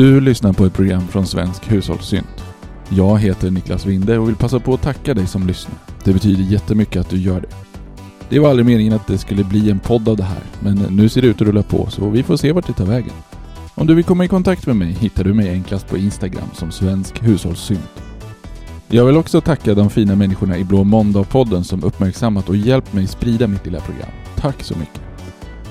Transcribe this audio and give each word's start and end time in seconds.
Du 0.00 0.20
lyssnar 0.20 0.52
på 0.52 0.64
ett 0.64 0.74
program 0.74 1.08
från 1.08 1.26
Svensk 1.26 1.72
Hushållssynt. 1.72 2.44
Jag 2.88 3.18
heter 3.18 3.50
Niklas 3.50 3.86
Winde 3.86 4.18
och 4.18 4.28
vill 4.28 4.36
passa 4.36 4.60
på 4.60 4.74
att 4.74 4.82
tacka 4.82 5.14
dig 5.14 5.26
som 5.26 5.46
lyssnar. 5.46 5.74
Det 6.04 6.12
betyder 6.12 6.42
jättemycket 6.42 7.00
att 7.00 7.10
du 7.10 7.16
gör 7.16 7.40
det. 7.40 7.48
Det 8.28 8.38
var 8.38 8.50
aldrig 8.50 8.66
meningen 8.66 8.92
att 8.92 9.06
det 9.06 9.18
skulle 9.18 9.44
bli 9.44 9.70
en 9.70 9.78
podd 9.78 10.08
av 10.08 10.16
det 10.16 10.22
här, 10.22 10.42
men 10.60 10.74
nu 10.74 11.08
ser 11.08 11.22
det 11.22 11.28
ut 11.28 11.40
att 11.40 11.46
rulla 11.48 11.62
på 11.62 11.90
så 11.90 12.10
vi 12.10 12.22
får 12.22 12.36
se 12.36 12.52
vart 12.52 12.66
det 12.66 12.72
tar 12.72 12.84
vägen. 12.84 13.12
Om 13.74 13.86
du 13.86 13.94
vill 13.94 14.04
komma 14.04 14.24
i 14.24 14.28
kontakt 14.28 14.66
med 14.66 14.76
mig 14.76 14.92
hittar 14.92 15.24
du 15.24 15.34
mig 15.34 15.50
enklast 15.50 15.88
på 15.88 15.96
Instagram 15.96 16.48
som 16.54 16.70
Svensk 16.70 17.22
Hushållssynt. 17.22 18.02
Jag 18.88 19.04
vill 19.04 19.16
också 19.16 19.40
tacka 19.40 19.74
de 19.74 19.90
fina 19.90 20.16
människorna 20.16 20.58
i 20.58 20.64
Blå 20.64 20.84
Måndag-podden 20.84 21.62
som 21.62 21.84
uppmärksammat 21.84 22.48
och 22.48 22.56
hjälpt 22.56 22.92
mig 22.92 23.06
sprida 23.06 23.46
mitt 23.46 23.64
lilla 23.64 23.80
program. 23.80 24.10
Tack 24.36 24.62
så 24.62 24.78
mycket! 24.78 25.00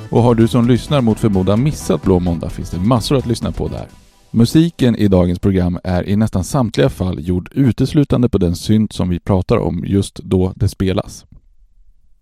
Och 0.09 0.21
har 0.21 0.35
du 0.35 0.47
som 0.47 0.67
lyssnar 0.67 1.01
mot 1.01 1.19
förmodan 1.19 1.63
missat 1.63 2.03
Blå 2.03 2.19
Måndag 2.19 2.49
finns 2.49 2.69
det 2.69 2.79
massor 2.79 3.17
att 3.17 3.25
lyssna 3.25 3.51
på 3.51 3.67
där. 3.67 3.87
Musiken 4.31 4.95
i 4.95 5.07
dagens 5.07 5.39
program 5.39 5.79
är 5.83 6.09
i 6.09 6.15
nästan 6.15 6.43
samtliga 6.43 6.89
fall 6.89 7.27
gjord 7.27 7.49
uteslutande 7.51 8.29
på 8.29 8.37
den 8.37 8.55
synt 8.55 8.93
som 8.93 9.09
vi 9.09 9.19
pratar 9.19 9.57
om 9.57 9.83
just 9.87 10.15
då 10.15 10.53
det 10.55 10.67
spelas. 10.67 11.25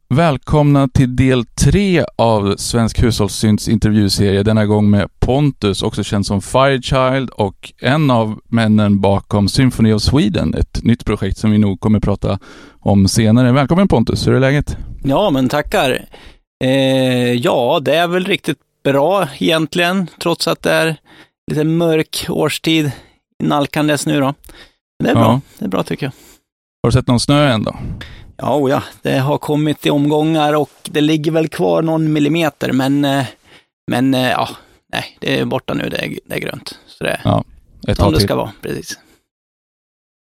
Välkomna 0.10 0.88
till 0.88 1.16
del 1.16 1.46
tre 1.46 2.06
av 2.16 2.56
Svensk 2.58 3.04
Hushållssynts 3.04 3.68
intervjuserie, 3.70 4.44
denna 4.44 4.66
gång 4.66 4.90
med 4.90 5.20
Pontus, 5.20 5.84
också 5.84 6.04
känd 6.04 6.26
som 6.26 6.42
Firechild 6.42 7.30
och 7.30 7.74
en 7.82 8.12
av 8.12 8.40
männen 8.48 9.02
bakom 9.02 9.50
Symphony 9.50 9.94
of 9.94 10.02
Sweden, 10.02 10.54
ett 10.54 10.84
nytt 10.84 11.06
projekt 11.06 11.38
som 11.38 11.52
vi 11.52 11.58
nog 11.58 11.80
kommer 11.80 12.00
prata 12.00 12.40
om 12.80 13.08
senare. 13.08 13.52
Välkommen 13.52 13.88
Pontus, 13.88 14.28
hur 14.28 14.34
är 14.34 14.40
läget? 14.40 14.78
Ja, 15.04 15.30
men 15.30 15.50
tackar. 15.50 16.06
Eh, 16.64 17.34
ja, 17.34 17.80
det 17.82 17.96
är 17.96 18.08
väl 18.08 18.26
riktigt 18.26 18.60
bra 18.84 19.28
egentligen, 19.38 20.08
trots 20.20 20.48
att 20.48 20.64
det 20.64 20.72
är 20.72 20.98
lite 21.52 21.64
mörk 21.64 22.26
årstid 22.30 22.92
nalkandes 23.44 24.06
nu 24.06 24.20
då. 24.20 24.34
Det 25.04 25.10
är 25.10 25.16
bra, 25.16 25.24
ja. 25.24 25.42
det 25.60 25.66
är 25.66 25.70
bra 25.70 25.84
tycker 25.84 26.06
jag. 26.06 26.12
Har 26.84 26.90
du 26.90 26.92
sett 26.92 27.08
någon 27.08 27.20
snö 27.20 27.48
än 27.48 27.64
då? 27.64 27.76
Ja, 28.38 28.56
oh 28.56 28.70
ja, 28.70 28.84
det 29.02 29.18
har 29.18 29.38
kommit 29.38 29.86
i 29.86 29.90
omgångar 29.90 30.54
och 30.54 30.72
det 30.84 31.02
ligger 31.02 31.32
väl 31.32 31.48
kvar 31.48 31.82
någon 31.82 32.14
millimeter, 32.14 32.72
men, 32.72 33.06
eh, 33.06 33.26
men 33.92 34.14
eh, 34.14 34.30
ja, 34.30 34.50
nej, 34.94 35.18
det 35.20 35.40
är 35.40 35.46
borta 35.46 35.74
nu, 35.74 35.90
det 35.90 35.98
är, 35.98 36.20
det 36.26 36.36
är 36.36 36.40
grönt. 36.40 36.80
Så 36.88 37.04
det 37.04 37.10
är 37.10 37.22
ja, 37.24 37.44
ett 37.88 37.98
som 37.98 38.14
det 38.14 38.20
ska 38.20 38.36
vara, 38.36 38.52
precis. 38.62 39.00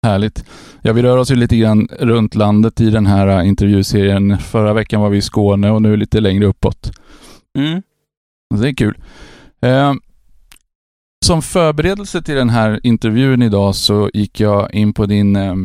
Härligt. 0.05 0.45
Ja, 0.81 0.93
vi 0.93 1.01
rör 1.01 1.17
oss 1.17 1.31
ju 1.31 1.35
lite 1.35 1.57
grann 1.57 1.87
runt 1.99 2.35
landet 2.35 2.81
i 2.81 2.89
den 2.89 3.05
här 3.05 3.27
eh, 3.27 3.47
intervjuserien. 3.47 4.37
Förra 4.37 4.73
veckan 4.73 5.01
var 5.01 5.09
vi 5.09 5.17
i 5.17 5.21
Skåne 5.21 5.71
och 5.71 5.81
nu 5.81 5.97
lite 5.97 6.19
längre 6.19 6.45
uppåt. 6.45 6.91
Mm. 7.57 7.81
Det 8.55 8.67
är 8.67 8.75
kul. 8.75 8.97
Eh, 9.61 9.93
som 11.23 11.41
förberedelse 11.41 12.21
till 12.21 12.35
den 12.35 12.49
här 12.49 12.79
intervjun 12.83 13.41
idag 13.41 13.75
så 13.75 14.09
gick 14.13 14.39
jag 14.39 14.73
in 14.73 14.93
på 14.93 15.05
din 15.05 15.35
eh, 15.35 15.55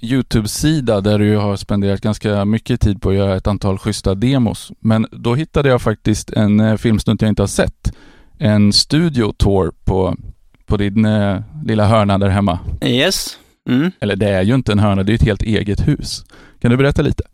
YouTube-sida 0.00 1.00
där 1.00 1.18
du 1.18 1.36
har 1.36 1.56
spenderat 1.56 2.00
ganska 2.00 2.44
mycket 2.44 2.80
tid 2.80 3.02
på 3.02 3.08
att 3.08 3.14
göra 3.14 3.36
ett 3.36 3.46
antal 3.46 3.78
schyssta 3.78 4.14
demos. 4.14 4.72
Men 4.80 5.06
då 5.10 5.34
hittade 5.34 5.68
jag 5.68 5.82
faktiskt 5.82 6.30
en 6.30 6.60
eh, 6.60 6.76
filmsnutt 6.76 7.22
jag 7.22 7.28
inte 7.28 7.42
har 7.42 7.46
sett. 7.46 7.92
En 8.38 8.72
studio 8.72 9.32
tour 9.32 9.72
på, 9.84 10.16
på 10.66 10.76
din 10.76 11.04
eh, 11.04 11.40
lilla 11.64 11.86
hörna 11.86 12.18
där 12.18 12.28
hemma. 12.28 12.58
Yes. 12.84 13.38
Mm. 13.68 13.90
Eller 14.00 14.16
det 14.16 14.28
är 14.28 14.42
ju 14.42 14.54
inte 14.54 14.72
en 14.72 14.78
hörna, 14.78 15.02
det 15.02 15.12
är 15.12 15.14
ett 15.14 15.22
helt 15.22 15.42
eget 15.42 15.88
hus. 15.88 16.24
Kan 16.60 16.70
du 16.70 16.76
berätta 16.76 17.02
lite? 17.02 17.24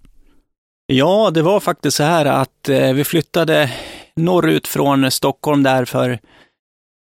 Ja, 0.86 1.30
det 1.34 1.42
var 1.42 1.60
faktiskt 1.60 1.96
så 1.96 2.02
här 2.02 2.24
att 2.26 2.68
eh, 2.68 2.92
vi 2.92 3.04
flyttade 3.04 3.70
norrut 4.16 4.66
från 4.66 5.10
Stockholm 5.10 5.62
där 5.62 5.84
för, 5.84 6.18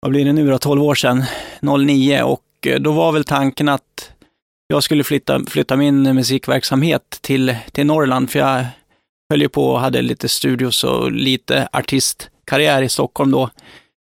vad 0.04 0.10
blir 0.10 0.24
det 0.24 0.32
nu 0.32 0.50
då, 0.50 0.58
12 0.58 0.82
år 0.82 0.94
sedan, 0.94 1.24
09 1.60 2.22
och 2.22 2.66
eh, 2.66 2.80
då 2.80 2.92
var 2.92 3.12
väl 3.12 3.24
tanken 3.24 3.68
att 3.68 4.12
jag 4.66 4.82
skulle 4.82 5.04
flytta, 5.04 5.44
flytta 5.46 5.76
min 5.76 6.02
musikverksamhet 6.02 7.18
till, 7.20 7.56
till 7.72 7.86
Norrland, 7.86 8.30
för 8.30 8.38
jag 8.38 8.66
höll 9.30 9.42
ju 9.42 9.48
på 9.48 9.68
och 9.68 9.80
hade 9.80 10.02
lite 10.02 10.28
studios 10.28 10.84
och 10.84 11.12
lite 11.12 11.68
artistkarriär 11.72 12.82
i 12.82 12.88
Stockholm 12.88 13.30
då 13.30 13.50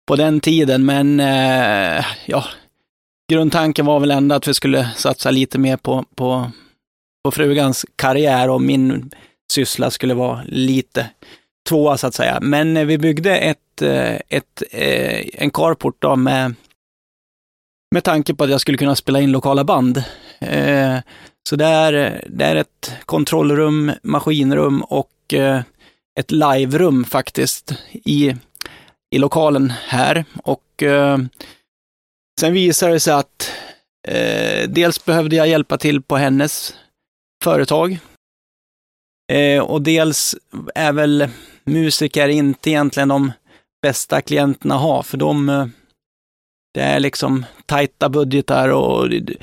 på 0.08 0.16
den 0.16 0.40
tiden, 0.40 0.84
men 0.84 1.20
eh, 1.20 2.04
ja, 2.26 2.44
grundtanken 3.32 3.86
var 3.86 4.00
väl 4.00 4.10
ändå 4.10 4.34
att 4.34 4.48
vi 4.48 4.54
skulle 4.54 4.90
satsa 4.96 5.30
lite 5.30 5.58
mer 5.58 5.76
på, 5.76 6.04
på, 6.14 6.50
på 7.24 7.30
frugans 7.30 7.86
karriär 7.96 8.50
och 8.50 8.62
min 8.62 9.10
syssla 9.52 9.90
skulle 9.90 10.14
vara 10.14 10.42
lite 10.46 11.10
tvåa 11.69 11.98
så 11.98 12.06
att 12.06 12.14
säga. 12.14 12.38
Men 12.42 12.76
eh, 12.76 12.84
vi 12.84 12.98
byggde 12.98 13.38
ett, 13.38 13.82
eh, 13.82 14.14
ett, 14.28 14.62
eh, 14.70 15.25
en 15.32 15.50
carport 15.50 15.97
då 15.98 16.16
med 16.16 16.54
med 17.94 18.04
tanke 18.04 18.34
på 18.34 18.44
att 18.44 18.50
jag 18.50 18.60
skulle 18.60 18.78
kunna 18.78 18.97
spela 18.97 19.20
in 19.20 19.32
lokala 19.32 19.64
band. 19.64 20.04
Så 21.48 21.56
det 21.56 21.64
är, 21.64 22.25
det 22.28 22.44
är 22.44 22.56
ett 22.56 22.92
kontrollrum, 23.04 23.92
maskinrum 24.02 24.82
och 24.82 25.34
ett 26.20 26.30
live-rum 26.30 27.04
faktiskt 27.04 27.75
i, 27.92 28.36
i 29.14 29.19
lokalen 29.19 29.70
här. 29.70 30.25
Och 30.42 30.82
sen 32.41 32.52
visade 32.52 32.92
det 32.92 33.00
sig 33.00 33.14
att 33.14 33.52
dels 34.69 35.04
behövde 35.04 35.36
jag 35.36 35.48
hjälpa 35.48 35.78
till 35.78 36.02
på 36.02 36.16
hennes 36.16 36.75
företag. 37.44 37.98
och 39.62 39.82
dels 39.82 40.36
är 40.75 40.92
väl 40.92 41.28
musiker 41.64 42.28
inte 42.28 42.70
egentligen 42.70 43.08
de 43.08 43.32
bästa 43.82 44.20
klienterna 44.20 44.75
ha, 44.75 45.02
för 45.02 45.16
de 45.16 45.70
det 46.75 46.80
är 46.80 47.00
liksom 47.00 47.44
tajta 47.66 48.08
budgetar 48.08 48.69
och 48.69 49.10
det, 49.10 49.36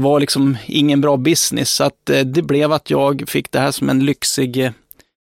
var 0.00 0.20
liksom 0.20 0.56
ingen 0.66 1.00
bra 1.00 1.16
business. 1.16 1.70
Så 1.70 1.84
att 1.84 2.10
eh, 2.10 2.20
det 2.20 2.42
blev 2.42 2.72
att 2.72 2.90
jag 2.90 3.28
fick 3.28 3.52
det 3.52 3.58
här 3.58 3.70
som 3.70 3.88
en 3.88 4.04
lyxig 4.04 4.64
eh, 4.64 4.72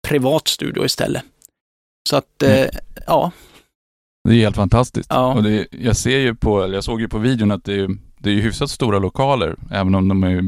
privat 0.08 0.47
studio 0.47 0.86
istället. 0.86 1.24
Så 2.09 2.16
att, 2.16 2.44
eh, 2.44 2.62
mm. 2.62 2.70
ja. 3.08 3.31
Det 4.30 4.35
är 4.35 4.40
helt 4.40 4.56
fantastiskt. 4.56 5.08
Ja. 5.09 5.34
Och 5.34 5.44
det, 5.44 5.68
jag 5.72 5.97
ser 5.97 6.18
ju 6.18 6.35
på, 6.35 6.64
eller 6.64 6.74
jag 6.74 6.84
såg 6.84 7.02
ju 7.02 7.08
på 7.08 7.18
videon 7.18 7.52
att 7.52 7.64
det 7.64 7.74
är, 7.74 7.90
det 8.18 8.30
är 8.30 8.35
hyfsat 8.35 8.70
stora 8.70 9.00
lokaler, 9.00 9.56
även 9.72 9.96
om 9.96 10.08
de 10.08 10.24
är 10.24 10.44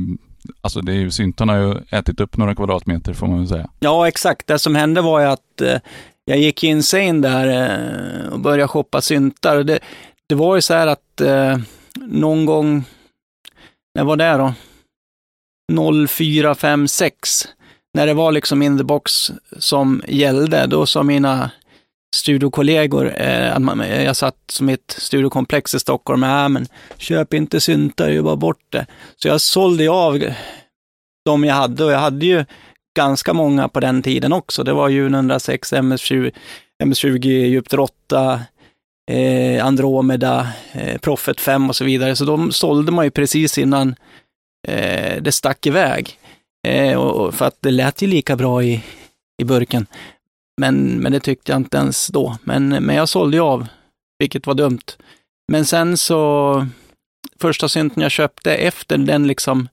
Alltså 0.61 0.81
det 0.81 0.91
är 0.91 0.95
ju, 0.95 1.11
syntarna 1.11 1.53
har 1.53 1.59
ju 1.59 1.75
ätit 1.89 2.19
upp 2.19 2.38
några 2.38 2.56
kvadratmeter 2.56 3.13
får 3.13 3.28
man 3.28 3.38
väl 3.38 3.47
säga. 3.47 3.69
Ja, 3.79 4.07
exakt. 4.07 4.47
Det 4.47 4.59
som 4.59 4.75
hände 4.75 5.01
var 5.01 5.19
ju 5.19 5.25
att 5.25 5.61
eh, 5.61 5.78
jag 6.25 6.38
gick 6.38 6.63
insane 6.63 7.22
där 7.22 7.47
eh, 7.47 8.33
och 8.33 8.39
började 8.39 8.67
shoppa 8.67 9.01
syntar. 9.01 9.63
Det, 9.63 9.79
det 10.28 10.35
var 10.35 10.55
ju 10.55 10.61
så 10.61 10.73
här 10.73 10.88
att 10.88 11.22
eh, 11.22 11.57
någon 11.95 12.45
gång, 12.45 12.84
när 13.95 14.03
var 14.03 14.16
det 14.16 14.38
då? 14.38 14.53
0456, 16.07 17.47
när 17.94 18.07
det 18.07 18.13
var 18.13 18.31
liksom 18.31 18.61
in 18.61 18.78
the 18.78 18.84
box 18.84 19.31
som 19.57 20.01
gällde, 20.07 20.67
då 20.67 20.85
sa 20.85 21.03
mina 21.03 21.51
studiokollegor, 22.16 23.13
eh, 23.17 23.55
att 23.55 23.61
man, 23.61 23.79
jag 23.79 24.16
satt 24.16 24.38
som 24.51 24.69
ett 24.69 24.95
studiokomplex 24.97 25.75
i 25.75 25.79
Stockholm, 25.79 26.23
äh, 26.23 26.49
men 26.49 26.67
köp 26.97 27.33
inte 27.33 27.59
syntar, 27.59 28.09
ju 28.09 28.21
bara 28.21 28.35
bort 28.35 28.66
det. 28.69 28.85
Så 29.16 29.27
jag 29.27 29.41
sålde 29.41 29.89
av 29.89 30.23
de 31.25 31.43
jag 31.43 31.55
hade 31.55 31.85
och 31.85 31.91
jag 31.91 31.99
hade 31.99 32.25
ju 32.25 32.45
ganska 32.95 33.33
många 33.33 33.67
på 33.67 33.79
den 33.79 34.03
tiden 34.03 34.34
också. 34.34 34.63
Det 34.63 34.73
var 34.73 34.90
ju 34.90 35.05
106, 35.05 35.73
MS20, 35.73 36.31
MS20 36.84 37.28
djupt 37.28 37.73
8, 37.73 38.41
eh, 39.11 39.66
Andromeda, 39.66 40.47
eh, 40.72 40.97
Prophet 40.97 41.41
5 41.41 41.69
och 41.69 41.75
så 41.75 41.85
vidare. 41.85 42.16
Så 42.16 42.25
de 42.25 42.52
sålde 42.52 42.91
man 42.91 43.05
ju 43.05 43.11
precis 43.11 43.57
innan 43.57 43.96
eh, 44.67 45.22
det 45.22 45.31
stack 45.31 45.66
iväg. 45.66 46.19
Eh, 46.67 46.97
och, 46.97 47.34
för 47.34 47.46
att 47.46 47.57
det 47.59 47.72
lät 47.72 48.02
ju 48.02 48.07
lika 48.07 48.35
bra 48.35 48.63
i, 48.63 48.84
i 49.41 49.43
burken. 49.43 49.87
Men, 50.61 50.99
men 50.99 51.11
det 51.11 51.19
tyckte 51.19 51.52
jag 51.52 51.59
inte 51.59 51.78
ens 51.78 52.07
då. 52.07 52.37
Men, 52.43 52.69
men 52.69 52.96
jag 52.96 53.09
sålde 53.09 53.37
ju 53.37 53.43
av, 53.43 53.67
vilket 54.19 54.47
var 54.47 54.53
dumt. 54.53 54.85
Men 55.52 55.66
sen 55.66 55.97
så, 55.97 56.67
första 57.40 57.69
synten 57.69 58.03
jag 58.03 58.11
köpte 58.11 58.55
efter 58.55 58.97
den 58.97 59.28
liksom 59.28 59.67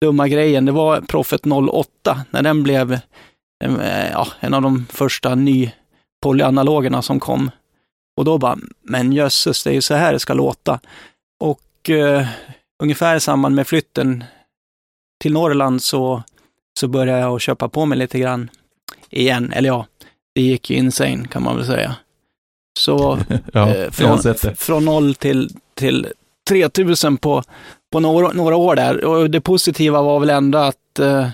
dumma 0.00 0.28
grejen, 0.28 0.64
det 0.64 0.72
var 0.72 1.00
Profet 1.00 1.46
08, 1.46 2.24
när 2.30 2.42
den 2.42 2.62
blev 2.62 2.92
eh, 3.64 4.10
ja, 4.12 4.28
en 4.40 4.54
av 4.54 4.62
de 4.62 4.86
första 4.90 5.34
ny 5.34 5.72
polyanalogerna 6.22 7.02
som 7.02 7.20
kom. 7.20 7.50
Och 8.16 8.24
då 8.24 8.38
bara, 8.38 8.58
men 8.82 9.12
jösses, 9.12 9.64
det 9.64 9.70
är 9.70 9.74
ju 9.74 9.82
så 9.82 9.94
här 9.94 10.12
det 10.12 10.18
ska 10.18 10.34
låta. 10.34 10.80
Och 11.40 11.90
eh, 11.90 12.26
ungefär 12.82 13.16
i 13.16 13.20
samband 13.20 13.54
med 13.54 13.66
flytten 13.66 14.24
till 15.22 15.32
Norrland 15.32 15.82
så, 15.82 16.22
så 16.80 16.88
började 16.88 17.20
jag 17.20 17.34
att 17.34 17.42
köpa 17.42 17.68
på 17.68 17.86
mig 17.86 17.98
lite 17.98 18.18
grann 18.18 18.50
igen. 19.10 19.52
Eller 19.52 19.68
ja, 19.68 19.86
det 20.34 20.42
gick 20.42 20.70
ju 20.70 20.76
insane 20.76 21.28
kan 21.28 21.42
man 21.42 21.56
väl 21.56 21.66
säga. 21.66 21.96
Så 22.78 23.18
ja, 23.52 23.74
eh, 23.74 23.90
från, 23.90 24.34
från 24.56 24.84
noll 24.84 25.14
till, 25.14 25.50
till 25.74 26.06
3000 26.48 27.16
på, 27.16 27.42
på 27.92 28.00
några, 28.00 28.32
några 28.32 28.56
år 28.56 28.76
där. 28.76 29.04
Och 29.04 29.30
det 29.30 29.40
positiva 29.40 30.02
var 30.02 30.20
väl 30.20 30.30
ändå 30.30 30.58
att 30.58 30.98
eh, 30.98 31.28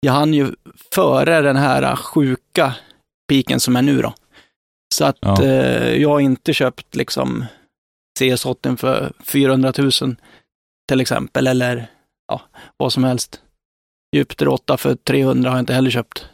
jag 0.00 0.12
hann 0.12 0.34
ju 0.34 0.52
före 0.94 1.40
den 1.40 1.56
här 1.56 1.96
sjuka 1.96 2.74
piken 3.28 3.60
som 3.60 3.76
är 3.76 3.82
nu 3.82 4.02
då. 4.02 4.14
Så 4.94 5.04
att 5.04 5.18
ja. 5.20 5.44
eh, 5.44 5.96
jag 5.96 6.08
har 6.08 6.20
inte 6.20 6.52
köpt 6.52 6.94
liksom 6.94 7.44
CS80 8.20 8.76
för 8.76 9.12
400 9.24 9.72
000 9.78 9.90
till 10.88 11.00
exempel, 11.00 11.46
eller 11.46 11.86
ja, 12.28 12.40
vad 12.76 12.92
som 12.92 13.04
helst. 13.04 13.40
Jupiter 14.16 14.48
8 14.48 14.76
för 14.76 14.94
300 14.94 15.50
har 15.50 15.56
jag 15.56 15.62
inte 15.62 15.74
heller 15.74 15.90
köpt. 15.90 16.26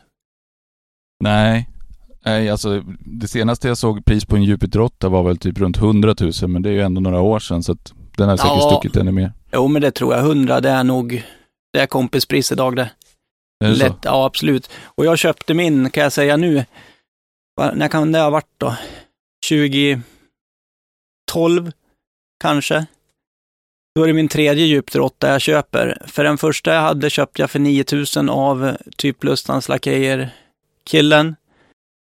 Nej, 1.25 1.69
Nej, 2.25 2.51
alltså 2.51 2.83
det 3.01 3.29
senaste 3.29 3.69
jag 3.69 3.79
såg 3.79 4.05
pris 4.05 4.25
på 4.25 4.37
en 4.37 4.43
Jupiter 4.45 4.81
8 4.81 5.09
var 5.09 5.23
väl 5.23 5.39
typ 5.39 5.59
runt 5.59 5.77
100 5.77 6.15
000, 6.21 6.33
men 6.49 6.63
det 6.63 6.69
är 6.69 6.73
ju 6.73 6.81
ändå 6.83 7.01
några 7.01 7.21
år 7.21 7.39
sedan 7.39 7.63
så 7.63 7.73
att 7.73 7.93
den 8.17 8.29
har 8.29 8.37
säkert 8.37 8.53
Ja. 8.53 8.71
stuckit 8.81 8.97
ännu 8.97 9.13
mer. 9.13 9.33
Jo, 9.53 9.69
men 9.69 9.83
det 9.83 9.91
tror 9.91 10.15
jag. 10.15 10.21
100, 10.25 10.61
det 10.61 10.71
är 10.71 10.85
nog, 10.85 11.25
det 11.73 11.81
är 11.81 11.87
kompispris 11.87 12.53
idag 12.53 12.77
det. 12.77 12.91
Är 13.65 13.69
det 13.69 13.75
så? 13.77 13.85
Lätt, 13.85 13.97
ja 14.03 14.27
absolut. 14.27 14.71
Och 14.85 15.05
jag 15.05 15.19
köpte 15.19 15.55
min, 15.55 15.91
kan 15.91 16.03
jag 16.03 16.13
säga 16.13 16.37
nu, 16.37 16.65
när 17.75 17.89
kan 17.89 18.13
det 18.13 18.19
ha 18.19 18.31
varit 18.31 18.55
då? 18.59 18.77
2012 19.49 20.03
kanske? 22.41 22.87
Då 23.95 24.03
är 24.03 24.07
det 24.07 24.13
min 24.13 24.29
tredje 24.29 24.67
Jupiter 24.67 25.01
8 25.01 25.29
jag 25.29 25.41
köper. 25.41 26.03
För 26.07 26.25
den 26.25 26.39
första 26.39 26.75
jag 26.75 26.81
hade 26.83 27.11
köpte 27.11 27.43
jag 27.43 27.51
för 27.51 27.59
9000 27.59 28.29
av 28.29 28.77
typ 28.97 29.25
Lustans 29.25 29.69
Lakejer 29.69 30.31
killen. 30.85 31.27
Eh, 31.29 31.35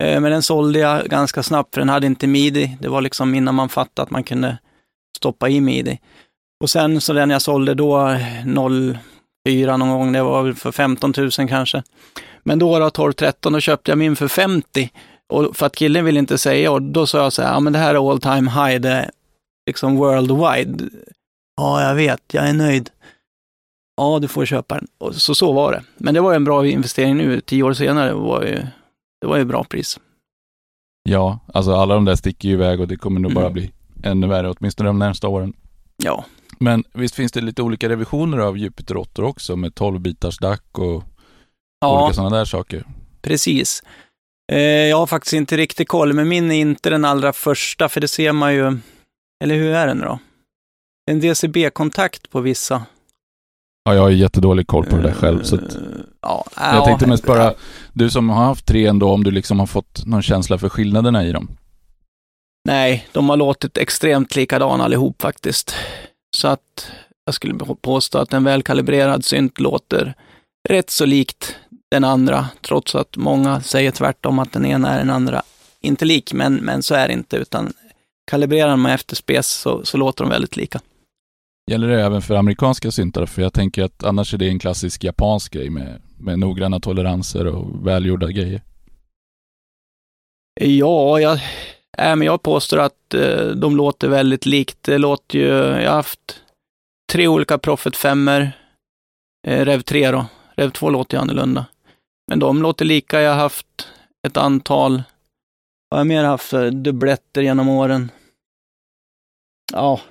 Eh, 0.01 0.19
men 0.19 0.31
den 0.31 0.41
sålde 0.41 0.79
jag 0.79 1.05
ganska 1.05 1.43
snabbt 1.43 1.73
för 1.73 1.81
den 1.81 1.89
hade 1.89 2.07
inte 2.07 2.27
midi. 2.27 2.77
Det 2.79 2.87
var 2.87 3.01
liksom 3.01 3.35
innan 3.35 3.55
man 3.55 3.69
fattade 3.69 4.03
att 4.03 4.11
man 4.11 4.23
kunde 4.23 4.57
stoppa 5.17 5.49
i 5.49 5.61
midi. 5.61 5.99
Och 6.63 6.69
sen 6.69 7.01
så 7.01 7.13
den 7.13 7.29
jag 7.29 7.41
sålde 7.41 7.73
då, 7.73 8.17
04 9.47 9.77
någon 9.77 9.89
gång, 9.89 10.11
det 10.11 10.23
var 10.23 10.43
väl 10.43 10.55
för 10.55 10.71
15 10.71 11.13
000 11.17 11.31
kanske. 11.31 11.83
Men 12.43 12.59
då 12.59 12.79
då, 12.79 12.89
12-13, 12.89 13.51
då 13.51 13.59
köpte 13.59 13.91
jag 13.91 13.97
min 13.97 14.15
för 14.15 14.27
50. 14.27 14.89
Och 15.29 15.57
för 15.57 15.65
att 15.65 15.75
killen 15.75 16.05
ville 16.05 16.19
inte 16.19 16.37
säga, 16.37 16.71
och 16.71 16.81
då 16.81 17.07
sa 17.07 17.17
jag 17.17 17.33
så 17.33 17.41
här, 17.41 17.53
ja 17.53 17.59
men 17.59 17.73
det 17.73 17.79
här 17.79 17.95
är 17.95 18.11
all 18.11 18.21
time 18.21 18.51
high, 18.51 18.81
det 18.81 18.89
är 18.89 19.11
liksom 19.67 19.95
worldwide. 19.95 20.89
Ja, 21.57 21.87
jag 21.87 21.95
vet, 21.95 22.21
jag 22.31 22.49
är 22.49 22.53
nöjd. 22.53 22.89
Ja, 23.97 24.19
du 24.21 24.27
får 24.27 24.45
köpa 24.45 24.75
den. 24.75 24.87
Och 24.97 25.15
så, 25.15 25.35
så 25.35 25.51
var 25.51 25.71
det. 25.71 25.83
Men 25.97 26.13
det 26.13 26.21
var 26.21 26.31
ju 26.31 26.35
en 26.35 26.43
bra 26.43 26.67
investering 26.67 27.17
nu, 27.17 27.41
tio 27.41 27.63
år 27.63 27.73
senare, 27.73 28.13
var 28.13 28.43
ju, 28.43 28.65
det 29.21 29.27
var 29.27 29.37
ju 29.37 29.45
bra 29.45 29.63
pris. 29.63 29.99
Ja, 31.09 31.39
alltså 31.53 31.73
alla 31.75 31.93
de 31.95 32.05
där 32.05 32.15
sticker 32.15 32.47
ju 32.49 32.53
iväg 32.53 32.79
och 32.79 32.87
det 32.87 32.97
kommer 32.97 33.19
nog 33.19 33.33
bara 33.33 33.45
Mm. 33.45 33.53
bli 33.53 33.71
ännu 34.03 34.27
värre, 34.27 34.49
åtminstone 34.51 34.89
de 34.89 34.99
närmsta 34.99 35.27
åren. 35.27 35.53
Ja, 36.03 36.25
Men 36.59 36.83
visst 36.93 37.15
finns 37.15 37.31
det 37.31 37.41
lite 37.41 37.61
olika 37.61 37.89
revisioner 37.89 38.37
av 38.37 38.57
Jupiter 38.57 38.97
8 38.97 39.23
också 39.23 39.55
med 39.55 39.71
12-bitars 39.73 40.39
DAC 40.41 40.59
och 40.71 41.03
ja 41.81 42.03
olika 42.03 42.13
sådana 42.15 42.37
där 42.37 42.45
saker. 42.45 42.85
precis. 43.21 43.83
Eh, 44.51 44.59
jag 44.61 44.97
har 44.97 45.07
faktiskt 45.07 45.33
inte 45.33 45.57
riktigt 45.57 45.87
koll, 45.87 46.13
men 46.13 46.27
min 46.27 46.51
är 46.51 46.55
inte 46.55 46.89
den 46.89 47.05
allra 47.05 47.33
första, 47.33 47.89
för 47.89 48.01
det 48.01 48.07
ser 48.07 48.31
man 48.31 48.53
ju, 48.53 48.77
eller 49.43 49.55
hur 49.55 49.73
är 49.73 49.87
den 49.87 49.99
då? 49.99 50.19
En 51.11 51.19
DCB-kontakt 51.19 52.29
på 52.29 52.41
vissa. 52.41 52.85
Ja, 53.83 53.95
jag 53.95 54.01
har 54.01 54.09
jättedålig 54.09 54.67
koll 54.67 54.85
på 54.85 54.95
det 54.95 55.01
där 55.01 55.13
själv 55.13 55.43
så 55.43 55.55
att 55.55 55.61
Eh, 55.61 55.81
ja, 56.21 56.45
jag 56.55 56.85
tänkte 56.85 57.07
mest 57.07 57.25
bara, 57.25 57.53
du 57.93 58.09
som 58.09 58.29
har 58.29 58.45
haft 58.45 58.65
tre 58.65 58.85
ändå, 58.85 59.11
om 59.11 59.23
du 59.23 59.31
liksom 59.31 59.59
har 59.59 59.67
fått 59.67 60.05
någon 60.05 60.21
känsla 60.21 60.57
för 60.57 60.69
skillnaderna 60.69 61.25
i 61.25 61.31
dem. 61.31 61.49
Nej, 62.65 63.07
de 63.11 63.29
har 63.29 63.37
låtit 63.37 63.77
extremt 63.77 64.35
likadana 64.35 64.83
allihop 64.83 65.21
faktiskt. 65.21 65.75
Så 66.37 66.47
att 66.47 66.91
jag 67.25 67.35
skulle 67.35 67.53
påstå 67.81 68.17
att 68.17 68.33
en 68.33 68.43
välkalibrerad 68.43 69.25
synt 69.25 69.59
låter 69.59 70.13
rätt 70.69 70.89
så 70.89 71.05
likt 71.05 71.55
den 71.91 72.03
andra, 72.03 72.47
trots 72.61 72.95
att 72.95 73.17
många 73.17 73.61
säger 73.61 73.91
tvärtom 73.91 74.39
att 74.39 74.51
den 74.51 74.65
ena 74.65 74.89
är 74.89 74.97
den 74.97 75.09
andra 75.09 75.43
inte 75.81 76.05
lik, 76.05 76.33
men, 76.33 76.55
men 76.55 76.83
så 76.83 76.95
är 76.95 77.07
det 77.07 77.13
inte, 77.13 77.37
utan 77.37 77.73
kalibrerar 78.31 78.75
man 78.75 78.91
efter 78.91 79.15
spes 79.15 79.47
så, 79.47 79.85
så 79.85 79.97
låter 79.97 80.23
de 80.23 80.29
väldigt 80.29 80.57
lika. 80.57 80.79
Gäller 81.71 81.87
det 81.87 82.01
även 82.01 82.21
för 82.21 82.35
amerikanska 82.35 82.91
syntar? 82.91 83.25
För 83.25 83.41
jag 83.41 83.53
tänker 83.53 83.83
att 83.83 84.03
annars 84.03 84.33
är 84.33 84.37
det 84.37 84.47
en 84.47 84.59
klassisk 84.59 85.03
japansk 85.03 85.53
grej 85.53 85.69
med, 85.69 86.01
med 86.17 86.39
noggranna 86.39 86.79
toleranser 86.79 87.47
och 87.47 87.87
välgjorda 87.87 88.27
grejer. 88.27 88.61
Ja, 90.59 91.19
jag, 91.19 91.33
äh, 91.97 92.15
men 92.15 92.21
jag 92.21 92.41
påstår 92.41 92.77
att 92.77 93.13
eh, 93.13 93.45
de 93.47 93.77
låter 93.77 94.09
väldigt 94.09 94.45
likt. 94.45 94.77
Det 94.83 94.97
låter 94.97 95.39
ju, 95.39 95.47
jag 95.47 95.89
har 95.89 95.95
haft 95.95 96.41
tre 97.11 97.27
olika 97.27 97.57
Prophet 97.57 97.95
5 97.95 98.27
eh, 98.27 98.49
Rev 99.47 99.81
3 99.81 100.11
då. 100.11 100.25
Rev 100.55 100.69
2 100.69 100.89
låter 100.89 101.17
ju 101.17 101.21
annorlunda. 101.21 101.65
Men 102.27 102.39
de 102.39 102.61
låter 102.61 102.85
lika. 102.85 103.21
Jag 103.21 103.31
har 103.31 103.39
haft 103.39 103.87
ett 104.27 104.37
antal, 104.37 105.03
vad 105.89 105.97
har 105.97 105.99
jag 105.99 106.07
mer 106.07 106.23
haft 106.23 106.49
för 106.49 106.71
dubbletter 106.71 107.41
genom 107.41 107.69
åren? 107.69 108.11
Ja, 109.73 110.01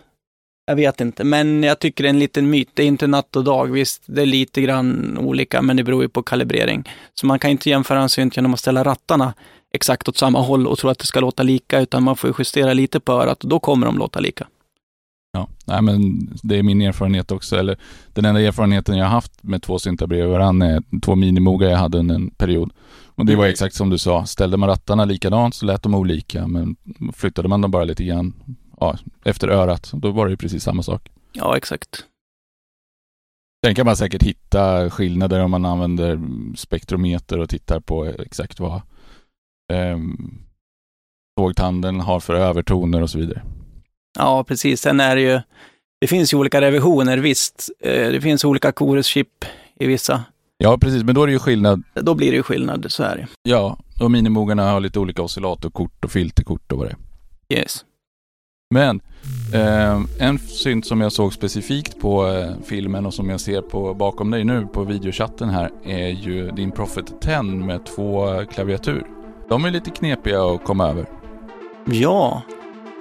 jag 0.70 0.76
vet 0.76 1.00
inte, 1.00 1.24
men 1.24 1.62
jag 1.62 1.78
tycker 1.78 2.04
det 2.04 2.08
är 2.08 2.10
en 2.10 2.18
liten 2.18 2.50
myt. 2.50 2.68
Det 2.74 2.82
är 2.82 2.86
inte 2.86 3.06
natt 3.06 3.36
och 3.36 3.44
dag. 3.44 3.66
Visst, 3.72 4.02
det 4.06 4.22
är 4.22 4.26
lite 4.26 4.60
grann 4.62 5.18
olika, 5.18 5.62
men 5.62 5.76
det 5.76 5.84
beror 5.84 6.02
ju 6.02 6.08
på 6.08 6.22
kalibrering. 6.22 6.88
Så 7.14 7.26
man 7.26 7.38
kan 7.38 7.50
inte 7.50 7.70
jämföra 7.70 8.02
en 8.02 8.08
synt 8.08 8.36
genom 8.36 8.54
att 8.54 8.60
ställa 8.60 8.84
rattarna 8.84 9.34
exakt 9.74 10.08
åt 10.08 10.16
samma 10.16 10.40
håll 10.40 10.66
och 10.66 10.78
tro 10.78 10.90
att 10.90 10.98
det 10.98 11.06
ska 11.06 11.20
låta 11.20 11.42
lika, 11.42 11.80
utan 11.80 12.02
man 12.02 12.16
får 12.16 12.30
ju 12.30 12.34
justera 12.38 12.72
lite 12.72 13.00
på 13.00 13.12
örat 13.12 13.42
och 13.44 13.48
då 13.50 13.58
kommer 13.58 13.86
de 13.86 13.98
låta 13.98 14.20
lika. 14.20 14.46
Ja, 15.32 15.48
nej 15.64 15.82
men 15.82 16.28
det 16.42 16.58
är 16.58 16.62
min 16.62 16.80
erfarenhet 16.82 17.30
också. 17.32 17.56
Eller 17.56 17.78
den 18.14 18.24
enda 18.24 18.40
erfarenheten 18.40 18.96
jag 18.98 19.04
har 19.04 19.12
haft 19.12 19.42
med 19.42 19.62
två 19.62 19.78
syntar 19.78 20.06
bredvid 20.06 20.30
varandra 20.30 20.66
är 20.66 20.82
två 21.02 21.14
minimoga 21.14 21.70
jag 21.70 21.78
hade 21.78 21.98
under 21.98 22.14
en 22.14 22.30
period. 22.30 22.72
Och 23.14 23.26
det 23.26 23.36
var 23.36 23.44
Mm. 23.44 23.52
exakt 23.52 23.74
som 23.74 23.90
du 23.90 23.98
sa. 23.98 24.26
Ställde 24.26 24.56
man 24.56 24.68
rattarna 24.68 25.04
likadant 25.04 25.54
så 25.54 25.66
lät 25.66 25.82
de 25.82 25.94
olika. 25.94 26.46
Men 26.46 26.76
flyttade 27.14 27.48
man 27.48 27.60
dem 27.60 27.70
bara 27.70 27.84
lite 27.84 28.04
grann 28.04 28.32
ja, 28.80 28.98
efter 29.24 29.48
örat, 29.48 29.90
då 29.94 30.10
var 30.10 30.26
det 30.26 30.30
ju 30.30 30.36
precis 30.36 30.62
samma 30.64 30.82
sak. 30.82 31.08
Ja, 31.32 31.56
exakt. 31.56 32.04
Sen 33.66 33.74
kan 33.74 33.86
man 33.86 33.96
säkert 33.96 34.22
hitta 34.22 34.90
skillnader 34.90 35.40
om 35.40 35.50
man 35.50 35.64
använder 35.64 36.20
spektrometer 36.56 37.38
och 37.38 37.48
tittar 37.48 37.80
på 37.80 38.04
exakt 38.04 38.60
vad 38.60 38.82
um, 39.72 40.38
sågtanden 41.40 42.00
har 42.00 42.20
för 42.20 42.34
övertoner 42.34 43.02
och 43.02 43.10
så 43.10 43.18
vidare. 43.18 43.42
Ja, 44.18 44.44
precis. 44.44 44.80
Sen 44.80 45.00
är 45.00 45.16
det 45.16 45.22
ju, 45.22 45.40
det 46.00 46.06
finns 46.06 46.32
ju 46.32 46.36
olika 46.36 46.60
revisioner, 46.60 47.18
visst. 47.18 47.70
Eh, 47.80 48.10
Det 48.12 48.20
finns 48.20 48.44
olika 48.44 48.72
Chorus-chip 48.72 49.44
i 49.80 49.86
vissa. 49.86 50.24
Ja, 50.58 50.78
precis. 50.78 51.02
Men 51.02 51.14
då 51.14 51.22
är 51.22 51.26
det 51.26 51.32
ju 51.32 51.38
skillnad. 51.38 51.82
Då 51.94 52.14
blir 52.14 52.30
det 52.30 52.36
ju 52.36 52.42
skillnad, 52.42 52.86
så 52.88 53.02
är 53.02 53.16
det. 53.16 53.26
Ja, 53.42 53.78
och 54.00 54.10
minimogarna 54.10 54.70
har 54.70 54.80
lite 54.80 54.98
olika 54.98 55.22
oscillatorkort 55.22 56.04
och 56.04 56.10
filterkort 56.10 56.72
och 56.72 56.78
vad 56.78 56.86
det 56.88 56.96
är. 57.54 57.58
Yes. 57.58 57.84
Men 58.74 59.00
eh, 59.54 60.00
en 60.18 60.38
synt 60.38 60.86
som 60.86 61.00
jag 61.00 61.12
såg 61.12 61.32
specifikt 61.32 62.00
på 62.00 62.28
eh, 62.28 62.50
filmen 62.64 63.06
och 63.06 63.14
som 63.14 63.30
jag 63.30 63.40
ser 63.40 63.60
på 63.60 63.94
bakom 63.94 64.30
dig 64.30 64.44
nu 64.44 64.66
på 64.72 64.84
videochatten 64.84 65.48
här 65.48 65.70
är 65.84 66.08
ju 66.08 66.50
din 66.50 66.70
Prophet 66.70 67.20
10 67.20 67.42
med 67.42 67.86
två 67.86 68.44
klaviatur. 68.52 69.06
De 69.48 69.64
är 69.64 69.70
lite 69.70 69.90
knepiga 69.90 70.42
att 70.42 70.64
komma 70.64 70.88
över. 70.88 71.06
Ja, 71.84 72.42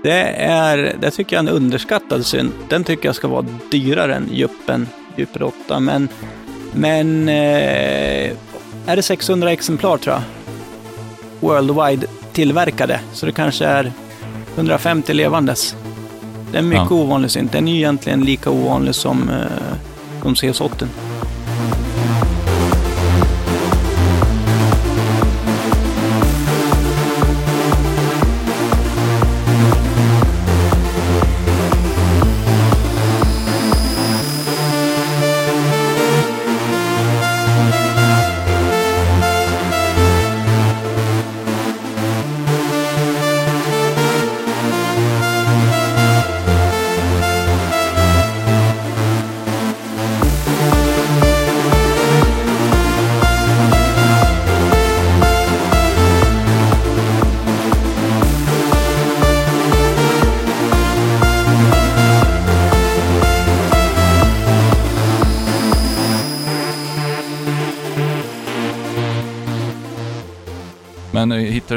det 0.04 0.24
är, 0.44 0.96
det 1.02 1.12
tycker 1.12 1.36
jag 1.36 1.46
är 1.46 1.50
en 1.50 1.56
underskattad 1.56 2.26
synt. 2.26 2.56
Den 2.70 2.84
tycker 2.84 3.10
jag 3.10 3.16
ska 3.16 3.28
vara 3.28 3.46
dyrare 3.72 4.16
än 4.16 4.30
Juppen, 4.32 4.88
Jupiter 5.16 5.44
8, 5.44 5.80
men, 5.80 6.08
men 6.74 7.30
eh, 7.30 8.32
är 8.86 8.96
det 8.96 9.02
600 9.02 9.52
exemplar 9.52 9.98
tror 9.98 10.16
jag? 10.16 10.24
Worldwide 11.40 12.08
tillverkade, 12.34 13.00
så 13.14 13.26
det 13.26 13.32
kanske 13.32 13.66
är 13.66 13.92
150 14.60 15.14
levandes. 15.14 15.76
Det 16.52 16.58
är 16.58 16.62
mycket 16.62 16.88
ja. 16.90 16.96
ovanlig 16.96 17.32
synt. 17.32 17.52
Den 17.52 17.68
är 17.68 17.76
egentligen 17.76 18.22
lika 18.22 18.50
ovanlig 18.50 18.96
som, 18.96 19.30
eh, 19.30 19.76
de 20.24 20.36
CS8. 20.36 20.88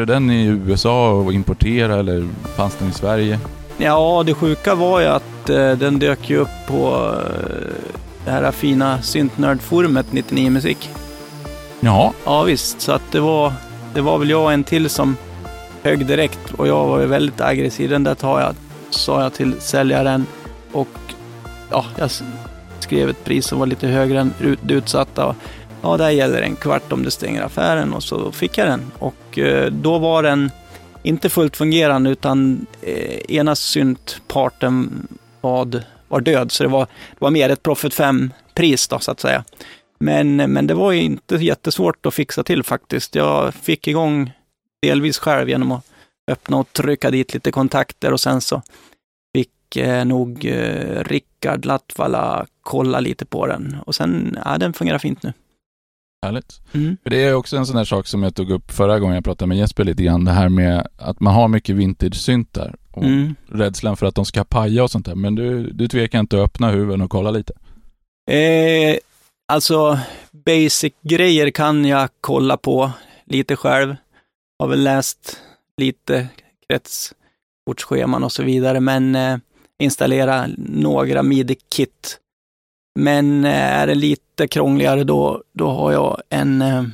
Producerade 0.03 0.13
den 0.13 0.31
i 0.31 0.45
USA 0.47 1.13
och 1.13 1.33
importerade 1.33 2.01
eller 2.01 2.29
fanns 2.57 2.77
den 2.77 2.89
i 2.89 2.93
Sverige? 2.93 3.39
Ja, 3.79 4.23
det 4.27 4.35
sjuka 4.35 4.75
var 4.75 5.01
ju 5.01 5.07
att 5.07 5.51
eh, 5.51 5.73
den 5.73 5.99
dök 5.99 6.31
ju 6.31 6.37
upp 6.37 6.67
på 6.67 7.15
eh, 7.19 7.73
det 8.25 8.31
här 8.31 8.51
fina 8.51 9.03
syntnördforumet 9.03 10.07
99 10.13 10.51
Musik. 10.51 10.91
Ja. 11.81 12.13
Ja, 12.25 12.43
visst. 12.43 12.81
Så 12.81 12.93
att 12.93 13.13
det 13.13 13.21
var, 13.21 13.53
det 13.95 14.01
var 14.01 14.19
väl 14.19 14.31
jag 14.31 14.43
och 14.43 14.53
en 14.53 14.65
till 14.65 14.91
som 14.91 15.17
högg 15.83 16.07
direkt 16.07 16.55
och 16.57 16.69
jag 16.69 16.87
var 16.87 17.01
ju 17.01 17.07
väldigt 17.07 17.41
aggressiv. 17.41 17.91
Den 17.91 18.05
där 18.05 18.15
tar 18.15 18.41
jag, 18.41 18.55
sa 18.91 19.23
jag 19.23 19.33
till 19.33 19.55
säljaren 19.61 20.27
och 20.73 20.89
ja, 21.71 21.85
jag 21.97 22.11
skrev 22.79 23.11
ett 23.11 23.25
pris 23.25 23.47
som 23.47 23.59
var 23.59 23.67
lite 23.67 23.87
högre 23.87 24.21
än 24.21 24.35
det 24.63 24.75
utsatta. 24.75 25.35
Ja, 25.83 25.97
där 25.97 26.11
gäller 26.11 26.43
en 26.43 26.57
kvart 26.57 26.93
om 26.93 27.03
du 27.03 27.11
stänger 27.11 27.43
affären 27.43 27.93
och 27.93 28.03
så 28.03 28.33
fick 28.33 28.59
jag 28.59 28.67
den. 28.67 28.93
Och 28.99 29.39
eh, 29.39 29.73
då 29.73 29.99
var 29.99 30.23
den 30.23 30.51
inte 31.03 31.29
fullt 31.29 31.57
fungerande 31.57 32.11
utan 32.11 32.67
eh, 32.83 33.37
ena 33.37 33.55
syntparten 33.55 35.07
var, 35.41 35.83
var 36.09 36.21
död. 36.21 36.53
Så 36.53 36.63
det 36.63 36.69
var, 36.69 36.85
det 36.85 37.19
var 37.19 37.31
mer 37.31 37.51
ett 37.51 37.63
Profit 37.63 37.95
5-pris 37.95 38.89
då, 38.89 38.99
så 38.99 39.11
att 39.11 39.21
säga. 39.21 39.45
Men, 39.99 40.37
men 40.37 40.67
det 40.67 40.75
var 40.75 40.93
ju 40.93 41.03
inte 41.03 41.37
jättesvårt 41.37 42.07
att 42.07 42.15
fixa 42.15 42.43
till 42.43 42.63
faktiskt. 42.63 43.15
Jag 43.15 43.55
fick 43.55 43.89
igång 43.89 44.33
delvis 44.83 45.19
själv 45.19 45.49
genom 45.49 45.73
att 45.73 45.85
öppna 46.31 46.57
och 46.57 46.73
trycka 46.73 47.11
dit 47.11 47.35
lite 47.35 47.51
kontakter 47.51 48.13
och 48.13 48.21
sen 48.21 48.41
så 48.41 48.63
fick 49.37 49.77
eh, 49.77 50.05
nog 50.05 50.45
eh, 50.45 51.05
Rickard 51.05 51.65
Latvala 51.65 52.47
kolla 52.63 53.01
lite 53.01 53.25
på 53.25 53.47
den. 53.47 53.77
Och 53.87 53.95
sen, 53.95 54.39
ja, 54.45 54.59
den 54.59 54.73
fungerar 54.73 54.99
fint 54.99 55.23
nu. 55.23 55.33
Härligt. 56.23 56.61
Mm. 56.73 56.97
För 57.03 57.11
det 57.11 57.25
är 57.25 57.35
också 57.35 57.57
en 57.57 57.67
sån 57.67 57.77
där 57.77 57.85
sak 57.85 58.07
som 58.07 58.23
jag 58.23 58.35
tog 58.35 58.51
upp 58.51 58.71
förra 58.71 58.99
gången 58.99 59.15
jag 59.15 59.25
pratade 59.25 59.49
med 59.49 59.59
Jesper 59.59 59.85
lite 59.85 60.03
grann. 60.03 60.25
Det 60.25 60.31
här 60.33 60.49
med 60.49 60.89
att 60.97 61.21
man 61.21 61.35
har 61.35 61.49
mycket 61.49 61.77
vintage-syntar 61.77 62.75
och 62.91 63.03
Mm. 63.05 63.35
rädslan 63.49 63.97
för 63.97 64.07
att 64.07 64.15
de 64.15 64.25
ska 64.25 64.45
paja 64.45 64.83
och 64.83 64.91
sånt 64.91 65.07
där. 65.07 65.15
Men 65.15 65.35
du, 65.35 65.71
du 65.71 65.89
tvekar 65.89 66.21
inte 66.21 66.37
att 66.37 66.45
öppna 66.45 66.71
huven 66.71 67.01
och 67.01 67.11
kolla 67.11 67.31
lite? 67.31 67.53
Eh, 68.31 68.97
alltså, 69.49 69.99
basic-grejer 70.33 71.51
kan 71.51 71.85
jag 71.85 72.09
kolla 72.21 72.57
på 72.57 72.91
lite 73.25 73.57
själv. 73.57 73.97
Har 74.59 74.69
väl 74.69 74.83
läst 74.83 75.39
lite 75.77 76.29
kretskortsscheman 76.69 78.25
och 78.25 78.33
så 78.33 78.43
vidare, 78.43 78.81
men 78.81 79.15
eh, 79.15 79.37
installera 79.79 80.47
några 80.57 81.23
midi-kit. 81.23 82.19
Men 82.99 83.45
eh, 83.45 83.51
är 83.81 83.87
det 83.87 83.95
lite 83.95 84.49
krångligare 84.49 85.05
då, 85.05 85.43
då 85.53 85.71
har 85.71 85.93
jag 85.93 86.23
en, 86.31 86.63
eh, 86.63 86.85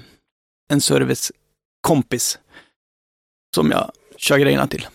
en 0.72 0.80
servicekompis 0.80 2.38
som 3.54 3.70
jag 3.70 3.92
kör 4.16 4.38
grejerna 4.38 4.66
till. 4.66 4.86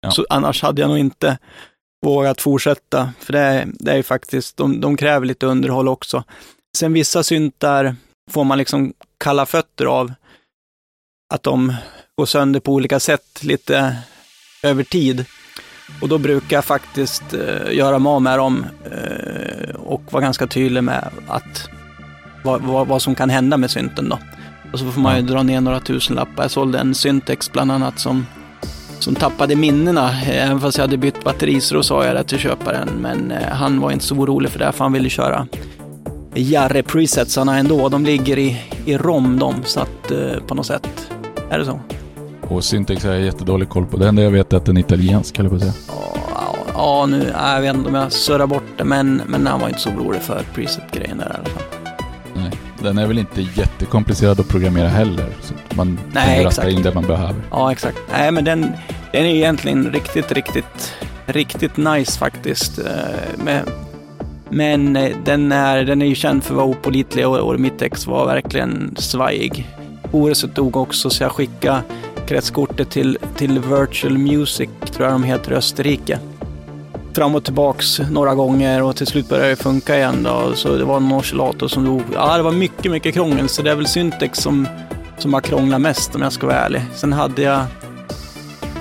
Ja. 0.00 0.10
Så 0.10 0.26
annars 0.30 0.62
hade 0.62 0.80
jag 0.80 0.88
nog 0.88 0.98
inte 0.98 1.38
vågat 2.06 2.40
fortsätta, 2.40 3.12
för 3.18 3.32
det, 3.32 3.38
är- 3.40 3.68
det 3.78 3.92
är 3.92 4.02
faktiskt, 4.02 4.56
de, 4.56 4.80
de 4.80 4.96
kräver 4.96 5.26
lite 5.26 5.46
underhåll 5.46 5.88
också. 5.88 6.24
Sen 6.78 6.92
vissa 6.92 7.22
syntar 7.22 7.96
får 8.30 8.44
man 8.44 8.58
liksom 8.58 8.92
kalla 9.18 9.46
fötter 9.46 9.84
av, 9.86 10.12
att 11.34 11.42
de 11.42 11.74
går 12.18 12.26
sönder 12.26 12.60
på 12.60 12.72
olika 12.72 13.00
sätt 13.00 13.42
lite 13.44 13.96
över 14.62 14.84
tid. 14.84 15.24
Och 16.00 16.08
då 16.08 16.18
brukar 16.18 16.56
jag 16.56 16.64
faktiskt 16.64 17.34
eh, 17.34 17.76
göra 17.76 17.98
mig 17.98 18.10
av 18.10 18.22
med 18.22 18.38
dem 18.38 18.64
eh, 18.84 19.74
och 19.74 20.02
vara 20.10 20.22
ganska 20.22 20.46
tydlig 20.46 20.84
med 20.84 21.08
att 21.28 21.68
vad, 22.44 22.62
vad, 22.62 22.86
vad 22.86 23.02
som 23.02 23.14
kan 23.14 23.30
hända 23.30 23.56
med 23.56 23.70
synten 23.70 24.08
då. 24.08 24.18
Och 24.72 24.78
så 24.78 24.90
får 24.90 25.00
man 25.00 25.16
ju 25.16 25.22
dra 25.22 25.42
ner 25.42 25.60
några 25.60 25.80
tusenlappar. 25.80 26.44
Jag 26.44 26.50
sålde 26.50 26.78
en 26.78 26.94
Syntex 26.94 27.52
bland 27.52 27.72
annat 27.72 27.98
som, 27.98 28.26
som 28.98 29.14
tappade 29.14 29.56
minnena. 29.56 30.10
Eh, 30.10 30.44
Även 30.46 30.60
fast 30.60 30.78
jag 30.78 30.84
hade 30.84 30.96
bytt 30.96 31.24
batteri 31.24 31.60
så 31.60 31.74
då 31.74 31.82
sa 31.82 32.04
jag 32.04 32.16
det 32.16 32.24
till 32.24 32.38
köparen. 32.38 32.88
Men 32.88 33.30
eh, 33.30 33.48
han 33.48 33.80
var 33.80 33.90
inte 33.90 34.04
så 34.04 34.14
orolig 34.14 34.50
för 34.50 34.58
det 34.58 34.72
för 34.72 34.84
han 34.84 34.92
ville 34.92 35.08
köra 35.08 35.46
Jarre 36.34 36.82
presetsarna 36.82 37.58
ändå. 37.58 37.88
De 37.88 38.04
ligger 38.04 38.38
i, 38.38 38.62
i 38.84 38.96
ROM 38.96 39.38
de, 39.38 39.54
så 39.64 39.80
att 39.80 40.10
eh, 40.10 40.42
på 40.46 40.54
något 40.54 40.66
sätt 40.66 41.10
är 41.50 41.58
det 41.58 41.64
så. 41.64 41.80
Och 42.48 42.64
Syntex 42.64 43.04
har 43.04 43.12
jag 43.12 43.22
jättedålig 43.22 43.68
koll 43.68 43.86
på. 43.86 43.96
Det 43.96 44.08
enda 44.08 44.22
jag 44.22 44.30
vet 44.30 44.52
är 44.52 44.56
att 44.56 44.64
den 44.64 44.76
är 44.76 44.80
italiensk, 44.80 45.38
eller 45.38 45.48
på 45.48 45.54
att 45.54 45.60
säga. 45.60 45.72
Ja, 46.74 47.06
nu, 47.06 47.32
ja, 47.32 47.54
jag 47.54 47.60
vet 47.60 47.74
inte 47.76 47.88
om 47.88 47.94
jag 47.94 48.12
surrar 48.12 48.46
bort 48.46 48.62
det, 48.76 48.84
men, 48.84 49.22
men 49.26 49.46
han 49.46 49.60
var 49.60 49.68
inte 49.68 49.80
så 49.80 49.90
orolig 49.90 50.22
för 50.22 50.42
preset-grejen 50.54 51.18
där 51.18 51.26
i 51.26 51.34
alla 51.34 51.44
fall. 51.44 51.62
Nej. 52.34 52.50
Den 52.82 52.98
är 52.98 53.06
väl 53.06 53.18
inte 53.18 53.42
jättekomplicerad 53.42 54.40
att 54.40 54.48
programmera 54.48 54.88
heller. 54.88 55.26
Så 55.42 55.54
man 55.76 55.98
Nej, 56.12 56.36
kan 56.36 56.44
ratta 56.44 56.70
in 56.70 56.82
det 56.82 56.94
man 56.94 57.06
behöver. 57.06 57.42
Ja, 57.50 57.72
exakt. 57.72 57.98
Nej, 58.12 58.30
men 58.32 58.44
den, 58.44 58.60
den 59.12 59.24
är 59.24 59.34
egentligen 59.34 59.92
riktigt, 59.92 60.32
riktigt, 60.32 60.92
riktigt 61.26 61.76
nice 61.76 62.18
faktiskt. 62.18 62.78
Eh, 62.78 63.44
Med, 63.44 63.62
men 64.50 64.96
eh, 64.96 65.16
den 65.24 65.52
är, 65.52 65.84
den 65.84 66.02
är 66.02 66.06
ju 66.06 66.14
känd 66.14 66.44
för 66.44 66.54
att 66.54 66.56
vara 66.56 66.66
opålitlig 66.66 67.28
och, 67.28 67.38
och 67.38 67.60
mitt 67.60 67.82
ex 67.82 68.06
var 68.06 68.26
verkligen 68.26 68.94
svajig. 68.98 69.66
Oreset 70.10 70.54
dog 70.54 70.76
också 70.76 71.10
så 71.10 71.22
jag 71.22 71.32
skickade 71.32 71.82
kretskortet 72.28 72.90
till, 72.90 73.18
till 73.36 73.58
Virtual 73.58 74.18
Music, 74.18 74.68
tror 74.92 75.06
jag 75.06 75.14
de 75.14 75.22
heter 75.22 75.52
i 75.52 75.54
Österrike. 75.54 76.18
Fram 77.12 77.34
och 77.34 77.44
tillbaks 77.44 78.00
några 78.10 78.34
gånger 78.34 78.82
och 78.82 78.96
till 78.96 79.06
slut 79.06 79.28
började 79.28 79.48
det 79.48 79.56
funka 79.56 79.96
igen 79.96 80.22
då. 80.22 80.52
Så 80.54 80.76
det 80.76 80.84
var 80.84 80.96
en 80.96 81.12
oscillator 81.12 81.68
som 81.68 81.84
dog. 81.84 82.02
Ja, 82.14 82.36
det 82.36 82.42
var 82.42 82.52
mycket, 82.52 82.92
mycket 82.92 83.14
krångel. 83.14 83.48
Så 83.48 83.62
det 83.62 83.70
är 83.70 83.74
väl 83.74 83.86
Syntex 83.86 84.38
som, 84.38 84.68
som 85.18 85.34
har 85.34 85.40
krånglat 85.40 85.80
mest 85.80 86.14
om 86.14 86.22
jag 86.22 86.32
ska 86.32 86.46
vara 86.46 86.56
ärlig. 86.56 86.82
Sen 86.94 87.12
hade 87.12 87.42
jag 87.42 87.64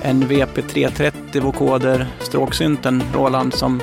en 0.02 0.24
VP330 0.24 1.42
vokoder 1.42 2.08
stråksynten 2.20 3.04
Roland 3.14 3.54
som, 3.54 3.82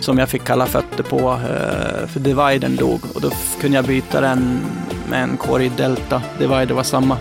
som 0.00 0.18
jag 0.18 0.28
fick 0.28 0.44
kalla 0.44 0.66
fötter 0.66 1.02
på 1.02 1.18
eh, 1.30 2.06
för 2.06 2.20
Dividern 2.20 2.76
dog 2.76 3.00
och 3.14 3.20
då 3.20 3.30
kunde 3.60 3.76
jag 3.76 3.84
byta 3.84 4.20
den 4.20 4.60
med 5.10 5.22
en 5.22 5.36
Corey 5.36 5.70
Delta. 5.76 6.22
Divider 6.38 6.74
var 6.74 6.82
samma. 6.82 7.16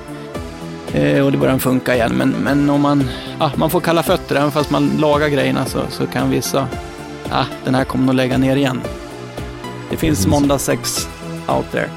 Eh, 0.93 1.25
och 1.25 1.31
det 1.31 1.38
började 1.38 1.60
funka 1.60 1.96
igen. 1.96 2.12
Men, 2.15 2.29
men 2.29 2.69
om 2.69 2.81
man, 2.81 3.10
ah, 3.39 3.50
man 3.55 3.69
får 3.69 3.79
kalla 3.79 4.03
fötter 4.03 4.36
även 4.36 4.51
fast 4.51 4.72
man 4.72 4.89
lagar 5.00 5.27
grejerna 5.27 5.65
så, 5.65 5.79
så 5.89 6.08
kan 6.08 6.29
vissa, 6.29 6.67
ah, 7.31 7.46
den 7.65 7.75
här 7.75 7.84
kommer 7.84 8.05
nog 8.05 8.15
lägga 8.15 8.38
ner 8.38 8.55
igen. 8.55 8.81
Det 9.89 9.98
finns 9.98 10.27
måndag 10.27 10.58
6 10.60 11.08
out 11.48 11.72
there. 11.72 11.89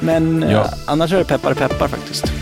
Men 0.00 0.42
eh, 0.42 0.52
Ja. 0.52 0.66
annars 0.86 1.12
är 1.12 1.18
det 1.18 1.24
peppar 1.24 1.54
peppar 1.54 1.88
faktiskt. 1.88 2.32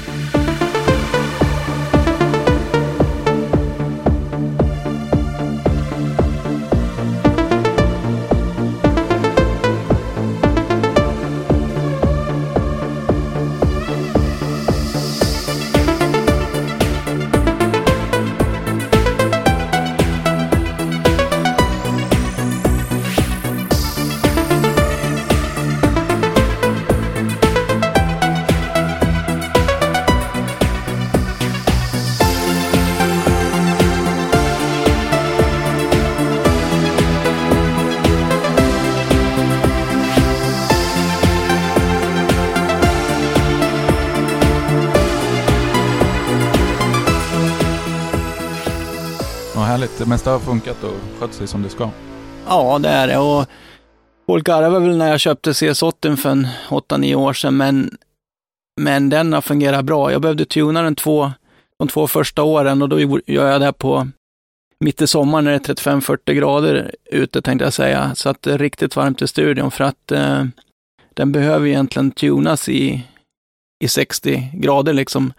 Mesta 50.12 50.30
har 50.30 50.38
funkat 50.38 50.84
och 50.84 50.94
skött 51.18 51.34
sig 51.34 51.46
som 51.46 51.62
det 51.62 51.68
ska. 51.68 51.90
Ja, 52.46 52.78
det 52.78 52.88
är 52.88 53.06
det. 53.06 53.18
Och 53.18 53.46
folk 54.26 54.46
garvade 54.46 54.86
väl 54.86 54.96
när 54.96 55.10
jag 55.10 55.20
köpte 55.20 55.52
CS80 55.52 56.16
för 56.16 56.30
en 56.30 56.46
8-9 56.68 57.14
år 57.14 57.32
sedan, 57.32 57.56
men, 57.56 57.96
men 58.80 59.10
den 59.10 59.32
har 59.32 59.40
fungerat 59.40 59.84
bra. 59.84 60.12
Jag 60.12 60.22
behövde 60.22 60.44
tuna 60.44 60.82
den 60.82 60.94
två, 60.94 61.32
de 61.78 61.88
två 61.88 62.06
första 62.06 62.42
åren 62.42 62.82
och 62.82 62.88
då 62.88 63.00
gör 63.26 63.50
jag 63.50 63.60
det 63.60 63.72
på 63.72 64.08
mitt 64.80 65.02
i 65.02 65.06
sommaren 65.06 65.44
när 65.44 65.50
det 65.50 65.70
är 65.70 65.74
35-40 65.74 66.32
grader 66.32 66.94
ute, 67.10 67.42
tänkte 67.42 67.64
jag 67.64 67.72
säga. 67.72 68.14
Så 68.14 68.28
att 68.28 68.42
det 68.42 68.52
är 68.52 68.58
riktigt 68.58 68.96
varmt 68.96 69.22
i 69.22 69.28
studion 69.28 69.70
för 69.70 69.84
att 69.84 70.12
eh, 70.12 70.44
den 71.14 71.32
behöver 71.32 71.66
egentligen 71.66 72.10
tunas 72.10 72.68
i, 72.68 73.06
i 73.84 73.88
60 73.88 74.50
grader 74.54 74.92
liksom, 74.92 75.32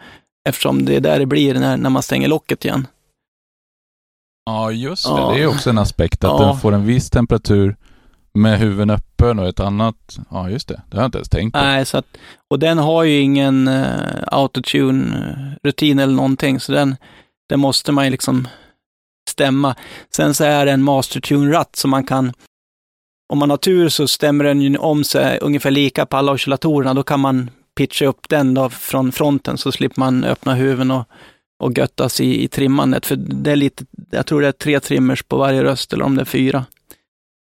eftersom 0.50 0.86
det 0.86 0.96
är 0.96 1.00
där 1.00 1.20
det 1.20 1.26
blir 1.26 1.54
när, 1.54 1.78
när 1.78 1.90
man 1.90 2.04
stänger 2.04 2.28
locket 2.28 2.66
igen. 2.66 2.88
Ja, 4.46 4.72
just 4.72 5.06
det. 5.06 5.10
Ja. 5.12 5.32
Det 5.36 5.42
är 5.44 5.48
också 5.48 5.70
en 5.70 5.78
aspekt 5.78 6.24
att 6.24 6.42
Ja. 6.42 6.46
den 6.48 6.58
får 6.58 6.72
en 6.72 6.86
viss 6.86 7.10
temperatur 7.10 7.76
med 8.34 8.60
huven 8.60 8.90
öppen 8.90 9.40
och 9.40 9.48
ett 9.48 9.60
annat... 9.60 10.18
Ja, 10.30 10.50
just 10.50 10.68
det. 10.68 10.82
Det 10.90 10.98
har 10.98 11.04
jag 11.04 11.08
inte 11.08 11.18
ens 11.18 11.30
tänkt 11.30 11.54
på. 11.54 11.60
Nej, 11.60 11.86
så 11.86 11.98
att, 11.98 12.06
och 12.50 12.60
den 12.60 12.78
har 12.78 13.04
ju 13.04 13.20
ingen 13.20 13.68
uh, 13.68 13.86
autotune-rutin 14.28 16.00
eller 16.00 16.14
någonting, 16.14 16.60
så 16.60 16.72
den, 16.72 16.96
den 17.50 17.60
måste 17.60 17.92
man 17.92 18.06
ju 18.06 18.12
liksom 18.12 18.48
stämma. 19.30 19.76
Sen 20.16 20.34
så 20.34 20.44
är 20.44 20.66
det 20.66 20.72
en 20.72 20.84
mastertune-ratt 20.84 21.76
som 21.76 21.92
man 21.92 22.04
kan, 22.04 22.34
om 23.34 23.40
man 23.40 23.50
har 23.50 23.58
tur 23.58 23.90
så 23.90 24.08
stämmer 24.08 24.44
den 24.44 24.62
ju 24.62 24.78
om 24.78 25.04
sig 25.04 25.40
ungefär 25.42 25.72
lika 25.72 26.06
på 26.06 26.18
alla 26.18 26.32
oscillatorerna. 26.32 26.94
Då 26.94 27.04
kan 27.04 27.20
man 27.20 27.50
pitcha 27.78 28.06
upp 28.06 28.30
den 28.30 28.54
då 28.54 28.70
från 28.70 29.12
fronten 29.12 29.58
så 29.58 29.72
slipper 29.72 30.00
man 30.00 30.24
öppna 30.24 30.56
huven 30.56 30.92
och, 30.92 31.06
och 31.64 31.78
göttas 31.78 32.22
i, 32.22 32.44
i 32.44 32.48
trimmandet. 32.48 33.06
För 33.06 33.16
det 33.16 33.52
är 33.52 33.56
lite, 33.56 33.86
jag 34.12 34.26
tror 34.26 34.42
det 34.42 34.48
är 34.48 34.52
tre 34.52 34.80
trimmers 34.80 35.24
på 35.24 35.38
varje 35.38 35.64
röst 35.64 35.94
eller 35.94 36.06
om 36.06 36.16
det 36.16 36.22
är 36.22 36.26
fyra. 36.26 36.66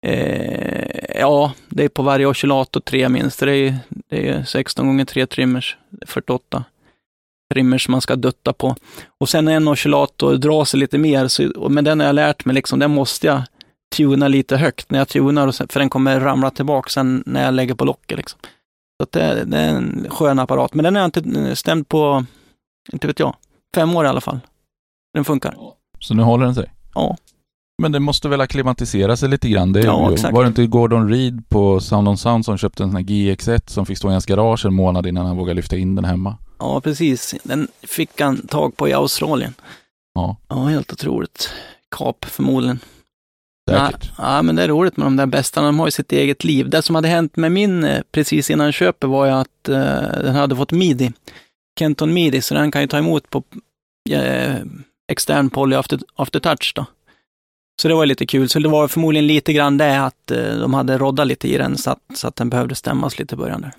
Eh, 0.05 1.19
ja, 1.19 1.53
det 1.69 1.83
är 1.83 1.89
på 1.89 2.03
varje 2.03 2.25
oscillator 2.25 2.79
tre 2.79 3.09
minst. 3.09 3.39
Det 3.39 3.55
är, 3.55 3.77
det 3.89 4.29
är 4.29 4.43
16 4.43 4.87
gånger 4.87 5.05
3 5.05 5.27
trimmers, 5.27 5.77
48 6.05 6.63
trimmers 7.53 7.87
man 7.87 8.01
ska 8.01 8.15
dutta 8.15 8.53
på. 8.53 8.75
Och 9.17 9.29
sen 9.29 9.47
en 9.47 9.67
oscillator 9.67 10.37
drar 10.37 10.65
sig 10.65 10.79
lite 10.79 10.97
mer, 10.97 11.27
så, 11.27 11.69
men 11.69 11.83
den 11.83 11.99
har 11.99 12.07
jag 12.07 12.15
lärt 12.15 12.45
mig, 12.45 12.55
liksom, 12.55 12.79
den 12.79 12.91
måste 12.91 13.27
jag 13.27 13.41
tuna 13.95 14.27
lite 14.27 14.57
högt 14.57 14.91
när 14.91 14.99
jag 14.99 15.07
tunar, 15.07 15.51
sen, 15.51 15.67
för 15.67 15.79
den 15.79 15.89
kommer 15.89 16.19
ramla 16.19 16.51
tillbaka 16.51 16.89
sen 16.89 17.23
när 17.25 17.45
jag 17.45 17.53
lägger 17.53 17.75
på 17.75 17.85
locket. 17.85 18.17
Liksom. 18.17 18.39
Så 19.01 19.07
det, 19.11 19.43
det, 19.45 19.57
är 19.57 19.69
en 19.69 20.07
skön 20.09 20.39
apparat, 20.39 20.73
men 20.73 20.83
den 20.83 20.95
är 20.95 20.99
jag 20.99 21.07
inte 21.07 21.55
stämd 21.55 21.87
på, 21.87 22.25
inte 22.93 23.07
vet 23.07 23.19
jag, 23.19 23.35
fem 23.77 23.95
år 23.95 24.05
i 24.05 24.07
alla 24.07 24.21
fall. 24.21 24.39
Den 25.13 25.25
funkar. 25.25 25.55
Så 25.99 26.13
nu 26.13 26.23
håller 26.23 26.45
den 26.45 26.55
sig? 26.55 26.71
Ja. 26.93 27.17
Men 27.81 27.91
det 27.91 27.99
måste 27.99 28.29
väl 28.29 28.41
acklimatisera 28.41 29.17
sig 29.17 29.29
lite 29.29 29.49
grann? 29.49 29.73
Det 29.73 29.81
ja, 29.81 30.13
exakt. 30.13 30.33
Var 30.33 30.43
det 30.43 30.47
inte 30.47 30.67
Gordon 30.67 31.09
Reed 31.09 31.49
på 31.49 31.79
Sound 31.79 32.07
on 32.07 32.17
Sound 32.17 32.45
som 32.45 32.57
köpte 32.57 32.83
en 32.83 32.89
sån 32.89 32.95
här 32.95 33.03
GX1 33.03 33.69
som 33.69 33.85
fick 33.85 33.97
stå 33.97 34.09
i 34.09 34.11
hans 34.11 34.25
garage 34.25 34.65
en 34.65 34.73
månad 34.73 35.07
innan 35.07 35.25
han 35.25 35.37
vågade 35.37 35.53
lyfta 35.53 35.77
in 35.77 35.95
den 35.95 36.05
hemma? 36.05 36.37
Ja, 36.59 36.81
precis. 36.81 37.35
Den 37.43 37.67
fick 37.81 38.21
han 38.21 38.47
tag 38.47 38.77
på 38.77 38.87
i 38.87 38.93
Australien. 38.93 39.53
Ja. 40.13 40.37
Ja, 40.47 40.55
helt 40.55 40.93
otroligt. 40.93 41.49
Kap 41.97 42.25
förmodligen. 42.25 42.79
Säkert. 43.69 44.11
Ja, 44.17 44.35
ja, 44.35 44.41
men 44.41 44.55
det 44.55 44.63
är 44.63 44.67
roligt 44.67 44.97
med 44.97 45.05
de 45.05 45.15
där 45.15 45.25
bästarna. 45.25 45.67
De 45.67 45.79
har 45.79 45.87
ju 45.87 45.91
sitt 45.91 46.11
eget 46.11 46.43
liv. 46.43 46.69
Det 46.69 46.81
som 46.81 46.95
hade 46.95 47.07
hänt 47.07 47.35
med 47.35 47.51
min 47.51 47.83
eh, 47.83 48.01
precis 48.11 48.49
innan 48.49 48.71
köpet 48.71 49.09
var 49.09 49.25
ju 49.25 49.31
att 49.31 49.69
uh, 49.69 49.75
den 50.23 50.35
hade 50.35 50.55
fått 50.55 50.71
midi. 50.71 51.11
Kenton 51.79 52.13
midi, 52.13 52.41
så 52.41 52.53
den 52.53 52.71
kan 52.71 52.81
ju 52.81 52.87
ta 52.87 52.97
emot 52.97 53.29
på 53.29 53.43
uh, 54.11 54.65
extern 55.11 55.49
poly 55.49 55.75
after, 55.75 56.39
touch 56.39 56.73
då. 56.75 56.85
Så 57.81 57.87
det 57.87 57.93
var 57.93 58.05
lite 58.05 58.25
kul. 58.25 58.49
Så 58.49 58.59
det 58.59 58.69
var 58.69 58.87
förmodligen 58.87 59.27
lite 59.27 59.53
grann 59.53 59.77
det 59.77 60.05
att 60.05 60.31
uh, 60.31 60.59
de 60.59 60.73
hade 60.73 60.97
roddat 60.97 61.27
lite 61.27 61.47
i 61.47 61.57
den 61.57 61.77
så 61.77 61.91
att, 61.91 61.99
så 62.15 62.27
att 62.27 62.35
den 62.35 62.49
behövde 62.49 62.75
stämmas 62.75 63.19
lite 63.19 63.35
i 63.35 63.37
början 63.37 63.61
där. 63.61 63.71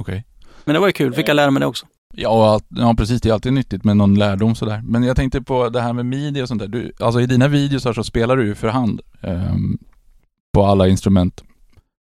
Okej. 0.00 0.12
Okay. 0.12 0.22
Men 0.64 0.74
det 0.74 0.80
var 0.80 0.86
ju 0.86 0.92
kul, 0.92 1.14
fick 1.14 1.28
jag 1.28 1.34
lära 1.34 1.50
mig 1.50 1.60
det 1.60 1.66
också. 1.66 1.86
Ja, 2.14 2.60
ja, 2.68 2.94
precis. 2.98 3.20
Det 3.20 3.28
är 3.28 3.32
alltid 3.32 3.52
nyttigt 3.52 3.84
med 3.84 3.96
någon 3.96 4.14
lärdom 4.14 4.54
sådär. 4.54 4.82
Men 4.84 5.02
jag 5.02 5.16
tänkte 5.16 5.42
på 5.42 5.68
det 5.68 5.80
här 5.80 5.92
med 5.92 6.06
midi 6.06 6.42
och 6.42 6.48
sånt 6.48 6.60
där. 6.60 6.68
Du, 6.68 6.92
alltså 7.00 7.20
i 7.20 7.26
dina 7.26 7.48
videos 7.48 7.82
så 7.82 8.04
spelar 8.04 8.36
du 8.36 8.46
ju 8.46 8.54
för 8.54 8.68
hand 8.68 9.00
um, 9.20 9.78
på 10.52 10.64
alla 10.64 10.88
instrument. 10.88 11.44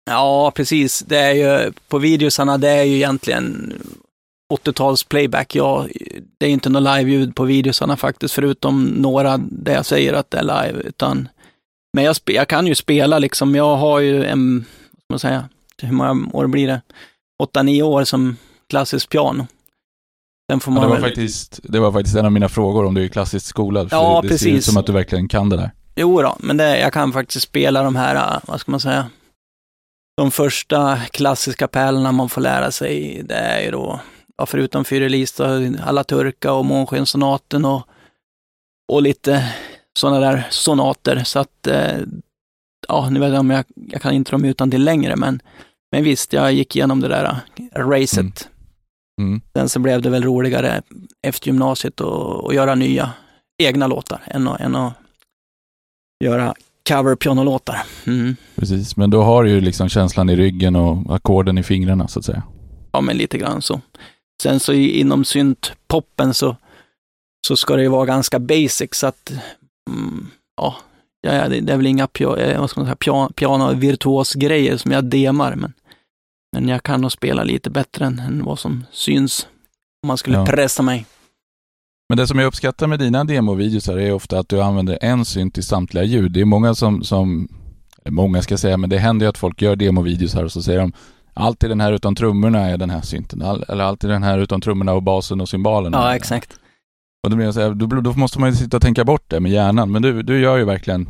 Ja, 0.06 0.52
precis. 0.56 1.00
Det 1.00 1.18
är 1.18 1.34
ju, 1.34 1.74
på 1.88 1.98
videosarna, 1.98 2.58
det 2.58 2.70
är 2.70 2.84
ju 2.84 2.96
egentligen 2.96 3.74
80-tals 4.56 5.04
playback. 5.04 5.56
Ja, 5.56 5.88
det 6.38 6.46
är 6.46 6.50
inte 6.50 6.70
något 6.70 6.84
live-ljud 6.84 7.36
på 7.36 7.44
videosarna 7.44 7.98
faktiskt, 7.98 8.34
förutom 8.34 8.84
några 8.86 9.38
där 9.38 9.74
jag 9.74 9.86
säger 9.86 10.14
att 10.14 10.32
det 10.32 10.38
är 10.38 10.44
live, 10.44 10.82
utan 10.82 11.28
men 11.94 12.04
jag, 12.04 12.16
jag 12.26 12.48
kan 12.48 12.68
ju 12.68 12.76
spela 12.76 13.20
liksom. 13.20 13.56
Jag 13.56 13.76
har 13.76 14.00
ju 14.00 14.26
en, 14.26 14.66
vad 14.92 15.00
ska 15.00 15.14
man 15.14 15.20
säga, 15.20 15.50
hur 15.82 15.92
många 15.92 16.30
år 16.34 16.48
blir 16.48 16.68
det? 16.68 16.82
8-9 17.44 17.82
år 17.82 18.04
som 18.04 18.38
klassisk 18.70 19.10
piano. 19.10 19.48
Den 20.48 20.60
får 20.60 20.72
man 20.72 20.82
ja, 20.82 20.88
det, 20.88 20.94
var 20.94 21.02
väl... 21.02 21.10
faktiskt, 21.10 21.60
det 21.64 21.80
var 21.80 21.92
faktiskt 21.92 22.16
en 22.16 22.26
av 22.26 22.32
mina 22.32 22.50
frågor 22.50 22.86
om 22.86 22.94
du 22.94 23.04
är 23.04 23.08
klassiskt 23.08 23.46
skolad. 23.46 23.90
För 23.90 23.98
ja, 23.98 24.20
det, 24.22 24.28
det 24.28 24.38
ser 24.38 24.50
ut 24.50 24.66
som 24.66 24.78
att 24.78 24.86
du 24.86 24.92
verkligen 24.92 25.28
kan 25.28 25.50
det 25.50 25.58
där. 25.58 25.72
Jo 25.96 26.22
då, 26.22 26.38
men 26.40 26.58
det, 26.58 26.80
jag 26.80 26.94
kan 26.94 27.14
faktiskt 27.14 27.48
spela 27.48 27.84
de 27.84 27.96
här, 27.96 28.40
vad 28.48 28.60
ska 28.60 28.72
man 28.72 28.80
säga, 28.80 29.10
de 30.18 30.32
första 30.32 30.98
klassiska 30.98 31.68
pärlorna 31.68 32.12
man 32.12 32.30
får 32.30 32.42
lära 32.42 32.72
sig, 32.72 33.22
det 33.26 33.36
är 33.36 33.62
ju 33.62 33.72
då, 33.72 34.00
ja, 34.38 34.46
förutom 34.46 34.86
Fyrelista, 34.86 35.60
alla 35.84 36.04
turka 36.04 36.54
och 36.54 36.66
Månskenssonaten 36.66 37.66
och, 37.66 37.88
och 38.92 39.02
lite 39.02 39.54
sådana 40.00 40.20
där 40.20 40.48
sonater. 40.50 41.24
Så 41.24 41.40
att, 41.40 41.68
eh, 41.68 42.00
ja, 42.88 43.10
nu 43.10 43.20
vet 43.20 43.30
jag 43.30 43.40
om 43.40 43.50
jag, 43.50 43.66
jag 43.76 44.02
kan 44.02 44.14
inte 44.14 44.32
dem 44.32 44.46
utan 44.46 44.72
till 44.72 44.84
längre, 44.84 45.16
men, 45.16 45.42
men 45.92 46.04
visst, 46.04 46.34
jag 46.34 46.54
gick 46.54 46.76
igenom 46.76 47.00
det 47.00 47.08
där 47.08 47.38
racet. 47.76 48.20
Mm. 48.20 48.34
Mm. 49.22 49.42
Sen 49.56 49.70
så 49.70 49.80
blev 49.80 50.02
det 50.02 50.10
väl 50.10 50.24
roligare 50.24 50.82
efter 51.28 51.48
gymnasiet 51.48 52.02
att 52.02 52.56
göra 52.56 52.76
nya 52.76 53.12
egna 53.64 53.88
låtar 53.88 54.22
än 54.28 54.48
att, 54.48 54.60
än 54.60 54.76
att 54.76 54.94
göra 56.24 56.54
cover-pianolåtar. 56.90 57.78
Mm. 58.08 58.36
Precis, 58.56 58.98
men 58.98 59.10
då 59.10 59.24
har 59.24 59.44
du 59.44 59.50
ju 59.50 59.62
liksom 59.62 59.90
känslan 59.90 60.30
i 60.30 60.36
ryggen 60.36 60.76
och 60.76 61.16
ackorden 61.16 61.58
i 61.58 61.64
fingrarna 61.64 62.08
så 62.08 62.20
att 62.20 62.26
säga. 62.26 62.44
Ja, 62.92 63.02
men 63.02 63.18
lite 63.18 63.38
grann 63.38 63.62
så. 63.62 63.82
Sen 64.44 64.60
så 64.60 64.74
inom 64.74 65.26
syntpoppen 65.26 66.34
så, 66.34 66.56
så 67.48 67.56
ska 67.56 67.76
det 67.76 67.82
ju 67.82 67.88
vara 67.88 68.06
ganska 68.06 68.40
basic 68.40 68.90
så 68.92 69.08
att 69.08 69.32
mm, 69.90 70.28
ja, 70.58 70.76
det, 71.22 71.60
det 71.62 71.74
är 71.74 71.78
väl 71.78 71.88
inga 71.88 72.08
eh, 72.20 72.60
vad 72.60 72.70
ska 72.70 72.80
man 72.80 72.88
säga, 72.88 72.96
piano, 72.96 73.30
piano 73.36 73.74
virtuos 73.74 74.34
grejer 74.34 74.78
som 74.78 74.92
jag 74.92 75.04
demar, 75.04 75.56
men 75.56 75.74
men 76.54 76.68
jag 76.68 76.84
kan 76.84 77.02
nog 77.02 77.12
spela 77.12 77.44
lite 77.44 77.70
bättre 77.70 78.06
än, 78.06 78.20
än 78.20 78.44
vad 78.44 78.60
som 78.60 78.86
syns 78.92 79.48
om 80.04 80.08
man 80.08 80.18
skulle 80.18 80.38
ja. 80.38 80.46
pressa 80.46 80.84
mig. 80.84 81.06
Men 82.10 82.18
det 82.18 82.28
som 82.28 82.40
jag 82.40 82.48
uppskattar 82.48 82.88
med 82.88 83.00
dina 83.00 83.24
demovideos 83.24 83.88
är 83.88 84.14
ofta 84.14 84.40
att 84.40 84.50
du 84.50 84.62
använder 84.62 84.98
en 85.02 85.26
synt 85.26 85.58
i 85.58 85.62
samtliga 85.62 86.04
ljud. 86.04 86.32
Det 86.32 86.42
är 86.42 86.46
många 86.46 86.76
som, 86.76 87.04
som 87.04 87.48
många 88.10 88.42
ska 88.42 88.58
säga, 88.58 88.78
men 88.78 88.90
det 88.90 88.98
händer 88.98 89.26
ju 89.26 89.30
att 89.30 89.38
folk 89.38 89.62
gör 89.62 89.76
demovideos 89.76 90.34
här 90.34 90.46
och 90.46 90.52
så 90.52 90.62
säger 90.62 90.80
de 90.80 90.94
alltid 91.34 91.70
den 91.70 91.82
här 91.82 91.92
utan 91.92 92.16
trummorna 92.16 92.60
är 92.60 92.78
den 92.78 92.90
här 92.90 93.02
synten. 93.02 93.42
All, 93.42 93.66
eller 93.68 93.84
alltid 93.84 94.10
den 94.10 94.24
här 94.24 94.38
utan 94.38 94.62
trummorna 94.62 94.94
och 94.94 95.04
basen 95.04 95.42
och 95.42 95.50
cymbalerna. 95.50 95.98
Ja, 95.98 96.16
exakt. 96.16 96.60
Och 97.24 97.30
då, 97.30 97.36
blir 97.36 97.46
jag 97.46 97.54
så 97.54 97.62
här, 97.62 97.74
då, 97.74 97.86
då 97.86 98.14
måste 98.14 98.40
man 98.40 98.50
ju 98.50 98.56
sitta 98.56 98.78
och 98.78 98.84
tänka 98.84 99.04
bort 99.04 99.24
det 99.28 99.40
med 99.40 99.52
hjärnan. 99.52 99.92
Men 99.92 100.02
du, 100.02 100.24
du 100.24 100.40
gör 100.40 100.58
ju 100.58 100.66
verkligen 100.66 101.10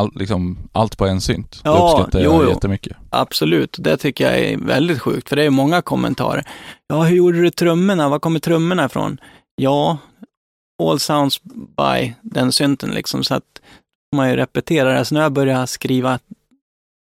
all, 0.00 0.12
liksom, 0.14 0.58
allt 0.72 0.98
på 0.98 1.06
en 1.06 1.20
synt. 1.20 1.60
Ja, 1.64 1.72
det 1.72 1.82
uppskattar 1.82 2.20
jag 2.20 2.42
jo, 2.44 2.48
jättemycket. 2.48 2.96
Absolut, 3.10 3.76
det 3.80 3.96
tycker 3.96 4.24
jag 4.24 4.38
är 4.38 4.56
väldigt 4.56 5.00
sjukt, 5.00 5.28
för 5.28 5.36
det 5.36 5.42
är 5.42 5.50
många 5.50 5.82
kommentarer. 5.82 6.44
Ja, 6.86 7.02
hur 7.02 7.16
gjorde 7.16 7.42
du 7.42 7.50
trummorna? 7.50 8.08
Var 8.08 8.18
kommer 8.18 8.40
trummorna 8.40 8.84
ifrån? 8.84 9.20
Ja, 9.56 9.98
all 10.82 11.00
sounds 11.00 11.42
by 11.76 12.14
den 12.22 12.52
synten 12.52 12.90
liksom, 12.90 13.24
så 13.24 13.34
att 13.34 13.60
man 14.16 14.30
ju 14.30 14.36
repetera 14.36 14.98
det. 14.98 15.04
Så 15.04 15.14
nu 15.14 15.20
har 15.20 15.24
jag 15.24 15.32
börjat 15.32 15.70
skriva 15.70 16.18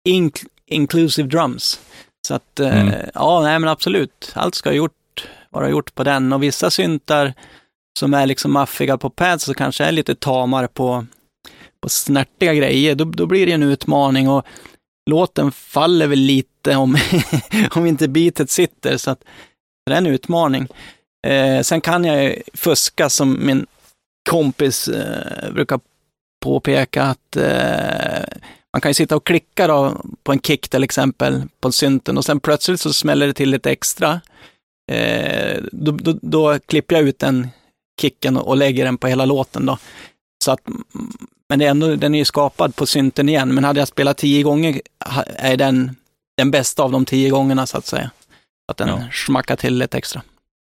inc 0.09 0.35
inclusive 0.67 1.29
drums. 1.29 1.81
Så 2.27 2.35
att, 2.35 2.61
eh, 2.61 2.81
mm. 2.81 2.89
eh, 2.89 3.09
ja, 3.15 3.43
nej 3.43 3.59
men 3.59 3.69
absolut, 3.69 4.33
allt 4.35 4.55
ska 4.55 4.73
gjort, 4.73 5.29
vara 5.51 5.69
gjort 5.69 5.95
på 5.95 6.05
den 6.05 6.33
och 6.33 6.43
vissa 6.43 6.71
syntar 6.71 7.35
som 7.99 8.15
är 8.15 8.27
liksom 8.27 8.53
maffiga 8.53 8.99
på 8.99 9.11
pads 9.11 9.45
så 9.45 9.55
kanske 9.55 9.85
är 9.85 9.93
lite 9.93 10.15
tamare 10.15 10.69
på 10.69 11.07
på 11.81 11.89
snärtiga 11.89 12.55
grejer, 12.55 12.95
då, 12.95 13.05
då 13.05 13.27
blir 13.27 13.47
det 13.47 13.53
en 13.53 13.63
utmaning 13.63 14.29
och 14.29 14.47
låten 15.11 15.53
faller 15.53 16.07
väl 16.07 16.19
lite 16.19 16.77
om, 16.77 16.97
om 17.71 17.87
inte 17.87 18.09
bitet 18.09 18.51
sitter, 18.51 18.97
så 18.97 19.11
att 19.11 19.25
det 19.87 19.93
är 19.93 19.99
en 19.99 20.07
utmaning. 20.07 20.69
Eh, 21.27 21.61
sen 21.61 21.81
kan 21.81 22.05
jag 22.05 22.43
fuska 22.55 23.11
som 23.11 23.47
min 23.47 23.67
kompis 24.31 24.89
eh, 24.89 25.53
brukar 25.53 25.81
påpeka 26.45 27.03
att 27.03 27.37
eh, 27.37 28.25
man 28.77 28.81
kan 28.81 28.91
ju 28.91 28.95
sitta 28.95 29.17
och 29.17 29.27
klicka 29.27 29.67
då 29.67 30.05
på 30.23 30.33
en 30.33 30.41
kick 30.41 30.69
till 30.69 30.85
exempel 30.85 31.43
på 31.61 31.73
synten 31.73 32.19
och 32.19 32.25
sen 32.25 32.41
plötsligt 32.41 32.81
så 32.81 32.93
smäller 32.93 33.27
det 33.27 33.33
till 33.33 33.51
lite 33.51 33.71
extra. 33.71 34.21
Eh, 34.93 35.63
då, 35.73 35.91
då, 35.93 36.19
då, 36.23 36.59
klipper 36.59 36.95
jag 36.95 37.09
ut 37.09 37.19
den 37.19 37.49
kicken 38.01 38.37
och, 38.37 38.57
lägger 38.57 38.85
den 38.85 38.99
på 38.99 39.07
hela 39.07 39.25
låten 39.25 39.67
då. 39.67 39.79
Så 40.45 40.53
att 40.53 40.61
men 41.49 41.59
det 41.59 41.65
är 41.65 41.71
ändå, 41.71 41.97
den 41.97 42.15
är 42.15 42.19
ju 42.19 42.25
skapad 42.25 42.77
på 42.77 42.87
synten 42.87 43.29
igen, 43.29 43.55
men 43.55 43.65
hade 43.65 43.81
jag 43.81 43.89
spelat 43.89 44.17
tio 44.17 44.43
gånger 44.43 44.81
är 45.37 45.57
den 45.57 45.97
den 46.37 46.51
bästa 46.51 46.83
av 46.83 46.93
de 46.93 47.05
tio 47.05 47.31
gångerna 47.31 47.67
så 47.67 47.79
att 47.79 47.87
säga. 47.87 48.11
Att 48.69 48.77
den 48.77 48.89
ja. 48.89 49.03
smackar 49.13 49.57
till 49.57 49.79
lite 49.79 49.99
extra. 49.99 50.23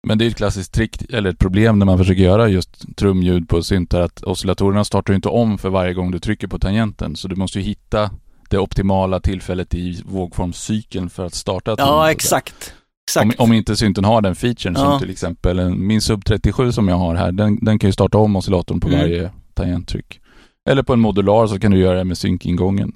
Men 0.07 0.19
det 0.19 0.25
är 0.25 0.29
ett 0.29 0.37
klassiskt 0.37 0.73
trick, 0.73 1.13
eller 1.13 1.31
ett 1.31 1.39
problem 1.39 1.79
när 1.79 1.87
man 1.87 1.99
försöker 1.99 2.23
göra 2.23 2.49
just 2.49 2.97
trumljud 2.97 3.49
på 3.49 3.63
syntar, 3.63 4.01
att 4.01 4.23
oscillatorerna 4.23 4.85
startar 4.85 5.15
inte 5.15 5.29
om 5.29 5.59
för 5.59 5.69
varje 5.69 5.95
gång 5.95 6.11
du 6.11 6.19
trycker 6.19 6.47
på 6.47 6.59
tangenten. 6.59 7.17
Så 7.17 7.29
du 7.29 7.37
måste 7.37 7.59
ju 7.59 7.65
hitta 7.65 8.11
det 8.51 8.59
optimala 8.59 9.21
tillfället 9.21 9.75
i 9.75 10.03
vågformscykeln 10.07 11.11
för 11.11 11.27
att 11.27 11.35
starta 11.35 11.75
Ja, 11.79 12.11
exakt. 12.11 12.75
exakt. 13.09 13.25
Om, 13.25 13.33
om, 13.45 13.53
inte 13.53 13.77
synten 13.77 14.05
har 14.05 14.21
den 14.21 14.35
featuren, 14.35 14.75
ja. 14.75 14.91
som 14.91 15.01
till 15.01 15.11
exempel 15.11 15.71
min 15.71 16.01
Sub 16.01 16.25
37 16.25 16.73
som 16.73 16.89
jag 16.89 16.97
har 16.97 17.15
här, 17.15 17.33
den, 17.33 17.65
den 17.65 17.79
kan 17.79 17.89
ju 17.89 17.93
starta 17.93 18.19
om 18.19 18.37
oscillatorn 18.37 18.81
på 18.81 18.89
mm. 18.89 19.01
varje 19.01 19.31
tangenttryck. 19.55 20.21
Eller 20.69 20.83
på 20.83 20.93
en 20.93 21.01
modular 21.01 21.47
så 21.47 21.59
kan 21.59 21.71
du 21.71 21.79
göra 21.79 21.99
det 21.99 22.05
med 22.05 22.19
synkingången. 22.19 22.93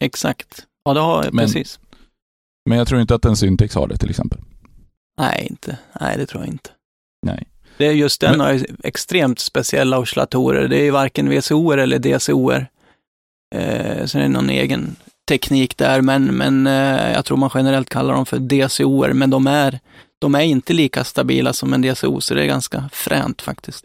Exakt. 0.00 0.64
Ja, 0.84 0.94
det 0.94 1.00
har 1.00 1.24
jag 1.24 1.34
men, 1.34 1.46
precis. 1.46 1.80
Men 2.68 2.78
jag 2.78 2.88
tror 2.88 3.00
inte 3.00 3.14
att 3.14 3.24
en 3.24 3.36
Syntex 3.36 3.74
har 3.74 3.88
det 3.88 3.96
till 3.96 4.10
exempel. 4.10 4.38
Nej, 5.18 5.46
inte. 5.50 5.78
Nej, 6.00 6.16
det 6.16 6.26
tror 6.26 6.42
jag 6.42 6.54
inte. 6.54 6.70
Nej. 7.26 7.46
Det 7.78 7.86
är 7.86 7.92
just 7.92 8.20
den 8.20 8.40
har 8.40 8.52
ju 8.52 8.64
extremt 8.84 9.38
speciella 9.38 9.98
oscillatorer. 9.98 10.68
Det 10.68 10.76
är 10.76 10.84
ju 10.84 10.90
varken 10.90 11.28
VCO 11.30 11.72
eller 11.72 11.98
DCO. 11.98 12.52
Eh, 13.54 14.06
så 14.06 14.18
det 14.18 14.24
är 14.24 14.28
någon 14.28 14.50
egen 14.50 14.96
teknik 15.28 15.76
där, 15.76 16.00
men, 16.00 16.24
men 16.24 16.66
eh, 16.66 17.12
jag 17.12 17.24
tror 17.24 17.36
man 17.36 17.50
generellt 17.54 17.88
kallar 17.88 18.14
dem 18.14 18.26
för 18.26 18.38
DCO, 18.38 19.14
men 19.14 19.30
de 19.30 19.46
är, 19.46 19.80
de 20.18 20.34
är 20.34 20.40
inte 20.40 20.72
lika 20.72 21.04
stabila 21.04 21.52
som 21.52 21.72
en 21.72 21.82
DCO, 21.82 22.20
så 22.20 22.34
det 22.34 22.42
är 22.42 22.46
ganska 22.46 22.88
fränt 22.92 23.42
faktiskt. 23.42 23.84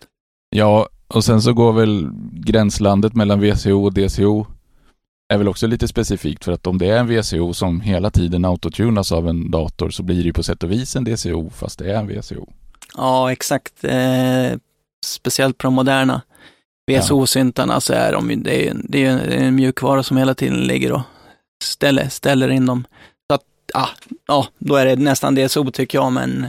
Ja, 0.49 0.89
och 1.07 1.23
sen 1.23 1.41
så 1.41 1.53
går 1.53 1.73
väl 1.73 2.09
gränslandet 2.31 3.13
mellan 3.13 3.39
VCO 3.39 3.85
och 3.85 3.93
DCO 3.93 4.47
är 5.33 5.37
väl 5.37 5.47
också 5.47 5.67
lite 5.67 5.87
specifikt 5.87 6.45
för 6.45 6.51
att 6.51 6.67
om 6.67 6.77
det 6.77 6.87
är 6.87 6.99
en 6.99 7.07
VCO 7.07 7.53
som 7.53 7.81
hela 7.81 8.11
tiden 8.11 8.45
autotunas 8.45 9.11
av 9.11 9.27
en 9.27 9.51
dator 9.51 9.89
så 9.89 10.03
blir 10.03 10.15
det 10.15 10.23
ju 10.23 10.33
på 10.33 10.43
sätt 10.43 10.63
och 10.63 10.71
vis 10.71 10.95
en 10.95 11.03
DCO 11.03 11.49
fast 11.49 11.79
det 11.79 11.91
är 11.91 11.99
en 11.99 12.07
VCO. 12.07 12.53
Ja, 12.97 13.31
exakt. 13.31 13.83
Eh, 13.83 14.57
speciellt 15.05 15.57
på 15.57 15.67
de 15.67 15.73
moderna 15.73 16.21
VCO-syntarna 16.91 17.79
så 17.79 17.93
är 17.93 18.11
de, 18.11 18.43
det 18.43 18.67
är, 18.67 18.75
det 18.83 19.05
är 19.05 19.29
en 19.29 19.55
mjukvara 19.55 20.03
som 20.03 20.17
hela 20.17 20.35
tiden 20.35 20.59
ligger 20.59 20.91
och 20.91 21.01
ställer, 21.63 22.09
ställer 22.09 22.49
in 22.49 22.65
dem. 22.65 22.87
Så 23.29 23.35
att, 23.35 23.43
ja, 23.73 23.89
ja, 24.27 24.47
då 24.57 24.75
är 24.75 24.85
det 24.85 24.95
nästan 24.95 25.35
DSO 25.35 25.71
tycker 25.71 25.97
jag, 25.97 26.11
men, 26.11 26.45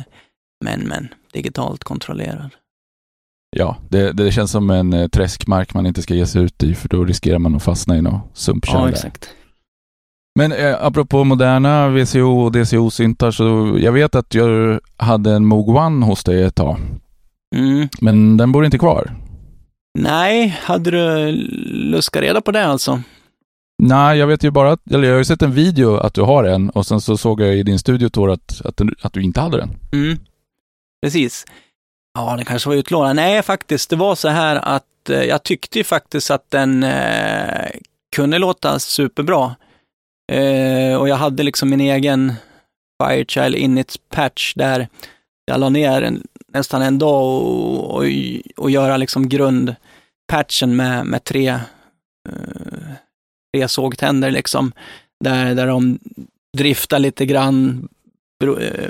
men, 0.65 0.81
men 0.81 1.09
digitalt 1.33 1.85
kontrollerad. 1.85 2.51
Ja, 3.57 3.77
det, 3.89 4.13
det 4.13 4.33
känns 4.33 4.51
som 4.51 4.71
en 4.71 4.93
eh, 4.93 5.09
träskmark 5.09 5.75
man 5.75 5.87
inte 5.87 6.03
ska 6.03 6.15
ge 6.15 6.27
sig 6.27 6.43
ut 6.43 6.63
i 6.63 6.75
för 6.75 6.89
då 6.89 7.05
riskerar 7.05 7.39
man 7.39 7.55
att 7.55 7.63
fastna 7.63 7.97
i 7.97 8.03
något 8.03 8.31
sumpkärl. 8.35 8.81
Ja, 8.81 8.89
exakt. 8.89 9.29
Men 10.39 10.53
eh, 10.53 10.77
apropå 10.85 11.25
moderna 11.25 11.89
VCO 11.89 12.41
och 12.41 12.53
DCO-syntar 12.53 13.31
så 13.31 13.79
jag 13.81 13.93
vet 13.93 14.15
att 14.15 14.35
jag 14.35 14.81
hade 14.97 15.33
en 15.33 15.45
Moog 15.45 15.69
One 15.69 16.07
hos 16.07 16.25
dig 16.25 16.43
ett 16.43 16.55
tag. 16.55 16.79
Mm. 17.57 17.89
Men 18.01 18.37
den 18.37 18.53
bor 18.53 18.65
inte 18.65 18.79
kvar. 18.79 19.15
Nej, 19.99 20.59
hade 20.63 20.91
du 20.91 21.33
luskat 21.93 22.23
reda 22.23 22.41
på 22.41 22.51
det 22.51 22.67
alltså? 22.67 23.03
Nej, 23.83 24.19
jag 24.19 24.27
vet 24.27 24.45
ju 24.45 24.51
bara 24.51 24.73
att, 24.73 24.93
eller 24.93 25.09
jag 25.09 25.15
har 25.15 25.19
ju 25.19 25.25
sett 25.25 25.43
en 25.43 25.53
video 25.53 25.97
att 25.97 26.15
du 26.15 26.23
har 26.23 26.45
en 26.45 26.71
och 26.71 26.87
sen 26.87 27.01
så 27.01 27.17
såg 27.17 27.41
jag 27.41 27.57
i 27.57 27.63
din 27.63 27.79
studio 27.79 28.31
att, 28.33 28.61
att, 28.65 28.81
att 29.03 29.13
du 29.13 29.23
inte 29.23 29.41
hade 29.41 29.57
den. 29.57 29.71
Mm. 29.93 30.19
Precis. 31.03 31.45
Ja, 32.15 32.37
det 32.39 32.45
kanske 32.45 32.69
var 32.69 32.77
utlånad. 32.77 33.17
Nej, 33.17 33.43
faktiskt, 33.43 33.91
det 33.91 33.97
var 33.97 34.15
så 34.15 34.29
här 34.29 34.57
att 34.57 35.11
eh, 35.11 35.23
jag 35.23 35.43
tyckte 35.43 35.79
ju 35.79 35.85
faktiskt 35.85 36.31
att 36.31 36.51
den 36.51 36.83
eh, 36.83 37.71
kunde 38.17 38.39
låta 38.39 38.79
superbra. 38.79 39.57
Eh, 40.33 40.95
och 40.95 41.09
jag 41.09 41.17
hade 41.17 41.43
liksom 41.43 41.71
min 41.71 41.81
egen 41.81 42.35
Firechild 43.03 43.57
Init 43.57 43.97
patch 44.09 44.55
där 44.55 44.89
jag 45.45 45.61
la 45.61 45.69
ner 45.69 46.03
en, 46.03 46.27
nästan 46.53 46.83
en 46.83 46.99
dag 46.99 47.43
och, 47.43 47.97
och, 47.97 48.05
och 48.57 48.71
göra 48.71 48.97
liksom 48.97 49.29
grundpatchen 49.29 50.77
med, 50.77 51.07
med 51.07 51.25
tre, 51.25 51.49
eh, 52.29 52.93
tre 53.55 53.69
sågtänder 53.69 54.31
liksom. 54.31 54.73
Där, 55.25 55.55
där 55.55 55.67
de 55.67 55.99
driftar 56.57 56.99
lite 56.99 57.27
grann 57.27 57.89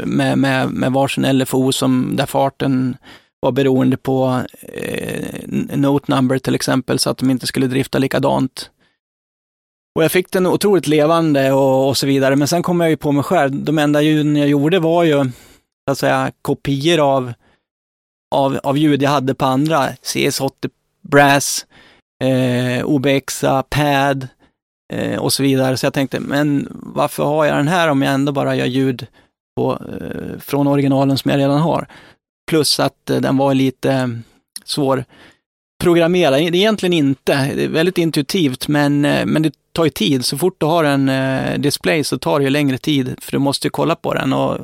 med, 0.04 0.38
med, 0.38 0.70
med 0.70 0.92
varsin 0.92 1.38
LFO 1.38 1.72
som, 1.72 2.16
där 2.16 2.26
farten 2.26 2.96
var 3.40 3.52
beroende 3.52 3.96
på 3.96 4.42
eh, 4.60 5.40
note 5.76 6.14
number 6.14 6.38
till 6.38 6.54
exempel, 6.54 6.98
så 6.98 7.10
att 7.10 7.18
de 7.18 7.30
inte 7.30 7.46
skulle 7.46 7.66
drifta 7.66 7.98
likadant. 7.98 8.70
Och 9.94 10.04
jag 10.04 10.12
fick 10.12 10.30
den 10.30 10.46
otroligt 10.46 10.86
levande 10.86 11.52
och, 11.52 11.88
och 11.88 11.96
så 11.96 12.06
vidare, 12.06 12.36
men 12.36 12.48
sen 12.48 12.62
kom 12.62 12.80
jag 12.80 12.90
ju 12.90 12.96
på 12.96 13.12
mig 13.12 13.24
själv. 13.24 13.64
De 13.64 13.78
enda 13.78 14.02
ljuden 14.02 14.36
jag 14.36 14.48
gjorde 14.48 14.78
var 14.78 15.04
ju, 15.04 15.24
så 15.24 15.90
att 15.90 15.98
säga, 15.98 16.32
kopior 16.42 16.98
av, 16.98 17.32
av, 18.34 18.60
av 18.62 18.78
ljud 18.78 19.02
jag 19.02 19.10
hade 19.10 19.34
på 19.34 19.44
andra. 19.44 19.88
CS80 19.88 20.70
Brass, 21.08 21.66
eh, 22.24 22.86
OBXa, 22.86 23.62
PAD 23.62 24.28
eh, 24.92 25.18
och 25.18 25.32
så 25.32 25.42
vidare. 25.42 25.76
Så 25.76 25.86
jag 25.86 25.94
tänkte, 25.94 26.20
men 26.20 26.68
varför 26.70 27.24
har 27.24 27.44
jag 27.44 27.56
den 27.56 27.68
här 27.68 27.88
om 27.88 28.02
jag 28.02 28.14
ändå 28.14 28.32
bara 28.32 28.56
gör 28.56 28.66
ljud 28.66 29.06
på, 29.58 29.82
eh, 30.00 30.38
från 30.40 30.66
originalen 30.66 31.18
som 31.18 31.30
jag 31.30 31.38
redan 31.38 31.60
har? 31.60 31.86
Plus 32.50 32.80
att 32.80 33.10
eh, 33.10 33.20
den 33.20 33.36
var 33.36 33.54
lite 33.54 33.92
eh, 33.92 34.08
svår 34.64 35.04
programmera. 35.82 36.40
Egentligen 36.40 36.92
inte. 36.92 37.52
Det 37.54 37.64
är 37.64 37.68
väldigt 37.68 37.98
intuitivt, 37.98 38.68
men, 38.68 39.04
eh, 39.04 39.26
men 39.26 39.42
det 39.42 39.52
tar 39.72 39.84
ju 39.84 39.90
tid. 39.90 40.24
Så 40.24 40.38
fort 40.38 40.56
du 40.58 40.66
har 40.66 40.84
en 40.84 41.08
eh, 41.08 41.58
display 41.58 42.04
så 42.04 42.18
tar 42.18 42.38
det 42.38 42.44
ju 42.44 42.50
längre 42.50 42.78
tid, 42.78 43.14
för 43.20 43.32
du 43.32 43.38
måste 43.38 43.66
ju 43.66 43.70
kolla 43.70 43.94
på 43.94 44.14
den 44.14 44.32
och, 44.32 44.58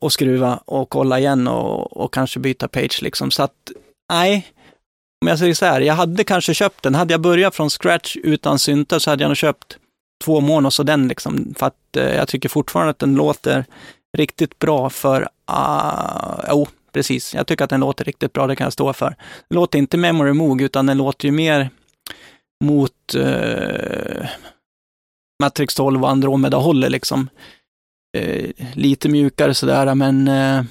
och 0.00 0.12
skruva 0.12 0.60
och 0.64 0.88
kolla 0.88 1.18
igen 1.18 1.48
och, 1.48 1.96
och 1.96 2.14
kanske 2.14 2.40
byta 2.40 2.68
page 2.68 3.02
liksom. 3.02 3.30
Så 3.30 3.42
att, 3.42 3.72
nej, 4.12 4.46
om 5.22 5.28
jag 5.28 5.38
säger 5.38 5.54
så 5.54 5.66
här, 5.66 5.80
jag 5.80 5.94
hade 5.94 6.24
kanske 6.24 6.54
köpt 6.54 6.82
den. 6.82 6.94
Hade 6.94 7.14
jag 7.14 7.20
börjat 7.20 7.54
från 7.54 7.70
scratch 7.70 8.16
utan 8.16 8.58
syntar 8.58 8.98
så 8.98 9.10
hade 9.10 9.24
jag 9.24 9.28
nog 9.28 9.36
köpt 9.36 9.78
två 10.24 10.40
månader 10.40 10.80
och 10.80 10.86
den 10.86 11.08
liksom. 11.08 11.54
För 11.58 11.66
att 11.66 11.96
eh, 11.96 12.14
jag 12.14 12.28
tycker 12.28 12.48
fortfarande 12.48 12.90
att 12.90 12.98
den 12.98 13.14
låter 13.14 13.64
riktigt 14.16 14.58
bra 14.58 14.90
för, 14.90 15.20
uh, 15.50 16.54
oh, 16.54 16.68
precis, 16.92 17.34
jag 17.34 17.46
tycker 17.46 17.64
att 17.64 17.70
den 17.70 17.80
låter 17.80 18.04
riktigt 18.04 18.32
bra, 18.32 18.46
det 18.46 18.56
kan 18.56 18.64
jag 18.64 18.72
stå 18.72 18.92
för. 18.92 19.16
Den 19.48 19.56
låter 19.56 19.78
inte 19.78 19.96
Memory 19.96 20.32
Moog, 20.32 20.62
utan 20.62 20.86
den 20.86 20.98
låter 20.98 21.28
ju 21.28 21.32
mer 21.32 21.70
mot 22.64 23.14
uh, 23.16 24.26
Matrix 25.42 25.74
12 25.74 26.02
och 26.02 26.10
Andromeda-hållet 26.10 26.90
liksom. 26.90 27.28
Uh, 28.18 28.50
lite 28.74 29.08
mjukare 29.08 29.54
sådär, 29.54 29.94
men 29.94 30.28
uh, 30.28 30.64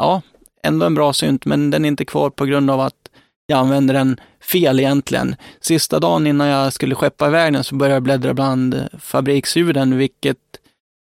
ja, 0.00 0.22
ändå 0.62 0.86
en 0.86 0.94
bra 0.94 1.12
synt, 1.12 1.44
men 1.44 1.70
den 1.70 1.84
är 1.84 1.88
inte 1.88 2.04
kvar 2.04 2.30
på 2.30 2.44
grund 2.44 2.70
av 2.70 2.80
att 2.80 3.10
jag 3.46 3.58
använder 3.58 3.94
den 3.94 4.20
fel 4.48 4.80
egentligen. 4.80 5.36
Sista 5.60 6.00
dagen 6.00 6.26
innan 6.26 6.48
jag 6.48 6.72
skulle 6.72 6.94
skeppa 6.94 7.26
iväg 7.28 7.52
den 7.52 7.64
så 7.64 7.74
började 7.74 7.94
jag 7.94 8.02
bläddra 8.02 8.34
bland 8.34 8.88
fabriksljuden, 8.98 9.98
vilket 9.98 10.38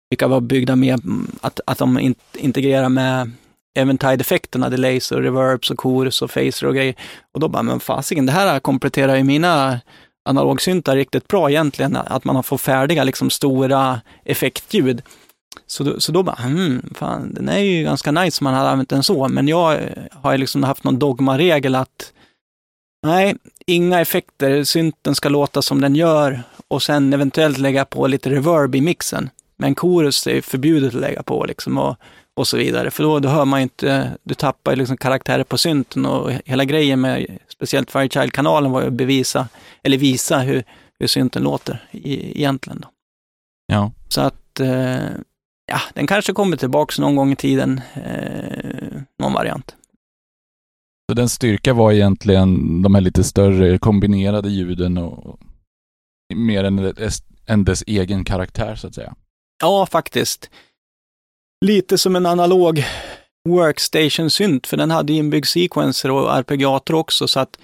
vilka 0.09 0.27
var 0.27 0.41
byggda 0.41 0.75
med 0.75 1.01
att, 1.41 1.59
att 1.65 1.77
de 1.77 1.99
in, 1.99 2.15
integrerar 2.33 2.89
med 2.89 3.31
Eventide-effekterna, 3.79 4.69
delays 4.69 5.11
och 5.11 5.21
reverbs 5.21 5.71
och 5.71 5.81
chorus 5.81 6.21
och 6.21 6.31
phaser 6.31 6.67
och 6.67 6.75
grejer. 6.75 6.95
Och 7.33 7.39
då 7.39 7.47
bara, 7.47 7.63
men 7.63 7.79
fasiken, 7.79 8.25
det 8.25 8.31
här 8.31 8.59
kompletterar 8.59 9.15
ju 9.15 9.23
mina 9.23 9.79
analogsyntar 10.25 10.95
riktigt 10.95 11.27
bra 11.27 11.49
egentligen, 11.49 11.95
att 11.95 12.25
man 12.25 12.43
får 12.43 12.57
färdiga 12.57 13.03
liksom 13.03 13.29
stora 13.29 14.01
effektljud. 14.25 15.01
Så 15.67 15.83
då, 15.83 15.99
så 15.99 16.11
då 16.11 16.23
bara, 16.23 16.35
hmm, 16.35 16.89
fan, 16.95 17.33
den 17.33 17.49
är 17.49 17.59
ju 17.59 17.83
ganska 17.83 18.11
nice 18.11 18.41
om 18.41 18.43
man 18.43 18.53
hade 18.53 18.69
använt 18.69 18.89
den 18.89 19.03
så, 19.03 19.27
men 19.27 19.47
jag 19.47 19.79
har 20.11 20.31
ju 20.31 20.37
liksom 20.37 20.63
haft 20.63 20.83
någon 20.83 20.99
dogmaregel 20.99 21.75
att 21.75 22.13
nej, 23.03 23.35
inga 23.65 24.01
effekter, 24.01 24.63
synten 24.63 25.15
ska 25.15 25.29
låta 25.29 25.61
som 25.61 25.81
den 25.81 25.95
gör 25.95 26.43
och 26.67 26.83
sen 26.83 27.13
eventuellt 27.13 27.57
lägga 27.57 27.85
på 27.85 28.07
lite 28.07 28.29
reverb 28.29 28.75
i 28.75 28.81
mixen. 28.81 29.29
Men 29.57 29.75
chorus 29.75 30.27
är 30.27 30.41
förbjudet 30.41 30.95
att 30.95 31.01
lägga 31.01 31.23
på 31.23 31.45
liksom 31.45 31.77
och, 31.77 31.95
och 32.35 32.47
så 32.47 32.57
vidare. 32.57 32.91
För 32.91 33.03
då, 33.03 33.19
då 33.19 33.29
hör 33.29 33.45
man 33.45 33.59
inte, 33.59 34.11
du 34.23 34.33
tappar 34.33 34.75
liksom 34.75 34.97
karaktärer 34.97 35.43
på 35.43 35.57
synten 35.57 36.05
och 36.05 36.31
hela 36.45 36.65
grejen 36.65 37.01
med 37.01 37.37
speciellt 37.47 37.91
Firechild-kanalen 37.91 38.71
var 38.71 38.81
ju 38.81 38.87
att 38.87 38.93
bevisa, 38.93 39.47
eller 39.83 39.97
visa 39.97 40.39
hur, 40.39 40.63
hur 40.99 41.07
synten 41.07 41.43
låter 41.43 41.87
i, 41.91 42.37
egentligen. 42.39 42.79
Då. 42.79 42.87
Ja. 43.67 43.91
Så 44.09 44.21
att, 44.21 44.59
eh, 44.59 45.09
ja, 45.65 45.81
den 45.93 46.07
kanske 46.07 46.33
kommer 46.33 46.57
tillbaks 46.57 46.99
någon 46.99 47.15
gång 47.15 47.31
i 47.31 47.35
tiden, 47.35 47.81
eh, 47.93 49.01
någon 49.19 49.33
variant. 49.33 49.75
Så 51.09 51.13
den 51.13 51.29
styrka 51.29 51.73
var 51.73 51.91
egentligen 51.91 52.81
de 52.81 52.95
här 52.95 53.01
lite 53.01 53.23
större 53.23 53.77
kombinerade 53.77 54.49
ljuden 54.49 54.97
och 54.97 55.39
mer 56.35 56.63
än, 56.63 56.93
än 57.45 57.63
dess 57.63 57.83
egen 57.87 58.25
karaktär 58.25 58.75
så 58.75 58.87
att 58.87 58.95
säga? 58.95 59.15
Ja, 59.61 59.85
faktiskt. 59.85 60.49
Lite 61.65 61.97
som 61.97 62.15
en 62.15 62.25
analog 62.25 62.83
workstation-synt, 63.49 64.67
för 64.67 64.77
den 64.77 64.91
hade 64.91 65.13
inbyggd 65.13 65.45
sequencer 65.45 66.11
och 66.11 66.33
arpeggiator 66.33 66.93
också, 66.93 67.27
så 67.27 67.39
att 67.39 67.59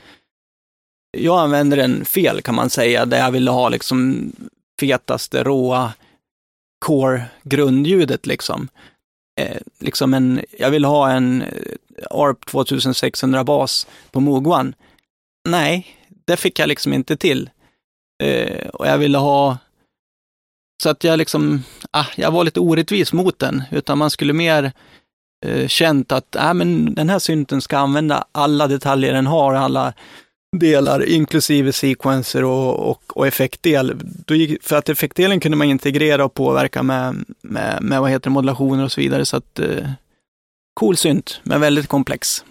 jag 1.17 1.39
använder 1.39 1.77
den 1.77 2.05
fel 2.05 2.41
kan 2.41 2.55
man 2.55 2.69
säga, 2.69 3.05
där 3.05 3.17
jag 3.17 3.31
ville 3.31 3.51
ha 3.51 3.69
liksom 3.69 4.31
fetaste, 4.79 5.43
råa 5.43 5.93
core-grundljudet 6.86 8.25
liksom. 8.25 8.67
Eh, 9.39 9.58
liksom 9.80 10.13
en, 10.13 10.41
jag 10.60 10.71
vill 10.71 10.86
ha 10.86 11.12
en 11.12 11.41
eh, 11.41 11.48
ARP 12.10 12.45
2600 12.45 13.43
bas 13.43 13.88
på 14.12 14.19
Moog 14.19 14.74
Nej, 15.48 15.88
det 16.26 16.38
fick 16.38 16.60
jag 16.60 16.67
liksom 16.69 16.93
inte 16.93 17.17
till. 17.17 17.50
Eh, 18.24 18.67
och 18.67 18.88
jag 18.88 18.98
ville 18.98 19.17
ha 19.17 19.58
så 20.84 20.89
att 20.89 21.04
jag 21.04 21.17
liksom, 21.17 21.63
ah, 21.91 22.06
jag 22.15 22.32
var 22.32 22.43
lite 22.43 22.60
orättvis 22.60 23.13
mot 23.13 23.39
den, 23.39 23.63
utan 23.71 23.98
man 23.98 24.10
skulle 24.10 24.34
mer 24.34 24.71
eh, 25.45 25.67
känt 25.67 26.12
att 26.12 26.36
äh, 26.36 26.54
men 26.54 26.95
den 26.95 27.10
här 27.10 27.19
synten 27.19 27.62
ska 27.62 27.78
använda 27.78 28.26
alla 28.32 28.67
detaljer 28.67 29.13
den 29.13 29.28
har, 29.28 29.54
alla 29.54 29.93
delar, 30.60 31.10
inklusive 31.10 31.74
sequencer 31.74 32.44
och, 32.44 32.89
och, 32.89 33.18
och 33.18 33.28
effektdel. 33.28 33.94
Gick, 34.30 34.63
för 34.63 34.76
att 34.76 34.89
effektdelen 34.89 35.39
kunde 35.39 35.58
man 35.58 35.68
integrera 35.68 36.26
och 36.26 36.34
påverka 36.34 36.84
med, 36.84 37.26
med, 37.41 37.84
med 37.84 38.02
vad 38.02 38.12
heter 38.12 38.30
modulationer 38.30 38.84
och 38.84 38.91
så 38.91 39.02
vidare. 39.02 39.26
Så 39.26 39.38
att, 39.38 39.60
eh, 39.60 39.89
cool 40.74 40.98
synt, 40.98 41.41
men 41.44 41.62
väldigt 41.62 41.88
komplex. 41.88 42.44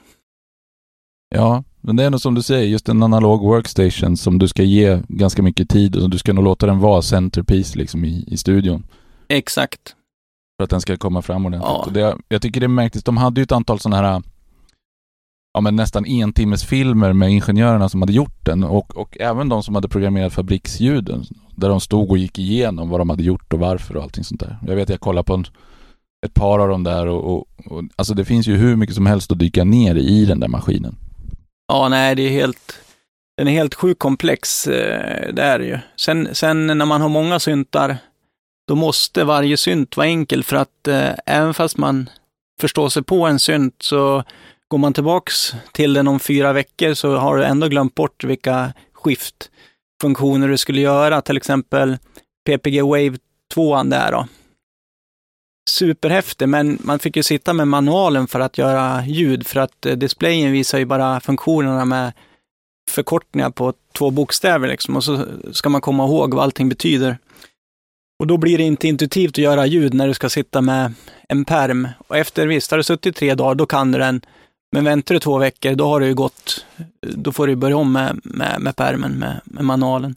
Ja, 1.35 1.65
men 1.81 1.97
det 1.97 2.05
är 2.05 2.11
nog 2.11 2.21
som 2.21 2.35
du 2.35 2.43
säger, 2.43 2.67
just 2.67 2.89
en 2.89 3.03
analog 3.03 3.41
workstation 3.41 4.17
som 4.17 4.39
du 4.39 4.49
ska 4.49 4.63
ge 4.63 5.03
ganska 5.09 5.43
mycket 5.43 5.69
tid 5.69 5.97
och 5.97 6.11
du 6.11 6.19
ska 6.19 6.33
nog 6.33 6.45
låta 6.45 6.67
den 6.67 6.79
vara 6.79 7.03
centerpiece 7.03 7.77
liksom 7.77 8.05
i, 8.05 8.25
i 8.27 8.37
studion. 8.37 8.87
Exakt. 9.29 9.95
För 10.59 10.65
att 10.65 10.71
den 10.71 10.81
ska 10.81 10.97
komma 10.97 11.23
fram 11.23 11.47
ordentligt. 11.47 11.71
Ja. 11.71 11.85
Och 11.87 11.93
det, 11.93 12.17
jag 12.29 12.43
tycker 12.43 12.61
det 12.61 12.69
märktes, 12.69 13.03
de 13.03 13.17
hade 13.17 13.41
ju 13.41 13.43
ett 13.43 13.53
antal 13.53 13.81
sådana 13.81 14.09
här 14.09 14.23
ja, 15.55 15.61
men 15.61 15.77
nästan 15.77 16.07
en 16.07 16.33
timmes 16.33 16.65
filmer 16.65 17.13
med 17.13 17.31
ingenjörerna 17.31 17.89
som 17.89 18.03
hade 18.03 18.13
gjort 18.13 18.45
den 18.45 18.65
och, 18.65 18.97
och 18.97 19.17
även 19.21 19.49
de 19.49 19.63
som 19.63 19.75
hade 19.75 19.89
programmerat 19.89 20.33
fabriksljuden. 20.33 21.25
Där 21.57 21.69
de 21.69 21.81
stod 21.81 22.11
och 22.11 22.19
gick 22.19 22.39
igenom 22.39 22.89
vad 22.89 23.01
de 23.01 23.11
hade 23.11 23.23
gjort 23.23 23.53
och 23.53 23.59
varför 23.59 23.97
och 23.97 24.03
allting 24.03 24.25
sånt 24.25 24.41
där. 24.41 24.59
Jag 24.67 24.77
vet 24.77 24.89
jag 24.89 25.01
kollade 25.01 25.25
på 25.25 25.35
en, 25.35 25.47
ett 26.27 26.35
par 26.35 26.59
av 26.59 26.69
dem 26.69 26.85
där 26.85 27.07
och, 27.07 27.35
och, 27.35 27.47
och 27.67 27.85
alltså 27.97 28.15
det 28.15 28.25
finns 28.25 28.47
ju 28.47 28.57
hur 28.57 28.77
mycket 28.77 28.95
som 28.95 29.07
helst 29.07 29.33
att 29.33 29.39
dyka 29.39 29.65
ner 29.65 29.95
i 29.95 30.25
den 30.25 30.41
där 30.41 30.49
maskinen. 30.49 30.97
Ja, 31.69 31.89
nej, 31.89 32.15
det 32.15 32.23
är 32.23 32.31
helt, 32.31 32.81
den 33.37 33.49
är 33.49 33.53
helt 33.53 33.75
sjukt 33.75 33.99
komplex, 34.01 34.67
eh, 34.67 35.35
det 35.35 35.43
är 35.43 35.59
det 35.59 35.65
ju. 35.65 35.79
Sen, 35.97 36.29
sen 36.33 36.67
när 36.67 36.87
man 36.87 37.01
har 37.01 37.09
många 37.09 37.41
syntar, 37.41 37.97
då 38.69 38.75
måste 38.75 39.25
varje 39.25 39.57
synt 39.57 39.97
vara 39.97 40.07
enkel 40.07 40.45
för 40.45 40.57
att 40.57 40.89
eh, 40.89 41.11
även 41.27 41.55
fast 41.55 41.77
man 41.77 42.11
förstår 42.61 42.89
sig 42.89 43.03
på 43.03 43.27
en 43.27 43.39
synt 43.39 43.75
så 43.79 44.25
går 44.75 44.79
man 44.79 44.93
tillbaks 44.93 45.55
till 45.73 45.93
den 45.93 46.09
om 46.09 46.21
fyra 46.21 46.53
veckor 46.53 46.95
så 46.95 47.17
har 47.17 47.37
du 47.37 47.45
ändå 47.45 47.69
glömt 47.69 47.95
bort 47.95 48.25
vilka 48.25 48.73
skiftfunktioner 48.93 50.49
du 50.49 50.59
skulle 50.59 50.81
göra, 50.81 51.23
till 51.23 51.37
exempel 51.37 51.99
PPG 52.47 52.83
Wave 52.83 53.17
2 53.55 53.83
där 53.83 54.13
då. 54.13 54.29
Superhäftig, 55.71 56.49
men 56.49 56.79
man 56.81 56.99
fick 56.99 57.17
ju 57.17 57.23
sitta 57.23 57.53
med 57.53 57.69
manualen 57.69 58.27
för 58.27 58.41
att 58.41 58.59
göra 58.59 59.07
ljud, 59.07 59.47
för 59.47 59.61
att 59.61 59.87
eh, 59.87 59.93
displayen 59.93 60.53
visar 60.53 60.79
ju 60.79 60.85
bara 60.85 61.21
funktionerna 61.21 61.85
med 61.85 62.13
förkortningar 62.91 63.51
på 63.51 63.73
två 63.99 64.11
bokstäver 64.11 64.69
liksom, 64.69 64.97
och 64.97 65.05
så 65.05 65.27
ska 65.53 65.69
man 65.69 65.81
komma 65.81 66.05
ihåg 66.05 66.35
vad 66.35 66.45
allting 66.45 66.69
betyder. 66.69 67.19
Och 68.19 68.27
då 68.27 68.37
blir 68.37 68.59
det 68.59 68.65
inte 68.65 68.89
intuitivt 68.89 69.31
att 69.31 69.39
göra 69.39 69.67
ljud 69.67 69.95
när 69.95 70.09
du 70.09 70.15
ska 70.15 70.29
sitta 70.29 70.61
med 70.61 70.95
en 71.29 71.45
perm. 71.45 71.89
Och 72.09 72.17
efter, 72.17 72.47
visst, 72.47 72.71
har 72.71 72.79
du 72.79 72.85
suttit 72.85 73.17
tre 73.17 73.35
dagar, 73.35 73.55
då 73.55 73.67
kan 73.67 73.93
du 73.93 73.99
den. 73.99 74.21
Men 74.75 74.85
väntar 74.85 75.15
du 75.15 75.19
två 75.19 75.39
veckor, 75.39 75.75
då 75.75 75.89
har 75.89 76.01
det 76.01 76.07
ju 76.07 76.15
gått, 76.15 76.67
då 77.01 77.33
får 77.33 77.47
du 77.47 77.57
börja 77.57 77.77
om 77.77 77.93
med, 77.93 78.21
med, 78.25 78.61
med 78.61 78.77
permen, 78.77 79.13
med, 79.13 79.41
med 79.45 79.65
manualen. 79.65 80.17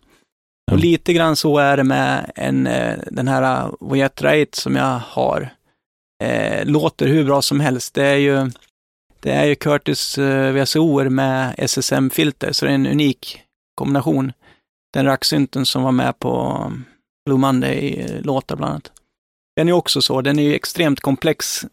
Ja. 0.66 0.74
Och 0.74 0.80
lite 0.80 1.14
grann 1.14 1.36
så 1.36 1.58
är 1.58 1.78
det 1.78 1.84
med 1.84 2.32
en, 2.36 2.68
eh, 2.68 2.98
den 3.12 3.28
här 3.28 3.72
Voyetra 3.80 4.42
8 4.42 4.50
som 4.54 4.76
jag 4.76 5.00
har. 5.06 5.50
Eh, 6.24 6.66
låter 6.66 7.08
hur 7.08 7.24
bra 7.24 7.42
som 7.42 7.60
helst. 7.60 7.94
Det 7.94 8.06
är 8.06 8.16
ju, 8.16 8.52
det 9.20 9.32
är 9.32 9.46
ju 9.46 9.56
Curtis 9.56 10.18
eh, 10.18 10.54
VSO 10.54 11.10
med 11.10 11.56
SSM-filter, 11.58 12.52
så 12.52 12.66
det 12.66 12.72
är 12.72 12.76
en 12.76 12.88
unik 12.88 13.42
kombination. 13.76 14.34
Den 14.94 15.06
racksynten 15.06 15.66
som 15.66 15.84
var 15.84 15.92
med 15.92 16.20
på 16.20 16.64
Blue 17.26 17.40
Monday-låtar 17.40 18.56
bland 18.56 18.72
annat. 18.72 18.92
Den 19.56 19.70
är 19.70 19.74
också 19.74 20.02
så, 20.02 20.22
den 20.22 20.40
är 20.40 20.44
ju 20.44 20.56
extremt 20.56 21.00
komplex 21.00 21.66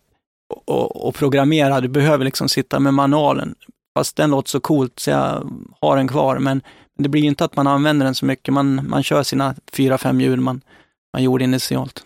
och, 0.64 1.08
och, 1.08 1.14
programmerad. 1.14 1.82
Du 1.82 1.88
behöver 1.88 2.24
liksom 2.24 2.48
sitta 2.48 2.80
med 2.80 2.94
manualen. 2.94 3.54
Fast 3.98 4.16
den 4.16 4.30
låter 4.30 4.50
så 4.50 4.60
coolt 4.60 4.98
så 4.98 5.10
jag 5.10 5.50
har 5.80 5.96
den 5.96 6.08
kvar, 6.08 6.38
men 6.38 6.62
det 6.98 7.08
blir 7.08 7.22
ju 7.22 7.28
inte 7.28 7.44
att 7.44 7.56
man 7.56 7.66
använder 7.66 8.06
den 8.06 8.14
så 8.14 8.26
mycket. 8.26 8.54
Man, 8.54 8.88
man 8.88 9.02
kör 9.02 9.22
sina 9.22 9.54
fyra, 9.72 9.98
fem 9.98 10.20
ljud 10.20 10.38
man, 10.38 10.60
man 11.12 11.22
gjorde 11.22 11.44
initialt. 11.44 12.04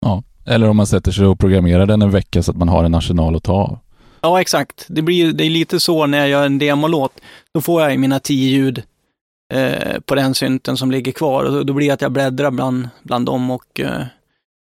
Ja, 0.00 0.22
eller 0.46 0.68
om 0.68 0.76
man 0.76 0.86
sätter 0.86 1.12
sig 1.12 1.26
och 1.26 1.38
programmerar 1.38 1.86
den 1.86 2.02
en 2.02 2.10
vecka 2.10 2.42
så 2.42 2.50
att 2.50 2.56
man 2.56 2.68
har 2.68 2.84
en 2.84 2.94
arsenal 2.94 3.36
att 3.36 3.42
ta 3.42 3.52
av. 3.52 3.78
Ja, 4.20 4.40
exakt. 4.40 4.86
Det 4.88 5.02
blir 5.02 5.32
det 5.32 5.44
är 5.44 5.50
lite 5.50 5.80
så 5.80 6.06
när 6.06 6.18
jag 6.18 6.28
gör 6.28 6.46
en 6.46 6.58
demolåt. 6.58 7.20
Då 7.54 7.60
får 7.60 7.82
jag 7.82 7.98
mina 7.98 8.20
tio 8.20 8.50
ljud 8.50 8.82
eh, 9.54 10.00
på 10.00 10.14
den 10.14 10.34
synten 10.34 10.76
som 10.76 10.90
ligger 10.90 11.12
kvar 11.12 11.44
och 11.44 11.52
då, 11.52 11.62
då 11.62 11.72
blir 11.72 11.86
det 11.86 11.94
att 11.94 12.02
jag 12.02 12.12
bläddrar 12.12 12.50
bland, 12.50 12.88
bland 13.02 13.26
dem 13.26 13.50
och 13.50 13.80
eh, 13.80 14.02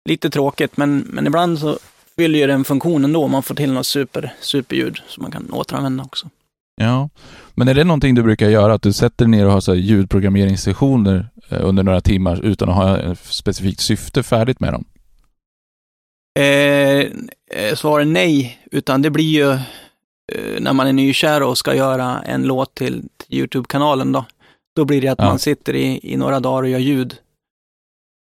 lite 0.09 0.31
tråkigt, 0.31 0.77
men, 0.77 0.99
men 0.99 1.27
ibland 1.27 1.59
så 1.59 1.79
fyller 2.21 2.39
ju 2.39 2.47
den 2.47 2.65
funktionen 2.65 3.13
då. 3.13 3.29
Man 3.29 3.43
får 3.43 3.55
till 3.55 3.73
något 3.73 3.87
super, 3.87 4.35
superljud 4.41 4.99
som 5.09 5.23
man 5.23 5.33
kan 5.33 5.51
återanvända 5.53 6.05
också. 6.05 6.29
Ja, 6.77 7.09
men 7.55 7.69
är 7.69 7.75
det 7.75 7.85
någonting 7.85 8.15
du 8.15 8.23
brukar 8.23 8.49
göra? 8.49 8.75
Att 8.75 8.83
du 8.83 8.93
sätter 8.93 9.25
dig 9.25 9.31
ner 9.31 9.47
och 9.47 9.53
har 9.53 9.61
så 9.61 9.75
ljudprogrammeringssessioner 9.75 11.29
eh, 11.49 11.59
under 11.65 11.83
några 11.83 12.01
timmar 12.01 12.41
utan 12.45 12.69
att 12.69 12.75
ha 12.75 12.99
ett 12.99 13.19
specifikt 13.25 13.81
syfte 13.81 14.23
färdigt 14.23 14.61
med 14.61 14.73
dem? 14.73 14.85
Eh, 16.39 16.45
eh, 16.45 17.75
Svar 17.77 18.01
är 18.01 18.05
nej, 18.05 18.59
utan 18.71 19.03
det 19.03 19.11
blir 19.11 19.25
ju 19.35 19.51
eh, 19.53 20.61
när 20.61 20.73
man 20.73 20.87
är 20.87 20.93
nykär 20.93 21.43
och 21.43 21.59
ska 21.59 21.75
göra 21.75 22.23
en 22.23 22.43
låt 22.43 22.75
till, 22.75 23.09
till 23.17 23.39
Youtube-kanalen 23.39 24.13
då. 24.13 24.25
Då 24.77 24.85
blir 24.85 25.01
det 25.01 25.09
att 25.09 25.19
Ja. 25.19 25.25
man 25.25 25.39
sitter 25.39 25.75
i, 25.77 26.01
i 26.03 26.17
några 26.17 26.41
dagar 26.41 26.63
och 26.63 26.69
gör 26.69 26.79
ljud 26.79 27.17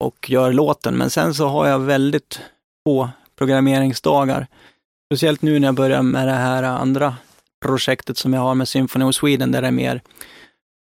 och 0.03 0.29
gör 0.29 0.53
låten. 0.53 0.97
Men 0.97 1.09
sen 1.09 1.33
så 1.33 1.47
har 1.47 1.67
jag 1.67 1.79
väldigt 1.79 2.39
få 2.87 3.09
programmeringsdagar. 3.47 4.47
Speciellt 5.13 5.41
nu 5.41 5.59
när 5.59 5.67
jag 5.67 5.75
börjar 5.75 6.01
med 6.01 6.27
det 6.27 6.31
här 6.33 6.63
andra 6.63 7.15
projektet 7.65 8.17
som 8.17 8.33
jag 8.33 8.41
har 8.41 8.55
med 8.55 8.67
Symphony 8.67 9.05
of 9.05 9.15
Sweden 9.15 9.51
där 9.51 9.61
det 9.61 9.67
är 9.67 9.71
mer 9.71 10.01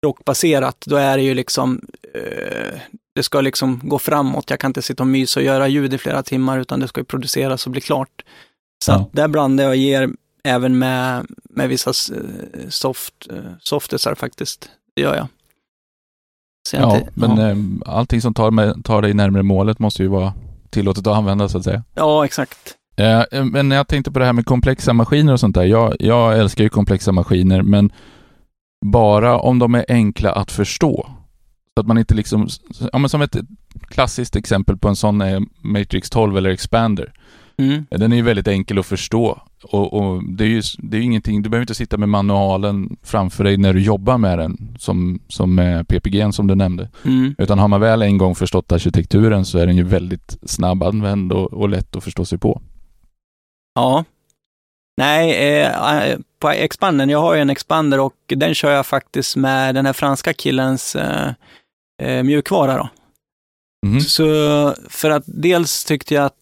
rockbaserat. 0.05 0.77
Då 0.85 0.95
är 0.95 1.17
det 1.17 1.23
ju 1.23 1.33
liksom, 1.33 1.81
eh, 2.13 2.79
det 3.15 3.23
ska 3.23 3.41
liksom 3.41 3.79
gå 3.83 3.99
framåt. 3.99 4.49
Jag 4.49 4.59
kan 4.59 4.69
inte 4.69 4.81
sitta 4.81 5.03
och 5.03 5.07
mysa 5.07 5.39
och 5.39 5.43
göra 5.45 5.67
ljud 5.67 5.93
i 5.93 5.97
flera 5.97 6.23
timmar 6.23 6.59
utan 6.59 6.79
det 6.79 6.87
ska 6.87 7.01
ju 7.01 7.05
produceras 7.05 7.65
och 7.65 7.71
bli 7.71 7.81
klart. 7.81 8.21
Så 8.85 8.91
Ja. 8.91 8.95
att 8.95 9.13
där 9.13 9.27
blandar 9.27 9.63
jag 9.63 9.71
och 9.71 9.75
ger 9.75 10.09
även 10.43 10.79
med, 10.79 11.25
med 11.49 11.69
vissa 11.69 11.89
eh, 11.89 12.69
soft, 12.69 13.13
eh, 13.29 13.37
softisar 13.59 14.15
faktiskt. 14.15 14.69
Det 14.95 15.01
gör 15.01 15.15
jag. 15.15 15.27
Så 16.69 16.75
Ja, 16.75 16.97
inte- 16.97 17.11
men 17.13 17.37
ja. 17.37 17.49
eh, 17.49 17.95
allting 17.97 18.21
som 18.21 18.33
tar, 18.33 18.51
med, 18.51 18.85
tar 18.85 19.01
dig 19.01 19.13
närmare 19.13 19.43
målet 19.43 19.79
måste 19.79 20.03
ju 20.03 20.07
vara 20.09 20.33
tillåtet 20.71 21.07
att 21.07 21.15
använda 21.17 21.49
så 21.49 21.57
att 21.57 21.63
säga. 21.63 21.83
ja, 21.95 22.25
exakt. 22.25 22.75
Eh, 22.97 23.43
Men 23.43 23.69
när 23.69 23.75
jag 23.75 23.87
tänkte 23.87 24.11
på 24.11 24.19
det 24.19 24.25
här 24.25 24.33
med 24.33 24.45
komplexa 24.45 24.93
maskiner 24.93 25.33
och 25.33 25.39
sånt 25.39 25.55
där. 25.55 25.63
Jag, 25.63 25.95
jag 25.99 26.39
älskar 26.39 26.63
ju 26.63 26.69
komplexa 26.69 27.11
maskiner, 27.11 27.61
men 27.61 27.91
bara 28.85 29.39
om 29.39 29.59
de 29.59 29.75
är 29.75 29.85
enkla 29.87 30.31
att 30.31 30.51
förstå. 30.51 31.09
Så 31.75 31.81
att 31.81 31.87
man 31.87 31.97
inte 31.97 32.13
liksom, 32.13 32.47
ja 32.93 32.99
men 32.99 33.09
som 33.09 33.21
ett 33.21 33.35
klassiskt 33.87 34.35
exempel 34.35 34.77
på 34.77 34.87
en 34.87 34.95
sån 34.95 35.21
är 35.21 35.41
Matrix 35.61 36.09
12 36.09 36.37
eller 36.37 36.49
Expander. 36.49 37.13
Mm. 37.57 37.85
Den 37.89 38.11
är 38.11 38.15
ju 38.15 38.21
väldigt 38.21 38.47
enkel 38.47 38.79
att 38.79 38.85
förstå 38.85 39.41
och, 39.63 39.93
och 39.93 40.23
det 40.23 40.43
är 40.43 40.47
ju 40.47 40.61
det 40.77 40.97
är 40.97 41.01
ingenting, 41.01 41.41
du 41.41 41.49
behöver 41.49 41.63
inte 41.63 41.75
sitta 41.75 41.97
med 41.97 42.09
manualen 42.09 42.97
framför 43.03 43.43
dig 43.43 43.57
när 43.57 43.73
du 43.73 43.81
jobbar 43.81 44.17
med 44.17 44.39
den 44.39 44.75
som, 44.79 45.19
som 45.27 45.55
med 45.55 45.87
PPG 45.87 46.33
som 46.33 46.47
du 46.47 46.55
nämnde. 46.55 46.89
Mm. 47.05 47.35
Utan 47.37 47.59
har 47.59 47.67
man 47.67 47.81
väl 47.81 48.01
en 48.01 48.17
gång 48.17 48.35
förstått 48.35 48.71
arkitekturen 48.71 49.45
så 49.45 49.57
är 49.57 49.67
den 49.67 49.75
ju 49.75 49.83
väldigt 49.83 50.37
snabbanvänd 50.43 51.31
och, 51.31 51.53
och 51.53 51.69
lätt 51.69 51.95
att 51.95 52.03
förstå 52.03 52.25
sig 52.25 52.37
på. 52.37 52.61
Ja. 53.75 54.03
Nej, 54.97 55.61
eh, 55.61 56.17
på 56.39 56.49
Expanden, 56.49 57.09
jag 57.09 57.21
har 57.21 57.35
ju 57.35 57.41
en 57.41 57.49
Expander 57.49 57.99
och 57.99 58.15
den 58.27 58.55
kör 58.55 58.71
jag 58.71 58.85
faktiskt 58.85 59.35
med 59.35 59.75
den 59.75 59.85
här 59.85 59.93
franska 59.93 60.33
killens 60.33 60.95
eh, 60.95 61.33
eh, 62.01 62.23
mjukvara 62.23 62.77
då. 62.77 62.89
Mhm. 63.87 64.01
Så 64.01 64.25
för 64.89 65.09
att 65.09 65.23
dels 65.25 65.85
tyckte 65.85 66.13
jag 66.13 66.25
att 66.25 66.35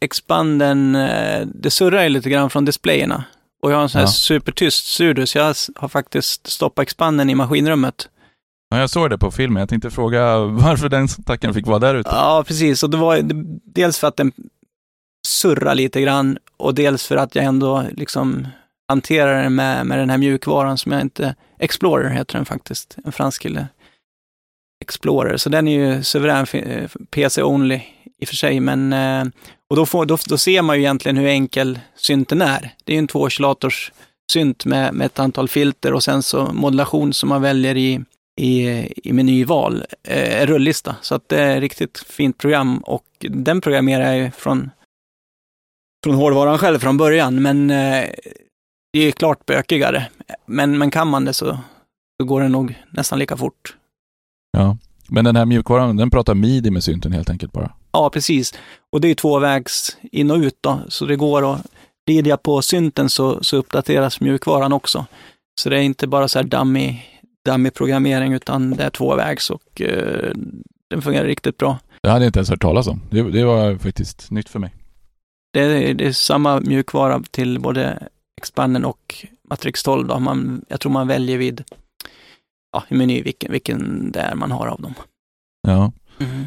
Expanden, 0.00 0.94
eh, 0.96 1.46
det 1.54 1.70
surrar 1.70 2.02
ju 2.02 2.08
lite 2.08 2.30
grann 2.30 2.50
från 2.50 2.64
displayerna. 2.64 3.24
Och 3.62 3.70
jag 3.72 3.76
har 3.76 3.82
en 3.82 3.88
sån 3.88 3.98
här 3.98 4.06
Ja. 4.06 4.10
supertyst 4.12 4.86
studio, 4.86 5.26
så 5.26 5.38
jag 5.38 5.54
har 5.76 5.88
faktiskt 5.88 6.46
stoppat 6.46 6.82
Expanden 6.82 7.30
i 7.30 7.34
maskinrummet. 7.34 8.08
Ja, 8.70 8.78
jag 8.80 8.90
såg 8.90 9.10
det 9.10 9.18
på 9.18 9.30
filmen. 9.30 9.60
Jag 9.60 9.68
tänkte 9.68 9.90
fråga 9.90 10.38
varför 10.44 10.88
den 10.88 11.08
tacken 11.08 11.54
fick 11.54 11.66
vara 11.66 11.78
där 11.78 11.94
ute. 11.94 12.10
Ja, 12.12 12.44
precis. 12.46 12.82
Och 12.82 12.90
det 12.90 12.96
var 12.96 13.20
dels 13.64 13.98
för 13.98 14.08
att 14.08 14.16
den 14.16 14.32
surrar 15.28 15.74
lite 15.74 16.00
grann 16.00 16.38
och 16.56 16.74
dels 16.74 17.06
för 17.06 17.16
att 17.16 17.34
jag 17.34 17.44
ändå 17.44 17.84
liksom 17.92 18.48
hanterar 18.88 19.42
den 19.42 19.54
med, 19.54 19.86
med 19.86 19.98
den 19.98 20.10
här 20.10 20.18
mjukvaran 20.18 20.78
som 20.78 20.92
jag 20.92 21.00
inte... 21.00 21.34
Explorer 21.58 22.10
heter 22.10 22.34
den 22.34 22.44
faktiskt, 22.44 22.96
en 23.04 23.12
fransk 23.12 23.42
kille. 23.42 23.66
Explorer, 24.86 25.36
så 25.36 25.48
den 25.48 25.68
är 25.68 25.72
ju 25.72 26.02
suverän 26.02 26.46
eh, 26.52 26.88
PC-only 27.10 27.80
i 28.18 28.24
och 28.24 28.28
för 28.28 28.36
sig, 28.36 28.60
men 28.60 28.92
eh, 28.92 29.24
och 29.70 29.76
då, 29.76 29.86
får, 29.86 30.06
då, 30.06 30.18
då 30.28 30.38
ser 30.38 30.62
man 30.62 30.76
ju 30.76 30.82
egentligen 30.82 31.16
hur 31.16 31.26
enkel 31.26 31.78
synten 31.96 32.42
är. 32.42 32.74
Det 32.84 32.92
är 32.92 32.94
ju 32.94 32.98
en 32.98 33.06
tvåoscillators 33.06 33.92
synt 34.32 34.64
med, 34.64 34.94
med 34.94 35.06
ett 35.06 35.18
antal 35.18 35.48
filter 35.48 35.92
och 35.92 36.02
sen 36.02 36.22
så 36.22 36.52
modulation 36.52 37.12
som 37.12 37.28
man 37.28 37.42
väljer 37.42 37.76
i, 37.76 38.00
i, 38.40 38.68
i 39.08 39.12
menyval, 39.12 39.84
eh, 40.02 40.46
rullista. 40.46 40.96
Så 41.02 41.14
att 41.14 41.28
det 41.28 41.42
är 41.42 41.56
ett 41.56 41.60
riktigt 41.60 41.98
fint 41.98 42.38
program 42.38 42.78
och 42.78 43.04
den 43.20 43.60
programmerar 43.60 44.06
jag 44.06 44.18
ju 44.18 44.30
från, 44.30 44.70
från 46.04 46.14
hårdvaran 46.14 46.58
själv 46.58 46.78
från 46.78 46.96
början, 46.96 47.42
men 47.42 47.70
eh, 47.70 48.04
det 48.92 48.98
är 48.98 49.12
klart 49.12 49.46
bökigare. 49.46 50.06
Men, 50.46 50.78
men 50.78 50.90
kan 50.90 51.08
man 51.08 51.24
det 51.24 51.32
så, 51.32 51.58
så 52.20 52.26
går 52.26 52.40
det 52.40 52.48
nog 52.48 52.82
nästan 52.90 53.18
lika 53.18 53.36
fort. 53.36 53.76
Ja. 54.56 54.76
Men 55.08 55.24
den 55.24 55.36
här 55.36 55.44
mjukvaran, 55.44 55.96
den 55.96 56.10
pratar 56.10 56.34
midi 56.34 56.70
med 56.70 56.84
synten 56.84 57.12
helt 57.12 57.30
enkelt 57.30 57.52
bara. 57.52 57.72
Ja, 57.92 58.10
precis. 58.10 58.54
Och 58.92 59.00
det 59.00 59.08
är 59.08 59.14
tvåvägs 59.14 59.96
in 60.12 60.30
och 60.30 60.36
ut 60.36 60.58
då, 60.60 60.80
så 60.88 61.06
det 61.06 61.16
går 61.16 61.52
att 61.52 61.60
jag 62.26 62.42
på 62.42 62.62
synten 62.62 63.08
så, 63.08 63.44
så 63.44 63.56
uppdateras 63.56 64.20
mjukvaran 64.20 64.72
också. 64.72 65.06
Så 65.60 65.70
det 65.70 65.76
är 65.76 65.82
inte 65.82 66.06
bara 66.06 66.28
så 66.28 66.38
här 66.38 66.46
dummy, 66.46 67.00
dummy 67.44 67.70
programmering 67.70 68.32
utan 68.32 68.70
det 68.70 68.84
är 68.84 68.90
tvåvägs 68.90 69.50
och 69.50 69.80
eh, 69.80 70.32
den 70.90 71.02
fungerar 71.02 71.26
riktigt 71.26 71.56
bra. 71.56 71.78
Det 72.02 72.10
hade 72.10 72.24
jag 72.24 72.28
inte 72.28 72.38
ens 72.38 72.50
hört 72.50 72.62
talas 72.62 72.86
om. 72.86 73.00
Det, 73.10 73.22
det 73.22 73.44
var 73.44 73.78
faktiskt 73.78 74.30
nytt 74.30 74.48
för 74.48 74.58
mig. 74.58 74.74
Det 75.52 75.60
är, 75.60 75.94
det 75.94 76.06
är 76.06 76.12
samma 76.12 76.60
mjukvara 76.60 77.22
till 77.30 77.60
både 77.60 78.08
Expanden 78.36 78.84
och 78.84 79.26
Matrix 79.50 79.82
12. 79.82 80.08
Då. 80.08 80.18
Man, 80.18 80.64
jag 80.68 80.80
tror 80.80 80.92
man 80.92 81.08
väljer 81.08 81.38
vid 81.38 81.64
ja, 82.72 82.84
i 82.88 82.94
meny 82.94 83.22
vilken, 83.22 83.52
vilken 83.52 84.10
det 84.12 84.20
är 84.20 84.34
man 84.34 84.50
har 84.50 84.66
av 84.66 84.80
dem. 84.80 84.94
Ja. 85.68 85.92
Mm. 86.20 86.44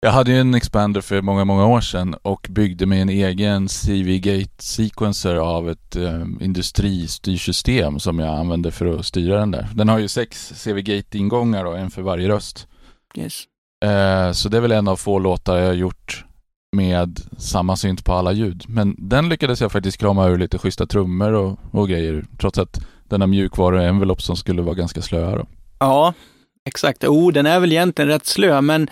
Jag 0.00 0.12
hade 0.12 0.32
ju 0.32 0.40
en 0.40 0.54
expander 0.54 1.00
för 1.00 1.22
många, 1.22 1.44
många 1.44 1.66
år 1.66 1.80
sedan 1.80 2.14
och 2.22 2.46
byggde 2.50 2.86
med 2.86 3.02
en 3.02 3.08
egen 3.08 3.68
CV-gate 3.68 4.62
sequencer 4.62 5.36
av 5.36 5.70
ett 5.70 5.96
eh, 5.96 6.24
industristyrsystem 6.40 7.98
som 7.98 8.18
jag 8.18 8.38
använde 8.38 8.70
för 8.70 8.98
att 8.98 9.06
styra 9.06 9.38
den 9.38 9.50
där. 9.50 9.68
Den 9.74 9.88
har 9.88 9.98
ju 9.98 10.08
sex 10.08 10.52
CV-gate-ingångar 10.64 11.64
och 11.64 11.78
en 11.78 11.90
för 11.90 12.02
varje 12.02 12.28
röst. 12.28 12.68
Yes. 13.14 13.44
Eh, 13.84 14.32
så 14.32 14.48
det 14.48 14.56
är 14.56 14.60
väl 14.60 14.72
en 14.72 14.88
av 14.88 14.96
få 14.96 15.18
låtar 15.18 15.58
jag 15.58 15.66
har 15.66 15.74
gjort 15.74 16.24
med 16.76 17.20
samma 17.38 17.76
synt 17.76 18.04
på 18.04 18.12
alla 18.12 18.32
ljud. 18.32 18.64
Men 18.68 18.96
den 18.98 19.28
lyckades 19.28 19.60
jag 19.60 19.72
faktiskt 19.72 19.98
krama 19.98 20.26
ur 20.26 20.38
lite 20.38 20.58
schyssta 20.58 20.86
trummor 20.86 21.32
och, 21.32 21.58
och 21.70 21.88
grejer, 21.88 22.24
trots 22.38 22.58
att 22.58 22.80
denna 23.10 23.26
mjukvaruenvelope 23.26 24.22
som 24.22 24.36
skulle 24.36 24.62
vara 24.62 24.74
ganska 24.74 25.02
slöa 25.02 25.36
då. 25.36 25.46
Ja, 25.78 26.14
exakt. 26.68 27.04
Oh, 27.04 27.32
den 27.32 27.46
är 27.46 27.60
väl 27.60 27.72
egentligen 27.72 28.08
rätt 28.08 28.26
slö, 28.26 28.60
men, 28.60 28.90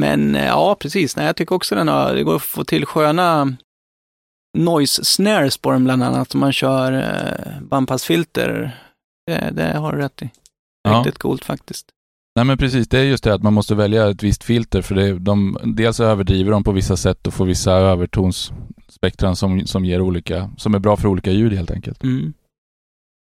men 0.00 0.36
eh, 0.36 0.46
ja, 0.46 0.76
precis. 0.80 1.16
Nej, 1.16 1.26
jag 1.26 1.36
tycker 1.36 1.54
också 1.54 1.74
den 1.74 1.88
har, 1.88 2.14
det 2.14 2.22
går 2.22 2.36
att 2.36 2.42
få 2.42 2.64
till 2.64 2.86
sköna 2.86 3.56
noise 4.58 5.04
snares 5.04 5.58
på 5.58 5.70
den 5.70 5.84
bland 5.84 6.02
annat, 6.02 6.34
om 6.34 6.40
man 6.40 6.52
kör 6.52 6.92
eh, 6.92 7.62
bandpassfilter. 7.62 8.80
Det, 9.26 9.50
det 9.52 9.78
har 9.78 9.92
du 9.92 9.98
rätt 9.98 10.22
i. 10.22 10.30
Riktigt 10.88 11.14
ja. 11.14 11.18
coolt 11.18 11.44
faktiskt. 11.44 11.86
Nej 12.36 12.44
men 12.44 12.58
precis, 12.58 12.88
det 12.88 12.98
är 12.98 13.04
just 13.04 13.24
det 13.24 13.34
att 13.34 13.42
man 13.42 13.52
måste 13.52 13.74
välja 13.74 14.10
ett 14.10 14.22
visst 14.22 14.44
filter 14.44 14.82
för 14.82 14.94
det, 14.94 15.18
de, 15.18 15.58
dels 15.64 16.00
överdriver 16.00 16.50
de 16.50 16.64
på 16.64 16.72
vissa 16.72 16.96
sätt 16.96 17.26
och 17.26 17.34
får 17.34 17.46
vissa 17.46 17.72
övertonsspektran 17.72 19.36
som, 19.36 19.66
som 19.66 19.84
ger 19.84 20.00
olika, 20.00 20.50
som 20.56 20.74
är 20.74 20.78
bra 20.78 20.96
för 20.96 21.08
olika 21.08 21.30
ljud 21.30 21.52
helt 21.52 21.70
enkelt. 21.70 22.02
Mm. 22.02 22.32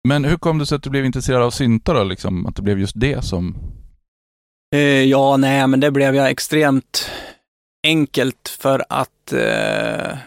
Men 0.08 0.26
hur 0.26 0.38
kom 0.38 0.58
det 0.58 0.66
sig 0.66 0.76
att 0.76 0.84
du 0.84 0.90
blev 0.90 1.06
intresserad 1.06 1.42
av 1.42 1.52
syntar 1.52 1.94
då, 1.94 2.04
liksom? 2.04 2.46
Att 2.46 2.56
det 2.56 2.62
blev 2.62 2.80
just 2.80 3.00
det 3.00 3.26
som... 3.26 3.56
Eh, 4.76 5.04
ja, 5.04 5.38
nej, 5.38 5.68
men 5.68 5.80
det 5.80 5.92
blev 5.92 6.16
jag 6.16 6.30
extremt 6.30 7.12
enkelt 7.88 8.58
för 8.60 8.86
att 8.90 9.34
eh, 9.34 10.18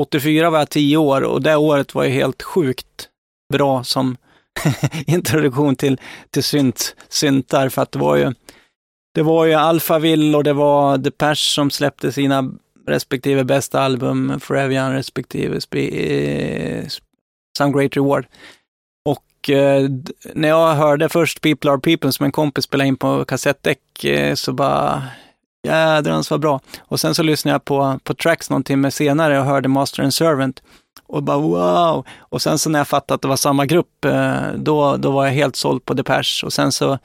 84 0.00 0.50
var 0.50 0.58
jag 0.58 0.70
10 0.70 0.96
år 0.96 1.22
och 1.22 1.42
det 1.42 1.56
året 1.56 1.94
var 1.94 2.04
ju 2.04 2.10
helt 2.10 2.42
sjukt 2.42 3.08
bra 3.52 3.84
som 3.84 4.16
introduktion 5.06 5.76
till, 5.76 6.00
till 6.30 6.44
synt, 6.44 6.96
syntar 7.08 7.68
för 7.68 7.82
att 7.82 7.92
det 7.92 7.98
var 7.98 8.16
ju 8.16 8.34
det 9.14 9.22
var 9.22 9.44
ju 9.44 9.54
Alphaville 9.54 10.36
och 10.36 10.44
det 10.44 10.52
var 10.52 10.98
Depeche 10.98 11.54
som 11.54 11.70
släppte 11.70 12.12
sina 12.12 12.52
respektive 12.86 13.44
bästa 13.44 13.80
album, 13.80 14.40
Forever 14.40 14.74
Young 14.74 14.92
respektive 14.92 15.60
eh, 15.72 16.86
Some 17.58 17.72
Great 17.72 17.96
Reward. 17.96 18.26
Och 19.48 19.54
eh, 19.54 19.90
när 20.34 20.48
jag 20.48 20.74
hörde 20.74 21.08
först 21.08 21.40
People 21.40 21.70
Are 21.70 21.80
People 21.80 22.12
som 22.12 22.26
en 22.26 22.32
kompis 22.32 22.64
spelade 22.64 22.88
in 22.88 22.96
på 22.96 23.24
kassettdäck 23.24 24.04
eh, 24.04 24.34
så 24.34 24.52
bara 24.52 25.02
jädrans 25.66 26.30
vad 26.30 26.40
bra. 26.40 26.60
Och 26.80 27.00
sen 27.00 27.14
så 27.14 27.22
lyssnade 27.22 27.54
jag 27.54 27.64
på, 27.64 28.00
på 28.04 28.14
tracks 28.14 28.50
någon 28.50 28.62
timme 28.62 28.90
senare 28.90 29.38
och 29.38 29.44
hörde 29.44 29.68
Master 29.68 30.02
and 30.02 30.14
Servant 30.14 30.62
och 31.06 31.22
bara 31.22 31.38
wow! 31.38 32.06
Och 32.18 32.42
sen 32.42 32.58
så 32.58 32.70
när 32.70 32.78
jag 32.78 32.88
fattade 32.88 33.14
att 33.14 33.22
det 33.22 33.28
var 33.28 33.36
samma 33.36 33.66
grupp, 33.66 34.04
eh, 34.04 34.52
då, 34.56 34.96
då 34.96 35.10
var 35.10 35.24
jag 35.24 35.32
helt 35.32 35.56
såld 35.56 35.84
på 35.84 35.94
Depeche. 35.94 36.46
Och 36.46 36.52
sen 36.52 36.72
så 36.72 36.98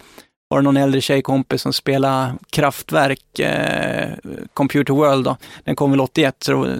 var 0.47 0.57
det 0.57 0.61
någon 0.61 0.77
äldre 0.77 1.01
tjejkompis 1.01 1.61
som 1.61 1.73
spelade 1.73 2.33
Kraftwerk, 2.49 3.39
eh, 3.39 4.09
Computer 4.53 4.93
World 4.93 5.25
då. 5.25 5.37
Den 5.63 5.75
kom 5.75 5.91
väl 5.91 6.01
81, 6.01 6.35
så 6.43 6.77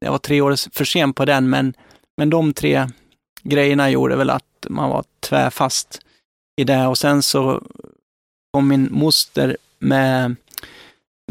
jag 0.00 0.10
var 0.10 0.18
tre 0.18 0.40
år 0.40 0.74
för 0.74 0.84
sen 0.84 1.12
på 1.12 1.24
den, 1.24 1.50
men, 1.50 1.74
men 2.16 2.30
de 2.30 2.52
tre 2.52 2.88
grejerna 3.42 3.90
gjorde 3.90 4.16
väl 4.16 4.30
att 4.30 4.66
man 4.68 4.90
var 4.90 5.04
tvärfast 5.20 6.00
i 6.56 6.64
det. 6.64 6.86
Och 6.86 6.98
sen 6.98 7.22
så 7.22 7.62
kom 8.52 8.68
min 8.68 8.88
moster 8.90 9.56
med 9.78 10.36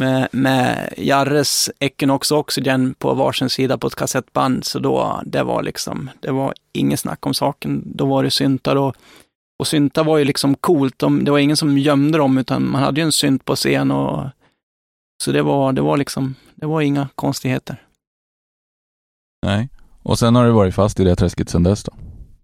med, 0.02 0.28
med 0.32 0.93
Jarres 0.97 1.69
Equinox 1.80 2.32
Oxygen 2.32 2.93
på 2.93 3.13
varsin 3.13 3.50
sida 3.50 3.78
på 3.78 3.88
ett 3.88 3.95
kassettband. 3.95 4.65
Så 4.65 4.80
då, 4.80 5.21
det 5.26 5.43
var 5.43 5.63
liksom, 5.63 6.10
det 6.19 6.32
var 6.32 6.54
inget 6.74 7.00
snack 7.00 7.26
om 7.26 7.34
saken. 7.34 7.84
Då 7.86 8.06
var 8.06 8.24
det 8.24 8.32
syntar 8.32 8.76
och, 8.76 8.95
och 9.60 9.67
syntar 9.67 10.04
var 10.04 10.17
ju 10.17 10.26
liksom 10.26 10.56
coolt. 10.56 11.00
De, 11.00 11.24
det 11.24 11.32
var 11.32 11.39
ingen 11.39 11.58
som 11.58 11.78
gömde 11.78 12.17
dem, 12.17 12.38
utan 12.38 12.69
man 12.69 12.84
hade 12.84 13.02
ju 13.02 13.06
en 13.06 13.12
synt 13.12 13.45
på 13.45 13.56
scen 13.56 13.91
och 13.91 14.30
så 15.24 15.32
det 15.32 15.41
var, 15.41 15.74
det 15.74 15.82
var 15.82 15.97
liksom, 15.97 16.36
det 16.56 16.65
var 16.65 16.82
inga 16.82 17.08
konstigheter. 17.15 17.84
Nej, 19.45 19.69
och 20.04 20.20
sen 20.20 20.36
har 20.36 20.46
du 20.46 20.52
varit 20.52 20.76
fast 20.76 21.00
i 21.00 21.04
det 21.04 21.16
träsket 21.16 21.50
sedan 21.50 21.64
dess 21.64 21.84
då? 21.84 21.94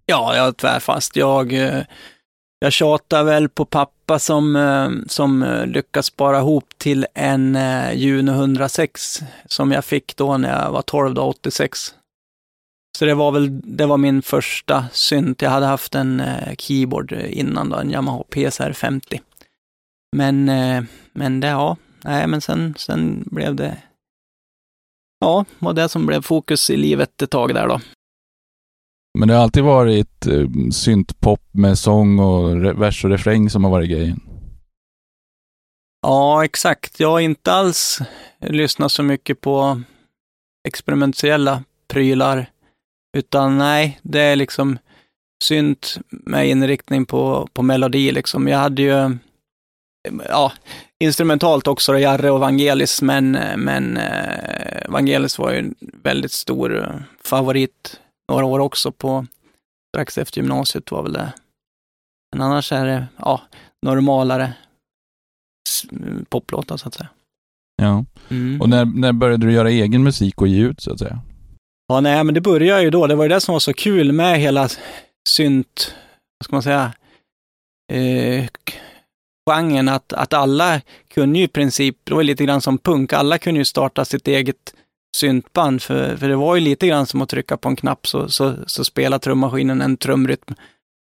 Ja, 0.06 0.36
jag 0.36 0.48
är 0.48 0.52
tvärfast. 0.52 1.16
Jag, 1.16 1.54
eh, 1.54 1.84
jag 2.60 2.74
tjatar 2.74 3.24
väl 3.24 3.50
på 3.50 3.66
pappa 3.66 4.20
som, 4.20 4.56
eh, 4.56 4.90
som 5.08 5.44
eh, 5.44 5.66
lyckas 5.66 6.06
spara 6.06 6.38
ihop 6.38 6.66
till 6.78 7.08
en 7.14 7.58
Juno 7.94 8.32
106 8.32 9.24
som 9.46 9.72
jag 9.72 9.86
fick 9.86 10.16
då 10.16 10.38
när 10.38 10.64
jag 10.64 10.72
var 10.72 10.82
12, 10.82 11.14
då, 11.14 11.22
86. 11.22 11.94
Så 12.98 13.06
det 13.06 13.14
var 13.14 13.32
väl, 13.32 13.62
det 13.78 13.86
var 13.86 13.98
min 13.98 14.22
första 14.22 14.86
synt. 14.92 15.42
Jag 15.42 15.50
hade 15.50 15.66
haft 15.66 15.96
en 15.96 16.24
keyboard 16.58 17.12
innan 17.12 17.70
då, 17.70 17.76
en 17.76 17.92
Yamaha 17.92 18.24
PSR 18.24 18.74
50. 18.74 19.22
Men, 20.16 20.46
men 21.14 21.40
det, 21.40 21.48
ja, 21.48 21.78
nej 22.04 22.28
men 22.28 22.42
sen, 22.42 22.74
sen 22.78 23.24
blev 23.32 23.56
det, 23.56 23.78
ja, 25.20 25.46
var 25.60 25.74
det 25.74 25.90
som 25.90 26.06
blev 26.06 26.22
fokus 26.22 26.70
i 26.70 26.78
livet 26.78 27.22
ett 27.22 27.30
tag 27.30 27.54
där 27.54 27.68
då. 27.68 27.82
Men 29.20 29.28
det 29.28 29.34
har 29.34 29.44
alltid 29.44 29.64
varit 29.64 30.28
eh, 30.28 30.48
syntpop 30.72 31.42
med 31.52 31.80
sång 31.80 32.20
och 32.20 32.56
vers 32.82 33.06
och 33.06 33.12
refräng 33.12 33.50
som 33.50 33.64
har 33.64 33.72
varit 33.72 33.90
grejen. 33.90 34.22
Ja, 36.02 36.46
exakt. 36.46 37.00
Jag 37.00 37.12
har 37.12 37.20
inte 37.20 37.54
alls 37.54 38.00
lyssnat 38.40 38.92
så 38.92 39.04
mycket 39.04 39.42
på 39.42 39.82
experimentella 40.68 41.64
prylar, 41.88 42.50
utan 43.18 43.58
nej, 43.58 44.00
det 44.02 44.22
är 44.22 44.36
liksom 44.36 44.78
synt 45.44 45.98
med 46.10 46.50
inriktning 46.50 47.06
på, 47.06 47.48
på 47.54 47.62
melodi 47.62 48.12
liksom. 48.12 48.48
Jag 48.48 48.58
hade 48.58 48.82
ju, 48.82 49.18
ja, 50.30 50.52
instrumentalt 51.04 51.68
också, 51.68 52.00
Jarre 52.00 52.32
och 52.32 52.40
Vangelis, 52.40 53.02
men, 53.02 53.32
men 53.58 53.98
eh, 53.98 54.90
Vangelis 54.90 55.40
var 55.40 55.52
ju 55.52 55.60
en 55.60 55.76
väldigt 55.80 56.32
stor 56.32 57.04
favorit 57.24 58.00
några 58.32 58.46
år 58.46 58.60
också 58.60 58.92
på 58.92 59.26
strax 59.96 60.18
efter 60.18 60.42
gymnasiet 60.42 60.92
var 60.92 61.04
väl 61.04 61.14
det. 61.14 61.34
Men 62.32 62.42
annars 62.42 62.72
är 62.72 62.86
det 62.86 63.08
ja, 63.18 63.42
normalare 63.86 64.54
poplåtar 66.30 66.78
så 66.78 66.88
att 66.88 66.94
säga. 66.94 67.10
Ja, 67.82 68.06
mm. 68.30 68.62
och 68.62 68.70
när, 68.70 68.86
när 68.86 69.14
började 69.14 69.46
du 69.46 69.54
göra 69.54 69.70
egen 69.70 70.04
musik 70.04 70.42
och 70.42 70.48
ge 70.48 70.62
ut 70.62 70.82
så 70.82 70.94
att 70.94 71.00
säga? 71.00 71.22
Ja, 71.88 72.00
nej, 72.00 72.24
men 72.24 72.34
det 72.34 72.42
började 72.42 72.82
ju 72.82 72.90
då. 72.90 73.08
Det 73.08 73.16
var 73.16 73.24
ju 73.24 73.30
det 73.30 73.42
som 73.42 73.54
var 73.54 73.60
så 73.60 73.74
kul 73.74 74.12
med 74.12 74.40
hela 74.40 74.70
synt, 75.30 75.96
vad 76.40 76.46
ska 76.46 76.56
man 76.56 76.64
säga, 76.64 76.94
eh, 77.94 78.48
genren, 79.48 79.90
att, 79.90 80.14
att 80.14 80.34
alla 80.34 80.82
kunde 81.14 81.40
ju 81.40 81.46
i 81.46 81.48
princip, 81.48 81.98
det 82.04 82.14
var 82.14 82.24
lite 82.24 82.46
grann 82.46 82.62
som 82.62 82.78
punk, 82.78 83.14
alla 83.14 83.38
kunde 83.38 83.60
ju 83.60 83.66
starta 83.66 84.06
sitt 84.06 84.28
eget 84.28 84.74
syntband, 85.16 85.82
för, 85.82 86.18
för 86.18 86.30
det 86.30 86.36
var 86.36 86.56
ju 86.56 86.62
lite 86.62 86.88
grann 86.88 87.06
som 87.06 87.22
att 87.22 87.30
trycka 87.30 87.58
på 87.58 87.70
en 87.70 87.76
knapp 87.76 88.08
så, 88.08 88.30
så, 88.30 88.56
så 88.66 88.84
spelar 88.84 89.20
trummaskinen 89.20 89.82
en 89.82 89.98
trumrytm 89.98 90.56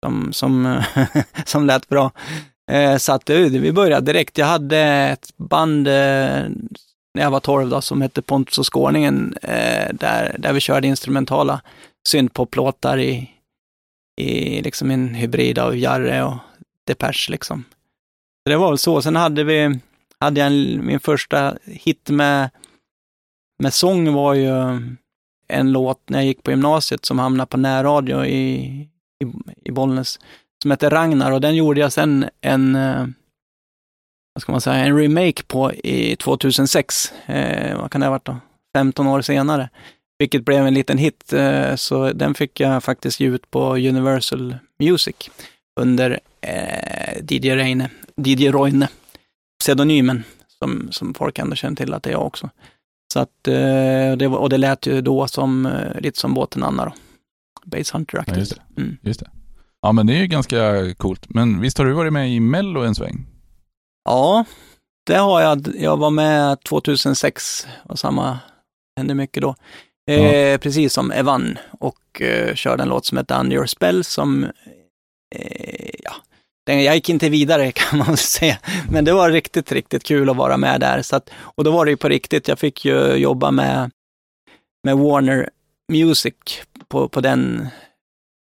som, 0.05 0.33
som, 0.33 0.83
som 1.45 1.67
lät 1.67 1.89
bra. 1.89 2.11
Eh, 2.71 2.97
så 2.97 3.13
att 3.13 3.31
eh, 3.31 3.39
vi 3.39 3.73
började 3.73 4.13
direkt. 4.13 4.39
Jag 4.39 4.47
hade 4.47 4.79
ett 4.79 5.29
band 5.37 5.89
eh, 5.89 6.45
när 7.15 7.23
jag 7.23 7.31
var 7.31 7.41
12 7.41 7.71
då, 7.71 7.81
som 7.81 8.03
hette 8.03 8.23
Pontus 8.23 8.59
och 8.59 8.75
Skåningen, 8.75 9.35
eh, 9.43 9.95
där, 9.95 10.37
där 10.39 10.53
vi 10.53 10.61
körde 10.61 10.89
instrumentala 10.89 11.61
syntpoplåtar 12.09 12.99
i, 12.99 13.31
i 14.21 14.63
liksom 14.63 14.91
en 14.91 15.15
hybrid 15.15 15.59
av 15.59 15.77
Jarre 15.77 16.25
och 16.25 16.37
Depeche 16.87 17.31
liksom. 17.31 17.65
Det 18.51 18.57
var 18.57 18.69
väl 18.69 18.79
så. 18.79 19.03
Sen 19.03 19.17
hade 19.17 19.45
vi, 19.45 19.81
hade 20.21 20.41
jag 20.41 20.47
en, 20.47 20.87
min 20.87 21.01
första 21.01 21.57
hit 21.65 22.11
med 22.11 22.51
med 23.59 23.75
sång 23.75 24.13
var 24.13 24.35
ju 24.35 24.51
en 25.49 25.73
låt 25.73 26.09
när 26.09 26.19
jag 26.19 26.27
gick 26.27 26.43
på 26.43 26.51
gymnasiet 26.51 27.05
som 27.05 27.19
hamnade 27.19 27.47
på 27.47 27.57
närradio 27.57 28.25
i, 28.25 28.55
i, 29.25 29.27
i 29.65 29.73
Bollnäs, 29.73 30.19
som 30.63 30.71
hette 30.71 30.91
Ragnar 30.91 31.33
och 31.33 31.41
den 31.41 31.57
gjorde 31.57 31.81
jag 31.81 31.93
sen 31.93 32.29
en, 32.41 32.77
eh, 32.77 33.07
vad 34.35 34.43
ska 34.43 34.53
man 34.53 34.61
säga, 34.61 34.77
en 34.77 34.99
remake 34.99 35.43
på 35.47 35.73
i 35.73 36.17
2006. 36.17 37.13
Eh, 37.27 37.79
vad 37.79 37.91
kan 37.91 38.01
det 38.01 38.07
ha 38.07 38.11
varit 38.11 38.25
då? 38.25 38.37
15 38.77 39.07
år 39.07 39.21
senare. 39.21 39.71
vilket 40.19 40.45
blev 40.45 40.67
en 40.67 40.75
liten 40.75 40.99
hit. 40.99 41.33
Eh, 41.33 41.75
så 41.75 42.13
den 42.13 42.35
fick 42.35 42.61
jag 42.61 42.85
faktiskt 42.85 43.21
ge 43.21 43.27
ut 43.27 43.51
på 43.51 43.77
Universal 43.77 44.57
Music 44.79 45.31
under 45.81 46.21
eh, 46.41 47.23
DJ 47.29 47.57
Reine, 47.57 47.91
Didier 48.21 48.53
Roine, 48.53 48.89
pseudonymen 49.61 50.25
som, 50.59 50.89
som 50.91 51.15
folk 51.15 51.39
ändå 51.39 51.57
känner 51.57 51.77
till 51.77 51.95
att 51.95 52.03
det 52.03 52.11
är 52.11 52.13
jag 52.13 52.27
också. 52.27 52.51
Så 53.13 53.21
att, 53.21 53.49
eh, 53.49 54.17
det, 54.17 54.27
och 54.27 54.49
det 54.49 54.59
lät 54.59 54.87
ju 54.87 55.01
då 55.01 55.29
som, 55.29 55.67
eh, 55.67 56.01
lite 56.01 56.19
som 56.19 56.35
båten 56.35 56.63
Anna 56.63 56.85
då. 56.85 56.93
Base 57.65 57.97
Hunter 57.97 58.25
ja, 58.27 58.37
just, 58.37 58.55
det. 58.55 58.83
Mm. 58.83 58.97
just 59.03 59.21
det. 59.21 59.31
Ja 59.83 59.93
men 59.93 60.07
det 60.07 60.15
är 60.15 60.21
ju 60.21 60.27
ganska 60.27 60.95
coolt. 60.95 61.27
Men 61.29 61.61
visst 61.61 61.79
har 61.79 61.85
du 61.85 61.93
varit 61.93 62.13
med 62.13 62.31
i 62.31 62.41
Mello 62.41 62.83
en 62.83 62.95
sväng? 62.95 63.27
Ja, 64.05 64.45
det 65.07 65.17
har 65.17 65.41
jag. 65.41 65.69
Jag 65.79 65.97
var 65.97 66.11
med 66.11 66.63
2006 66.63 67.67
och 67.85 67.99
samma, 67.99 68.39
hände 68.97 69.15
mycket 69.15 69.43
då. 69.43 69.55
Eh, 70.11 70.37
ja. 70.37 70.59
Precis 70.59 70.93
som 70.93 71.11
Evan 71.11 71.59
och 71.81 72.23
eh, 72.23 72.55
körde 72.55 72.83
en 72.83 72.89
låt 72.89 73.07
som 73.07 73.19
heter 73.19 73.41
Under 73.41 73.57
Your 73.57 73.67
Spell 73.67 74.05
som, 74.05 74.45
eh, 75.35 75.96
jag 76.67 76.95
gick 76.95 77.09
inte 77.09 77.29
vidare 77.29 77.73
kan 77.75 77.99
man 77.99 78.17
säga. 78.17 78.59
Men 78.91 79.05
det 79.05 79.13
var 79.13 79.31
riktigt, 79.31 79.73
riktigt 79.73 80.05
kul 80.05 80.31
att 80.31 80.37
vara 80.37 80.57
med 80.57 80.81
där. 80.81 81.03
Så 81.03 81.17
att, 81.17 81.31
och 81.37 81.65
då 81.65 81.71
var 81.71 81.85
det 81.85 81.91
ju 81.91 81.97
på 81.97 82.09
riktigt. 82.09 82.49
Jag 82.49 82.59
fick 82.59 82.85
ju 82.85 83.15
jobba 83.15 83.51
med, 83.51 83.91
med 84.85 84.99
Warner 84.99 85.51
Music 85.93 86.35
på, 86.89 87.09
på 87.09 87.21
den 87.21 87.69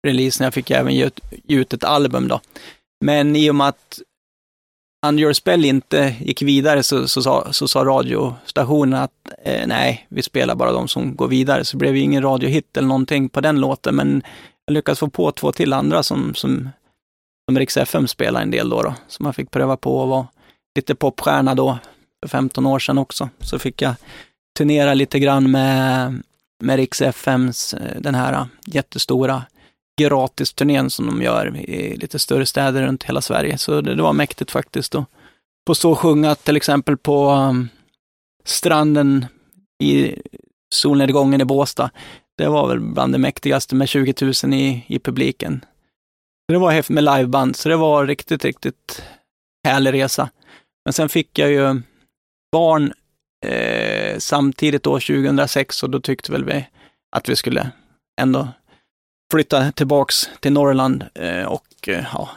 releasen. 0.06 0.44
Jag 0.44 0.54
fick 0.54 0.70
även 0.70 0.94
ge 0.94 1.10
ut 1.48 1.72
ett 1.72 1.84
album 1.84 2.28
då. 2.28 2.40
Men 3.04 3.36
i 3.36 3.50
och 3.50 3.54
med 3.54 3.68
att 3.68 4.00
Under 5.06 5.22
Your 5.22 5.32
Spell 5.32 5.64
inte 5.64 6.14
gick 6.20 6.42
vidare 6.42 6.82
så, 6.82 7.08
så, 7.08 7.22
sa, 7.22 7.52
så 7.52 7.68
sa 7.68 7.84
radiostationen 7.84 9.00
att 9.00 9.12
eh, 9.42 9.66
nej, 9.66 10.06
vi 10.08 10.22
spelar 10.22 10.54
bara 10.54 10.72
de 10.72 10.88
som 10.88 11.16
går 11.16 11.28
vidare. 11.28 11.64
Så 11.64 11.76
det 11.76 11.78
blev 11.78 11.96
ju 11.96 12.02
ingen 12.02 12.22
radiohit 12.22 12.76
eller 12.76 12.88
någonting 12.88 13.28
på 13.28 13.40
den 13.40 13.60
låten, 13.60 13.96
men 13.96 14.22
jag 14.66 14.74
lyckades 14.74 14.98
få 14.98 15.08
på 15.08 15.32
två 15.32 15.52
till 15.52 15.72
andra 15.72 16.02
som, 16.02 16.34
som, 16.34 16.70
som 17.48 17.58
Rix 17.58 17.76
FM 17.76 18.08
spelade 18.08 18.42
en 18.42 18.50
del 18.50 18.68
då, 18.68 18.82
då. 18.82 18.94
Så 19.08 19.22
man 19.22 19.34
fick 19.34 19.50
pröva 19.50 19.76
på 19.76 20.02
att 20.02 20.08
vara 20.08 20.26
lite 20.76 20.94
popstjärna 20.94 21.54
då, 21.54 21.78
för 22.22 22.28
15 22.28 22.66
år 22.66 22.78
sedan 22.78 22.98
också. 22.98 23.28
Så 23.40 23.58
fick 23.58 23.82
jag 23.82 23.94
turnera 24.58 24.94
lite 24.94 25.18
grann 25.18 25.50
med, 25.50 26.22
med 26.62 26.76
Rix 26.76 27.02
FMs, 27.02 27.74
eh, 27.74 28.00
den 28.00 28.14
här 28.14 28.32
eh, 28.32 28.46
jättestora 28.66 29.42
gratisturnén 30.00 30.90
som 30.90 31.06
de 31.06 31.22
gör 31.22 31.56
i 31.56 31.96
lite 31.96 32.18
större 32.18 32.46
städer 32.46 32.82
runt 32.82 33.04
hela 33.04 33.20
Sverige. 33.20 33.58
Så 33.58 33.80
det, 33.80 33.94
det 33.94 34.02
var 34.02 34.12
mäktigt 34.12 34.50
faktiskt. 34.50 34.94
att 34.94 35.04
Få 35.66 35.74
stå 35.74 35.90
och 35.90 35.98
sjunga 35.98 36.34
till 36.34 36.56
exempel 36.56 36.96
på 36.96 37.30
um, 37.30 37.68
stranden 38.44 39.26
i 39.82 40.14
solnedgången 40.74 41.40
i 41.40 41.44
Båstad. 41.44 41.90
Det 42.38 42.48
var 42.48 42.68
väl 42.68 42.80
bland 42.80 43.14
det 43.14 43.18
mäktigaste 43.18 43.74
med 43.74 43.88
20 43.88 44.14
000 44.44 44.54
i, 44.54 44.84
i 44.86 44.98
publiken. 44.98 45.64
Det 46.52 46.58
var 46.58 46.70
häftigt 46.70 46.94
med 46.94 47.04
liveband, 47.04 47.56
så 47.56 47.68
det 47.68 47.76
var 47.76 48.06
riktigt, 48.06 48.44
riktigt 48.44 49.02
härlig 49.66 49.92
resa. 49.92 50.30
Men 50.84 50.92
sen 50.92 51.08
fick 51.08 51.38
jag 51.38 51.50
ju 51.50 51.82
barn 52.52 52.92
eh, 53.46 54.18
samtidigt 54.18 54.82
då 54.82 55.00
2006 55.00 55.82
och 55.82 55.90
då 55.90 56.00
tyckte 56.00 56.32
väl 56.32 56.44
vi 56.44 56.66
att 57.16 57.28
vi 57.28 57.36
skulle 57.36 57.70
ändå 58.20 58.48
flytta 59.32 59.72
tillbaks 59.72 60.30
till 60.40 60.52
Norrland 60.52 61.04
eh, 61.14 61.44
och 61.44 61.88
eh, 61.88 62.04
ja, 62.12 62.28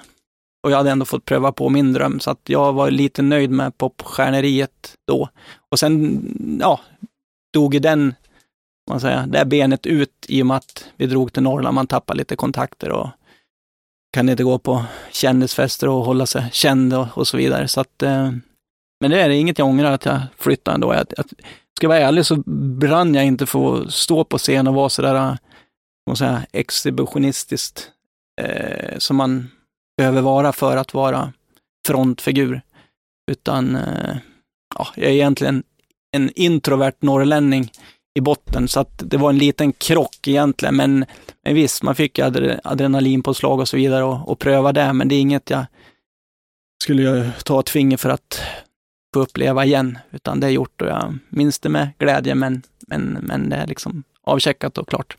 och 0.63 0.71
jag 0.71 0.77
hade 0.77 0.91
ändå 0.91 1.05
fått 1.05 1.25
pröva 1.25 1.51
på 1.51 1.69
min 1.69 1.93
dröm, 1.93 2.19
så 2.19 2.31
att 2.31 2.41
jag 2.45 2.73
var 2.73 2.91
lite 2.91 3.21
nöjd 3.21 3.51
med 3.51 3.77
popstjärneriet 3.77 4.95
då. 5.07 5.29
Och 5.69 5.79
sen, 5.79 6.21
ja, 6.61 6.79
dog 7.53 7.73
ju 7.73 7.79
den, 7.79 8.15
man 8.89 8.99
säger, 8.99 9.27
det 9.27 9.45
benet 9.45 9.85
ut 9.85 10.25
i 10.27 10.41
och 10.41 10.45
med 10.45 10.57
att 10.57 10.85
vi 10.95 11.05
drog 11.05 11.33
till 11.33 11.43
Norrland. 11.43 11.75
Man 11.75 11.87
tappade 11.87 12.17
lite 12.17 12.35
kontakter 12.35 12.89
och 12.91 13.09
kan 14.11 14.29
inte 14.29 14.43
gå 14.43 14.59
på 14.59 14.85
kändisfester 15.11 15.89
och 15.89 16.05
hålla 16.05 16.25
sig 16.25 16.49
känd 16.51 16.93
och, 16.93 17.07
och 17.17 17.27
så 17.27 17.37
vidare. 17.37 17.67
Så 17.67 17.81
att, 17.81 18.03
eh, 18.03 18.31
men 18.99 19.11
det 19.11 19.21
är 19.21 19.29
inget 19.29 19.59
jag 19.59 19.67
ångrar 19.67 19.91
att 19.91 20.05
jag 20.05 20.21
flyttade 20.37 20.75
ändå. 20.75 20.93
Jag, 20.93 21.05
jag, 21.17 21.25
ska 21.77 21.85
jag 21.85 21.89
vara 21.89 21.99
ärlig 21.99 22.25
så 22.25 22.35
brann 22.79 23.15
jag 23.15 23.25
inte 23.25 23.45
för 23.45 23.81
att 23.81 23.93
stå 23.93 24.23
på 24.23 24.37
scen 24.37 24.67
och 24.67 24.73
vara 24.73 24.89
sådär 24.89 25.37
eh, 26.09 26.13
säga, 26.13 26.45
exhibitionistiskt 26.51 27.91
eh, 28.41 28.97
som 28.97 29.15
man 29.15 29.49
behöver 29.97 30.21
vara 30.21 30.53
för 30.53 30.77
att 30.77 30.93
vara 30.93 31.33
frontfigur. 31.87 32.61
Utan 33.31 33.75
eh, 33.75 34.17
ja, 34.75 34.87
jag 34.95 35.05
är 35.05 35.13
egentligen 35.13 35.63
en 36.11 36.31
introvert 36.35 36.95
norrlänning 36.99 37.71
i 38.13 38.21
botten, 38.21 38.67
så 38.67 38.79
att 38.79 39.03
det 39.05 39.17
var 39.17 39.29
en 39.29 39.37
liten 39.37 39.73
krock 39.73 40.27
egentligen. 40.27 40.75
Men, 40.75 41.05
men 41.43 41.55
visst, 41.55 41.83
man 41.83 41.95
fick 41.95 42.19
adrenalinpåslag 42.63 43.59
och 43.59 43.67
så 43.67 43.77
vidare 43.77 44.03
och, 44.03 44.29
och 44.29 44.39
pröva 44.39 44.73
det, 44.73 44.93
men 44.93 45.07
det 45.07 45.15
är 45.15 45.21
inget 45.21 45.49
jag 45.49 45.65
skulle 46.83 47.31
ta 47.45 47.59
ett 47.59 47.69
finger 47.69 47.97
för 47.97 48.09
att 48.09 48.41
få 49.13 49.19
uppleva 49.19 49.65
igen, 49.65 49.97
utan 50.11 50.39
det 50.39 50.47
är 50.47 50.51
gjort 50.51 50.81
och 50.81 50.87
jag 50.87 51.17
minns 51.29 51.59
det 51.59 51.69
med 51.69 51.89
glädje, 51.97 52.35
men, 52.35 52.61
men, 52.87 53.17
men 53.21 53.49
det 53.49 53.55
är 53.55 53.67
liksom 53.67 54.03
avcheckat 54.23 54.77
och 54.77 54.89
klart. 54.89 55.17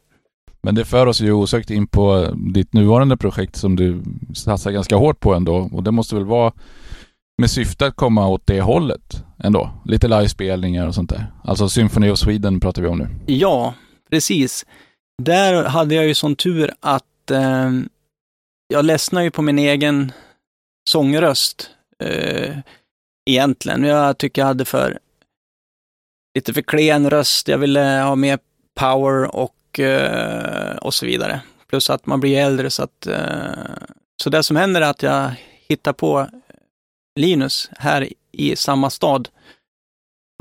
Men 0.62 0.74
det 0.74 0.84
för 0.84 1.07
oss 1.07 1.20
ju 1.20 1.32
osökt 1.32 1.70
in 1.70 1.86
på 1.86 2.34
ditt 2.55 2.72
nuvarande 2.72 3.16
projekt 3.16 3.57
som 3.57 3.76
du 3.76 4.03
satsar 4.34 4.70
ganska 4.70 4.97
hårt 4.97 5.20
på 5.20 5.34
ändå. 5.34 5.70
Och 5.72 5.82
det 5.82 5.90
måste 5.90 6.14
väl 6.14 6.24
vara 6.24 6.53
med 7.43 7.51
syfte 7.51 7.86
att 7.86 7.97
komma 7.97 8.28
åt 8.28 8.47
det 8.47 8.61
hållet 8.61 9.24
ändå? 9.38 9.70
Lite 9.84 10.09
livespelningar 10.09 10.86
och 10.86 10.95
sånt 10.95 11.11
där. 11.11 11.26
Alltså 11.45 11.68
Symphony 11.68 12.11
of 12.11 12.18
Sweden 12.18 12.61
pratar 12.61 12.82
vi 12.82 12.88
om 12.88 12.99
nu. 12.99 13.09
Ja, 13.26 13.74
precis. 14.11 14.66
Där 15.22 15.64
hade 15.64 15.95
jag 15.95 16.07
ju 16.07 16.14
sån 16.14 16.36
tur 16.36 16.70
att 16.80 17.30
eh, 17.30 17.70
jag 18.68 18.84
ledsnade 18.84 19.24
ju 19.24 19.30
på 19.30 19.43
min 19.43 19.59
egen 19.59 20.12
sångröst 20.90 21.70
eh, 21.99 22.59
egentligen. 23.30 23.84
Jag 23.84 24.18
tycker 24.18 24.43
jag 24.43 24.47
hade 24.47 24.64
för 24.64 24.99
lite 26.34 26.53
för 26.53 26.62
klen 26.62 27.11
röst. 27.11 27.49
Jag 27.49 27.59
ville 27.59 27.80
ha 27.80 28.14
mer 28.14 28.38
power 28.80 29.36
och 29.36 29.55
och, 29.72 29.80
eh, 29.80 30.76
och 30.76 30.95
så 30.95 31.07
vidare. 31.07 31.40
Plus 31.68 31.90
att 31.90 32.07
man 32.07 32.20
blir 32.20 32.38
äldre 32.38 32.70
så 32.70 32.82
att... 32.82 33.07
Eh, 33.07 33.82
så 34.22 34.30
det 34.30 34.43
som 34.43 34.57
händer 34.57 34.80
är 34.80 34.90
att 34.90 35.03
jag 35.03 35.30
hittar 35.68 35.93
på 35.93 36.28
Linus 37.21 37.71
här 37.79 38.09
i 38.33 38.57
samma 38.57 38.91
stad. 38.91 39.29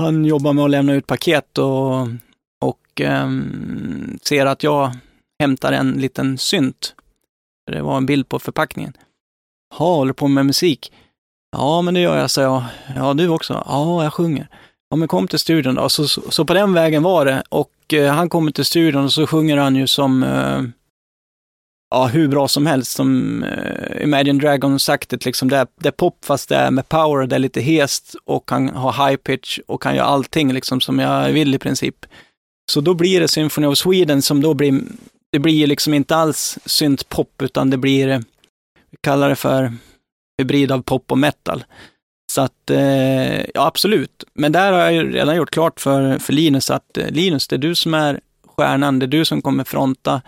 Han 0.02 0.24
jobbar 0.24 0.52
med 0.52 0.64
att 0.64 0.70
lämna 0.70 0.94
ut 0.94 1.06
paket 1.06 1.58
och, 1.58 2.08
och 2.64 3.00
um, 3.00 4.18
ser 4.22 4.46
att 4.46 4.62
jag 4.62 4.92
hämtar 5.42 5.72
en 5.72 5.92
liten 5.92 6.38
synt. 6.38 6.94
Det 7.72 7.82
var 7.82 7.96
en 7.96 8.06
bild 8.06 8.28
på 8.28 8.38
förpackningen. 8.38 8.92
Ja, 9.78 9.84
håller 9.84 10.12
på 10.12 10.28
med 10.28 10.46
musik. 10.46 10.92
Ja, 11.56 11.82
men 11.82 11.94
det 11.94 12.00
gör 12.00 12.18
jag, 12.18 12.30
sa 12.30 12.42
jag. 12.42 12.64
Ja, 12.96 13.14
du 13.14 13.28
också? 13.28 13.62
Ja, 13.66 14.02
jag 14.02 14.12
sjunger. 14.12 14.48
Ja, 14.90 14.96
men 14.96 15.08
kom 15.08 15.28
till 15.28 15.38
studion 15.38 15.74
då. 15.74 15.88
Så, 15.88 16.08
så, 16.08 16.30
så 16.30 16.44
på 16.44 16.54
den 16.54 16.72
vägen 16.72 17.02
var 17.02 17.24
det. 17.24 17.42
Och 17.48 17.94
eh, 17.94 18.14
han 18.14 18.28
kommer 18.28 18.52
till 18.52 18.64
studion 18.64 19.04
och 19.04 19.12
så 19.12 19.26
sjunger 19.26 19.56
han 19.56 19.76
ju 19.76 19.86
som, 19.86 20.22
eh, 20.22 20.62
ja, 21.92 22.06
hur 22.06 22.28
bra 22.28 22.48
som 22.48 22.66
helst. 22.66 22.92
Som 22.92 23.42
eh, 23.42 24.02
Imagine 24.02 24.38
Dragons 24.38 24.84
sagt 24.84 25.08
det, 25.08 25.26
liksom, 25.26 25.48
det 25.48 25.56
är, 25.56 25.66
det 25.80 25.88
är 25.88 25.92
pop 25.92 26.24
fast 26.24 26.48
det 26.48 26.56
är 26.56 26.70
med 26.70 26.88
power, 26.88 27.26
det 27.26 27.34
är 27.34 27.38
lite 27.38 27.60
hest 27.60 28.14
och 28.24 28.50
han 28.50 28.68
har 28.68 29.08
high 29.08 29.16
pitch 29.16 29.58
och 29.66 29.82
kan 29.82 29.96
göra 29.96 30.06
allting 30.06 30.52
liksom 30.52 30.80
som 30.80 30.98
jag 30.98 31.32
vill 31.32 31.54
i 31.54 31.58
princip. 31.58 32.06
Så 32.72 32.80
då 32.80 32.94
blir 32.94 33.20
det 33.20 33.28
Symphony 33.28 33.66
of 33.66 33.78
Sweden 33.78 34.22
som 34.22 34.40
då 34.40 34.54
blir, 34.54 34.80
det 35.32 35.38
blir 35.38 35.66
liksom 35.66 35.94
inte 35.94 36.16
alls 36.16 36.58
synt 36.64 37.08
pop 37.08 37.42
utan 37.42 37.70
det 37.70 37.76
blir, 37.76 38.08
eh, 38.08 38.18
vi 38.90 38.96
kallar 39.00 39.28
det 39.28 39.36
för 39.36 39.72
hybrid 40.38 40.72
av 40.72 40.82
pop 40.82 41.12
och 41.12 41.18
metal. 41.18 41.64
Så 42.32 42.40
att, 42.40 42.70
eh, 42.70 43.40
ja 43.40 43.66
absolut. 43.66 44.24
Men 44.34 44.52
där 44.52 44.72
har 44.72 44.80
jag 44.80 44.92
ju 44.92 45.12
redan 45.12 45.36
gjort 45.36 45.50
klart 45.50 45.80
för, 45.80 46.18
för 46.18 46.32
Linus 46.32 46.70
att 46.70 46.96
eh, 46.98 47.10
Linus, 47.10 47.48
det 47.48 47.56
är 47.56 47.58
du 47.58 47.74
som 47.74 47.94
är 47.94 48.20
stjärnan, 48.56 48.98
det 48.98 49.06
är 49.06 49.08
du 49.08 49.24
som 49.24 49.42
kommer 49.42 49.64
fronta. 49.64 50.22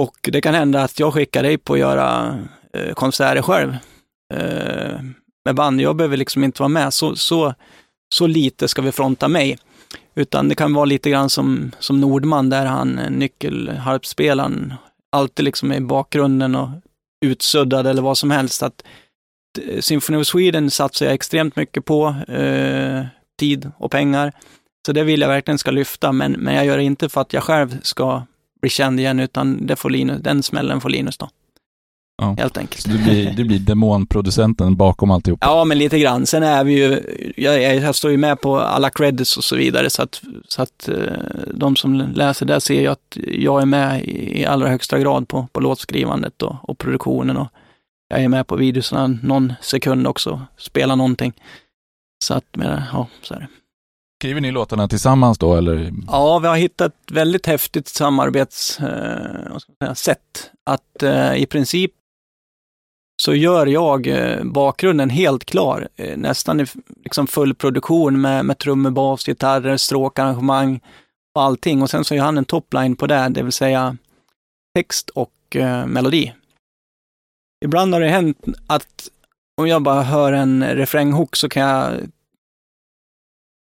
Och 0.00 0.16
det 0.22 0.40
kan 0.40 0.54
hända 0.54 0.82
att 0.82 1.00
jag 1.00 1.14
skickar 1.14 1.42
dig 1.42 1.58
på 1.58 1.72
att 1.72 1.78
göra 1.78 2.38
eh, 2.72 2.94
konserter 2.94 3.42
själv. 3.42 3.76
Eh, 4.34 5.00
med 5.44 5.54
band, 5.54 5.80
jag 5.80 5.96
behöver 5.96 6.16
liksom 6.16 6.44
inte 6.44 6.62
vara 6.62 6.68
med. 6.68 6.94
Så, 6.94 7.16
så, 7.16 7.54
så 8.14 8.26
lite 8.26 8.68
ska 8.68 8.82
vi 8.82 8.92
fronta 8.92 9.28
mig. 9.28 9.58
Utan 10.14 10.48
det 10.48 10.54
kan 10.54 10.74
vara 10.74 10.84
lite 10.84 11.10
grann 11.10 11.30
som, 11.30 11.72
som 11.78 12.00
Nordman, 12.00 12.50
där 12.50 12.66
han, 12.66 12.98
eh, 12.98 13.10
nyckelharpspelaren, 13.10 14.74
alltid 15.12 15.44
liksom 15.44 15.72
är 15.72 15.76
i 15.76 15.80
bakgrunden 15.80 16.54
och 16.54 16.68
utsuddad 17.24 17.86
eller 17.86 18.02
vad 18.02 18.18
som 18.18 18.30
helst. 18.30 18.62
Att 18.62 18.84
eh, 19.60 19.80
Symphony 19.80 20.18
of 20.18 20.26
Sweden 20.26 20.70
satsar 20.70 21.06
jag 21.06 21.14
extremt 21.14 21.56
mycket 21.56 21.84
på, 21.84 22.14
eh, 22.28 23.04
tid 23.38 23.70
och 23.78 23.90
pengar. 23.90 24.32
Så 24.86 24.92
det 24.92 25.04
vill 25.04 25.20
jag 25.20 25.28
verkligen 25.28 25.58
ska 25.58 25.70
lyfta, 25.70 26.12
men, 26.12 26.32
men 26.32 26.54
jag 26.54 26.66
gör 26.66 26.76
det 26.76 26.84
inte 26.84 27.08
för 27.08 27.20
att 27.20 27.32
jag 27.32 27.42
själv 27.42 27.80
ska 27.82 28.22
bli 28.64 28.70
känd 28.70 29.00
igen, 29.00 29.20
utan 29.20 29.66
det 29.66 29.76
får 29.76 29.90
Linus, 29.90 30.22
den 30.22 30.42
smällen 30.42 30.80
får 30.80 30.88
Linus 30.88 31.18
då. 31.18 31.28
Ja. 32.22 32.34
Helt 32.38 32.56
enkelt. 32.56 32.84
Du 32.88 32.98
blir, 32.98 33.32
du 33.32 33.44
blir 33.44 33.58
demonproducenten 33.58 34.76
bakom 34.76 35.10
alltihop? 35.10 35.38
Ja, 35.42 35.64
men 35.64 35.78
lite 35.78 35.98
grann. 35.98 36.26
Sen 36.26 36.42
är 36.42 36.64
vi 36.64 36.72
ju, 36.72 37.00
jag, 37.36 37.74
jag 37.74 37.94
står 37.94 38.10
ju 38.10 38.16
med 38.16 38.40
på 38.40 38.60
alla 38.60 38.90
credits 38.90 39.36
och 39.36 39.44
så 39.44 39.56
vidare, 39.56 39.90
så 39.90 40.02
att, 40.02 40.22
så 40.48 40.62
att 40.62 40.88
eh, 40.88 40.96
de 41.54 41.76
som 41.76 41.94
läser 41.94 42.46
där 42.46 42.60
ser 42.60 42.80
ju 42.80 42.86
att 42.86 43.18
jag 43.26 43.62
är 43.62 43.66
med 43.66 44.04
i 44.04 44.44
allra 44.46 44.68
högsta 44.68 44.98
grad 44.98 45.28
på, 45.28 45.46
på 45.52 45.60
låtskrivandet 45.60 46.42
och, 46.42 46.56
och 46.62 46.78
produktionen. 46.78 47.36
Och 47.36 47.48
jag 48.08 48.22
är 48.22 48.28
med 48.28 48.46
på 48.46 48.56
videosarna 48.56 49.18
någon 49.22 49.52
sekund 49.60 50.06
också, 50.06 50.40
spelar 50.56 50.96
någonting. 50.96 51.32
Så 52.24 52.34
att, 52.34 52.44
ja, 52.92 53.06
så 53.22 53.34
är 53.34 53.38
det. 53.38 53.48
Skriver 54.24 54.40
ni 54.40 54.50
låtarna 54.50 54.88
tillsammans 54.88 55.38
då 55.38 55.56
eller? 55.56 55.92
Ja, 56.06 56.38
vi 56.38 56.48
har 56.48 56.56
hittat 56.56 56.92
ett 56.92 57.10
väldigt 57.10 57.46
häftigt 57.46 57.88
samarbetssätt. 57.88 58.80
Eh, 59.80 60.72
att 60.72 61.02
eh, 61.02 61.34
i 61.34 61.46
princip 61.46 61.92
så 63.22 63.34
gör 63.34 63.66
jag 63.66 64.06
eh, 64.06 64.44
bakgrunden 64.44 65.10
helt 65.10 65.44
klar, 65.44 65.88
eh, 65.96 66.16
nästan 66.16 66.60
i 66.60 66.66
liksom 67.04 67.26
full 67.26 67.54
produktion 67.54 68.20
med, 68.20 68.44
med 68.44 68.58
trummor, 68.58 68.90
bas, 68.90 69.26
gitarrer, 69.26 69.76
stråkarrangemang 69.76 70.80
och 71.34 71.42
allting. 71.42 71.82
Och 71.82 71.90
sen 71.90 72.04
så 72.04 72.14
gör 72.14 72.24
han 72.24 72.38
en 72.38 72.44
topline 72.44 72.96
på 72.96 73.06
det, 73.06 73.28
det 73.28 73.42
vill 73.42 73.52
säga 73.52 73.96
text 74.74 75.10
och 75.10 75.56
eh, 75.56 75.86
melodi. 75.86 76.32
Ibland 77.64 77.94
har 77.94 78.00
det 78.00 78.08
hänt 78.08 78.44
att 78.66 79.08
om 79.60 79.68
jag 79.68 79.82
bara 79.82 80.02
hör 80.02 80.32
en 80.32 80.64
refränghook 80.64 81.36
så 81.36 81.48
kan 81.48 81.62
jag 81.62 81.92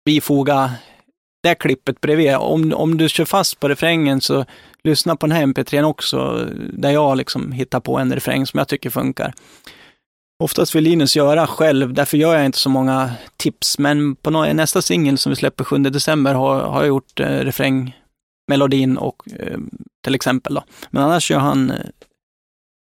bifoga 0.06 0.70
det 1.42 1.54
klippet 1.54 2.00
bredvid. 2.00 2.36
Om, 2.36 2.72
om 2.74 2.96
du 2.96 3.08
kör 3.08 3.24
fast 3.24 3.60
på 3.60 3.68
refrängen 3.68 4.20
så 4.20 4.44
lyssna 4.84 5.16
på 5.16 5.26
den 5.26 5.36
här 5.36 5.46
mp3 5.46 5.82
också, 5.82 6.48
där 6.72 6.90
jag 6.90 7.16
liksom 7.16 7.52
hittar 7.52 7.80
på 7.80 7.98
en 7.98 8.14
refräng 8.14 8.46
som 8.46 8.58
jag 8.58 8.68
tycker 8.68 8.90
funkar. 8.90 9.34
Oftast 10.44 10.74
vill 10.74 10.84
Linus 10.84 11.16
göra 11.16 11.46
själv, 11.46 11.94
därför 11.94 12.16
gör 12.16 12.34
jag 12.34 12.46
inte 12.46 12.58
så 12.58 12.68
många 12.68 13.10
tips, 13.36 13.78
men 13.78 14.16
på 14.16 14.30
nästa 14.30 14.82
singel 14.82 15.18
som 15.18 15.30
vi 15.30 15.36
släpper 15.36 15.64
7 15.64 15.78
december 15.78 16.34
har, 16.34 16.60
har 16.60 16.80
jag 16.80 16.88
gjort 16.88 17.20
eh, 17.20 17.26
refrängmelodin 17.26 18.96
och 18.98 19.22
eh, 19.38 19.58
till 20.04 20.14
exempel 20.14 20.54
då. 20.54 20.64
Men 20.90 21.02
annars 21.02 21.30
gör 21.30 21.38
han 21.38 21.70
eh, 21.70 21.76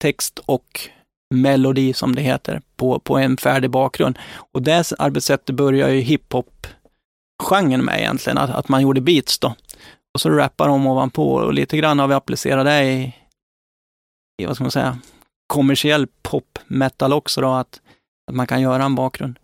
text 0.01 0.39
och 0.45 0.89
melodi 1.33 1.93
som 1.93 2.15
det 2.15 2.21
heter 2.21 2.61
på, 2.75 2.99
på 2.99 3.17
en 3.17 3.37
färdig 3.37 3.69
bakgrund. 3.69 4.19
Och 4.51 4.61
det 4.61 4.91
arbetssättet 4.99 5.55
börjar 5.55 5.89
ju 5.89 5.99
hiphop 5.99 6.67
genren 7.43 7.85
med 7.85 7.99
egentligen, 7.99 8.37
att, 8.37 8.49
att 8.49 8.69
man 8.69 8.81
gjorde 8.81 9.01
beats 9.01 9.39
då. 9.39 9.55
Och 10.13 10.21
så 10.21 10.29
rappar 10.29 10.67
de 10.67 10.87
ovanpå 10.87 11.33
och 11.33 11.53
lite 11.53 11.77
grann 11.77 11.99
har 11.99 12.07
vi 12.07 12.13
applicerat 12.13 12.65
det 12.65 12.83
i, 12.83 13.13
i 14.41 14.45
vad 14.45 14.55
ska 14.55 14.63
man 14.63 14.71
säga, 14.71 14.97
kommersiell 15.47 16.07
pop 16.21 16.59
metal 16.67 17.13
också 17.13 17.41
då, 17.41 17.51
att, 17.51 17.81
att 18.31 18.35
man 18.35 18.47
kan 18.47 18.61
göra 18.61 18.83
en 18.83 18.95
bakgrund 18.95 19.39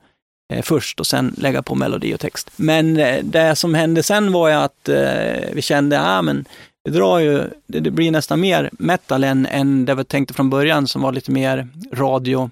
eh, 0.54 0.62
först 0.62 1.00
och 1.00 1.08
sen 1.08 1.36
lägga 1.38 1.64
på 1.64 1.76
melodi 1.76 2.16
och 2.16 2.20
text. 2.20 2.52
Men 2.56 2.98
eh, 2.98 3.24
det 3.24 3.56
som 3.56 3.74
hände 3.74 4.04
sen 4.04 4.32
var 4.32 4.50
ju 4.50 4.56
att 4.56 4.90
eh, 4.90 5.54
vi 5.54 5.62
kände, 5.62 5.96
ja 5.96 6.22
men 6.22 6.46
det 6.86 6.92
drar 6.92 7.20
ju, 7.20 7.50
det, 7.68 7.80
det, 7.80 7.92
blir 7.92 8.12
nästan 8.12 8.40
mer 8.40 8.70
metal 8.74 9.24
än, 9.24 9.46
än 9.46 9.86
det 9.86 9.96
vi 9.96 10.04
tänkte 10.04 10.34
från 10.34 10.50
början 10.50 10.88
som 10.88 11.02
var 11.02 11.12
lite 11.12 11.32
mer 11.32 11.68
radio, 11.94 12.50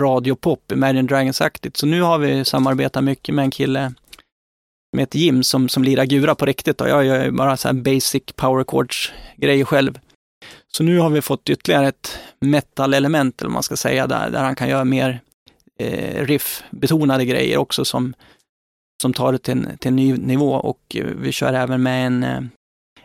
radiopop, 0.00 0.72
Imagine 0.72 1.06
Dragons-aktigt. 1.06 1.76
Så 1.76 1.86
nu 1.86 2.02
har 2.02 2.18
vi 2.18 2.44
samarbetat 2.44 3.04
mycket 3.04 3.34
med 3.34 3.42
en 3.42 3.50
kille 3.50 3.92
med 4.96 5.02
ett 5.02 5.14
Jim 5.14 5.42
som, 5.42 5.68
som 5.68 5.84
lirar 5.84 6.04
gura 6.04 6.34
på 6.34 6.46
riktigt. 6.46 6.78
Då. 6.78 6.88
jag 6.88 7.04
gör 7.04 7.30
bara 7.30 7.56
så 7.56 7.68
här 7.68 7.74
basic 7.74 8.22
power 8.36 8.64
chords 8.64 9.12
grejer 9.36 9.64
själv. 9.64 9.98
Så 10.72 10.82
nu 10.82 10.98
har 10.98 11.10
vi 11.10 11.22
fått 11.22 11.50
ytterligare 11.50 11.88
ett 11.88 12.18
metal-element, 12.40 13.40
eller 13.40 13.50
man 13.50 13.62
ska 13.62 13.76
säga, 13.76 14.06
där, 14.06 14.30
där 14.30 14.42
han 14.42 14.54
kan 14.54 14.68
göra 14.68 14.84
mer 14.84 15.20
eh, 15.78 16.24
riff-betonade 16.26 17.24
grejer 17.24 17.58
också 17.58 17.84
som, 17.84 18.14
som 19.02 19.12
tar 19.12 19.32
det 19.32 19.38
till 19.38 19.52
en, 19.52 19.78
till 19.78 19.88
en 19.88 19.96
ny 19.96 20.16
nivå. 20.16 20.52
Och 20.52 20.96
eh, 20.96 21.04
vi 21.04 21.32
kör 21.32 21.52
även 21.52 21.82
med 21.82 22.06
en 22.06 22.22
eh, 22.22 22.40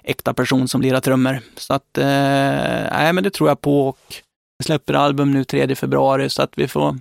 äkta 0.04 0.34
person 0.34 0.68
som 0.68 0.82
lirar 0.82 1.00
trummor. 1.00 1.40
Så 1.56 1.74
att, 1.74 1.98
eh, 1.98 2.06
nej 2.92 3.14
men 3.14 3.24
det 3.24 3.30
tror 3.30 3.50
jag 3.50 3.62
på 3.62 3.88
och 3.88 4.16
vi 4.58 4.66
släpper 4.66 4.94
album 4.94 5.32
nu 5.32 5.44
3 5.44 5.76
februari 5.76 6.30
så 6.30 6.42
att 6.42 6.58
vi 6.58 6.68
får, 6.68 6.98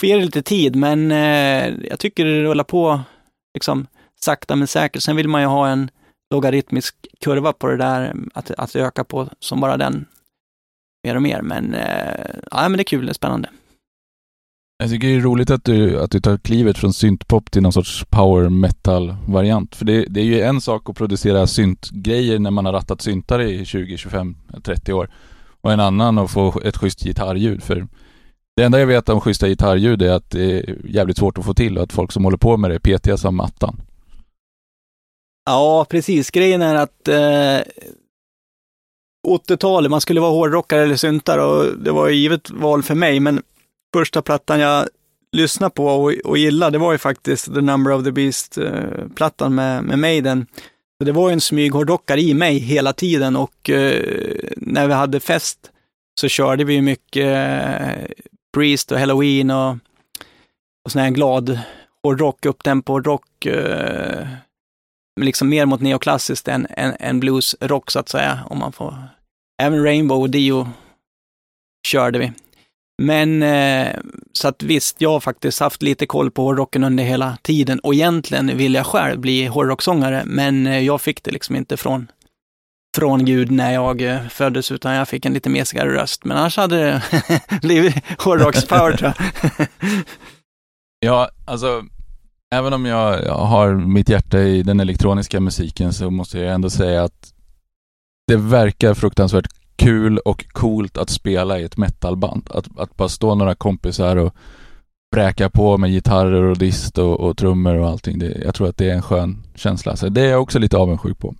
får 0.00 0.08
ge 0.08 0.16
det 0.16 0.24
lite 0.24 0.42
tid. 0.42 0.76
Men 0.76 1.12
eh, 1.12 1.74
jag 1.88 1.98
tycker 1.98 2.24
det 2.24 2.42
rullar 2.42 2.64
på 2.64 3.00
liksom 3.54 3.86
sakta 4.24 4.56
men 4.56 4.68
säkert. 4.68 5.02
Sen 5.02 5.16
vill 5.16 5.28
man 5.28 5.40
ju 5.40 5.46
ha 5.46 5.68
en 5.68 5.90
logaritmisk 6.34 6.94
kurva 7.20 7.52
på 7.52 7.66
det 7.66 7.76
där, 7.76 8.14
att, 8.34 8.50
att 8.50 8.76
öka 8.76 9.04
på 9.04 9.28
som 9.40 9.60
bara 9.60 9.76
den 9.76 10.06
mer 11.04 11.16
och 11.16 11.22
mer. 11.22 11.42
Men, 11.42 11.74
eh, 11.74 12.30
ja, 12.50 12.68
men 12.68 12.72
det 12.72 12.82
är 12.82 12.84
kul, 12.84 13.06
det 13.06 13.12
är 13.12 13.14
spännande. 13.14 13.48
Jag 14.82 14.90
tycker 14.90 15.08
det 15.08 15.14
är 15.14 15.20
roligt 15.20 15.50
att 15.50 15.64
du, 15.64 16.00
att 16.00 16.10
du 16.10 16.20
tar 16.20 16.36
klivet 16.36 16.78
från 16.78 16.92
syntpop 16.92 17.50
till 17.50 17.62
någon 17.62 17.72
sorts 17.72 18.04
power 18.10 18.48
metal-variant. 18.48 19.76
För 19.76 19.84
det, 19.84 20.04
det, 20.04 20.20
är 20.20 20.24
ju 20.24 20.40
en 20.40 20.60
sak 20.60 20.88
att 20.88 20.96
producera 20.96 21.46
syntgrejer 21.46 22.38
när 22.38 22.50
man 22.50 22.66
har 22.66 22.72
rattat 22.72 23.02
syntare 23.02 23.50
i 23.50 23.64
20, 23.64 23.96
25, 23.96 24.36
30 24.62 24.92
år. 24.92 25.10
Och 25.60 25.72
en 25.72 25.80
annan 25.80 26.18
att 26.18 26.30
få 26.30 26.60
ett 26.64 26.76
schysst 26.76 27.04
gitarrljud. 27.04 27.62
För 27.62 27.86
det 28.56 28.62
enda 28.64 28.80
jag 28.80 28.86
vet 28.86 29.08
om 29.08 29.20
schyssta 29.20 29.48
gitarrljud 29.48 30.02
är 30.02 30.12
att 30.12 30.30
det 30.30 30.58
är 30.58 30.76
jävligt 30.84 31.18
svårt 31.18 31.38
att 31.38 31.44
få 31.44 31.54
till 31.54 31.78
och 31.78 31.84
att 31.84 31.92
folk 31.92 32.12
som 32.12 32.24
håller 32.24 32.38
på 32.38 32.56
med 32.56 32.70
det 32.70 32.74
är 32.74 32.78
petiga 32.78 33.16
som 33.16 33.40
attan. 33.40 33.80
Ja, 35.48 35.86
precis. 35.90 36.30
Grejen 36.30 36.62
är 36.62 36.74
att 36.74 37.08
eh, 37.08 37.72
80-talet, 39.28 39.90
man 39.90 40.00
skulle 40.00 40.20
vara 40.20 40.30
hårdrockare 40.30 40.82
eller 40.82 40.96
syntare 40.96 41.42
och 41.42 41.78
det 41.78 41.90
var 41.90 42.08
ju 42.08 42.14
givet 42.14 42.50
val 42.50 42.82
för 42.82 42.94
mig, 42.94 43.20
men 43.20 43.42
första 43.94 44.22
plattan 44.22 44.60
jag 44.60 44.88
lyssnade 45.36 45.70
på 45.70 45.86
och, 45.86 46.12
och 46.24 46.38
gillade, 46.38 46.72
det 46.72 46.78
var 46.78 46.92
ju 46.92 46.98
faktiskt 46.98 47.54
The 47.54 47.60
Number 47.60 47.92
of 47.92 48.04
the 48.04 48.12
Beast-plattan 48.12 49.52
eh, 49.52 49.54
med, 49.54 49.84
med 49.84 49.98
Maiden. 49.98 50.46
Så 50.98 51.04
det 51.04 51.12
var 51.12 51.28
ju 51.28 51.32
en 51.32 51.40
smyghårdrockare 51.40 52.20
i 52.20 52.34
mig 52.34 52.58
hela 52.58 52.92
tiden 52.92 53.36
och 53.36 53.70
eh, 53.70 54.36
när 54.56 54.86
vi 54.86 54.92
hade 54.92 55.20
fest 55.20 55.70
så 56.20 56.28
körde 56.28 56.64
vi 56.64 56.82
mycket 56.82 57.24
eh, 57.24 58.04
Priest 58.54 58.92
och 58.92 58.98
Halloween 58.98 59.50
och, 59.50 59.76
och 60.84 60.92
sån 60.92 61.02
här 61.02 61.10
glad 61.10 61.58
hårdrock, 62.02 62.46
upptempo 62.46 62.92
hårdrock. 62.92 63.46
Eh, 63.46 64.26
liksom 65.22 65.48
mer 65.48 65.66
mot 65.66 65.80
neoklassiskt 65.80 66.48
än, 66.48 66.66
än, 66.70 66.96
än 67.00 67.20
bluesrock 67.20 67.90
så 67.90 67.98
att 67.98 68.08
säga. 68.08 68.40
Om 68.50 68.58
man 68.58 68.72
får. 68.72 68.94
Även 69.62 69.84
Rainbow 69.84 70.20
och 70.20 70.30
Dio 70.30 70.68
körde 71.86 72.18
vi. 72.18 72.32
Men 73.02 73.42
eh, 73.42 73.96
så 74.32 74.48
att 74.48 74.62
visst, 74.62 75.00
jag 75.00 75.10
har 75.10 75.20
faktiskt 75.20 75.60
haft 75.60 75.82
lite 75.82 76.06
koll 76.06 76.30
på 76.30 76.42
hårdrocken 76.42 76.84
under 76.84 77.04
hela 77.04 77.38
tiden 77.42 77.78
och 77.78 77.94
egentligen 77.94 78.56
vill 78.56 78.74
jag 78.74 78.86
själv 78.86 79.20
bli 79.20 79.46
hårdrocksångare, 79.46 80.22
men 80.26 80.66
eh, 80.66 80.78
jag 80.78 81.00
fick 81.00 81.22
det 81.22 81.30
liksom 81.30 81.56
inte 81.56 81.76
från, 81.76 82.10
från 82.96 83.24
Gud 83.24 83.50
när 83.50 83.72
jag 83.72 84.02
eh, 84.02 84.28
föddes, 84.28 84.72
utan 84.72 84.94
jag 84.94 85.08
fick 85.08 85.26
en 85.26 85.34
lite 85.34 85.50
mesigare 85.50 85.94
röst. 85.94 86.24
Men 86.24 86.36
annars 86.36 86.56
hade 86.56 86.76
det 86.76 87.02
blivit 87.62 87.94
hårdrockspower 88.18 88.96
tror 88.96 89.12
jag. 89.18 89.66
ja, 91.00 91.30
alltså 91.44 91.84
Även 92.54 92.72
om 92.72 92.86
jag 92.86 93.34
har 93.34 93.74
mitt 93.74 94.08
hjärta 94.08 94.38
i 94.40 94.62
den 94.62 94.80
elektroniska 94.80 95.40
musiken 95.40 95.92
så 95.92 96.10
måste 96.10 96.38
jag 96.38 96.54
ändå 96.54 96.70
säga 96.70 97.02
att 97.02 97.32
det 98.26 98.36
verkar 98.36 98.94
fruktansvärt 98.94 99.48
kul 99.76 100.18
och 100.18 100.46
coolt 100.48 100.98
att 100.98 101.10
spela 101.10 101.58
i 101.58 101.64
ett 101.64 101.76
metalband. 101.76 102.50
Att, 102.50 102.78
att 102.78 102.96
bara 102.96 103.08
stå 103.08 103.34
några 103.34 103.54
kompisar 103.54 104.16
och 104.16 104.34
bräka 105.14 105.50
på 105.50 105.78
med 105.78 105.90
gitarrer 105.90 106.42
och 106.42 106.58
dist 106.58 106.98
och, 106.98 107.20
och 107.20 107.36
trummor 107.36 107.74
och 107.74 107.88
allting. 107.88 108.18
Det, 108.18 108.40
jag 108.44 108.54
tror 108.54 108.68
att 108.68 108.76
det 108.76 108.90
är 108.90 108.94
en 108.94 109.02
skön 109.02 109.42
känsla. 109.54 109.96
Så 109.96 110.08
det 110.08 110.20
är 110.20 110.30
jag 110.30 110.42
också 110.42 110.58
lite 110.58 110.76
avundsjuk 110.76 111.18
på. 111.18 111.34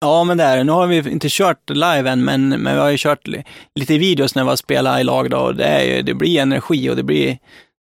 Ja, 0.00 0.24
men 0.24 0.38
det 0.38 0.44
är 0.44 0.56
det. 0.56 0.64
Nu 0.64 0.72
har 0.72 0.86
vi 0.86 1.10
inte 1.10 1.28
kört 1.30 1.70
live 1.70 2.10
än, 2.10 2.24
men, 2.24 2.48
men 2.48 2.74
vi 2.74 2.80
har 2.80 2.90
ju 2.90 2.96
kört 2.98 3.28
lite 3.74 3.98
videos 3.98 4.34
när 4.34 4.42
vi 4.42 4.48
har 4.48 4.56
spelat 4.56 5.00
i 5.00 5.04
lag 5.04 5.30
då, 5.30 5.38
och 5.38 5.54
det, 5.54 5.64
är, 5.64 6.02
det 6.02 6.14
blir 6.14 6.40
energi 6.40 6.90
och 6.90 6.96
det 6.96 7.02
blir 7.02 7.38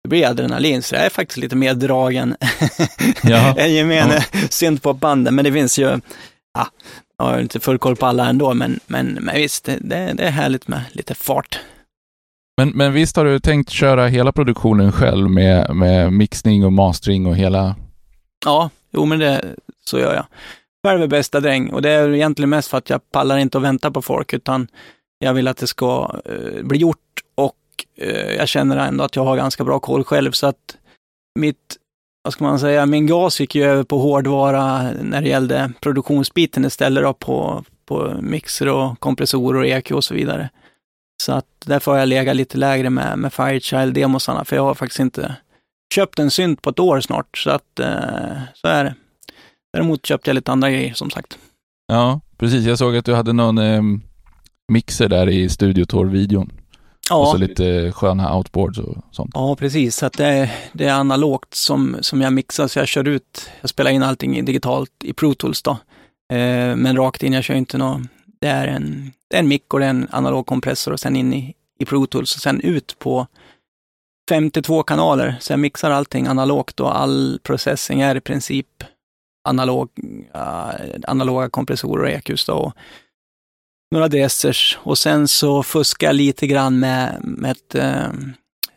det 0.08 0.10
blir 0.10 0.26
adrenalin, 0.26 0.82
så 0.82 0.94
jag 0.94 1.04
är 1.04 1.10
faktiskt 1.10 1.38
lite 1.38 1.56
mer 1.56 1.74
dragen 1.74 2.36
ja. 3.22 3.54
än 3.58 3.74
gemene 3.74 4.24
ja. 4.32 4.38
synt 4.50 4.82
på 4.82 4.92
banden. 4.92 5.34
Men 5.34 5.44
det 5.44 5.52
finns 5.52 5.78
ju, 5.78 6.00
ja, 6.54 6.66
jag 7.18 7.24
har 7.24 7.40
inte 7.40 7.60
full 7.60 7.78
koll 7.78 7.96
på 7.96 8.06
alla 8.06 8.28
ändå, 8.28 8.54
men, 8.54 8.80
men, 8.86 9.06
men 9.06 9.34
visst, 9.34 9.64
det, 9.64 10.12
det 10.14 10.24
är 10.24 10.30
härligt 10.30 10.68
med 10.68 10.80
lite 10.92 11.14
fart. 11.14 11.60
Men, 12.56 12.68
men 12.68 12.92
visst 12.92 13.16
har 13.16 13.24
du 13.24 13.40
tänkt 13.40 13.70
köra 13.70 14.06
hela 14.06 14.32
produktionen 14.32 14.92
själv 14.92 15.30
med, 15.30 15.76
med 15.76 16.12
mixning 16.12 16.64
och 16.64 16.72
mastering 16.72 17.26
och 17.26 17.36
hela? 17.36 17.76
Ja, 18.44 18.70
jo 18.92 19.04
men 19.04 19.18
det, 19.18 19.44
så 19.84 19.98
gör 19.98 20.14
jag. 20.14 20.26
Själv 20.86 21.02
är 21.02 21.06
bästa 21.06 21.40
dräng 21.40 21.70
och 21.70 21.82
det 21.82 21.90
är 21.90 22.14
egentligen 22.14 22.50
mest 22.50 22.68
för 22.68 22.78
att 22.78 22.90
jag 22.90 23.10
pallar 23.12 23.38
inte 23.38 23.58
att 23.58 23.64
vänta 23.64 23.90
på 23.90 24.02
folk, 24.02 24.32
utan 24.32 24.68
jag 25.18 25.34
vill 25.34 25.48
att 25.48 25.56
det 25.56 25.66
ska 25.66 26.20
uh, 26.30 26.62
bli 26.62 26.78
gjort 26.78 26.98
Eh, 27.96 28.34
jag 28.34 28.48
känner 28.48 28.76
ändå 28.76 29.04
att 29.04 29.16
jag 29.16 29.24
har 29.24 29.36
ganska 29.36 29.64
bra 29.64 29.80
koll 29.80 30.04
själv 30.04 30.32
så 30.32 30.46
att 30.46 30.76
mitt, 31.38 31.76
vad 32.24 32.32
ska 32.32 32.44
man 32.44 32.58
säga, 32.58 32.86
min 32.86 33.06
gas 33.06 33.40
gick 33.40 33.54
ju 33.54 33.64
över 33.64 33.84
på 33.84 33.98
hårdvara 33.98 34.92
när 35.02 35.22
det 35.22 35.28
gällde 35.28 35.72
produktionsbiten 35.80 36.64
istället 36.64 37.04
då 37.04 37.12
på, 37.12 37.64
på 37.86 38.16
mixer 38.20 38.68
och 38.68 39.00
kompressorer 39.00 39.60
och 39.60 39.66
EQ 39.66 39.92
och 39.92 40.04
så 40.04 40.14
vidare. 40.14 40.50
Så 41.22 41.32
att 41.32 41.46
därför 41.66 41.92
har 41.92 41.98
jag 41.98 42.08
legat 42.08 42.36
lite 42.36 42.58
lägre 42.58 42.90
med, 42.90 43.18
med 43.18 43.32
Firechild-demosarna, 43.32 44.44
för 44.44 44.56
jag 44.56 44.62
har 44.62 44.74
faktiskt 44.74 45.00
inte 45.00 45.36
köpt 45.94 46.18
en 46.18 46.30
synt 46.30 46.62
på 46.62 46.70
ett 46.70 46.78
år 46.78 47.00
snart, 47.00 47.38
så 47.38 47.50
att 47.50 47.80
eh, 47.80 48.38
så 48.54 48.68
är 48.68 48.84
det. 48.84 48.94
Däremot 49.72 50.06
köpte 50.06 50.30
jag 50.30 50.34
lite 50.34 50.52
andra 50.52 50.70
grejer 50.70 50.94
som 50.94 51.10
sagt. 51.10 51.38
Ja, 51.86 52.20
precis. 52.38 52.66
Jag 52.66 52.78
såg 52.78 52.96
att 52.96 53.04
du 53.04 53.14
hade 53.14 53.32
någon 53.32 53.58
eh, 53.58 53.82
mixer 54.72 55.08
där 55.08 55.28
i 55.28 55.48
Studiotor-videon. 55.48 56.52
Ja. 57.10 57.16
Och 57.16 57.28
så 57.28 57.36
lite 57.36 57.92
sköna 57.92 58.36
outboards 58.36 58.78
och 58.78 58.96
sånt. 59.10 59.30
Ja, 59.34 59.56
precis. 59.56 59.96
Så 59.96 60.06
att 60.06 60.12
det, 60.12 60.26
är, 60.26 60.50
det 60.72 60.84
är 60.84 60.92
analogt 60.92 61.54
som, 61.54 61.96
som 62.00 62.20
jag 62.20 62.32
mixar, 62.32 62.68
så 62.68 62.78
jag 62.78 62.88
kör 62.88 63.08
ut, 63.08 63.50
jag 63.60 63.70
spelar 63.70 63.90
in 63.90 64.02
allting 64.02 64.44
digitalt 64.44 64.92
i 65.04 65.12
Pro 65.12 65.34
Tools 65.34 65.62
då. 65.62 65.70
Eh, 66.32 66.76
men 66.76 66.96
rakt 66.96 67.22
in, 67.22 67.32
jag 67.32 67.44
kör 67.44 67.54
inte 67.54 67.78
något, 67.78 68.00
det 68.40 68.48
är 68.48 68.66
en, 68.66 69.12
det 69.30 69.36
är 69.36 69.40
en 69.40 69.48
mick 69.48 69.74
och 69.74 69.80
det 69.80 69.86
är 69.86 69.90
en 69.90 70.08
analog 70.10 70.46
kompressor 70.46 70.92
och 70.92 71.00
sen 71.00 71.16
in 71.16 71.32
i, 71.32 71.54
i 71.78 71.84
Pro 71.84 72.06
Tools 72.06 72.34
och 72.34 72.42
sen 72.42 72.60
ut 72.60 72.98
på 72.98 73.26
52 74.28 74.82
kanaler. 74.82 75.36
Så 75.40 75.52
jag 75.52 75.60
mixar 75.60 75.90
allting 75.90 76.26
analogt 76.26 76.80
och 76.80 77.00
all 77.00 77.38
processing 77.42 78.00
är 78.00 78.16
i 78.16 78.20
princip 78.20 78.66
analog, 79.48 79.88
uh, 80.36 80.70
analoga 81.08 81.48
kompressorer 81.48 82.02
och 82.02 82.10
EQs 82.10 82.46
då, 82.46 82.52
och 82.52 82.72
några 83.90 84.08
dressers 84.08 84.78
och 84.82 84.98
sen 84.98 85.28
så 85.28 85.62
fuskar 85.62 86.06
jag 86.06 86.16
lite 86.16 86.46
grann 86.46 86.78
med, 86.78 87.20
med 87.22 87.50
ett 87.50 87.74
uh, 87.74 88.18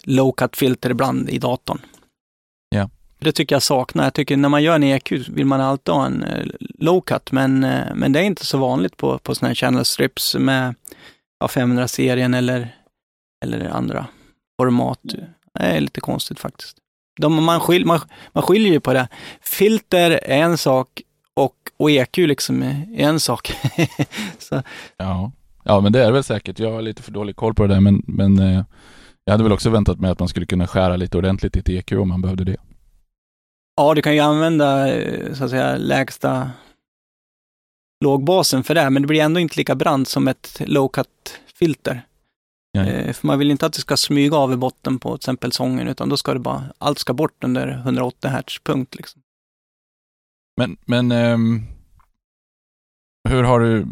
low 0.03 0.31
cut 0.31 0.57
filter 0.57 0.89
ibland 0.89 1.29
i 1.29 1.37
datorn. 1.37 1.81
Ja. 2.69 2.89
Det 3.19 3.31
tycker 3.31 3.55
jag 3.55 3.63
saknar. 3.63 4.03
Jag 4.03 4.13
tycker 4.13 4.37
när 4.37 4.49
man 4.49 4.63
gör 4.63 4.75
en 4.75 4.83
EQ 4.83 5.11
vill 5.11 5.45
man 5.45 5.61
alltid 5.61 5.93
ha 5.93 6.05
en 6.05 6.23
uh, 6.23 6.51
low 6.79 7.01
cut, 7.01 7.31
men, 7.31 7.63
uh, 7.63 7.95
men 7.95 8.11
det 8.11 8.19
är 8.19 8.23
inte 8.23 8.45
så 8.45 8.57
vanligt 8.57 8.97
på, 8.97 9.17
på 9.17 9.35
sådana 9.35 9.49
här 9.49 9.55
channel 9.55 9.85
strips 9.85 10.35
med 10.35 10.75
ja, 11.39 11.47
500-serien 11.47 12.33
eller, 12.33 12.75
eller 13.45 13.69
andra 13.69 14.07
format. 14.61 14.99
Det 15.03 15.27
är 15.53 15.81
lite 15.81 16.01
konstigt 16.01 16.39
faktiskt. 16.39 16.77
De, 17.19 17.43
man, 17.43 17.59
skil, 17.59 17.85
man, 17.85 17.99
man 18.31 18.43
skiljer 18.43 18.71
ju 18.71 18.79
på 18.79 18.93
det. 18.93 19.07
Filter 19.41 20.11
är 20.11 20.43
en 20.43 20.57
sak 20.57 21.01
och, 21.81 21.91
EQ 21.91 22.17
liksom 22.17 22.63
är 22.63 22.85
en 22.95 23.19
sak. 23.19 23.53
Ja. 24.97 25.31
ja, 25.63 25.79
men 25.79 25.91
det 25.91 26.03
är 26.03 26.11
väl 26.11 26.23
säkert. 26.23 26.59
Jag 26.59 26.71
har 26.71 26.81
lite 26.81 27.03
för 27.03 27.11
dålig 27.11 27.35
koll 27.35 27.53
på 27.53 27.67
det 27.67 27.73
där, 27.73 27.81
men, 27.81 28.03
men 28.07 28.39
eh, 28.39 28.63
jag 29.25 29.33
hade 29.33 29.43
väl 29.43 29.53
också 29.53 29.69
väntat 29.69 29.99
mig 29.99 30.11
att 30.11 30.19
man 30.19 30.27
skulle 30.27 30.45
kunna 30.45 30.67
skära 30.67 30.95
lite 30.95 31.17
ordentligt 31.17 31.55
i 31.55 31.59
ett 31.59 31.69
EQ 31.69 31.91
om 31.91 32.09
man 32.09 32.21
behövde 32.21 32.43
det. 32.43 32.57
Ja, 33.75 33.93
du 33.93 34.01
kan 34.01 34.13
ju 34.13 34.19
använda 34.19 34.93
eh, 34.93 35.33
så 35.33 35.43
att 35.43 35.49
säga 35.49 35.77
lägsta 35.77 36.51
lågbasen 38.03 38.63
för 38.63 38.75
det, 38.75 38.89
men 38.89 39.01
det 39.01 39.07
blir 39.07 39.21
ändå 39.21 39.39
inte 39.39 39.57
lika 39.57 39.75
brant 39.75 40.07
som 40.07 40.27
ett 40.27 40.61
low 40.65 40.87
cut-filter. 40.87 42.01
Ja. 42.71 42.85
Eh, 42.85 43.13
för 43.13 43.27
man 43.27 43.39
vill 43.39 43.51
inte 43.51 43.65
att 43.65 43.73
det 43.73 43.79
ska 43.79 43.97
smyga 43.97 44.37
av 44.37 44.53
i 44.53 44.55
botten 44.55 44.99
på 44.99 45.09
till 45.09 45.15
exempel 45.15 45.51
sången, 45.51 45.87
utan 45.87 46.09
då 46.09 46.17
ska 46.17 46.33
det 46.33 46.39
bara, 46.39 46.63
allt 46.77 46.99
ska 46.99 47.13
bort 47.13 47.43
under 47.43 47.67
180 47.67 48.29
Hz, 48.29 48.59
punkt. 48.63 48.95
Liksom. 48.95 49.20
Men, 50.61 50.77
men 50.85 51.11
um, 51.11 51.63
hur 53.29 53.43
har 53.43 53.59
du 53.59 53.87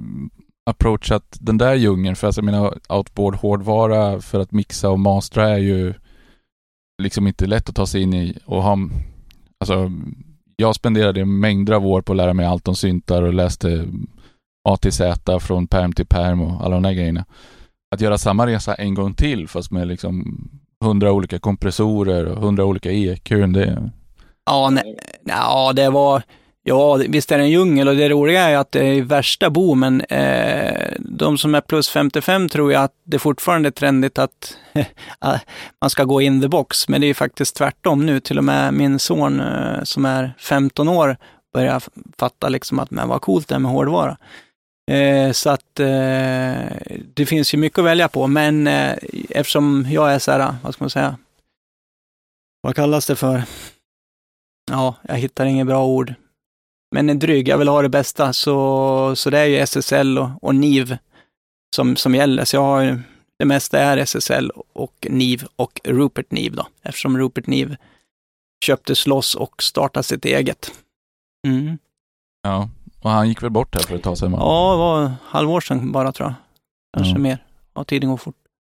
approachat 0.70 1.38
den 1.40 1.58
där 1.58 1.76
djungeln? 1.76 2.16
För 2.16 2.28
alltså, 2.28 2.42
jag 2.42 2.46
menar, 2.46 2.80
outboard 2.90 3.36
hårdvara 3.36 4.22
för 4.22 4.40
att 4.40 4.52
mixa 4.52 4.90
och 4.90 5.00
mastra 5.00 5.50
är 5.50 5.58
ju 5.58 5.94
liksom 7.02 7.28
inte 7.28 7.46
lätt 7.46 7.70
att 7.70 7.76
ta 7.76 7.86
sig 7.86 8.02
in 8.02 8.14
i 8.14 8.38
och 8.46 8.64
ha, 8.64 8.78
alltså 9.60 9.92
jag 10.56 10.76
spenderade 10.76 11.26
mängder 11.26 11.74
av 11.74 11.88
år 11.88 12.02
på 12.02 12.14
att 12.14 12.18
lära 12.18 12.34
mig 12.34 12.46
allt 12.46 12.68
om 12.68 12.76
syntar 12.76 13.22
och 13.22 13.34
läste 13.34 13.88
A 14.70 14.78
till 14.78 14.92
Z 14.92 15.40
från 15.40 15.68
perm 15.68 15.94
till 15.94 16.08
perm 16.08 16.42
och 16.42 16.66
alla 16.66 16.76
de 16.76 16.84
där 16.84 16.94
grejerna. 16.94 17.26
Att 17.96 18.02
göra 18.02 18.18
samma 18.18 18.48
resa 18.48 18.76
en 18.76 18.94
gång 18.94 19.14
till 19.14 19.48
fast 19.48 19.72
med 19.72 19.88
liksom 19.88 20.50
hundra 20.84 21.12
olika 21.12 21.40
kompressorer 21.40 22.26
och 22.26 22.42
hundra 22.42 22.66
olika 22.66 22.92
EQ, 22.92 23.30
det... 23.30 23.92
Ja, 24.46 24.70
nej, 24.70 25.00
ja, 25.24 25.74
det 25.74 25.90
var... 25.90 26.24
Ja, 26.64 26.95
visst 26.95 27.32
är 27.32 27.38
det 27.38 27.43
en 27.43 27.49
djungel 27.49 27.88
och 27.88 27.95
det 27.95 28.10
roliga 28.10 28.41
är 28.41 28.57
att 28.57 28.72
det 28.72 28.86
är 28.86 29.01
värsta 29.01 29.49
boomen. 29.49 30.01
Eh, 30.01 30.93
de 30.99 31.38
som 31.38 31.55
är 31.55 31.62
plus 31.62 31.89
55 31.89 32.49
tror 32.49 32.74
jag 32.74 32.84
att 32.84 32.93
det 33.03 33.20
fortfarande 33.20 33.70
är 33.70 33.72
trendigt 33.72 34.18
att 34.20 34.57
man 35.82 35.89
ska 35.89 36.03
gå 36.03 36.22
in 36.22 36.41
the 36.41 36.47
box, 36.47 36.89
men 36.89 37.01
det 37.01 37.07
är 37.07 37.14
faktiskt 37.14 37.55
tvärtom 37.55 38.05
nu. 38.05 38.20
Till 38.20 38.38
och 38.38 38.43
med 38.43 38.74
min 38.74 38.99
son 38.99 39.39
eh, 39.39 39.84
som 39.84 40.05
är 40.05 40.34
15 40.39 40.89
år 40.89 41.18
börjar 41.53 41.82
fatta 42.18 42.49
liksom 42.49 42.80
att 42.80 42.91
men 42.91 43.07
vad 43.07 43.22
coolt 43.22 43.47
det 43.47 43.55
är 43.55 43.60
med 43.60 43.72
hårdvara. 43.72 44.18
Eh, 44.91 45.32
så 45.32 45.49
att 45.49 45.80
eh, 45.80 46.66
det 47.14 47.26
finns 47.26 47.53
ju 47.53 47.57
mycket 47.57 47.80
att 47.80 47.86
välja 47.86 48.07
på, 48.07 48.28
men 48.28 48.68
eh, 48.68 48.97
eftersom 49.30 49.88
jag 49.89 50.14
är 50.14 50.20
så 50.20 50.32
här, 50.32 50.55
vad 50.64 50.74
ska 50.74 50.84
man 50.84 50.89
säga, 50.89 51.18
vad 52.62 52.76
kallas 52.76 53.05
det 53.05 53.16
för? 53.16 53.43
Ja, 54.72 54.95
jag 55.01 55.16
hittar 55.16 55.45
inget 55.45 55.68
bra 55.68 55.86
ord. 55.86 56.14
Men 56.92 57.10
en 57.10 57.20
dryg, 57.20 57.48
jag 57.48 57.58
vill 57.58 57.68
ha 57.68 57.82
det 57.82 57.90
bästa, 57.90 58.34
så, 58.34 59.16
så 59.16 59.30
det 59.30 59.40
är 59.40 59.46
ju 59.46 59.56
SSL 59.58 60.18
och, 60.18 60.30
och 60.42 60.56
NIV 60.56 60.98
som, 61.76 61.96
som 61.96 62.16
gäller. 62.16 62.46
Så 62.46 62.56
jag 62.56 62.62
har 62.62 63.02
det 63.40 63.46
mesta 63.46 63.80
är 63.80 63.98
SSL 63.98 64.52
och 64.74 65.08
NIV 65.10 65.44
och 65.56 65.82
Rupert 65.84 66.32
NIV 66.32 66.56
då, 66.56 66.68
eftersom 66.84 67.18
Rupert 67.18 67.48
NIV 67.48 67.76
köptes 68.66 69.08
loss 69.08 69.36
och 69.36 69.64
startade 69.64 70.04
sitt 70.04 70.26
eget. 70.26 70.72
Mm. 71.48 71.78
Ja, 72.44 72.70
och 73.02 73.10
han 73.10 73.30
gick 73.30 73.44
väl 73.44 73.50
bort 73.50 73.76
här 73.76 73.82
för 73.84 73.96
ett 73.96 74.04
tag 74.04 74.18
sedan? 74.18 74.32
Ja, 74.32 74.72
det 74.72 74.78
var 74.78 75.12
halvår 75.24 75.62
sedan 75.62 75.92
bara 75.92 76.12
tror 76.12 76.28
jag. 76.30 76.36
Kanske 76.98 77.14
Ja. 77.14 77.20
mer. 77.20 77.46
Ja, 77.74 77.84
tiden 77.84 78.10
går 78.10 78.18
fort. 78.18 78.36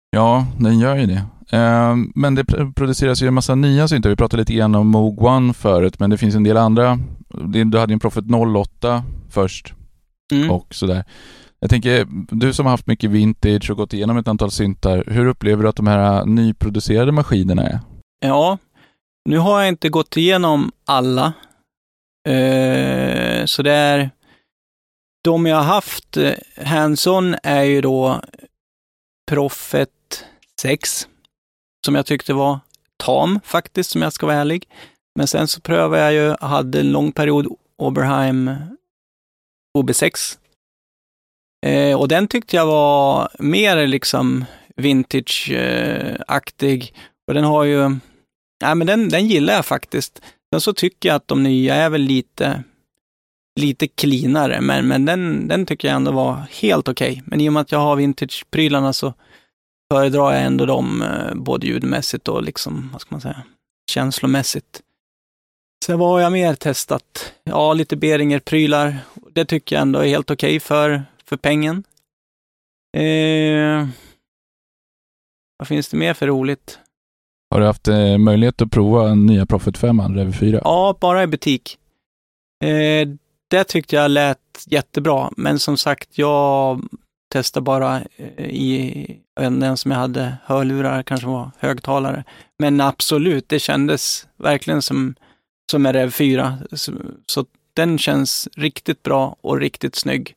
Ja, 0.10 0.46
den 0.60 0.80
gör 0.80 0.96
ju 0.96 1.06
det. 1.06 1.26
Eh, 1.52 1.96
men 2.16 2.36
det 2.36 2.44
pr- 2.44 2.74
produceras 2.74 3.22
ju 3.22 3.28
en 3.28 3.34
massa 3.34 3.56
nya 3.56 3.88
syntar. 3.88 4.10
Vi 4.10 4.16
pratade 4.16 4.42
lite 4.42 4.54
grann 4.54 4.76
om 4.76 4.88
Moog 4.88 5.22
One 5.22 5.54
förut, 5.54 6.00
men 6.00 6.10
det 6.10 6.18
finns 6.18 6.36
en 6.36 6.44
del 6.44 6.58
andra. 6.58 7.00
Du 7.66 7.78
hade 7.80 7.92
ju 7.92 7.94
en 7.94 8.00
Prophet 8.00 8.26
08 8.56 9.04
först 9.30 9.74
Mm. 10.34 10.52
och 10.52 10.74
sådär. 10.76 11.04
Jag 11.60 11.70
tänker, 11.70 12.08
du 12.36 12.54
som 12.54 12.66
har 12.66 12.72
haft 12.74 12.88
mycket 12.88 13.10
vintage 13.10 13.72
och 13.72 13.78
gått 13.78 13.94
igenom 13.94 14.18
ett 14.18 14.28
antal 14.28 14.52
syntar, 14.52 15.04
hur 15.08 15.26
upplever 15.26 15.64
du 15.64 15.70
att 15.70 15.76
de 15.76 15.88
här 15.88 16.26
nyproducerade 16.26 17.12
maskinerna 17.12 17.64
är? 17.68 17.80
Ja, 18.26 18.58
nu 19.30 19.38
har 19.38 19.60
jag 19.60 19.68
inte 19.70 19.90
gått 19.90 20.18
igenom 20.18 20.72
alla. 20.86 21.34
Eh, 22.30 23.46
så 23.46 23.64
det 23.64 23.72
är 23.72 24.10
de 25.24 25.46
jag 25.46 25.56
har 25.58 25.64
haft 25.64 26.18
eh, 26.18 26.32
hands-on 26.66 27.36
är 27.44 27.64
ju 27.64 27.82
då 27.82 28.22
Prophet 29.32 30.26
6, 30.62 31.08
som 31.86 31.96
jag 31.96 32.06
tyckte 32.06 32.34
var 32.34 32.60
tam 32.98 33.40
faktiskt, 33.44 33.90
som 33.90 34.02
jag 34.02 34.14
ska 34.14 34.26
vara 34.26 34.38
ärlig. 34.38 34.68
Men 35.16 35.28
sen 35.28 35.48
så 35.48 35.62
prövade 35.62 36.04
jag 36.04 36.14
ju, 36.14 36.36
hade 36.42 36.80
en 36.80 36.92
lång 36.92 37.12
period 37.12 37.48
Oberheim 37.78 38.52
OB6. 39.78 40.38
Eh, 41.66 42.00
och 42.00 42.08
den 42.08 42.28
tyckte 42.28 42.56
jag 42.56 42.66
var 42.66 43.30
mer 43.40 43.88
liksom 43.88 44.46
vintage-aktig. 44.76 46.94
och 47.28 47.34
den 47.34 47.44
har 47.44 47.64
ju, 47.64 47.90
nej 48.64 48.76
men 48.76 48.88
den, 48.88 49.10
den 49.10 49.28
gillar 49.28 49.54
jag 49.54 49.66
faktiskt. 49.66 50.22
Sen 50.54 50.62
så 50.62 50.74
tycker 50.74 51.10
jag 51.10 51.16
att 51.16 51.28
de 51.28 51.44
nya 51.44 51.76
är 51.76 51.90
väl 51.90 52.02
lite, 52.02 52.64
lite 53.60 53.88
cleanare, 53.88 54.62
men, 54.62 54.88
men 54.88 55.06
den, 55.06 55.48
den 55.48 55.66
tycker 55.66 55.88
jag 55.88 55.96
ändå 55.96 56.12
var 56.12 56.44
helt 56.62 56.88
okej. 56.88 57.24
Men 57.26 57.42
i 57.42 57.50
och 57.50 57.54
med 57.54 57.62
att 57.62 57.72
jag 57.72 57.80
har 57.80 57.96
vintage-prylarna 57.96 58.94
så 58.94 59.14
föredrar 59.92 60.34
jag 60.34 60.44
ändå 60.44 60.66
dem, 60.66 61.02
eh, 61.02 61.36
både 61.36 61.68
ljudmässigt 61.68 62.28
och 62.28 62.44
liksom, 62.44 62.90
vad 62.92 63.02
ska 63.02 63.16
man 63.16 63.22
säga, 63.22 63.44
känslomässigt. 63.92 64.82
Sen 65.86 66.00
vad 66.00 66.10
har 66.10 66.20
jag 66.20 66.32
mer 66.32 66.56
testat? 66.56 67.34
Ja, 67.44 67.74
lite 67.74 67.96
Behringer-prylar. 67.96 68.98
Det 69.32 69.46
tycker 69.46 69.76
jag 69.76 69.82
ändå 69.82 70.00
är 70.00 70.08
helt 70.08 70.32
okej 70.32 70.60
för, 70.60 71.04
för 71.26 71.38
pengen. 71.38 71.84
Eh, 72.98 73.88
vad 75.58 75.68
finns 75.68 75.90
det 75.90 75.98
mer 75.98 76.14
för 76.14 76.28
roligt? 76.28 76.80
Har 77.52 77.60
du 77.60 77.66
haft 77.66 77.88
eh, 77.88 78.18
möjlighet 78.18 78.62
att 78.62 78.72
prova 78.72 79.10
en 79.10 79.26
nya 79.26 79.46
Prophet 79.46 79.78
5 79.78 80.16
Rev 80.16 80.34
4? 80.34 80.62
Ja, 80.64 80.98
bara 81.02 81.24
i 81.24 81.28
butik. 81.28 81.78
Eh, 82.64 83.08
det 83.48 83.64
tyckte 83.64 83.96
jag 83.96 84.12
lät 84.12 84.40
jättebra, 84.66 85.32
men 85.38 85.60
som 85.60 85.78
sagt, 85.78 86.18
jag 86.18 86.82
testade 87.34 87.64
bara 87.64 88.02
eh, 88.18 88.46
i 88.46 89.20
den 89.36 89.78
som 89.78 89.92
jag 89.92 90.00
hade 90.00 90.38
hörlurar, 90.44 91.04
kanske 91.04 91.28
var 91.28 91.52
högtalare. 91.60 92.24
Men 92.60 92.82
absolut, 92.82 93.50
det 93.50 93.60
kändes 93.60 94.28
verkligen 94.38 94.82
som, 94.82 95.16
som 95.72 95.86
en 95.86 95.94
Rev 95.94 96.12
4. 96.12 96.58
Så, 96.72 96.92
så 97.26 97.46
den 97.74 97.98
känns 97.98 98.50
riktigt 98.56 99.04
bra 99.04 99.36
och 99.42 99.60
riktigt 99.60 99.96
snygg. 99.96 100.36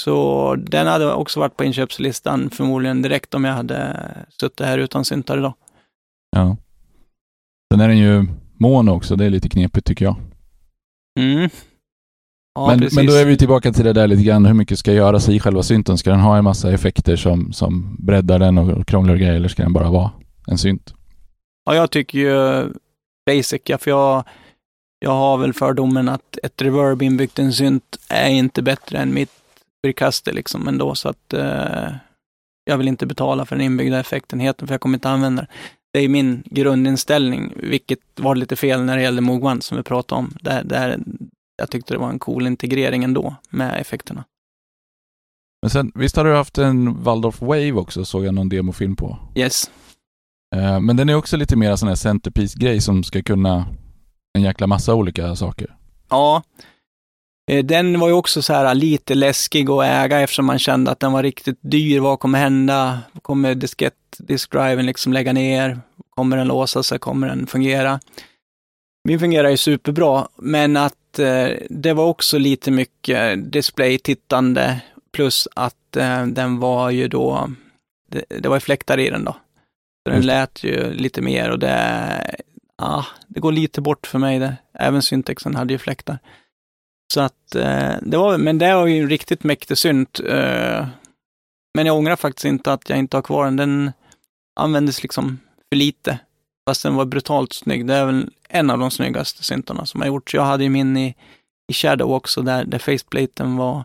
Så 0.00 0.54
den 0.58 0.86
hade 0.86 1.12
också 1.12 1.40
varit 1.40 1.56
på 1.56 1.64
inköpslistan 1.64 2.50
förmodligen 2.50 3.02
direkt 3.02 3.34
om 3.34 3.44
jag 3.44 3.52
hade 3.52 4.08
suttit 4.40 4.66
här 4.66 4.78
utan 4.78 5.04
syntar 5.04 5.38
idag. 5.38 5.54
Ja. 6.36 6.56
Sen 7.72 7.80
är 7.80 7.88
den 7.88 7.98
ju 7.98 8.26
mono 8.54 8.90
också, 8.90 9.16
det 9.16 9.24
är 9.24 9.30
lite 9.30 9.48
knepigt 9.48 9.86
tycker 9.86 10.04
jag. 10.04 10.16
Mm. 11.20 11.50
Ja, 12.58 12.66
men, 12.66 12.78
precis. 12.78 12.96
men 12.96 13.06
då 13.06 13.12
är 13.12 13.24
vi 13.24 13.36
tillbaka 13.36 13.72
till 13.72 13.84
det 13.84 13.92
där 13.92 14.06
lite 14.06 14.22
grann, 14.22 14.46
hur 14.46 14.54
mycket 14.54 14.78
ska 14.78 14.92
göras 14.92 15.28
i 15.28 15.40
själva 15.40 15.62
synten? 15.62 15.98
Ska 15.98 16.10
den 16.10 16.20
ha 16.20 16.36
en 16.36 16.44
massa 16.44 16.72
effekter 16.72 17.16
som, 17.16 17.52
som 17.52 17.96
breddar 17.98 18.38
den 18.38 18.58
och 18.58 18.86
krånglar 18.86 19.16
grejer, 19.16 19.34
eller 19.34 19.48
ska 19.48 19.62
den 19.62 19.72
bara 19.72 19.90
vara 19.90 20.10
en 20.46 20.58
synt? 20.58 20.94
Ja, 21.64 21.74
jag 21.74 21.90
tycker 21.90 22.18
ju 22.18 22.66
basic, 23.26 23.62
ja, 23.64 23.78
för 23.78 23.90
jag, 23.90 24.24
jag 24.98 25.10
har 25.10 25.38
väl 25.38 25.52
fördomen 25.52 26.08
att 26.08 26.38
ett 26.42 26.62
reverb 26.62 27.02
inbyggt 27.02 27.38
i 27.38 27.42
en 27.42 27.52
synt 27.52 27.98
är 28.08 28.28
inte 28.28 28.62
bättre 28.62 28.98
än 28.98 29.14
mitt 29.14 29.30
Bricaster 29.82 30.32
liksom 30.32 30.68
ändå, 30.68 30.94
så 30.94 31.08
att 31.08 31.32
eh, 31.32 31.92
jag 32.64 32.78
vill 32.78 32.88
inte 32.88 33.06
betala 33.06 33.46
för 33.46 33.56
den 33.56 33.64
inbyggda 33.64 34.00
effektenheten, 34.00 34.68
för 34.68 34.74
jag 34.74 34.80
kommer 34.80 34.96
inte 34.96 35.08
använda 35.08 35.42
den. 35.42 35.50
Det 35.92 36.00
är 36.00 36.08
min 36.08 36.42
grundinställning, 36.46 37.52
vilket 37.56 37.98
var 38.16 38.34
lite 38.34 38.56
fel 38.56 38.84
när 38.84 38.96
det 38.96 39.02
gällde 39.02 39.22
Moog 39.22 39.44
One 39.44 39.60
som 39.60 39.76
vi 39.76 39.82
pratade 39.82 40.18
om. 40.18 40.36
Där, 40.40 40.64
där 40.64 40.98
jag 41.58 41.70
tyckte 41.70 41.94
det 41.94 41.98
var 41.98 42.10
en 42.10 42.18
cool 42.18 42.46
integrering 42.46 43.04
ändå 43.04 43.34
med 43.50 43.80
effekterna. 43.80 44.24
Men 45.62 45.70
sen, 45.70 45.92
visst 45.94 46.16
har 46.16 46.24
du 46.24 46.34
haft 46.34 46.58
en 46.58 47.02
Waldorf 47.02 47.40
Wave 47.40 47.72
också, 47.72 48.04
såg 48.04 48.24
jag 48.24 48.34
någon 48.34 48.48
demofilm 48.48 48.96
på. 48.96 49.18
Yes. 49.34 49.70
Eh, 50.56 50.80
men 50.80 50.96
den 50.96 51.08
är 51.08 51.14
också 51.14 51.36
lite 51.36 51.56
mer 51.56 51.76
sån 51.76 51.88
här 51.88 51.96
centerpiece-grej 51.96 52.80
som 52.80 53.04
ska 53.04 53.22
kunna 53.22 53.66
en 54.38 54.42
jäkla 54.42 54.66
massa 54.66 54.94
olika 54.94 55.36
saker. 55.36 55.76
Ja. 56.10 56.42
Eh, 57.50 57.64
Den 57.64 58.00
var 58.00 58.08
ju 58.08 58.14
också 58.14 58.42
så 58.42 58.52
här 58.52 58.74
lite 58.74 59.14
läskig 59.14 59.70
att 59.70 59.84
äga 59.84 60.20
eftersom 60.20 60.46
man 60.46 60.58
kände 60.58 60.90
att 60.90 61.00
den 61.00 61.12
var 61.12 61.22
riktigt 61.22 61.58
dyr. 61.60 62.00
Vad 62.00 62.20
kommer 62.20 62.38
hända? 62.38 62.98
Kommer 63.22 63.54
diskett, 63.54 63.94
diskdriven 64.18 64.86
liksom 64.86 65.12
lägga 65.12 65.32
ner? 65.32 65.80
Kommer 66.10 66.36
den 66.36 66.48
låsa 66.48 66.82
sig? 66.82 66.98
Kommer 66.98 67.28
den 67.28 67.46
fungera? 67.46 68.00
Min 69.08 69.18
fungerar 69.20 69.48
ju 69.48 69.56
superbra, 69.56 70.28
men 70.36 70.76
att 70.76 70.94
eh, 71.18 71.48
det 71.70 71.92
var 71.92 72.04
också 72.04 72.38
lite 72.38 72.70
mycket 72.70 73.52
display-tittande 73.52 74.80
plus 75.12 75.48
att 75.54 75.96
eh, 75.96 76.26
den 76.26 76.58
var 76.58 76.90
ju 76.90 77.08
då, 77.08 77.50
det, 78.10 78.24
det 78.28 78.48
var 78.48 78.56
ju 78.56 78.60
fläktar 78.60 78.98
i 78.98 79.10
den 79.10 79.24
då. 79.24 79.32
Så 80.06 80.12
den 80.12 80.26
lät 80.26 80.64
ju 80.64 80.92
lite 80.92 81.22
mer 81.22 81.50
och 81.50 81.58
det, 81.58 82.36
ja, 82.78 83.06
det 83.26 83.40
går 83.40 83.52
lite 83.52 83.80
bort 83.80 84.06
för 84.06 84.18
mig 84.18 84.38
det. 84.38 84.56
Även 84.74 85.02
Syntexen 85.02 85.54
hade 85.54 85.72
ju 85.74 85.78
fläktar. 85.78 86.18
Så 87.14 87.20
att 87.20 87.54
eh, 87.54 87.94
det 88.02 88.16
var, 88.16 88.38
men 88.38 88.58
det 88.58 88.74
var 88.74 88.86
ju 88.86 89.02
en 89.02 89.10
riktigt 89.10 89.44
mäktig 89.44 89.78
synt. 89.78 90.20
Eh, 90.20 90.86
men 91.74 91.86
jag 91.86 91.96
ångrar 91.96 92.16
faktiskt 92.16 92.44
inte 92.44 92.72
att 92.72 92.90
jag 92.90 92.98
inte 92.98 93.16
har 93.16 93.22
kvar 93.22 93.44
den. 93.44 93.56
Den 93.56 93.92
användes 94.60 95.02
liksom 95.02 95.40
för 95.68 95.76
lite. 95.76 96.18
Fast 96.68 96.82
den 96.82 96.94
var 96.94 97.04
brutalt 97.04 97.52
snygg. 97.52 97.86
Det 97.86 97.94
är 97.94 98.06
väl 98.06 98.30
en 98.48 98.70
av 98.70 98.78
de 98.78 98.90
snyggaste 98.90 99.44
syntarna 99.44 99.86
som 99.86 100.00
har 100.00 100.08
gjorts. 100.08 100.34
Jag 100.34 100.42
hade 100.42 100.64
ju 100.64 100.70
min 100.70 100.96
i, 100.96 101.14
i 101.68 101.72
Shadow 101.72 102.12
också, 102.12 102.42
där, 102.42 102.64
där 102.64 102.78
faceplaten 102.78 103.56
var 103.56 103.84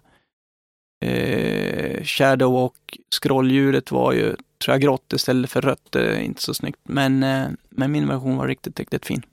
eh, 1.05 2.03
Shadow 2.03 2.55
och 2.55 2.97
scrolldjuret 3.21 3.91
var 3.91 4.13
ju, 4.13 4.35
tror 4.63 4.73
jag, 4.73 4.81
grått 4.81 5.13
istället 5.13 5.51
för 5.51 5.61
rött. 5.61 5.87
Det 5.89 6.15
är 6.15 6.19
inte 6.19 6.41
så 6.41 6.53
snyggt. 6.53 6.79
Men, 6.83 7.23
eh, 7.23 7.47
men 7.69 7.91
min 7.91 8.07
version 8.07 8.37
var 8.37 8.47
riktigt, 8.47 8.79
riktigt 8.79 9.05
fin. 9.05 9.25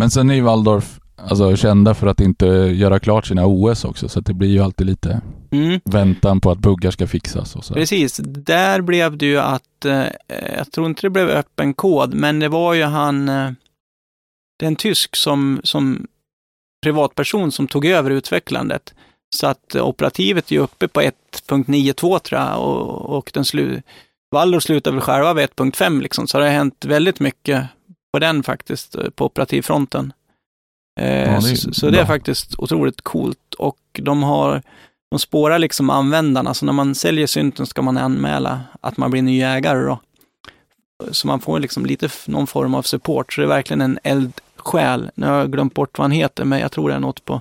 Men 0.00 0.10
sen 0.10 0.30
i 0.30 0.40
Waldorf 0.40 0.98
alltså, 1.16 1.56
kända 1.56 1.94
för 1.94 2.06
att 2.06 2.20
inte 2.20 2.46
göra 2.46 2.98
klart 2.98 3.26
sina 3.26 3.46
OS 3.46 3.84
också, 3.84 4.08
så 4.08 4.20
det 4.20 4.34
blir 4.34 4.48
ju 4.48 4.60
alltid 4.60 4.86
lite 4.86 5.20
Mm. 5.50 5.80
väntan 5.84 6.40
på 6.40 6.50
att 6.50 6.58
buggar 6.58 6.90
ska 6.90 7.06
fixas 7.06 7.56
och 7.56 7.64
så. 7.64 7.74
Precis, 7.74 8.16
där 8.24 8.80
blev 8.80 9.16
det 9.16 9.26
ju 9.26 9.38
att, 9.38 9.84
eh, 9.84 10.06
jag 10.56 10.72
tror 10.72 10.86
inte 10.86 11.02
det 11.02 11.10
blev 11.10 11.28
öppen 11.28 11.74
kod, 11.74 12.14
men 12.14 12.38
det 12.38 12.48
var 12.48 12.74
ju 12.74 12.82
han, 12.82 13.28
eh, 13.28 13.50
det 14.58 14.64
är 14.64 14.68
en 14.68 14.76
tysk 14.76 15.16
som, 15.16 15.60
som 15.64 16.06
privatperson 16.82 17.52
som 17.52 17.68
tog 17.68 17.86
över 17.86 18.10
utvecklandet. 18.10 18.94
Så 19.36 19.46
att 19.46 19.74
operativet 19.74 20.52
är 20.52 20.58
uppe 20.58 20.88
på 20.88 21.00
1.92 21.00 22.18
tror 22.18 22.40
jag 22.40 22.60
och, 22.60 23.16
och 23.16 23.30
den 23.34 23.44
slu, 23.44 23.82
Valor 24.30 24.60
slutar 24.60 24.92
väl 24.92 25.00
själva 25.00 25.34
vid 25.34 25.44
1.5 25.44 26.00
liksom, 26.00 26.26
så 26.26 26.38
det 26.38 26.44
har 26.44 26.50
hänt 26.52 26.84
väldigt 26.84 27.20
mycket 27.20 27.66
på 28.12 28.18
den 28.18 28.42
faktiskt, 28.42 28.94
eh, 28.94 29.10
på 29.10 29.24
operativfronten. 29.24 30.12
Eh, 31.00 31.06
Ja, 31.06 31.40
det 31.40 31.50
är 31.50 31.54
så, 31.54 31.72
så 31.72 31.86
det 31.90 31.98
är 31.98 32.04
bra. 32.04 32.06
faktiskt 32.06 32.54
otroligt 32.58 33.02
coolt 33.02 33.54
och 33.58 33.78
de 33.92 34.22
har 34.22 34.62
de 35.10 35.18
spårar 35.18 35.58
liksom 35.58 35.90
användarna, 35.90 36.54
så 36.54 36.66
när 36.66 36.72
man 36.72 36.94
säljer 36.94 37.26
synten 37.26 37.66
ska 37.66 37.82
man 37.82 37.96
anmäla 37.98 38.60
att 38.80 38.96
man 38.96 39.10
blir 39.10 39.22
ny 39.22 39.42
ägare 39.42 39.84
då. 39.84 40.00
Så 41.10 41.26
man 41.26 41.40
får 41.40 41.60
liksom 41.60 41.86
lite 41.86 42.08
någon 42.26 42.46
form 42.46 42.74
av 42.74 42.82
support, 42.82 43.32
så 43.32 43.40
det 43.40 43.44
är 43.44 43.48
verkligen 43.48 43.80
en 43.80 43.98
eldsjäl. 44.02 45.10
Nu 45.14 45.26
har 45.26 45.34
jag 45.38 45.52
glömt 45.52 45.74
bort 45.74 45.98
vad 45.98 46.04
han 46.04 46.10
heter, 46.10 46.44
men 46.44 46.58
jag 46.58 46.72
tror 46.72 46.88
det 46.88 46.94
är 46.94 47.00
något 47.00 47.24
på 47.24 47.40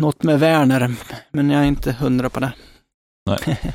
något 0.00 0.22
med 0.22 0.40
Werner, 0.40 0.94
men 1.30 1.50
jag 1.50 1.62
är 1.62 1.66
inte 1.66 1.92
hundra 1.92 2.30
på 2.30 2.40
det. 2.40 2.52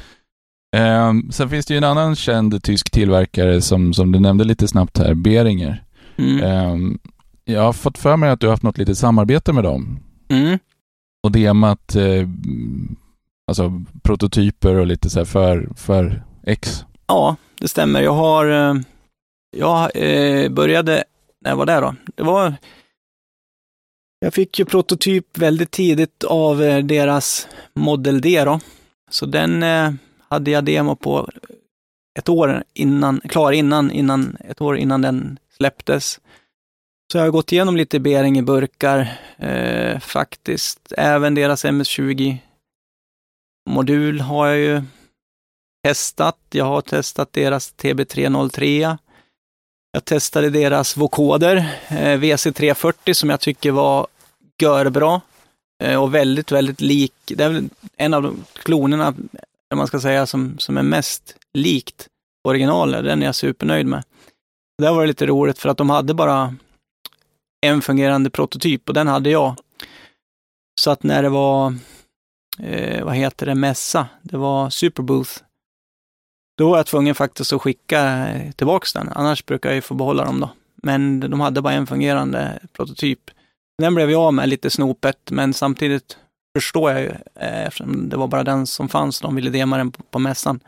Ehm, 0.77 1.31
sen 1.31 1.49
finns 1.49 1.65
det 1.65 1.73
ju 1.73 1.77
en 1.77 1.83
annan 1.83 2.15
känd 2.15 2.63
tysk 2.63 2.91
tillverkare 2.91 3.61
som, 3.61 3.93
som 3.93 4.11
du 4.11 4.19
nämnde 4.19 4.43
lite 4.43 4.67
snabbt 4.67 4.97
här, 4.97 5.13
Beringer. 5.13 5.83
Mm. 6.17 6.43
Ehm, 6.43 6.99
jag 7.45 7.61
har 7.61 7.73
fått 7.73 7.97
för 7.97 8.17
mig 8.17 8.29
att 8.29 8.39
du 8.39 8.47
har 8.47 8.51
haft 8.51 8.63
något 8.63 8.77
litet 8.77 8.97
samarbete 8.97 9.53
med 9.53 9.63
dem 9.63 9.99
Mm. 10.29 10.59
och 11.23 11.31
demat 11.31 11.95
eh, 11.95 12.27
alltså 13.47 13.83
prototyper 14.03 14.75
och 14.75 14.87
lite 14.87 15.09
så 15.09 15.19
här 15.19 15.25
för, 15.25 15.69
för 15.75 16.23
X. 16.43 16.85
Ja, 17.07 17.35
det 17.59 17.67
stämmer. 17.67 18.01
Jag 18.01 18.13
har, 18.13 18.45
eh, 18.45 18.75
jag 19.57 19.91
eh, 19.95 20.49
började, 20.51 21.03
när 21.41 21.55
var 21.55 21.65
det 21.65 21.79
då? 21.79 21.95
Det 22.15 22.23
var, 22.23 22.53
jag 24.19 24.33
fick 24.33 24.59
ju 24.59 24.65
prototyp 24.65 25.37
väldigt 25.37 25.71
tidigt 25.71 26.23
av 26.23 26.63
eh, 26.63 26.83
deras 26.85 27.47
Model 27.73 28.21
D 28.21 28.43
då. 28.45 28.59
Så 29.09 29.25
den 29.25 29.63
eh, 29.63 29.93
hade 30.29 30.51
jag 30.51 30.65
demo 30.65 30.95
på 30.95 31.29
ett 32.19 32.29
år 32.29 32.63
innan, 32.73 33.21
klar 33.29 33.51
innan, 33.51 33.91
innan, 33.91 34.37
ett 34.49 34.61
år 34.61 34.77
innan 34.77 35.01
den 35.01 35.37
släpptes. 35.57 36.19
Så 37.11 37.17
jag 37.17 37.23
har 37.23 37.31
gått 37.31 37.51
igenom 37.51 37.77
lite 37.77 37.99
Bering 37.99 38.37
i 38.37 38.41
burkar, 38.41 39.19
eh, 39.37 39.99
faktiskt. 39.99 40.93
Även 40.97 41.35
deras 41.35 41.65
MS20-modul 41.65 44.21
har 44.21 44.47
jag 44.47 44.57
ju 44.57 44.83
testat. 45.87 46.37
Jag 46.49 46.65
har 46.65 46.81
testat 46.81 47.33
deras 47.33 47.73
TB303. 47.77 48.97
Jag 49.91 50.05
testade 50.05 50.49
deras 50.49 50.97
vokoder, 50.97 51.55
eh, 51.87 52.19
VC340, 52.19 53.13
som 53.13 53.29
jag 53.29 53.39
tycker 53.39 53.71
var 53.71 54.07
görbra 54.61 55.21
eh, 55.83 56.03
och 56.03 56.15
väldigt, 56.15 56.51
väldigt 56.51 56.81
lik. 56.81 57.13
Det 57.25 57.43
är 57.43 57.49
väl 57.49 57.69
en 57.97 58.13
av 58.13 58.23
de 58.23 58.43
klonerna, 58.53 59.07
eller 59.07 59.75
man 59.75 59.87
ska 59.87 59.99
säga, 59.99 60.25
som, 60.25 60.57
som 60.57 60.77
är 60.77 60.83
mest 60.83 61.35
likt 61.53 62.07
originalet. 62.47 63.05
Den 63.05 63.21
är 63.21 63.25
jag 63.25 63.35
supernöjd 63.35 63.85
med. 63.85 64.03
Det 64.77 64.89
var 64.89 65.07
lite 65.07 65.25
roligt 65.25 65.59
för 65.59 65.69
att 65.69 65.77
de 65.77 65.89
hade 65.89 66.13
bara 66.13 66.55
en 67.65 67.81
fungerande 67.81 68.29
prototyp 68.29 68.87
och 68.89 68.93
den 68.93 69.07
hade 69.07 69.29
jag. 69.29 69.55
Så 70.81 70.91
att 70.91 71.03
när 71.03 71.23
det 71.23 71.29
var, 71.29 71.75
eh, 72.59 73.05
vad 73.05 73.15
heter 73.15 73.45
det, 73.45 73.55
mässa, 73.55 74.07
det 74.21 74.37
var 74.37 74.69
Superbooth, 74.69 75.31
då 76.57 76.69
var 76.69 76.77
jag 76.77 76.85
tvungen 76.85 77.15
faktiskt 77.15 77.53
att 77.53 77.61
skicka 77.61 78.27
eh, 78.27 78.51
tillbaks 78.51 78.93
den, 78.93 79.09
annars 79.15 79.45
brukar 79.45 79.69
jag 79.69 79.75
ju 79.75 79.81
få 79.81 79.93
behålla 79.93 80.25
dem 80.25 80.39
då. 80.39 80.49
Men 80.83 81.19
de 81.19 81.39
hade 81.39 81.61
bara 81.61 81.73
en 81.73 81.87
fungerande 81.87 82.59
prototyp. 82.73 83.31
Den 83.77 83.95
blev 83.95 84.11
jag 84.11 84.21
av 84.21 84.33
med 84.33 84.49
lite 84.49 84.69
snopet, 84.69 85.31
men 85.31 85.53
samtidigt 85.53 86.17
förstår 86.57 86.91
jag 86.91 87.01
ju, 87.01 87.09
eh, 87.35 87.65
eftersom 87.65 88.09
det 88.09 88.17
var 88.17 88.27
bara 88.27 88.43
den 88.43 88.67
som 88.67 88.89
fanns, 88.89 89.21
de 89.21 89.35
ville 89.35 89.49
dema 89.49 89.77
den 89.77 89.91
på, 89.91 90.03
på 90.03 90.19
mässan. 90.19 90.59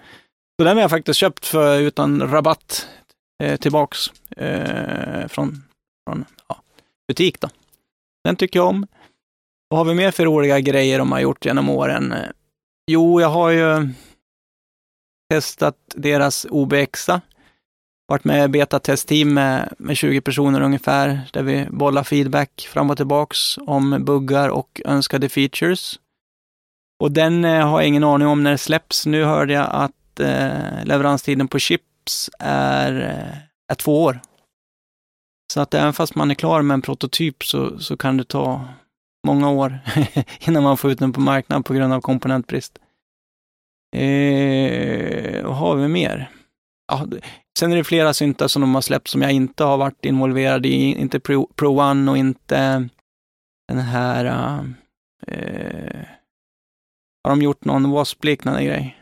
Så 0.60 0.64
den 0.64 0.78
har 0.78 0.82
jag 0.82 0.89
faktiskt 0.89 1.20
köpt 1.20 1.45
för, 1.45 1.80
utan 1.80 2.32
rabatt 2.32 2.88
eh, 3.43 3.60
tillbaks 3.60 3.98
eh, 4.38 5.28
från, 5.28 5.64
från 6.08 6.26
butik 7.08 7.41
då. 7.41 7.49
Den 8.24 8.36
tycker 8.36 8.60
jag 8.60 8.68
om. 8.68 8.88
Vad 9.70 9.78
har 9.78 9.86
vi 9.86 9.93
mer 9.93 10.12
för 10.12 10.26
roliga 10.26 10.60
grejer 10.60 10.99
de 10.99 11.12
har 11.12 11.20
gjort 11.20 11.45
genom 11.45 11.70
åren? 11.70 12.16
Jo, 12.91 13.22
jag 13.22 13.30
har 13.30 13.49
ju 13.49 13.89
testat 15.30 15.78
deras 15.95 16.45
OBXa. 16.49 17.22
Varit 18.08 18.24
med 18.24 18.45
i 18.45 18.47
betatestteam 18.47 19.34
med, 19.34 19.74
med 19.78 19.97
20 19.97 20.22
personer 20.22 20.62
ungefär, 20.62 21.30
där 21.34 21.43
vi 21.43 21.68
bollar 21.70 22.03
feedback 22.03 22.68
fram 22.72 22.89
och 22.89 22.97
tillbaks 22.97 23.58
om 23.58 24.05
buggar 24.05 24.49
och 24.49 24.82
önskade 24.86 25.30
features. 25.30 25.99
Och 26.99 27.12
den 27.12 27.45
eh, 27.45 27.68
har 27.68 27.80
jag 27.80 27.88
ingen 27.88 28.03
aning 28.03 28.28
om 28.28 28.43
när 28.43 28.51
det 28.51 28.58
släpps. 28.58 29.05
Nu 29.05 29.24
hörde 29.24 29.53
jag 29.53 29.68
att 29.72 30.20
eh, 30.20 30.86
leveranstiden 30.86 31.47
på 31.47 31.60
chips 31.60 32.30
är, 32.39 33.01
eh, 33.01 33.38
är 33.72 33.76
två 33.76 34.03
år. 34.03 34.20
Så 35.54 35.62
att 35.62 35.74
även 35.74 35.93
fast 35.93 36.16
man 36.16 36.32
är 36.32 36.36
klar 36.36 36.62
med 36.62 36.76
en 36.76 36.82
prototyp 36.82 37.43
så, 37.43 37.80
så 37.80 37.98
kan 37.98 38.18
det 38.18 38.24
ta 38.24 38.68
många 39.28 39.50
år 39.50 39.80
innan 40.48 40.64
man 40.64 40.78
får 40.78 40.91
ut 40.91 41.00
den 41.00 41.14
på 41.14 41.20
marknaden 41.20 41.64
på 41.64 41.74
grund 41.74 41.93
av 41.93 42.02
komponentbrist. 42.02 42.78
Eh, 43.95 45.45
vad 45.45 45.56
har 45.56 45.76
vi 45.76 45.88
mer? 45.88 46.30
Ja, 46.91 47.08
sen 47.60 47.72
är 47.72 47.76
det 47.76 47.84
flera 47.84 48.14
syntar 48.14 48.48
som 48.48 48.62
de 48.62 48.76
har 48.76 48.82
släppt 48.82 49.08
som 49.08 49.22
jag 49.22 49.32
inte 49.32 49.64
har 49.64 49.78
varit 49.78 50.06
involverad 50.06 50.66
i. 50.66 50.74
Inte 50.74 51.20
Pro, 51.20 51.50
Pro 51.56 51.80
One 51.80 52.12
och 52.12 52.18
inte 52.18 52.89
den 53.68 53.80
här 53.80 54.26
Eh, 55.28 56.06
har 57.24 57.30
de 57.30 57.41
gjort 57.41 57.66
någon 57.66 57.84
W.A.S.P-liknande 57.84 58.64
grej? 58.64 58.98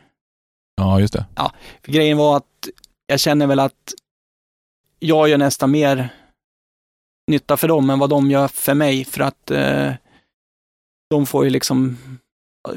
Ja, 0.76 1.00
just 1.00 1.12
det. 1.12 1.26
För 1.82 1.92
grejen 1.92 2.18
var 2.18 2.36
att 2.36 2.68
jag 3.06 3.20
känner 3.20 3.46
väl 3.46 3.58
att 3.58 3.94
jag 4.98 5.28
gör 5.28 5.38
nästan 5.38 5.70
mer 5.70 6.08
nytta 7.26 7.56
för 7.56 7.68
dem 7.68 7.90
än 7.90 7.98
vad 7.98 8.10
de 8.10 8.30
gör 8.30 8.48
för 8.48 8.74
mig. 8.74 9.04
För 9.04 9.20
att 9.20 9.50
eh, 9.50 9.90
de 11.10 11.26
får 11.26 11.44
ju 11.44 11.50
liksom, 11.50 11.98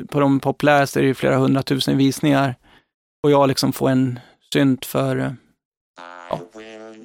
på 0.07 0.19
de 0.19 0.39
populäraste 0.39 0.99
är 0.99 1.01
det 1.01 1.07
ju 1.07 1.13
flera 1.13 1.37
hundratusen 1.37 1.97
visningar. 1.97 2.55
Och 3.23 3.31
jag 3.31 3.47
liksom 3.47 3.73
får 3.73 3.89
en 3.89 4.19
synt 4.53 4.85
för 4.85 5.17
eh, 5.17 5.31
ja, 6.29 6.39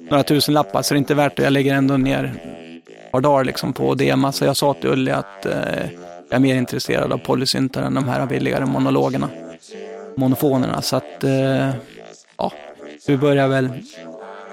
några 0.09 0.23
tusen 0.23 0.53
lappar, 0.53 0.81
så 0.81 0.93
det 0.93 0.97
är 0.97 0.99
inte 0.99 1.15
värt 1.15 1.37
det. 1.37 1.43
Jag 1.43 1.53
lägger 1.53 1.73
ändå 1.75 1.97
ner 1.97 2.23
ett 3.05 3.11
par 3.11 3.21
dagar 3.21 3.43
liksom 3.43 3.73
på 3.73 3.91
att 3.91 3.97
dema. 3.97 4.31
Så 4.31 4.45
jag 4.45 4.57
sa 4.57 4.73
till 4.73 4.89
Ulli 4.89 5.11
att 5.11 5.45
eh, 5.45 5.89
jag 6.29 6.35
är 6.35 6.39
mer 6.39 6.55
intresserad 6.55 7.13
av 7.13 7.17
polysyntar 7.17 7.83
än 7.83 7.93
de 7.93 8.03
här 8.03 8.25
billigare 8.25 8.65
monologerna, 8.65 9.29
monofonerna. 10.17 10.81
Så 10.81 10.95
att, 10.95 11.23
eh, 11.23 11.69
ja, 12.37 12.51
vi 13.07 13.17
börjar 13.17 13.47
väl, 13.47 13.69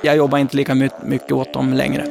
jag 0.02 0.16
jobbar 0.16 0.38
inte 0.38 0.56
lika 0.56 0.74
my- 0.74 0.88
mycket 1.04 1.32
åt 1.32 1.52
dem 1.52 1.72
längre. 1.72 2.06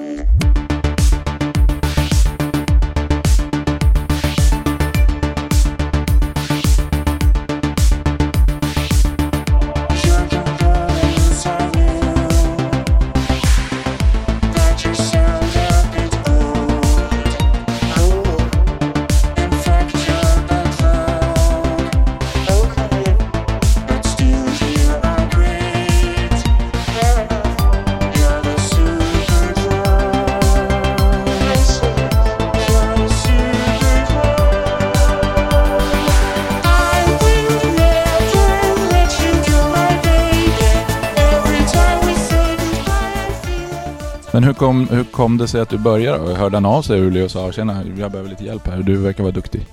Kom, 44.62 44.88
hur 44.88 45.03
kom 45.03 45.38
det 45.38 45.47
sig 45.47 45.62
att 45.62 45.70
du 45.70 45.78
började? 45.78 46.36
Hörde 46.36 46.55
han 46.55 46.66
av 46.66 46.82
sig 46.82 46.99
Uli 46.99 47.26
och 47.26 47.32
sa 47.32 47.51
tjena, 47.51 47.84
jag 47.97 48.12
behöver 48.12 48.30
lite 48.30 48.43
hjälp 48.43 48.68
här. 48.68 48.84
Du 48.84 48.97
verkar 48.97 49.24
vara 49.24 49.34
duktig. 49.34 49.68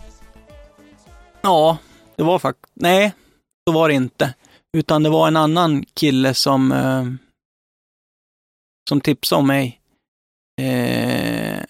Ja, 1.42 1.78
det 2.16 2.22
var 2.22 2.38
faktiskt, 2.38 2.72
nej, 2.74 3.14
så 3.68 3.74
var 3.74 3.88
det 3.88 3.94
inte. 3.94 4.34
Utan 4.76 5.02
det 5.02 5.10
var 5.10 5.28
en 5.28 5.36
annan 5.36 5.84
kille 5.94 6.34
som, 6.34 6.72
eh, 6.72 7.04
som 8.88 9.00
tipsade 9.00 9.40
om 9.40 9.46
mig. 9.46 9.80
Eh, 10.60 11.60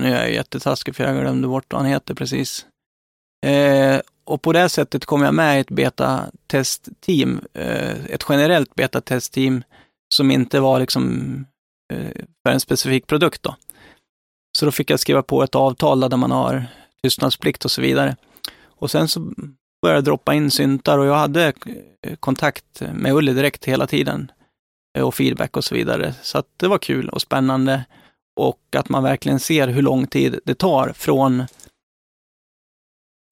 nu 0.00 0.06
är 0.06 0.20
jag 0.20 0.32
jättetaskig 0.32 0.96
för 0.96 1.04
jag 1.04 1.20
glömde 1.20 1.48
bort 1.48 1.66
vad 1.72 1.82
han 1.82 1.90
heter 1.90 2.14
precis. 2.14 2.66
Eh, 3.46 4.00
och 4.24 4.42
på 4.42 4.52
det 4.52 4.68
sättet 4.68 5.04
kom 5.04 5.22
jag 5.22 5.34
med 5.34 5.56
i 5.56 5.60
ett 5.60 5.70
betatestteam, 5.70 7.40
eh, 7.54 8.04
ett 8.04 8.24
generellt 8.28 8.74
betatestteam 8.74 9.62
som 10.14 10.30
inte 10.30 10.60
var 10.60 10.80
liksom 10.80 11.44
Eh, 11.92 12.24
för 12.42 12.52
en 12.52 12.60
specifik 12.60 13.06
produkt. 13.06 13.42
Då. 13.42 13.56
Så 14.58 14.64
då 14.64 14.72
fick 14.72 14.90
jag 14.90 15.00
skriva 15.00 15.22
på 15.22 15.42
ett 15.42 15.54
avtal 15.54 16.00
där 16.00 16.16
man 16.16 16.30
har 16.30 16.66
tystnadsplikt 17.02 17.64
och 17.64 17.70
så 17.70 17.82
vidare. 17.82 18.16
Och 18.64 18.90
sen 18.90 19.08
så 19.08 19.20
började 19.82 19.96
jag 19.96 20.04
droppa 20.04 20.34
in 20.34 20.50
syntar 20.50 20.98
och 20.98 21.06
jag 21.06 21.14
hade 21.14 21.52
eh, 22.02 22.16
kontakt 22.16 22.82
med 22.94 23.12
Ulli 23.12 23.32
direkt 23.32 23.64
hela 23.64 23.86
tiden 23.86 24.32
eh, 24.98 25.04
och 25.04 25.14
feedback 25.14 25.56
och 25.56 25.64
så 25.64 25.74
vidare. 25.74 26.14
Så 26.22 26.38
att 26.38 26.46
det 26.56 26.68
var 26.68 26.78
kul 26.78 27.08
och 27.08 27.20
spännande 27.20 27.84
och 28.40 28.60
att 28.76 28.88
man 28.88 29.02
verkligen 29.02 29.40
ser 29.40 29.68
hur 29.68 29.82
lång 29.82 30.06
tid 30.06 30.40
det 30.44 30.54
tar 30.54 30.92
från 30.92 31.46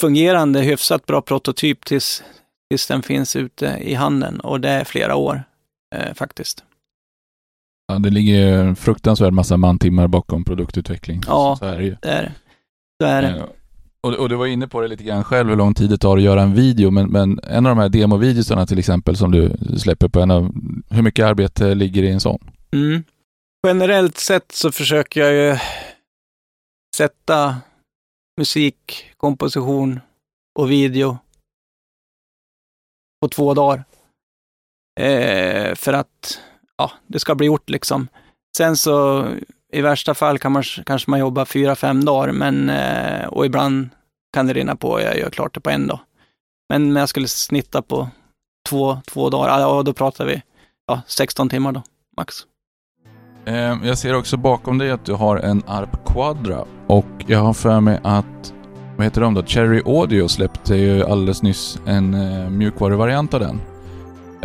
fungerande, 0.01 0.61
hyfsat 0.61 1.07
bra 1.07 1.23
prototyp 1.23 1.85
tills, 1.85 2.25
tills 2.71 2.87
den 2.87 3.03
finns 3.03 3.37
ute 3.37 3.79
i 3.81 3.95
handeln 3.95 4.41
och 4.41 4.61
det 4.61 4.69
är 4.69 4.85
flera 4.85 5.17
år 5.17 5.43
eh, 5.95 6.15
faktiskt. 6.15 6.65
Ja, 7.87 7.99
det 7.99 8.11
ligger 8.11 8.59
en 8.59 8.77
fruktansvärd 8.77 9.33
massa 9.33 9.57
mantimmar 9.57 10.09
bakom 10.09 10.45
produktutveckling. 10.45 11.23
Ja. 11.27 11.57
Så 11.59 11.65
är 11.65 11.79
det 11.79 11.85
ju. 11.85 11.97
Det 12.03 12.09
är 12.09 12.23
det. 12.23 12.33
Så 13.01 13.07
är 13.07 13.23
det. 13.23 13.29
Eh, 13.29 13.45
Och, 14.01 14.13
och 14.15 14.29
du 14.29 14.37
var 14.37 14.47
inne 14.47 14.69
på 14.69 14.81
det 14.81 14.89
lite 14.89 15.05
grann 15.05 15.25
själv 15.25 15.49
hur 15.49 15.57
lång 15.57 15.75
tid 15.75 15.91
det 15.91 15.99
tar 15.99 16.17
att 16.17 16.23
göra 16.23 16.43
en 16.43 16.55
video, 16.55 16.91
men, 16.91 17.09
men 17.11 17.41
en 17.43 17.67
av 17.67 17.77
de 17.77 17.79
här 17.83 17.89
demovideosarna 17.89 18.67
till 18.67 18.79
exempel 18.79 19.17
som 19.17 19.31
du 19.31 19.57
släpper 19.79 20.09
på 20.09 20.21
en 20.21 20.31
av, 20.31 20.55
hur 20.91 21.03
mycket 21.03 21.27
arbete 21.27 21.75
ligger 21.75 22.03
i 22.03 22.11
en 22.11 22.21
sån? 22.21 22.51
Mm. 22.73 23.05
Generellt 23.67 24.19
sett 24.19 24.53
så 24.53 24.73
försöker 24.73 25.21
jag 25.21 25.33
ju 25.33 25.59
sätta 26.97 27.57
musik, 28.39 29.05
komposition 29.17 30.01
och 30.59 30.71
video 30.71 31.19
på 33.21 33.29
två 33.29 33.55
dagar. 33.55 33.85
Eh, 35.01 35.75
för 35.75 35.93
att 35.93 36.41
ja, 36.79 36.91
det 37.07 37.19
ska 37.19 37.35
bli 37.35 37.47
gjort 37.47 37.71
liksom. 37.71 38.09
Sen 38.57 38.77
så 38.77 39.27
i 39.73 39.81
värsta 39.81 40.15
fall 40.15 40.39
kan 40.39 40.53
man, 40.53 40.63
kanske 40.87 41.11
man 41.11 41.21
jobba 41.21 41.45
fyra, 41.45 41.77
fem 41.77 42.05
dagar, 42.05 42.33
men 42.33 42.71
eh, 42.71 43.27
och 43.27 43.47
ibland 43.47 43.89
kan 44.33 44.47
det 44.47 44.53
rinna 44.53 44.77
på 44.77 44.89
och 44.89 45.01
jag 45.01 45.19
gör 45.19 45.31
klart 45.31 45.55
det 45.55 45.61
på 45.61 45.71
en 45.71 45.87
dag. 45.87 46.01
Men 46.69 46.95
när 46.95 47.01
jag 47.01 47.09
skulle 47.09 47.29
snitta 47.29 47.83
på 47.83 48.09
två, 48.69 48.99
två 49.07 49.31
dagar, 49.31 49.49
ah, 49.49 49.61
ja 49.61 49.83
då 49.83 49.93
pratar 49.93 50.27
vi 50.27 50.43
ja, 50.87 51.01
16 51.07 51.49
timmar 51.49 51.73
då, 51.73 51.83
max. 52.17 52.35
Eh, 53.47 53.55
jag 53.85 53.99
ser 53.99 54.15
också 54.15 54.37
bakom 54.37 54.79
dig 54.79 54.91
att 54.91 55.05
du 55.05 55.13
har 55.13 55.37
en 55.37 55.63
ARP 55.67 56.07
Quadra 56.07 56.65
och 56.87 57.25
jag 57.27 57.39
har 57.39 57.53
för 57.53 57.81
mig 57.81 58.01
att, 58.05 58.55
vad 58.97 59.05
heter 59.05 59.21
de 59.21 59.35
då? 59.35 59.43
Cherry 59.43 59.83
Audio 59.87 60.29
släppte 60.29 60.77
ju 60.77 61.05
alldeles 61.05 61.43
nyss 61.43 61.81
en 61.87 62.15
eh, 62.15 62.51
mjukvaruvariant 62.51 63.35
av 63.35 63.41
den. 63.41 63.61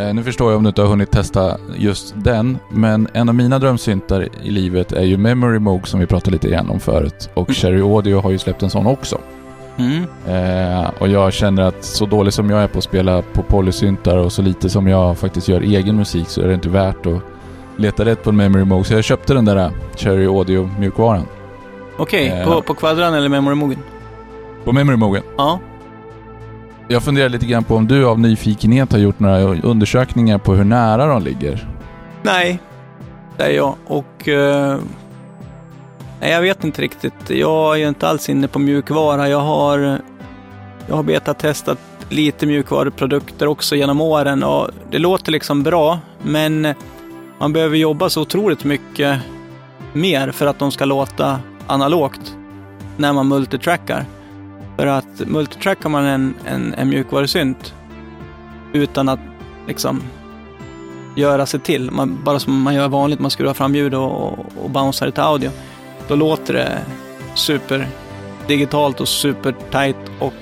Eh, 0.08 0.14
Nu 0.14 0.24
förstår 0.24 0.52
jag 0.52 0.58
om 0.58 0.64
du 0.64 0.68
inte 0.70 0.82
har 0.82 0.90
hunnit 0.90 1.12
testa 1.12 1.58
just 1.78 2.14
den, 2.18 2.58
men 2.70 3.08
en 3.14 3.30
av 3.30 3.36
mina 3.36 3.60
drömsyntar 3.60 4.28
i 4.44 4.50
livet 4.52 4.92
är 4.92 5.04
ju 5.04 5.18
Memory 5.18 5.60
Moog 5.60 5.88
som 5.88 6.00
vi 6.00 6.06
pratade 6.06 6.32
lite 6.32 6.50
grann 6.50 6.70
om 6.70 6.80
förut 6.80 7.30
och 7.34 7.50
Mm. 7.50 7.56
Cherry 7.56 7.82
Audio 7.82 8.22
har 8.22 8.32
ju 8.32 8.38
släppt 8.38 8.64
en 8.64 8.70
sån 8.70 8.88
också. 8.88 9.18
Mm. 9.78 10.04
Eh, 10.28 10.90
och 11.00 11.08
jag 11.08 11.34
känner 11.34 11.62
att 11.64 11.84
så 11.84 12.06
dålig 12.06 12.34
som 12.34 12.50
jag 12.50 12.64
är 12.64 12.68
på 12.68 12.78
att 12.78 12.84
spela 12.84 13.22
på 13.22 13.42
polysyntar 13.44 14.18
och 14.18 14.32
så 14.32 14.42
lite 14.42 14.70
som 14.70 14.88
jag 14.88 15.18
faktiskt 15.18 15.48
gör 15.48 15.62
egen 15.62 15.96
musik 15.96 16.28
så 16.28 16.42
är 16.42 16.48
det 16.48 16.54
inte 16.54 16.70
värt 16.70 17.06
att 17.06 17.22
leta 17.78 18.06
rätt 18.06 18.24
på 18.24 18.30
en 18.30 18.36
Memory 18.38 18.64
Moog. 18.66 18.86
Så 18.86 18.94
jag 18.94 19.04
köpte 19.04 19.34
den 19.34 19.46
där 19.46 19.56
eh, 19.56 19.70
Cherry 19.96 20.26
Audio 20.26 20.70
mjukvaran. 20.80 21.26
Okej, 21.98 22.28
Eh. 22.28 22.46
på, 22.46 22.62
på 22.62 22.74
kvadran 22.74 23.14
eller 23.14 23.30
memory 23.30 23.56
mogen? 23.56 23.80
På 24.64 24.72
Memory 24.72 24.98
Moogen. 24.98 25.24
Ja. 25.38 25.60
Jag 26.92 27.04
funderar 27.04 27.30
lite 27.30 27.46
grann 27.46 27.64
på 27.64 27.76
om 27.76 27.88
du 27.88 28.06
av 28.06 28.20
nyfikenhet 28.20 28.92
har 28.92 29.00
gjort 29.00 29.20
några 29.20 29.40
undersökningar 29.40 30.38
på 30.38 30.54
hur 30.54 30.64
nära 30.64 31.08
de 31.08 31.24
ligger. 31.24 31.68
Nej, 32.24 32.60
det 33.38 33.44
är 33.44 33.50
jag. 33.50 33.76
Och 33.88 34.28
eh, 34.28 34.78
nej, 36.20 36.32
jag 36.32 36.42
vet 36.42 36.64
inte 36.64 36.82
riktigt. 36.82 37.30
Jag 37.30 37.74
är 37.74 37.80
ju 37.80 37.88
inte 37.88 38.08
alls 38.08 38.30
inne 38.30 38.48
på 38.48 38.60
mjukvara. 38.60 39.30
Jag 39.30 39.40
har, 39.40 40.00
jag 40.88 40.96
har 40.96 41.04
betatestat 41.04 41.80
lite 42.10 42.46
mjukvaruprodukter 42.46 43.48
också 43.48 43.76
genom 43.76 44.02
åren 44.02 44.44
och 44.44 44.70
det 44.92 45.00
låter 45.00 45.32
liksom 45.32 45.64
bra, 45.64 46.00
men 46.24 46.74
man 47.40 47.54
behöver 47.54 47.78
jobba 47.78 48.10
så 48.10 48.22
otroligt 48.22 48.64
mycket 48.64 49.20
mer 49.94 50.32
för 50.32 50.46
att 50.46 50.60
de 50.60 50.72
ska 50.72 50.86
låta 50.86 51.40
analogt 51.68 52.36
när 52.98 53.14
man 53.14 53.28
multitrackar. 53.28 54.06
För 54.78 54.88
att 54.88 55.20
multitrackar 55.28 55.90
man 55.90 56.06
en, 56.06 56.34
en, 56.46 56.74
en 56.74 56.90
mjukvarusynt 56.90 57.74
utan 58.74 59.10
att 59.10 59.20
liksom 59.68 60.04
göra 61.16 61.46
sig 61.46 61.60
till, 61.60 61.92
man, 61.92 62.20
bara 62.24 62.40
som 62.40 62.62
man 62.62 62.74
gör 62.74 62.88
vanligt, 62.88 63.20
man 63.20 63.32
skruvar 63.32 63.54
fram 63.54 63.76
ljud 63.76 63.94
och, 63.94 64.12
och, 64.12 64.40
och 64.64 64.70
bouncear 64.70 65.06
det 65.06 65.12
till 65.12 65.24
audio, 65.24 65.52
då 66.08 66.16
låter 66.16 66.54
det 66.54 66.78
super 67.36 67.88
digitalt 68.48 69.02
och 69.02 69.08
super 69.08 69.56
tight 69.72 70.12
och 70.20 70.34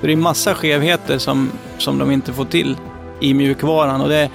det 0.00 0.12
är 0.12 0.16
massa 0.16 0.54
skevheter 0.54 1.18
som, 1.18 1.50
som 1.78 1.98
de 1.98 2.10
inte 2.10 2.32
får 2.32 2.44
till 2.44 2.76
i 3.20 3.34
mjukvaran 3.34 4.00
och 4.00 4.08
det, 4.08 4.30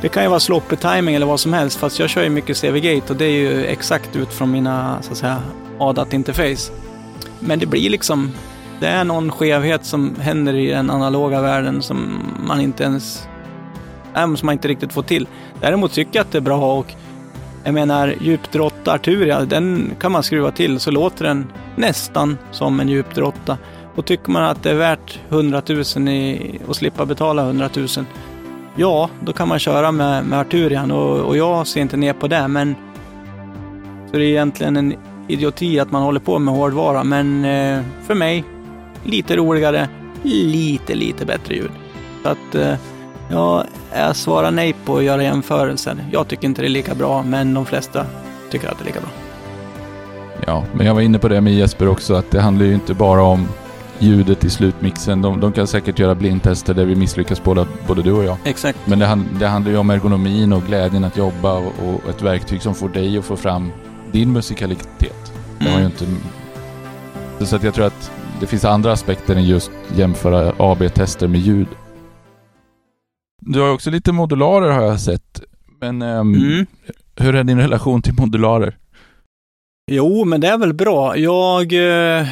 det 0.00 0.08
kan 0.08 0.22
ju 0.22 0.28
vara 0.28 0.40
sloppy 0.40 0.76
timing 0.76 1.14
eller 1.14 1.26
vad 1.26 1.40
som 1.40 1.52
helst, 1.52 1.78
fast 1.78 1.98
jag 1.98 2.10
kör 2.10 2.22
ju 2.22 2.30
mycket 2.30 2.60
CV-gate 2.60 3.12
och 3.12 3.16
det 3.16 3.24
är 3.24 3.30
ju 3.30 3.64
exakt 3.64 4.16
ut 4.16 4.32
från 4.32 4.50
mina, 4.50 5.02
så 5.02 5.12
att 5.12 5.18
säga, 5.18 5.42
ADAT-interface. 5.78 6.72
Men 7.40 7.58
det 7.58 7.66
blir 7.66 7.90
liksom, 7.90 8.30
det 8.80 8.86
är 8.86 9.04
någon 9.04 9.32
skevhet 9.32 9.84
som 9.84 10.14
händer 10.20 10.54
i 10.54 10.66
den 10.66 10.90
analoga 10.90 11.40
världen 11.40 11.82
som 11.82 12.22
man 12.46 12.60
inte 12.60 12.84
ens, 12.84 13.28
som 14.14 14.38
man 14.42 14.52
inte 14.52 14.68
riktigt 14.68 14.92
får 14.92 15.02
till. 15.02 15.28
Däremot 15.60 15.92
tycker 15.92 16.18
jag 16.18 16.24
att 16.24 16.32
det 16.32 16.38
är 16.38 16.42
bra 16.42 16.78
och 16.78 16.94
jag 17.64 17.74
menar 17.74 18.14
djupdrott 18.20 18.88
Arturia, 18.88 19.44
den 19.44 19.90
kan 20.00 20.12
man 20.12 20.22
skruva 20.22 20.50
till 20.50 20.80
så 20.80 20.90
låter 20.90 21.24
den 21.24 21.46
nästan 21.76 22.38
som 22.50 22.80
en 22.80 22.88
djupdrotta. 22.88 23.58
Och 23.94 24.04
tycker 24.06 24.30
man 24.30 24.44
att 24.44 24.62
det 24.62 24.70
är 24.70 24.74
värt 24.74 25.20
100 25.28 25.62
000 25.96 26.08
i, 26.08 26.60
och 26.66 26.76
slippa 26.76 27.06
betala 27.06 27.42
100 27.42 27.70
000, 27.76 27.86
ja, 28.76 29.10
då 29.20 29.32
kan 29.32 29.48
man 29.48 29.58
köra 29.58 29.92
med, 29.92 30.24
med 30.24 30.38
Arturian 30.38 30.90
och, 30.90 31.20
och 31.20 31.36
jag 31.36 31.66
ser 31.66 31.80
inte 31.80 31.96
ner 31.96 32.12
på 32.12 32.28
det, 32.28 32.48
men 32.48 32.74
så 34.10 34.16
det 34.16 34.24
är 34.24 34.28
egentligen 34.28 34.76
en 34.76 34.94
idioti 35.28 35.80
att 35.80 35.90
man 35.90 36.02
håller 36.02 36.20
på 36.20 36.38
med 36.38 36.54
hårdvara, 36.54 37.04
men 37.04 37.44
eh, 37.44 37.82
för 38.06 38.14
mig, 38.14 38.44
lite 39.04 39.36
roligare, 39.36 39.88
lite, 40.22 40.94
lite 40.94 41.26
bättre 41.26 41.54
ljud. 41.54 41.70
Så 42.22 42.28
att 42.28 42.54
eh, 42.54 42.74
ja, 43.30 43.64
jag 43.94 44.16
svarar 44.16 44.50
nej 44.50 44.74
på 44.84 44.96
att 44.96 45.04
göra 45.04 45.22
jämförelser. 45.22 45.96
Jag 46.12 46.28
tycker 46.28 46.48
inte 46.48 46.62
det 46.62 46.68
är 46.68 46.70
lika 46.70 46.94
bra, 46.94 47.22
men 47.22 47.54
de 47.54 47.66
flesta 47.66 48.06
tycker 48.50 48.68
att 48.68 48.78
det 48.78 48.84
är 48.84 48.86
lika 48.86 49.00
bra. 49.00 49.10
Ja, 50.46 50.64
men 50.74 50.86
jag 50.86 50.94
var 50.94 51.00
inne 51.00 51.18
på 51.18 51.28
det 51.28 51.40
med 51.40 51.54
Jesper 51.54 51.88
också, 51.88 52.14
att 52.14 52.30
det 52.30 52.40
handlar 52.40 52.66
ju 52.66 52.74
inte 52.74 52.94
bara 52.94 53.22
om 53.22 53.48
ljudet 53.98 54.44
i 54.44 54.50
slutmixen. 54.50 55.22
De, 55.22 55.40
de 55.40 55.52
kan 55.52 55.66
säkert 55.66 55.98
göra 55.98 56.14
blindtester 56.14 56.74
där 56.74 56.84
vi 56.84 56.96
misslyckas 56.96 57.42
båda, 57.42 57.66
både 57.86 58.02
du 58.02 58.12
och 58.12 58.24
jag. 58.24 58.36
Exakt. 58.44 58.78
Men 58.84 58.98
det, 58.98 59.18
det 59.38 59.46
handlar 59.46 59.72
ju 59.72 59.78
om 59.78 59.90
ergonomin 59.90 60.52
och 60.52 60.62
glädjen 60.62 61.04
att 61.04 61.16
jobba 61.16 61.52
och, 61.52 61.72
och, 61.82 62.10
ett 62.10 62.22
verktyg 62.22 62.62
som 62.62 62.74
får 62.74 62.88
dig 62.88 63.18
att 63.18 63.24
få 63.24 63.36
fram 63.36 63.72
din 64.12 64.32
musikalitet. 64.32 65.32
Det 65.58 65.64
var 65.64 65.78
ju 65.80 65.86
Mm. 65.86 65.92
inte... 65.92 66.06
Så 67.46 67.56
att 67.56 67.62
jag 67.62 67.74
tror 67.74 67.86
att 67.86 68.10
det 68.40 68.46
finns 68.46 68.64
andra 68.64 68.92
aspekter 68.92 69.36
än 69.36 69.44
just 69.44 69.70
jämföra 69.96 70.52
AB-tester 70.58 71.28
med 71.28 71.40
ljud. 71.40 71.66
Du 73.40 73.60
har 73.60 73.66
ju 73.66 73.72
också 73.74 73.90
lite 73.90 74.12
modularer 74.12 74.70
har 74.70 74.82
jag 74.82 75.00
sett. 75.00 75.40
Men 75.80 76.02
ehm, 76.02 76.34
Mm. 76.34 76.66
hur 77.16 77.34
är 77.34 77.44
din 77.44 77.58
relation 77.60 78.02
till 78.02 78.14
modularer? 78.14 78.76
Jo, 79.90 80.24
men 80.24 80.40
det 80.40 80.48
är 80.48 80.58
väl 80.58 80.74
bra. 80.74 81.16
Jag... 81.16 81.72
Eh, 81.72 82.28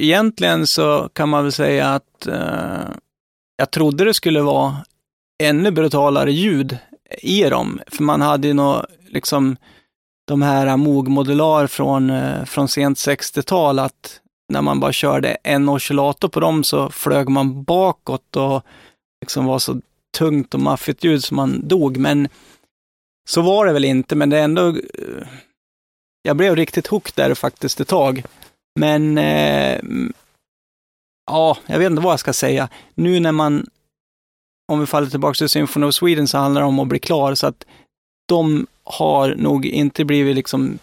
egentligen 0.00 0.66
så 0.66 1.08
kan 1.12 1.28
man 1.28 1.42
väl 1.42 1.52
säga 1.52 1.88
att 1.94 2.26
eh, 2.26 2.88
jag 3.56 3.70
trodde 3.70 4.04
det 4.04 4.14
skulle 4.14 4.40
vara 4.40 4.76
ännu 5.42 5.70
brutalare 5.70 6.32
ljud 6.32 6.78
i 7.22 7.42
dem. 7.42 7.80
För 7.86 8.02
man 8.02 8.20
hade 8.20 8.48
ju 8.48 8.54
nå 8.54 8.86
liksom 9.08 9.56
de 10.26 10.42
här 10.42 10.76
Moog-modular 10.76 11.66
från, 11.66 12.10
eh, 12.10 12.44
från 12.44 12.68
sent 12.68 12.98
60-tal, 12.98 13.78
att 13.78 14.20
när 14.52 14.62
man 14.62 14.80
bara 14.80 14.92
körde 14.92 15.36
en 15.42 15.68
oscillator 15.68 16.28
på 16.28 16.40
dem 16.40 16.64
så 16.64 16.90
flög 16.90 17.28
man 17.28 17.62
bakåt 17.62 18.36
och 18.36 18.62
liksom 19.20 19.44
var 19.44 19.58
så 19.58 19.80
tungt 20.18 20.54
och 20.54 20.60
maffigt 20.60 21.04
ljud 21.04 21.24
som 21.24 21.36
man 21.36 21.68
dog. 21.68 21.96
Men 21.96 22.28
så 23.28 23.42
var 23.42 23.66
det 23.66 23.72
väl 23.72 23.84
inte, 23.84 24.14
men 24.14 24.30
det 24.30 24.38
är 24.38 24.44
ändå... 24.44 24.68
Eh, 24.68 25.26
jag 26.22 26.36
blev 26.36 26.56
riktigt 26.56 26.86
hooked 26.86 27.12
där 27.14 27.34
faktiskt 27.34 27.80
ett 27.80 27.88
tag. 27.88 28.24
Men... 28.80 29.18
Eh, 29.18 29.80
ja, 31.30 31.56
jag 31.66 31.78
vet 31.78 31.90
inte 31.90 32.02
vad 32.02 32.12
jag 32.12 32.20
ska 32.20 32.32
säga. 32.32 32.68
Nu 32.94 33.20
när 33.20 33.32
man... 33.32 33.66
Om 34.72 34.80
vi 34.80 34.86
faller 34.86 35.10
tillbaka 35.10 35.34
till 35.34 35.48
Symphony 35.48 35.86
of 35.86 35.94
Sweden 35.94 36.28
så 36.28 36.38
handlar 36.38 36.60
det 36.60 36.66
om 36.66 36.78
att 36.78 36.88
bli 36.88 36.98
klar, 36.98 37.34
så 37.34 37.46
att 37.46 37.66
de 38.28 38.66
har 38.86 39.34
nog 39.34 39.66
inte 39.66 40.04
blivit 40.04 40.36
liksom... 40.36 40.78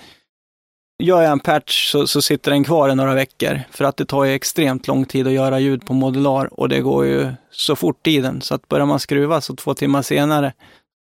Gör 1.04 1.22
jag 1.22 1.32
en 1.32 1.40
patch 1.40 1.92
så, 1.92 2.08
så 2.08 2.22
sitter 2.22 2.52
den 2.52 2.64
kvar 2.64 2.90
i 2.90 2.96
några 2.96 3.14
veckor, 3.14 3.62
för 3.72 3.86
att 3.86 3.98
det 3.98 4.06
tar 4.06 4.24
ju 4.24 4.34
extremt 4.34 4.88
lång 4.88 5.06
tid 5.06 5.28
att 5.28 5.34
göra 5.34 5.60
ljud 5.60 5.86
på 5.86 5.94
modular 5.94 6.60
och 6.60 6.70
det 6.70 6.80
går 6.80 7.06
ju 7.06 7.32
så 7.52 7.76
fort 7.76 8.04
tiden, 8.04 8.42
så 8.42 8.56
att 8.56 8.68
börjar 8.68 8.86
man 8.86 9.00
skruva 9.00 9.42
så 9.42 9.56
två 9.56 9.74
timmar 9.74 10.02
senare 10.02 10.54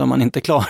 så 0.01 0.05
är 0.05 0.07
man 0.07 0.21
inte 0.21 0.41
klar. 0.41 0.65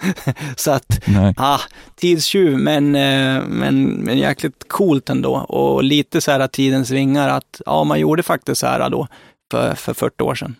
så 0.56 0.70
att, 0.70 1.00
Nej. 1.06 1.34
ah, 1.36 1.60
tidstjuv, 1.94 2.58
men, 2.58 2.94
eh, 2.94 3.42
men, 3.48 3.84
men 3.84 4.18
jäkligt 4.18 4.68
coolt 4.68 5.10
ändå. 5.10 5.34
Och 5.34 5.84
lite 5.84 6.20
så 6.20 6.30
här 6.30 6.48
tidens 6.48 6.90
vingar, 6.90 7.28
att 7.28 7.60
ja, 7.66 7.84
man 7.84 8.00
gjorde 8.00 8.22
faktiskt 8.22 8.60
så 8.60 8.66
här 8.66 8.90
då 8.90 9.08
för, 9.50 9.74
för 9.74 9.94
40 9.94 10.22
år 10.22 10.34
sedan. 10.34 10.56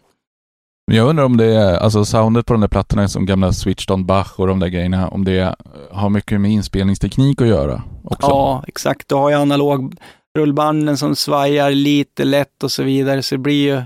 Men 0.90 0.96
jag 0.96 1.08
undrar 1.08 1.24
om 1.24 1.36
det 1.36 1.44
är, 1.44 1.76
alltså 1.76 2.04
soundet 2.04 2.46
på 2.46 2.52
de 2.52 2.60
där 2.60 2.68
plattorna 2.68 3.08
som 3.08 3.26
gamla 3.26 3.52
Switched 3.52 3.90
on 3.90 4.06
Bach 4.06 4.40
och 4.40 4.46
de 4.46 4.60
där 4.60 4.68
grejerna, 4.68 5.08
om 5.08 5.24
det 5.24 5.56
har 5.90 6.10
mycket 6.10 6.40
med 6.40 6.50
inspelningsteknik 6.50 7.40
att 7.40 7.46
göra 7.46 7.82
också? 8.04 8.26
Ja, 8.30 8.64
exakt. 8.66 9.08
Du 9.08 9.14
har 9.14 9.30
ju 9.30 9.36
analog 9.36 9.96
rullbanden 10.38 10.96
som 10.96 11.16
svajar 11.16 11.70
lite 11.70 12.24
lätt 12.24 12.62
och 12.62 12.72
så 12.72 12.82
vidare, 12.82 13.22
så 13.22 13.34
det 13.34 13.38
blir 13.38 13.62
ju... 13.62 13.82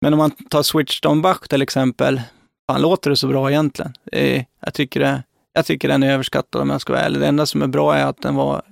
Men 0.00 0.12
om 0.12 0.18
man 0.18 0.30
tar 0.30 0.62
Switched 0.62 1.10
on 1.10 1.22
Bach 1.22 1.48
till 1.48 1.62
exempel, 1.62 2.22
fan 2.70 2.82
låter 2.82 3.10
det 3.10 3.16
så 3.16 3.28
bra 3.28 3.50
egentligen? 3.50 3.92
Är, 4.12 4.44
jag, 4.60 4.74
tycker 4.74 5.00
det, 5.00 5.22
jag 5.52 5.66
tycker 5.66 5.88
den 5.88 6.02
är 6.02 6.12
överskattad 6.12 6.62
om 6.62 6.70
jag 6.70 6.80
ska 6.80 6.92
vara 6.92 7.02
ärlig. 7.02 7.20
Det 7.20 7.26
enda 7.26 7.46
som 7.46 7.62
är 7.62 7.66
bra 7.66 7.94
är 7.94 8.06
att 8.06 8.22
den 8.22 8.34
var 8.34 8.62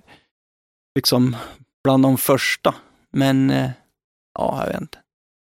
liksom 0.94 1.36
bland 1.84 2.02
de 2.02 2.16
första. 2.16 2.74
Men, 3.12 3.50
eh, 3.50 3.70
ja, 4.38 4.62
jag 4.64 4.72
vet 4.72 4.80
inte. 4.80 4.98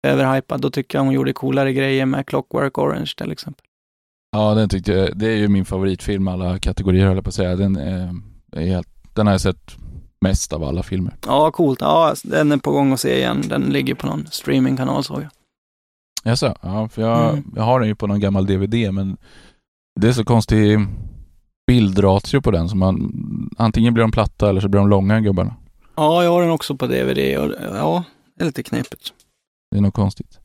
Överhypad. 0.04 0.60
Då 0.60 0.70
tycker 0.70 0.98
jag 0.98 1.04
hon 1.04 1.14
gjorde 1.14 1.32
coolare 1.32 1.72
grejer 1.72 2.06
med 2.06 2.26
Clockwork 2.26 2.78
Orange 2.78 3.12
till 3.16 3.32
exempel. 3.32 3.64
Ja, 4.32 4.54
den 4.54 4.68
tyckte 4.68 4.92
jag, 4.92 5.18
det 5.18 5.26
är 5.26 5.36
ju 5.36 5.48
min 5.48 5.64
favoritfilm 5.64 6.28
alla 6.28 6.58
kategorier 6.58 7.06
höll 7.06 7.14
jag 7.14 7.24
på 7.24 7.28
att 7.28 7.34
säga. 7.34 7.56
Den, 7.56 7.76
är, 7.76 8.14
är 8.52 8.66
helt, 8.66 8.88
den 9.14 9.26
har 9.26 9.34
jag 9.34 9.40
sett 9.40 9.76
mest 10.20 10.52
av 10.52 10.64
alla 10.64 10.82
filmer. 10.82 11.14
Ja, 11.26 11.50
coolt. 11.50 11.80
Ja, 11.80 12.14
den 12.24 12.52
är 12.52 12.56
på 12.56 12.70
gång 12.72 12.92
att 12.92 13.00
se 13.00 13.16
igen. 13.18 13.42
Den 13.48 13.62
ligger 13.62 13.94
på 13.94 14.06
någon 14.06 14.26
streamingkanal 14.30 15.04
såg 15.04 15.22
jag. 15.22 15.30
Jaså? 16.24 16.54
Ja, 16.60 16.88
för 16.88 17.02
jag, 17.02 17.30
Mm. 17.30 17.44
jag 17.56 17.62
har 17.62 17.80
den 17.80 17.88
ju 17.88 17.94
på 17.94 18.06
någon 18.06 18.20
gammal 18.20 18.46
DVD, 18.46 18.74
men 18.94 19.16
det 20.00 20.08
är 20.08 20.12
så 20.12 20.24
konstig 20.24 20.78
bildratio 21.66 22.40
på 22.40 22.50
den, 22.50 22.68
så 22.68 22.76
man 22.76 23.12
antingen 23.58 23.94
blir 23.94 24.02
de 24.02 24.10
platta 24.12 24.48
eller 24.48 24.60
så 24.60 24.68
blir 24.68 24.78
de 24.80 24.88
långa 24.88 25.20
gubbarna. 25.20 25.54
Ja, 25.96 26.24
jag 26.24 26.30
har 26.30 26.42
den 26.42 26.50
också 26.50 26.76
på 26.76 26.86
DVD 26.86 27.38
och 27.38 27.52
ja, 27.74 28.04
det 28.36 28.42
är 28.42 28.46
lite 28.46 28.62
knepigt. 28.62 29.12
Det 29.74 29.78
är 29.78 29.82
nog 29.82 29.94
konstigt. 29.94 30.40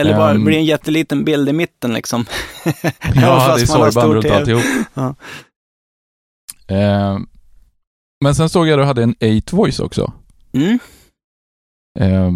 Eller 0.00 0.16
bara 0.16 0.30
Ehm. 0.30 0.44
blir 0.44 0.56
en 0.58 0.64
jätteliten 0.64 1.24
bild 1.24 1.48
i 1.48 1.52
mitten 1.52 1.92
liksom. 1.94 2.24
Ja, 3.14 3.54
det 3.56 3.62
är 3.62 3.66
sorgband 3.66 4.12
runt 4.12 4.30
alltihop. 4.30 4.62
Ja. 4.94 5.14
Eh, 6.68 7.18
men 8.24 8.34
sen 8.34 8.48
såg 8.48 8.66
jag 8.68 8.72
att 8.72 8.82
du 8.82 8.86
hade 8.86 9.02
en 9.02 9.38
8 9.38 9.56
voice 9.56 9.80
också. 9.80 10.12
Mm. 10.52 10.78
Eh, 12.00 12.32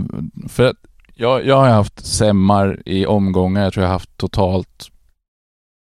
för 0.49 0.64
att 0.64 0.76
jag, 1.14 1.47
jag 1.47 1.57
har 1.57 1.68
haft 1.68 2.07
semmar 2.07 2.83
i 2.87 3.07
omgångar. 3.07 3.62
Jag 3.62 3.72
tror 3.72 3.83
jag 3.83 3.89
har 3.89 3.95
haft 3.95 4.16
totalt 4.16 4.91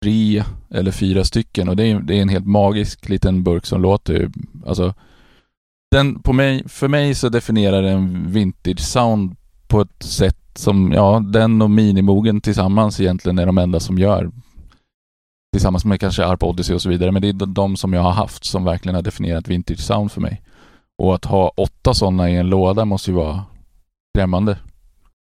tre 0.03 0.43
eller 0.69 0.91
fyra 0.91 1.23
stycken 1.23 1.69
och 1.69 1.75
det 1.75 1.83
är, 1.85 1.99
det 1.99 2.17
är 2.17 2.21
en 2.21 2.29
helt 2.29 2.47
magisk 2.47 3.09
liten 3.09 3.43
burk 3.43 3.65
som 3.65 3.81
låter 3.81 4.31
alltså 4.65 4.93
den 5.91 6.21
på 6.21 6.33
mig, 6.33 6.69
för 6.69 6.87
mig 6.87 7.15
så 7.15 7.29
definierar 7.29 7.81
den 7.81 8.31
vintage 8.31 8.79
sound 8.79 9.35
på 9.69 9.81
ett 9.81 10.03
sätt 10.03 10.37
som, 10.55 10.91
ja, 10.91 11.19
den 11.33 11.61
och 11.61 11.69
minimogen 11.69 12.41
tillsammans 12.41 12.99
egentligen 12.99 13.39
är 13.39 13.45
de 13.45 13.57
enda 13.57 13.79
som 13.79 13.97
gör. 13.97 14.31
Tillsammans 15.53 15.85
med 15.85 15.99
kanske 15.99 16.25
Arp 16.25 16.43
Odyssey 16.43 16.75
och 16.75 16.81
så 16.81 16.89
vidare, 16.89 17.11
men 17.11 17.21
det 17.21 17.29
är 17.29 17.45
de- 17.45 17.77
som 17.77 17.93
jag 17.93 18.01
har 18.01 18.11
haft 18.11 18.45
som 18.45 18.63
verkligen 18.63 18.95
har 18.95 19.01
definierat 19.01 19.47
vintage 19.47 19.79
sound 19.79 20.11
för 20.11 20.21
mig. 20.21 20.41
Och 21.01 21.15
att 21.15 21.25
ha 21.25 21.49
åtta 21.57 21.93
sådana 21.93 22.29
i 22.29 22.35
en 22.35 22.49
låda 22.49 22.85
måste 22.85 23.11
ju 23.11 23.17
vara 23.17 23.43
skrämmande. 24.17 24.57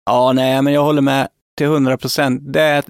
Ja, 0.05 0.31
nej, 0.33 0.61
men 0.61 0.73
jag 0.73 0.83
håller 0.83 1.01
med 1.01 1.27
till 1.57 1.67
100 1.67 1.97
procent. 1.97 2.41
Det 2.53 2.61
är 2.61 2.83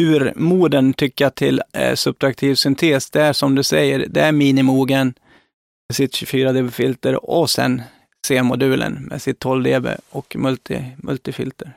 urmoden 0.00 0.92
tycker 0.92 1.24
jag 1.24 1.34
till 1.34 1.62
eh, 1.72 1.94
subtraktiv 1.94 2.54
syntes. 2.54 3.10
Det 3.10 3.22
är 3.22 3.32
som 3.32 3.54
du 3.54 3.62
säger, 3.62 4.06
det 4.10 4.20
är 4.20 4.32
minimogen, 4.32 5.14
med 5.88 5.96
sitt 5.96 6.14
24 6.14 6.52
dB-filter 6.52 7.30
och 7.30 7.50
sen 7.50 7.82
C-modulen 8.24 8.94
med 9.10 9.22
sitt 9.22 9.38
12 9.38 9.62
dB 9.62 9.86
och 10.10 10.36
multi, 10.38 10.84
multifilter. 10.96 11.72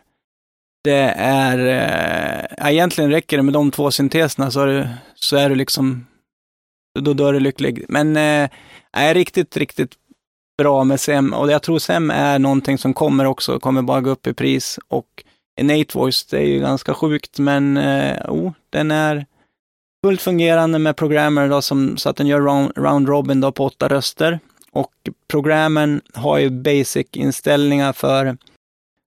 Det 0.84 1.14
är, 1.18 1.58
eh, 2.60 2.72
egentligen 2.72 3.12
räcker 3.12 3.38
det 3.38 3.44
med 3.44 3.54
de 3.54 3.72
två 3.72 3.92
synteserna 3.92 4.52
så 4.52 4.62
är 4.62 4.68
du, 4.68 4.88
så 5.16 5.38
är 5.38 5.50
du 5.50 5.56
liksom, 5.56 6.06
då, 7.00 7.14
då 7.14 7.28
är 7.28 7.34
du 7.34 7.40
lycklig. 7.40 7.86
Men 7.90 8.18
eh, 8.18 8.50
är 8.92 9.14
riktigt, 9.14 9.58
riktigt 9.58 9.96
bra 10.58 10.84
med 10.84 11.00
SEM 11.00 11.34
och 11.34 11.52
jag 11.52 11.62
tror 11.62 11.80
SEM 11.80 12.12
är 12.12 12.40
någonting 12.40 12.78
som 12.78 12.94
kommer 12.94 13.26
också, 13.26 13.60
kommer 13.60 13.82
bara 13.82 14.02
gå 14.02 14.10
upp 14.10 14.28
i 14.28 14.34
pris 14.34 14.80
och 14.88 15.24
Innate 15.60 15.98
Voice, 15.98 16.26
det 16.26 16.38
är 16.38 16.46
ju 16.46 16.60
ganska 16.60 16.94
sjukt, 16.94 17.40
men 17.40 17.78
eh, 17.78 18.18
oh, 18.30 18.52
den 18.70 18.92
är 18.92 19.26
fullt 20.06 20.22
fungerande 20.22 20.80
med 20.80 20.96
programmer 20.96 21.50
då, 21.50 21.62
som, 21.62 21.98
så 21.98 22.10
att 22.10 22.16
den 22.16 22.28
gör 22.28 22.42
round, 22.42 22.72
round 22.76 23.08
robin 23.08 23.42
då 23.42 23.52
på 23.52 23.66
åtta 23.66 23.88
röster. 23.88 24.40
Och 24.78 25.10
programmen 25.28 26.02
har 26.14 26.38
ju 26.38 26.50
basic-inställningar 26.50 27.94
för 27.94 28.38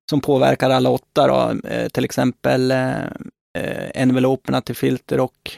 som 0.09 0.21
påverkar 0.21 0.69
alla 0.69 0.89
åtta 0.89 1.27
då, 1.27 1.69
eh, 1.69 1.89
till 1.89 2.05
exempel 2.05 2.71
eh, 2.71 3.01
eh 3.57 3.91
enveloperna 3.93 4.61
till 4.61 4.75
filter 4.75 5.19
och 5.19 5.51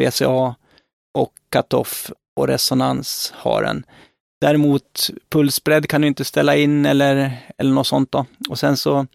VCA 0.00 0.54
och 1.18 1.32
cut-off 1.52 2.10
och 2.36 2.48
resonans 2.48 3.32
har 3.36 3.62
den. 3.62 3.86
Däremot 4.40 5.10
pulsbredd 5.28 5.88
kan 5.88 6.00
du 6.00 6.06
inte 6.08 6.24
ställa 6.24 6.56
in 6.56 6.86
eller, 6.86 7.38
eller 7.58 7.72
något 7.72 7.86
sånt 7.86 8.12
då. 8.12 8.26
Och 8.48 8.58
sen 8.58 8.76
så 8.76 9.06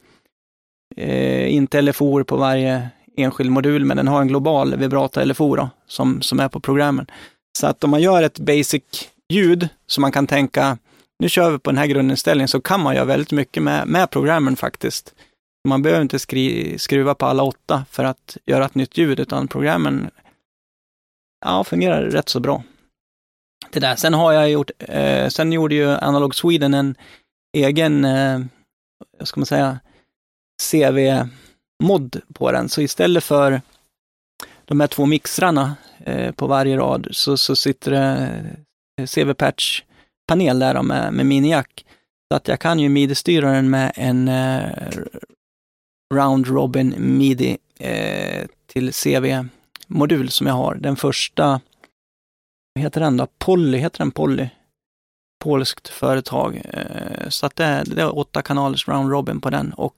eh, 0.95 1.53
inte 1.53 1.81
LFO 1.81 2.23
på 2.23 2.37
varje 2.37 2.89
enskild 3.17 3.51
modul, 3.51 3.85
men 3.85 3.97
den 3.97 4.07
har 4.07 4.21
en 4.21 4.27
global 4.27 4.75
vibrata 4.75 5.25
LFO 5.25 5.55
då, 5.55 5.69
som, 5.87 6.21
som 6.21 6.39
är 6.39 6.49
på 6.49 6.59
programmen. 6.59 7.07
Så 7.57 7.67
att 7.67 7.83
om 7.83 7.89
man 7.89 8.01
gör 8.01 8.23
ett 8.23 8.39
basic 8.39 8.83
ljud 9.29 9.69
som 9.87 10.01
man 10.01 10.11
kan 10.11 10.27
tänka 10.27 10.77
nu 11.19 11.29
kör 11.29 11.51
vi 11.51 11.59
på 11.59 11.71
den 11.71 11.77
här 11.77 11.87
grundinställningen, 11.87 12.47
så 12.47 12.61
kan 12.61 12.79
man 12.79 12.95
göra 12.95 13.05
väldigt 13.05 13.31
mycket 13.31 13.63
med, 13.63 13.87
med 13.87 14.09
programmen 14.09 14.55
faktiskt. 14.55 15.13
Man 15.67 15.81
behöver 15.81 16.01
inte 16.01 16.19
skri, 16.19 16.79
skruva 16.79 17.15
på 17.15 17.25
alla 17.25 17.43
åtta 17.43 17.85
för 17.89 18.03
att 18.03 18.37
göra 18.45 18.65
ett 18.65 18.75
nytt 18.75 18.97
ljud, 18.97 19.19
utan 19.19 19.47
programmen 19.47 20.09
ja, 21.45 21.63
fungerar 21.63 22.01
rätt 22.01 22.29
så 22.29 22.39
bra. 22.39 22.63
Det 23.71 23.79
där. 23.79 23.95
Sen 23.95 24.13
har 24.13 24.33
jag 24.33 24.49
gjort, 24.49 24.71
eh, 24.79 25.27
sen 25.27 25.53
gjorde 25.53 25.75
ju 25.75 25.89
Analog 25.89 26.35
Sweden 26.35 26.73
en 26.73 26.95
egen, 27.57 28.05
eh, 28.05 28.39
vad 29.17 29.27
ska 29.27 29.39
man 29.39 29.45
säga, 29.45 29.79
CV-mod 30.71 32.21
på 32.33 32.51
den. 32.51 32.69
Så 32.69 32.81
istället 32.81 33.23
för 33.23 33.61
de 34.65 34.79
här 34.79 34.87
två 34.87 35.05
mixrarna 35.05 35.75
eh, 36.05 36.31
på 36.31 36.47
varje 36.47 36.77
rad 36.77 37.07
så, 37.11 37.37
så 37.37 37.55
sitter 37.55 37.91
det 37.91 38.29
CV-patch-panel 39.07 40.59
där 40.59 40.83
med, 40.83 41.13
med 41.13 41.25
minijack. 41.25 41.85
Så 42.31 42.35
att 42.35 42.47
jag 42.47 42.59
kan 42.59 42.79
ju 42.79 42.89
midi-styra 42.89 43.51
den 43.51 43.69
med 43.69 43.91
en 43.95 44.27
eh, 44.27 44.89
Round 46.13 46.47
Robin 46.47 46.95
Midi 46.97 47.57
eh, 47.79 48.47
till 48.67 48.93
CV-modul 48.93 50.29
som 50.29 50.47
jag 50.47 50.53
har. 50.53 50.75
Den 50.75 50.95
första, 50.95 51.61
vad 52.73 52.83
heter 52.83 53.01
den 53.01 53.17
då? 53.17 53.27
Polly, 53.37 53.77
heter 53.77 53.97
den 53.97 54.11
Polly? 54.11 54.49
Polskt 55.43 55.87
företag. 55.87 56.61
Eh, 56.63 57.29
så 57.29 57.45
att 57.45 57.55
det 57.55 57.65
är, 57.65 57.85
det 57.85 58.01
är 58.01 58.17
åtta 58.17 58.41
kanalers 58.41 58.87
Round 58.87 59.11
Robin 59.11 59.41
på 59.41 59.49
den 59.49 59.73
och 59.73 59.95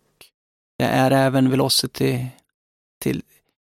det 0.78 0.86
är 0.86 1.12
även 1.12 1.50
Velocity 1.50 2.26
till 3.02 3.22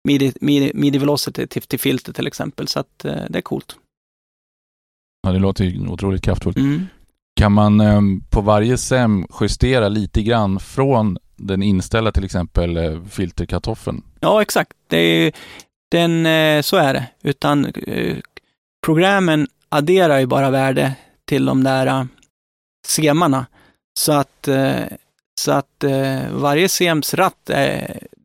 midi, 0.05 0.33
midi, 0.41 0.71
midi 0.75 0.99
Velocity 0.99 1.47
till, 1.47 1.63
till 1.63 1.81
filter 1.81 2.13
till 2.13 2.27
exempel. 2.27 2.69
Så 2.69 2.81
att 2.81 3.05
eh, 3.05 3.25
det 3.29 3.39
är 3.39 3.43
coolt. 3.43 3.77
Ja, 5.23 5.33
det 5.33 5.39
låter 5.39 5.65
ju 5.65 5.89
otroligt 5.89 6.23
kraftfullt. 6.23 6.57
Mm. 6.57 6.87
Kan 7.39 7.53
man 7.53 7.81
eh, 7.81 8.01
på 8.31 8.41
varje 8.41 8.79
SEM 8.79 9.27
justera 9.41 9.89
lite 9.89 10.23
grann 10.23 10.61
från 10.61 11.19
den 11.37 11.63
inställda 11.63 12.13
till 12.13 12.25
exempel 12.25 12.77
eh, 12.77 13.03
filterkartoffeln? 13.11 14.03
Ja, 14.21 14.43
exakt. 14.43 14.73
Det 14.87 14.97
är, 14.99 15.33
den, 15.91 16.27
eh, 16.27 16.63
så 16.63 16.77
är 16.77 16.95
det. 16.95 17.07
Utan 17.23 17.65
eh, 17.65 18.17
programmen 18.87 19.49
adderar 19.69 20.19
ju 20.19 20.27
bara 20.27 20.51
värde 20.51 20.95
till 21.25 21.45
de 21.45 21.65
där 21.65 21.87
uh, 21.87 22.07
semarna. 22.87 23.47
Så 23.99 24.13
att, 24.13 24.49
så 25.41 25.53
att 25.53 25.85
varje 26.31 26.69
sems 26.69 27.15
ratt, 27.15 27.51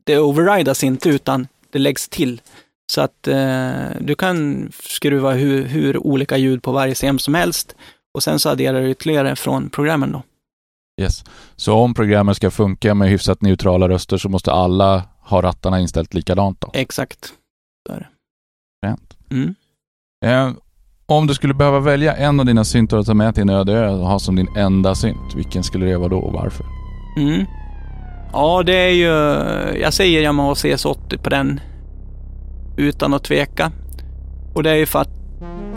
det 0.04 0.18
overridas 0.18 0.84
inte 0.84 1.08
utan 1.08 1.46
det 1.70 1.78
läggs 1.78 2.08
till. 2.08 2.40
Så 2.92 3.00
att 3.00 3.28
du 4.00 4.14
kan 4.14 4.68
skruva 4.72 5.32
hur, 5.32 5.64
hur, 5.64 6.06
olika 6.06 6.36
ljud 6.36 6.62
på 6.62 6.72
varje 6.72 6.94
sem 6.94 7.18
som 7.18 7.34
helst 7.34 7.76
och 8.14 8.22
sen 8.22 8.38
så 8.38 8.48
adderar 8.48 8.82
du 8.82 8.90
ytterligare 8.90 9.36
från 9.36 9.70
programmen 9.70 10.12
då. 10.12 10.22
Yes. 11.00 11.24
Så 11.56 11.74
om 11.74 11.94
programmen 11.94 12.34
ska 12.34 12.50
funka 12.50 12.94
med 12.94 13.08
hyfsat 13.08 13.42
neutrala 13.42 13.88
röster 13.88 14.16
så 14.16 14.28
måste 14.28 14.52
alla 14.52 15.02
ha 15.20 15.42
rattarna 15.42 15.80
inställt 15.80 16.14
likadant 16.14 16.60
då? 16.60 16.70
Exakt. 16.72 17.32
Så 17.86 17.94
är 17.94 17.98
det. 17.98 18.08
Fränt. 18.86 19.16
Mm. 19.30 19.54
Eh, 20.24 20.56
om 21.06 21.26
du 21.26 21.34
skulle 21.34 21.54
behöva 21.54 21.80
välja 21.80 22.16
en 22.16 22.40
av 22.40 22.46
dina 22.46 22.64
syntar 22.64 22.98
att 22.98 23.06
ta 23.06 23.14
med 23.14 23.34
till 23.34 23.42
en 23.42 23.50
öde 23.50 23.72
ö 23.72 23.88
och 23.88 24.06
ha 24.06 24.18
som 24.18 24.36
din 24.36 24.56
enda 24.56 24.94
synt, 24.94 25.34
vilken 25.34 25.62
skulle 25.62 25.86
det 25.86 25.96
vara 25.96 26.08
då 26.08 26.18
och 26.18 26.32
varför? 26.32 26.66
Mm. 27.18 27.46
Ja, 28.32 28.62
det 28.62 28.74
är 28.74 28.90
ju... 28.90 29.08
Jag 29.80 29.92
säger 29.92 30.22
Yamaha 30.22 30.54
CS80 30.54 31.18
på 31.18 31.30
den 31.30 31.60
utan 32.76 33.14
att 33.14 33.24
tveka. 33.24 33.72
Och 34.54 34.62
det 34.62 34.70
är 34.70 34.74
ju 34.74 34.86
för 34.86 34.98
att 34.98 35.10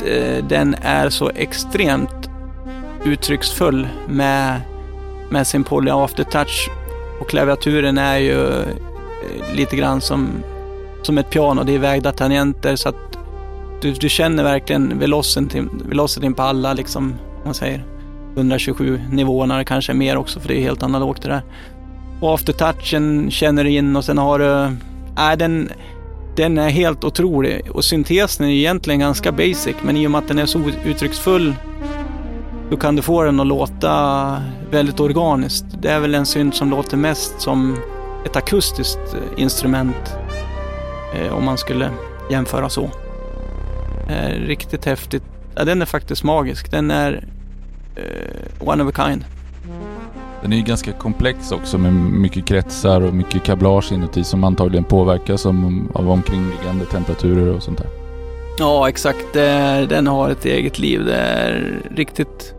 eh, 0.05 0.45
den 0.45 0.75
är 0.81 1.09
så 1.09 1.29
extremt 1.29 2.29
uttrycksfull 3.05 3.87
med, 4.07 4.61
med 5.29 5.47
sin 5.47 5.63
poly 5.63 5.91
aftertouch. 5.91 6.69
Och 7.21 7.29
klaviaturen 7.29 7.97
är 7.97 8.17
ju 8.17 8.47
eh, 8.47 9.55
lite 9.55 9.75
grann 9.75 10.01
som, 10.01 10.29
som 11.01 11.17
ett 11.17 11.29
piano. 11.29 11.63
Det 11.63 11.75
är 11.75 11.79
vägda 11.79 12.11
tangenter 12.11 12.75
så 12.75 12.89
att 12.89 13.17
du, 13.81 13.91
du 13.91 14.09
känner 14.09 14.43
verkligen 14.43 14.99
velocityn, 14.99 15.69
velocityn 15.85 16.33
på 16.33 16.41
alla, 16.41 16.73
liksom, 16.73 17.15
man 17.45 17.53
säger 17.53 17.85
127 18.35 19.01
nivåerna, 19.11 19.63
kanske 19.63 19.93
mer 19.93 20.17
också 20.17 20.39
för 20.39 20.47
det 20.47 20.59
är 20.59 20.61
helt 20.61 20.83
analogt 20.83 21.21
det 21.21 21.29
där. 21.29 21.41
Och 22.21 22.33
aftertouchen 22.33 23.31
känner 23.31 23.63
du 23.63 23.69
in 23.69 23.95
och 23.95 24.05
sen 24.05 24.17
har 24.17 24.39
du, 24.39 24.63
äh, 25.21 25.37
den, 25.37 25.69
den 26.38 26.57
är 26.57 26.69
helt 26.69 27.03
otrolig 27.03 27.71
och 27.71 27.85
syntesen 27.85 28.45
är 28.45 28.49
egentligen 28.49 28.99
ganska 28.99 29.31
basic 29.31 29.75
men 29.81 29.97
i 29.97 30.07
och 30.07 30.11
med 30.11 30.19
att 30.19 30.27
den 30.27 30.39
är 30.39 30.45
så 30.45 30.61
uttrycksfull 30.85 31.55
då 32.69 32.77
kan 32.77 32.95
du 32.95 33.01
få 33.01 33.23
den 33.23 33.39
att 33.39 33.47
låta 33.47 34.43
väldigt 34.71 34.99
organiskt. 34.99 35.65
Det 35.81 35.89
är 35.89 35.99
väl 35.99 36.15
en 36.15 36.25
synt 36.25 36.55
som 36.55 36.69
låter 36.69 36.97
mest 36.97 37.41
som 37.41 37.77
ett 38.25 38.35
akustiskt 38.35 38.99
eh, 39.13 39.41
instrument 39.41 40.15
eh, 41.15 41.33
om 41.33 41.45
man 41.45 41.57
skulle 41.57 41.89
jämföra 42.31 42.69
så. 42.69 42.89
Eh, 44.09 44.29
riktigt 44.29 44.85
häftigt. 44.85 45.23
Ja, 45.55 45.63
den 45.63 45.81
är 45.81 45.85
faktiskt 45.85 46.23
magisk. 46.23 46.71
Den 46.71 46.91
är 46.91 47.27
eh, 47.95 48.67
one 48.67 48.83
of 48.83 48.99
a 48.99 49.07
kind. 49.07 49.25
Den 50.41 50.53
är 50.53 50.57
ju 50.57 50.63
ganska 50.63 50.91
komplex 50.91 51.51
också 51.51 51.77
med 51.77 51.93
mycket 51.93 52.45
kretsar 52.45 53.01
och 53.01 53.13
mycket 53.13 53.43
kablage 53.43 53.91
inuti 53.91 54.23
som 54.23 54.43
antagligen 54.43 54.83
påverkas 54.83 55.45
av 55.45 56.09
omkringliggande 56.11 56.85
temperaturer 56.85 57.55
och 57.55 57.63
sånt 57.63 57.77
där. 57.77 57.88
Ja, 58.59 58.89
exakt. 58.89 59.33
Den 59.89 60.07
har 60.07 60.29
ett 60.29 60.45
eget 60.45 60.79
liv. 60.79 61.05
Det 61.05 61.15
är 61.15 61.81
riktigt 61.95 62.53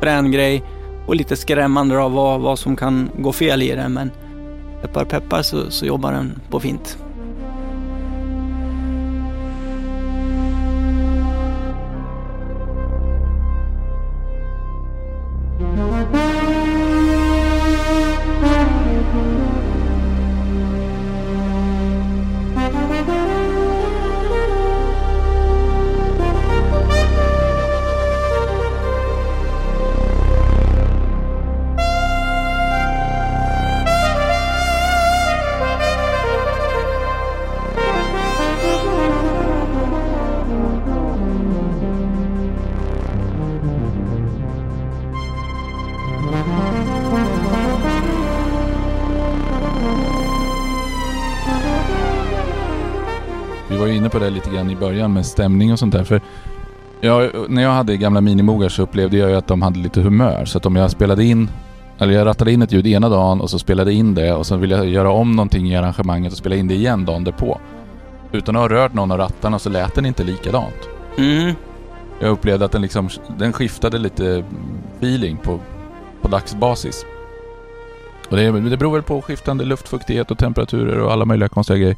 frän 0.00 0.32
grej 0.32 0.62
och 1.06 1.16
lite 1.16 1.36
skrämmande 1.36 1.98
av 1.98 2.12
vad, 2.12 2.40
vad 2.40 2.58
som 2.58 2.76
kan 2.76 3.10
gå 3.18 3.32
fel 3.32 3.62
i 3.62 3.74
den. 3.74 3.92
Men 3.92 4.10
peppar 4.82 5.04
peppar 5.04 5.42
så, 5.42 5.70
så 5.70 5.86
jobbar 5.86 6.12
den 6.12 6.40
på 6.50 6.60
fint. 6.60 6.98
Inne 54.08 54.12
på 54.12 54.18
det 54.18 54.30
lite 54.30 54.50
grann 54.50 54.70
i 54.70 54.76
början 54.76 55.12
med 55.12 55.26
stämning 55.26 55.72
och 55.72 55.78
sånt 55.78 55.92
där. 55.92 56.04
För 56.04 56.20
jag, 57.00 57.30
när 57.48 57.62
jag 57.62 57.70
hade 57.70 57.96
gamla 57.96 58.20
minimogar 58.20 58.68
så 58.68 58.82
upplevde 58.82 59.16
jag 59.16 59.30
ju 59.30 59.36
att 59.36 59.46
de 59.46 59.62
hade 59.62 59.78
lite 59.78 60.00
humör. 60.00 60.44
Så 60.44 60.58
att 60.58 60.66
om 60.66 60.76
jag 60.76 60.90
spelade 60.90 61.24
in, 61.24 61.50
eller 61.98 62.14
jag 62.14 62.26
rattade 62.26 62.52
in 62.52 62.62
ett 62.62 62.72
ljud 62.72 62.86
ena 62.86 63.08
dagen 63.08 63.40
och 63.40 63.50
så 63.50 63.58
spelade 63.58 63.92
in 63.92 64.14
det 64.14 64.32
och 64.32 64.46
så 64.46 64.56
ville 64.56 64.76
jag 64.76 64.88
göra 64.88 65.10
om 65.10 65.32
någonting 65.32 65.68
i 65.68 65.76
arrangemanget 65.76 66.32
och 66.32 66.38
spela 66.38 66.56
in 66.56 66.68
det 66.68 66.74
igen 66.74 67.04
dagen 67.04 67.24
därpå. 67.24 67.60
Utan 68.32 68.56
att 68.56 68.62
ha 68.62 68.68
rört 68.68 68.94
någon 68.94 69.10
av 69.10 69.18
rattarna 69.18 69.58
så 69.58 69.70
lät 69.70 69.94
den 69.94 70.06
inte 70.06 70.24
likadant. 70.24 70.88
Mm. 71.18 71.54
Jag 72.20 72.30
upplevde 72.30 72.64
att 72.64 72.72
den 72.72 72.82
liksom, 72.82 73.08
den 73.38 73.52
skiftade 73.52 73.98
lite 73.98 74.44
feeling 74.98 75.36
på, 75.36 75.60
på 76.22 76.28
dagsbasis. 76.28 77.04
Och 78.30 78.36
det, 78.36 78.60
det 78.70 78.76
beror 78.76 78.92
väl 78.92 79.02
på 79.02 79.22
skiftande 79.22 79.64
luftfuktighet 79.64 80.30
och 80.30 80.38
temperaturer 80.38 80.98
och 80.98 81.12
alla 81.12 81.24
möjliga 81.24 81.48
konstiga 81.48 81.78
grejer. 81.78 81.96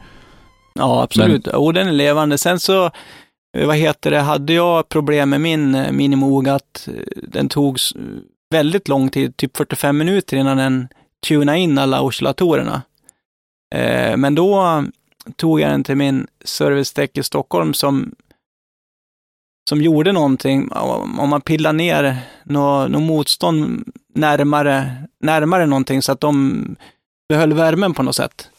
Ja, 0.75 1.03
absolut. 1.03 1.47
Men... 1.47 1.55
Och 1.55 1.75
den 1.75 1.89
är 1.89 1.93
levande. 1.93 2.39
Sen 2.39 2.61
så, 2.61 2.91
eh, 3.57 3.67
vad 3.67 3.77
heter 3.77 4.11
det, 4.11 4.21
hade 4.21 4.53
jag 4.53 4.89
problem 4.89 5.31
med 5.31 5.41
min 5.41 5.75
eh, 5.75 5.93
Minimoog 5.93 6.49
att 6.49 6.89
eh, 6.89 7.23
den 7.23 7.49
tog 7.49 7.79
väldigt 8.51 8.89
lång 8.89 9.09
tid, 9.09 9.37
typ 9.37 9.57
45 9.57 9.99
minuter 9.99 10.37
innan 10.37 10.57
den 10.57 10.89
tunade 11.27 11.59
in 11.59 11.79
alla 11.79 12.03
oscillatorerna. 12.03 12.83
Men 14.17 14.35
då 14.35 14.85
tog 15.37 15.61
jag 15.61 15.71
den 15.71 15.85
till 15.85 15.97
min 15.97 16.27
servicetech 16.45 17.11
i 17.15 17.23
Stockholm 17.23 17.75
som, 17.75 18.15
som 19.69 19.83
gjorde 19.83 20.13
någonting. 20.13 20.73
Om 20.73 21.29
man 21.29 21.41
pillar 21.41 21.73
ner 21.73 22.17
något, 22.45 22.91
något 22.91 23.03
motstånd 23.03 23.93
närmare, 24.15 24.93
närmare 25.21 25.67
någonting 25.67 26.03
så 26.03 26.13
att 26.13 26.21
de 26.21 26.77
behöll 27.29 27.53
värmen 27.53 27.95
på 27.95 28.03
något 28.03 28.17
sätt 28.17 28.50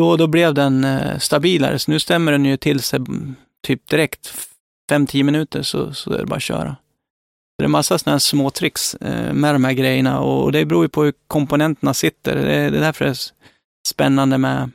då, 0.00 0.16
då 0.16 0.26
blev 0.26 0.54
den 0.54 0.84
eh, 0.84 1.18
stabilare. 1.18 1.78
Så 1.78 1.90
nu 1.90 2.00
stämmer 2.00 2.32
den 2.32 2.44
ju 2.44 2.56
till 2.56 2.80
sig 2.80 3.00
typ 3.66 3.88
direkt. 3.88 4.34
5-10 4.92 5.22
minuter 5.22 5.62
så, 5.62 5.94
så 5.94 6.12
är 6.12 6.18
det 6.18 6.26
bara 6.26 6.36
att 6.36 6.42
köra. 6.42 6.76
Det 7.58 7.64
är 7.64 7.68
massa 7.68 7.98
sådana 7.98 8.14
här 8.14 8.18
små 8.18 8.50
tricks 8.50 8.94
eh, 8.94 9.32
med 9.32 9.54
de 9.54 9.64
här 9.64 9.72
grejerna 9.72 10.20
och 10.20 10.52
det 10.52 10.64
beror 10.64 10.84
ju 10.84 10.88
på 10.88 11.04
hur 11.04 11.14
komponenterna 11.26 11.94
sitter. 11.94 12.36
Det 12.36 12.54
är, 12.54 12.70
det 12.70 12.78
är 12.78 12.80
därför 12.80 13.04
det 13.04 13.10
är 13.10 13.16
spännande 13.88 14.38
med, 14.38 14.70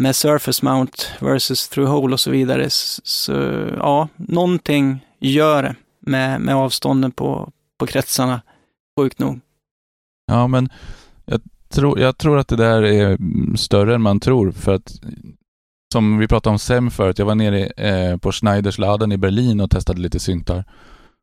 med 0.00 0.16
surface 0.16 0.64
mount 0.64 1.02
versus 1.20 1.68
through 1.68 1.90
hole 1.90 2.12
och 2.12 2.20
så 2.20 2.30
vidare. 2.30 2.70
Så, 2.70 3.00
så 3.04 3.32
ja, 3.76 4.08
någonting 4.16 5.06
gör 5.18 5.62
det 5.62 5.74
med, 6.00 6.40
med 6.40 6.54
avstånden 6.54 7.12
på, 7.12 7.52
på 7.78 7.86
kretsarna, 7.86 8.42
sjukt 9.00 9.18
nog. 9.18 9.40
Ja, 10.26 10.46
men 10.46 10.68
jag 11.24 11.40
tror, 11.68 12.00
jag 12.00 12.18
tror 12.18 12.38
att 12.38 12.48
det 12.48 12.56
där 12.56 12.82
är 12.82 13.06
mm, 13.06 13.56
större 13.56 13.94
än 13.94 14.02
man 14.02 14.20
tror 14.20 14.50
för 14.50 14.74
att 14.74 15.00
som 15.92 16.18
vi 16.18 16.28
pratade 16.28 16.52
om 16.52 16.58
SEM 16.58 16.90
förut, 16.90 17.18
jag 17.18 17.26
var 17.26 17.34
nere 17.34 17.66
eh, 17.66 18.16
på 18.16 18.32
Schneidersladen 18.32 19.12
i 19.12 19.16
Berlin 19.16 19.60
och 19.60 19.70
testade 19.70 20.00
lite 20.00 20.18
syntar. 20.18 20.64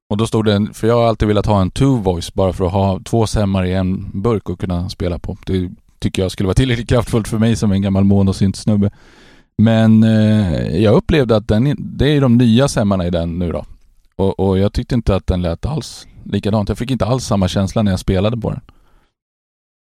Och 0.10 0.18
då 0.18 0.28
stod 0.28 0.46
det, 0.46 0.54
en, 0.54 0.74
för 0.74 0.88
jag 0.88 0.96
har 0.96 1.08
alltid 1.08 1.28
velat 1.28 1.46
ha 1.46 1.62
en 1.62 1.72
two 1.72 2.02
voice 2.04 2.34
bara 2.34 2.54
för 2.54 2.66
att 2.66 2.72
ha 2.72 3.00
två 3.06 3.28
semmar 3.28 3.66
i 3.66 3.74
en 3.74 4.22
burk 4.22 4.50
och 4.50 4.60
kunna 4.60 4.90
spela 4.90 5.20
på. 5.20 5.38
Det 5.46 5.70
tycker 6.00 6.22
jag 6.22 6.32
skulle 6.32 6.48
vara 6.48 6.56
tillräckligt 6.56 6.90
kraftfullt 6.90 7.28
för 7.28 7.38
mig 7.38 7.56
som 7.56 7.72
en 7.72 7.82
gammal 7.82 8.04
monosynt-snubbe. 8.04 8.92
Men 9.58 10.04
eh, 10.04 10.78
jag 10.78 10.94
upplevde 10.96 11.36
att 11.36 11.48
den, 11.48 11.76
det 11.78 12.08
är 12.10 12.22
de 12.22 12.38
nya 12.38 12.68
semmarna 12.68 13.08
i 13.08 13.10
den 13.10 13.40
nu 13.40 13.52
då. 13.52 13.66
Och, 14.16 14.40
och, 14.40 14.60
jag 14.60 14.74
tyckte 14.74 14.96
inte 14.96 15.16
att 15.16 15.28
den 15.28 15.42
lät 15.42 15.66
alls 15.66 16.08
likadant. 16.24 16.70
Jag 16.70 16.78
fick 16.78 16.92
inte 16.92 17.06
alls 17.06 17.26
samma 17.26 17.48
känsla 17.48 17.82
när 17.82 17.92
jag 17.92 18.00
spelade 18.00 18.38
på 18.38 18.50
den. 18.50 18.62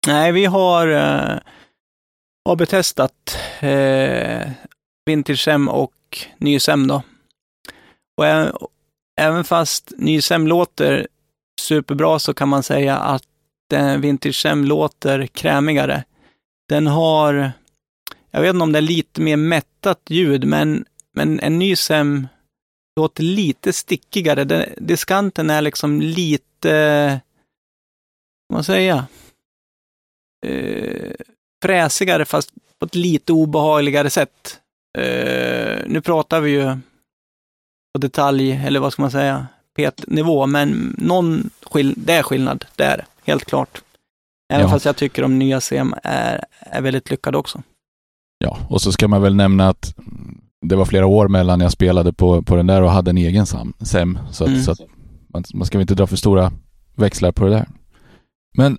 Nej, 0.06 0.32
vi 0.32 0.44
har, 0.44 0.88
eh, 0.88 1.38
AB-testat 2.48 3.38
eh, 3.60 4.50
Vintage 5.06 5.44
Sem 5.44 5.68
och 5.68 5.94
ny 6.38 6.60
Sem 6.60 6.86
då. 6.86 7.02
Och 8.16 8.26
ä, 8.26 8.52
även 9.20 9.44
fast 9.44 9.92
ny 9.96 10.22
Sem 10.22 10.46
låter 10.46 11.06
superbra 11.60 12.18
så 12.18 12.34
kan 12.34 12.48
man 12.48 12.62
säga 12.62 12.96
att 12.96 13.22
eh, 13.72 13.96
Vintage 13.96 14.42
Sem 14.42 14.64
låter 14.64 15.26
krämigare. 15.26 16.04
Den 16.68 16.86
har, 16.86 17.52
jag 18.30 18.40
vet 18.40 18.50
inte 18.54 18.62
om 18.62 18.72
det 18.72 18.78
är 18.78 18.82
lite 18.82 19.20
mer 19.20 19.36
mättat 19.36 20.00
ljud, 20.08 20.44
men, 20.44 20.84
men 21.14 21.40
en 21.40 21.58
ny 21.58 21.76
Sem 21.76 22.28
låter 23.00 23.22
lite 23.22 23.72
stickigare. 23.72 24.44
Den, 24.44 24.64
diskanten 24.76 25.50
är 25.50 25.62
liksom 25.62 26.00
lite, 26.00 27.08
vad 28.48 28.56
man 28.56 28.64
säga, 28.64 29.06
eh, 30.46 31.12
fräsigare 31.62 32.24
fast 32.24 32.50
på 32.78 32.86
ett 32.86 32.94
lite 32.94 33.32
obehagligare 33.32 34.10
sätt. 34.10 34.60
Eh, 34.98 35.78
nu 35.86 36.00
pratar 36.04 36.40
vi 36.40 36.50
ju 36.50 36.76
på 37.94 38.00
detalj, 38.00 38.52
eller 38.52 38.80
vad 38.80 38.92
ska 38.92 39.02
man 39.02 39.10
säga, 39.10 39.46
pet-nivå, 39.76 40.46
men 40.46 40.94
någon 40.98 41.50
skill 41.62 41.94
det 41.96 42.12
är 42.12 42.22
skillnad, 42.22 42.64
det 42.76 42.84
är 42.84 42.96
det, 42.96 43.04
helt 43.24 43.44
klart. 43.44 43.82
Även 44.52 44.66
ja. 44.66 44.70
fast 44.70 44.84
jag 44.84 44.96
tycker 44.96 45.22
de 45.22 45.38
nya 45.38 45.60
CM 45.60 45.94
är, 46.02 46.44
är 46.60 46.82
väldigt 46.82 47.10
lyckade 47.10 47.38
också. 47.38 47.62
Ja, 48.38 48.58
och 48.68 48.80
så 48.80 48.92
ska 48.92 49.08
man 49.08 49.22
väl 49.22 49.36
nämna 49.36 49.68
att 49.68 49.94
det 50.60 50.76
var 50.76 50.84
flera 50.84 51.06
år 51.06 51.28
mellan 51.28 51.60
jag 51.60 51.72
spelade 51.72 52.12
på, 52.12 52.42
på 52.42 52.56
den 52.56 52.66
där 52.66 52.82
och 52.82 52.90
hade 52.90 53.10
en 53.10 53.18
egen 53.18 53.46
sam, 53.46 53.72
SEM. 53.80 54.18
Så, 54.30 54.44
att, 54.44 54.50
mm. 54.50 54.62
så 54.62 54.72
att 54.72 54.80
man, 55.28 55.44
man, 55.54 55.66
ska 55.66 55.78
väl 55.78 55.82
inte 55.82 55.94
dra 55.94 56.06
för 56.06 56.16
stora 56.16 56.52
växlar 56.94 57.32
på 57.32 57.44
det 57.44 57.50
där. 57.50 57.68
Men 58.54 58.78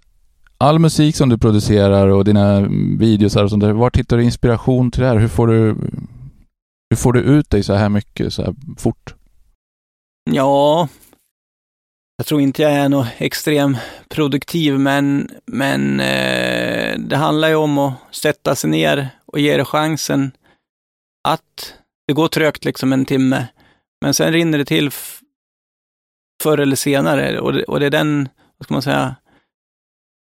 all 0.58 0.80
musik 0.80 1.16
som 1.16 1.30
du 1.30 1.38
producerar 1.38 2.08
och 2.08 2.26
dina 2.26 2.62
videos 3.00 3.36
och 3.36 3.50
sånt 3.50 3.64
där, 3.64 3.72
var 3.72 3.92
hittar 3.94 4.18
du 4.18 4.24
inspiration 4.24 4.92
till 4.92 5.02
det 5.02 5.08
här? 5.08 5.18
Hur 5.18 5.28
får 5.28 5.48
du, 5.48 5.76
hur 6.90 6.98
får 6.98 7.14
du 7.14 7.20
ut 7.20 7.50
dig 7.50 7.64
så 7.64 7.74
här 7.74 7.90
mycket 7.90 8.34
så 8.34 8.44
här 8.44 8.56
fort? 8.78 9.16
Ja, 10.32 10.88
jag 12.18 12.26
tror 12.26 12.42
inte 12.42 12.62
jag 12.62 12.72
är 12.72 12.90
något 12.90 13.08
extrem 13.18 13.78
produktiv, 14.10 14.80
men, 14.80 15.30
men 15.46 16.00
eh, 16.00 16.98
det 17.00 17.16
handlar 17.16 17.48
ju 17.48 17.56
om 17.56 17.78
att 17.78 17.94
sätta 18.12 18.56
sig 18.56 18.70
ner 18.70 19.10
och 19.26 19.40
ge 19.40 19.58
det 19.58 19.66
chansen 19.66 20.32
att 21.28 21.74
det 22.08 22.14
går 22.14 22.28
trögt 22.28 22.66
liksom 22.66 22.94
en 22.94 23.06
timme, 23.06 23.48
men 24.02 24.14
sen 24.14 24.34
rinner 24.34 24.58
det 24.58 24.66
till 24.66 24.92
förr 26.44 26.58
eller 26.58 26.76
senare 26.76 27.40
och 27.40 27.54
det, 27.54 27.64
och 27.64 27.80
det 27.80 27.86
är 27.86 27.90
den, 27.90 28.30
vad 28.58 28.66
ska 28.66 28.74
man 28.74 28.82
säga, 28.82 29.16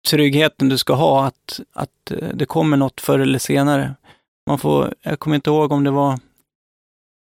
tryggheten 0.06 0.68
du 0.68 0.78
ska 0.78 0.94
ha, 0.94 1.26
att, 1.26 1.60
att 1.72 2.10
eh, 2.10 2.28
det 2.34 2.46
kommer 2.46 2.76
något 2.76 3.00
förr 3.00 3.18
eller 3.18 3.38
senare. 3.38 3.94
Man 4.46 4.58
får, 4.58 4.94
jag 5.02 5.18
kommer 5.18 5.36
inte 5.36 5.50
ihåg 5.50 5.72
om 5.72 5.84
det 5.84 5.90
var, 5.90 6.18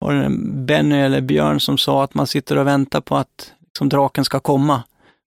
var 0.00 0.14
det 0.14 0.28
Benny 0.64 0.96
eller 0.96 1.20
Björn 1.20 1.60
som 1.60 1.78
sa 1.78 2.04
att 2.04 2.14
man 2.14 2.26
sitter 2.26 2.58
och 2.58 2.66
väntar 2.66 3.00
på 3.00 3.16
att 3.16 3.52
liksom, 3.66 3.88
draken 3.88 4.24
ska 4.24 4.40
komma 4.40 4.82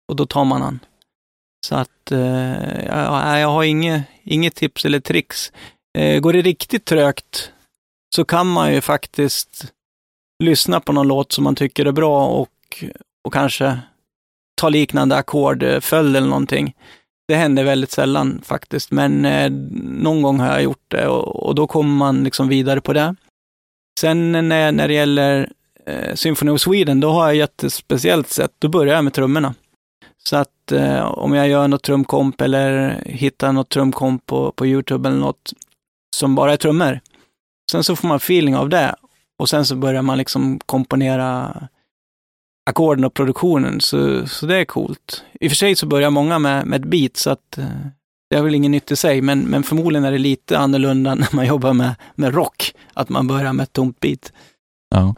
och 0.08 0.16
då 0.16 0.26
tar 0.26 0.46
man 0.46 0.62
han. 0.62 0.80
Så 1.66 1.76
att 1.76 2.12
eh, 2.12 2.86
jag, 2.86 3.40
jag 3.40 3.48
har 3.48 3.64
inget, 3.64 4.04
inget 4.24 4.56
tips 4.56 4.86
eller 4.86 5.00
tricks. 5.00 5.52
Eh, 5.98 6.20
går 6.20 6.34
det 6.34 6.42
riktigt 6.42 6.86
trögt 6.86 7.52
så 8.16 8.26
kan 8.26 8.48
man 8.48 8.74
ju 8.74 8.82
faktiskt 8.82 9.74
lyssna 10.44 10.80
på 10.80 10.94
någon 10.94 11.08
låt 11.08 11.32
som 11.32 11.44
man 11.44 11.56
tycker 11.56 11.86
är 11.86 11.92
bra 11.92 12.28
och, 12.28 12.84
och 13.24 13.34
kanske 13.34 13.80
ta 14.56 14.70
liknande 14.70 15.16
ackordföljd 15.16 16.16
eller 16.16 16.28
någonting. 16.28 16.76
Det 17.28 17.36
händer 17.36 17.64
väldigt 17.64 17.92
sällan 17.92 18.42
faktiskt, 18.46 18.92
men 18.92 19.26
eh, 19.26 19.52
någon 19.84 20.22
gång 20.22 20.40
har 20.40 20.48
jag 20.48 20.64
gjort 20.64 20.86
det 20.88 21.08
och, 21.08 21.48
och, 21.48 21.56
då 21.56 21.68
kommer 21.68 21.96
man 21.96 22.24
liksom 22.24 22.48
vidare 22.48 22.82
på 22.82 22.94
det. 22.94 23.16
Sen 24.00 24.32
när, 24.32 24.72
när 24.72 24.88
det 24.88 24.94
gäller 24.94 25.50
eh, 25.86 26.16
Symphony 26.16 26.52
of 26.52 26.62
Sweden, 26.62 27.00
då 27.00 27.10
har 27.10 27.32
jag 27.32 27.44
ett 27.44 27.74
speciellt 27.74 28.30
sätt. 28.30 28.52
Då 28.60 28.68
börjar 28.68 28.96
jag 28.96 29.04
med 29.04 29.14
trummorna. 29.14 29.54
Så 30.24 30.38
att 30.38 30.72
eh, 30.72 31.06
om 31.06 31.34
jag 31.34 31.48
gör 31.48 31.68
något 31.68 31.84
trumkomp 31.84 32.42
eller 32.42 33.02
hittar 33.06 33.52
något 33.52 33.70
trumkomp 33.70 34.26
på, 34.26 34.52
på 34.52 34.66
Youtube 34.68 35.10
eller 35.10 35.20
något 35.20 35.54
som 36.16 36.36
bara 36.36 36.54
är 36.54 36.58
trummor. 36.58 37.00
Sen 37.72 37.84
så 37.84 37.96
får 37.96 38.08
man 38.08 38.18
feeling 38.18 38.56
av 38.56 38.70
det 38.70 38.96
och 39.40 39.50
sen 39.50 39.66
så 39.66 39.76
börjar 39.76 40.02
man 40.02 40.18
liksom 40.18 40.60
komponera 40.66 41.54
ackorden 42.66 43.06
och 43.06 43.14
produktionen, 43.14 43.82
så, 43.82 44.28
så 44.28 44.46
det 44.46 44.58
är 44.58 44.66
coolt. 44.66 45.24
I 45.40 45.48
och 45.48 45.52
för 45.52 45.56
sig 45.56 45.76
så 45.76 45.86
börjar 45.86 46.10
många 46.10 46.40
med, 46.40 46.68
med 46.68 46.82
ett 46.82 46.90
beat, 46.90 47.18
så 47.18 47.30
att 47.30 47.58
eh, 47.58 47.66
det 48.30 48.36
är 48.36 48.42
väl 48.42 48.56
inget 48.56 48.72
nytt 48.72 48.92
i 48.92 48.96
sig, 48.96 49.22
men, 49.22 49.40
men 49.40 49.64
förmodligen 49.64 50.06
är 50.06 50.12
det 50.12 50.18
lite 50.18 50.58
annorlunda 50.58 51.16
när 51.16 51.36
man 51.36 51.48
jobbar 51.48 51.74
med, 51.74 51.96
med 52.16 52.34
rock, 52.34 52.74
att 52.94 53.10
man 53.10 53.28
börjar 53.28 53.54
med 53.54 53.64
ett 53.64 53.74
tomt 53.74 54.00
beat. 54.00 54.34
Ja, 54.96 55.16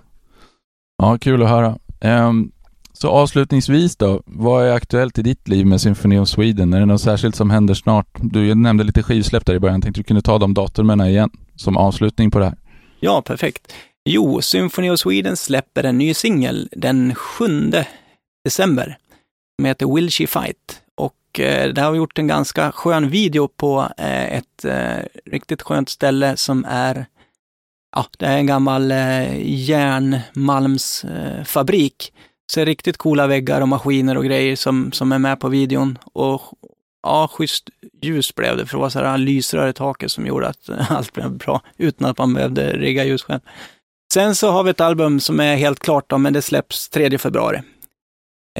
ja 0.97 1.17
kul 1.17 1.43
att 1.43 1.49
höra. 1.49 1.77
Um, 2.01 2.51
så 2.93 3.09
avslutningsvis 3.09 3.95
då, 3.95 4.22
vad 4.26 4.65
är 4.65 4.72
aktuellt 4.72 5.17
i 5.17 5.22
ditt 5.22 5.47
liv 5.47 5.65
med 5.65 5.81
Symphony 5.81 6.19
of 6.19 6.27
Sweden? 6.27 6.73
Är 6.73 6.80
det 6.80 6.85
något 6.85 7.01
särskilt 7.01 7.35
som 7.35 7.49
händer 7.49 7.73
snart? 7.73 8.07
Du 8.22 8.55
nämnde 8.55 8.84
lite 8.84 9.03
skivsläpp 9.03 9.45
där 9.45 9.55
i 9.55 9.59
början, 9.59 9.81
tänkte 9.81 9.99
du 9.99 10.03
kunde 10.03 10.22
ta 10.22 10.38
de 10.38 10.53
datumen 10.53 11.01
igen 11.01 11.30
som 11.55 11.77
avslutning 11.77 12.31
på 12.31 12.39
det 12.39 12.45
här. 12.45 12.57
Ja, 12.99 13.22
perfekt. 13.22 13.73
Jo, 14.10 14.41
Symphony 14.41 14.90
of 14.90 14.99
Sweden 14.99 15.38
släpper 15.38 15.84
en 15.84 15.98
ny 15.98 16.14
singel 16.14 16.69
den 16.72 17.15
7 17.15 17.72
december 18.44 18.98
som 19.56 19.65
heter 19.65 19.95
Will 19.95 20.11
She 20.11 20.27
Fight. 20.27 20.82
Och 20.95 21.40
eh, 21.40 21.73
där 21.73 21.84
har 21.84 21.91
vi 21.91 21.98
gjort 21.98 22.19
en 22.19 22.27
ganska 22.27 22.72
skön 22.72 23.10
video 23.10 23.48
på 23.48 23.90
eh, 23.98 24.34
ett 24.34 24.65
eh, 24.65 24.98
riktigt 25.26 25.61
skönt 25.61 25.90
ställe 25.90 26.38
som 26.38 26.65
är 26.69 27.06
Ja, 27.95 28.06
det 28.18 28.26
är 28.26 28.38
en 28.38 28.45
gammal 28.45 28.91
eh, 28.91 29.41
järnmalmsfabrik. 29.41 32.14
Eh, 32.14 32.19
så 32.52 32.65
riktigt 32.65 32.98
coola 32.98 33.27
väggar 33.27 33.61
och 33.61 33.68
maskiner 33.68 34.18
och 34.18 34.26
grejer 34.26 34.56
som, 34.56 34.91
som 34.91 35.11
är 35.11 35.19
med 35.19 35.40
på 35.40 35.49
videon. 35.49 35.98
Och 36.14 36.41
ja, 37.03 37.27
schysst 37.27 37.69
ljus 38.02 38.36
blev 38.36 38.57
det, 38.57 38.65
för 38.65 38.77
det 38.77 38.82
var 38.82 38.90
så 38.90 38.99
här 38.99 39.18
lysrör 39.18 39.68
i 39.68 39.73
taket 39.73 40.11
som 40.11 40.27
gjorde 40.27 40.48
att 40.48 40.69
allt 40.90 41.14
blev 41.14 41.32
bra, 41.32 41.61
utan 41.77 42.10
att 42.10 42.18
man 42.18 42.34
behövde 42.34 42.77
rigga 42.77 43.06
ljus 43.06 43.23
själv. 43.23 43.41
Sen 44.14 44.36
så 44.36 44.52
har 44.52 44.64
vi 44.64 44.69
ett 44.69 44.82
album 44.82 45.19
som 45.19 45.40
är 45.40 45.56
helt 45.56 45.80
klart, 45.80 46.10
då, 46.10 46.18
men 46.18 46.34
det 46.34 46.41
släpps 46.41 46.90
3 46.90 47.18
februari. 47.18 47.61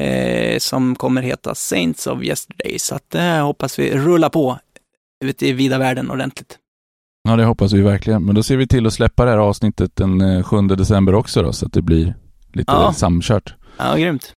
Eh, 0.00 0.58
som 0.58 0.94
kommer 0.96 1.22
heta 1.22 1.54
Saints 1.54 2.06
of 2.06 2.22
Yesterday, 2.22 2.78
så 2.78 2.94
att 2.94 3.10
det 3.10 3.22
eh, 3.22 3.44
hoppas 3.44 3.78
vi 3.78 3.96
rullar 3.96 4.28
på 4.28 4.58
ute 5.24 5.46
i 5.46 5.52
vida 5.52 5.78
världen 5.78 6.10
ordentligt. 6.10 6.58
Ja, 7.28 7.36
det 7.36 7.44
hoppas 7.44 7.72
vi 7.72 7.80
verkligen. 7.80 8.24
Men 8.24 8.34
då 8.34 8.42
ser 8.42 8.56
vi 8.56 8.66
till 8.66 8.86
att 8.86 8.92
släppa 8.92 9.24
det 9.24 9.30
här 9.30 9.38
avsnittet 9.38 9.96
den 9.96 10.44
7 10.44 10.56
eh, 10.56 10.62
december 10.62 11.14
också 11.14 11.42
då, 11.42 11.52
så 11.52 11.66
att 11.66 11.72
det 11.72 11.82
blir 11.82 12.14
lite 12.52 12.72
ja. 12.72 12.92
samkört. 12.92 13.54
Ja, 13.76 13.96
grymt. 13.96 14.32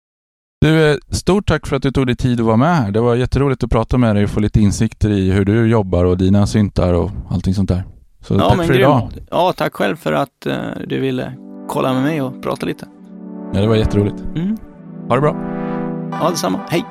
Du, 0.61 0.91
eh, 0.91 0.97
stort 1.11 1.47
tack 1.47 1.67
för 1.67 1.75
att 1.75 1.84
du 1.84 1.91
tog 1.91 2.07
dig 2.07 2.15
tid 2.15 2.39
att 2.39 2.45
vara 2.45 2.57
med 2.57 2.75
här. 2.75 2.91
Det 2.91 3.01
var 3.01 3.15
jätteroligt 3.15 3.63
att 3.63 3.71
prata 3.71 3.97
med 3.97 4.15
dig 4.15 4.23
och 4.23 4.29
få 4.29 4.39
lite 4.39 4.61
insikter 4.61 5.09
i 5.09 5.31
hur 5.31 5.45
du 5.45 5.67
jobbar 5.67 6.05
och 6.05 6.17
dina 6.17 6.47
syntar 6.47 6.93
och 6.93 7.11
allting 7.29 7.53
sånt 7.53 7.69
där. 7.69 7.84
Så 8.27 8.33
ja, 8.33 8.39
tack 8.49 8.57
men 8.57 8.67
för 8.67 8.73
grym. 8.73 8.81
idag. 8.81 9.09
Ja, 9.31 9.53
tack 9.57 9.73
själv 9.73 9.95
för 9.95 10.13
att 10.13 10.45
eh, 10.45 10.55
du 10.87 10.99
ville 10.99 11.33
kolla 11.67 11.93
med 11.93 12.03
mig 12.03 12.21
och 12.21 12.43
prata 12.43 12.65
lite. 12.65 12.85
Ja, 13.53 13.61
det 13.61 13.67
var 13.67 13.75
jätteroligt. 13.75 14.19
Mm. 14.35 14.57
Ha 15.07 15.15
det 15.15 15.21
bra. 15.21 15.35
Ja, 16.21 16.29
detsamma. 16.29 16.59
Hej. 16.69 16.85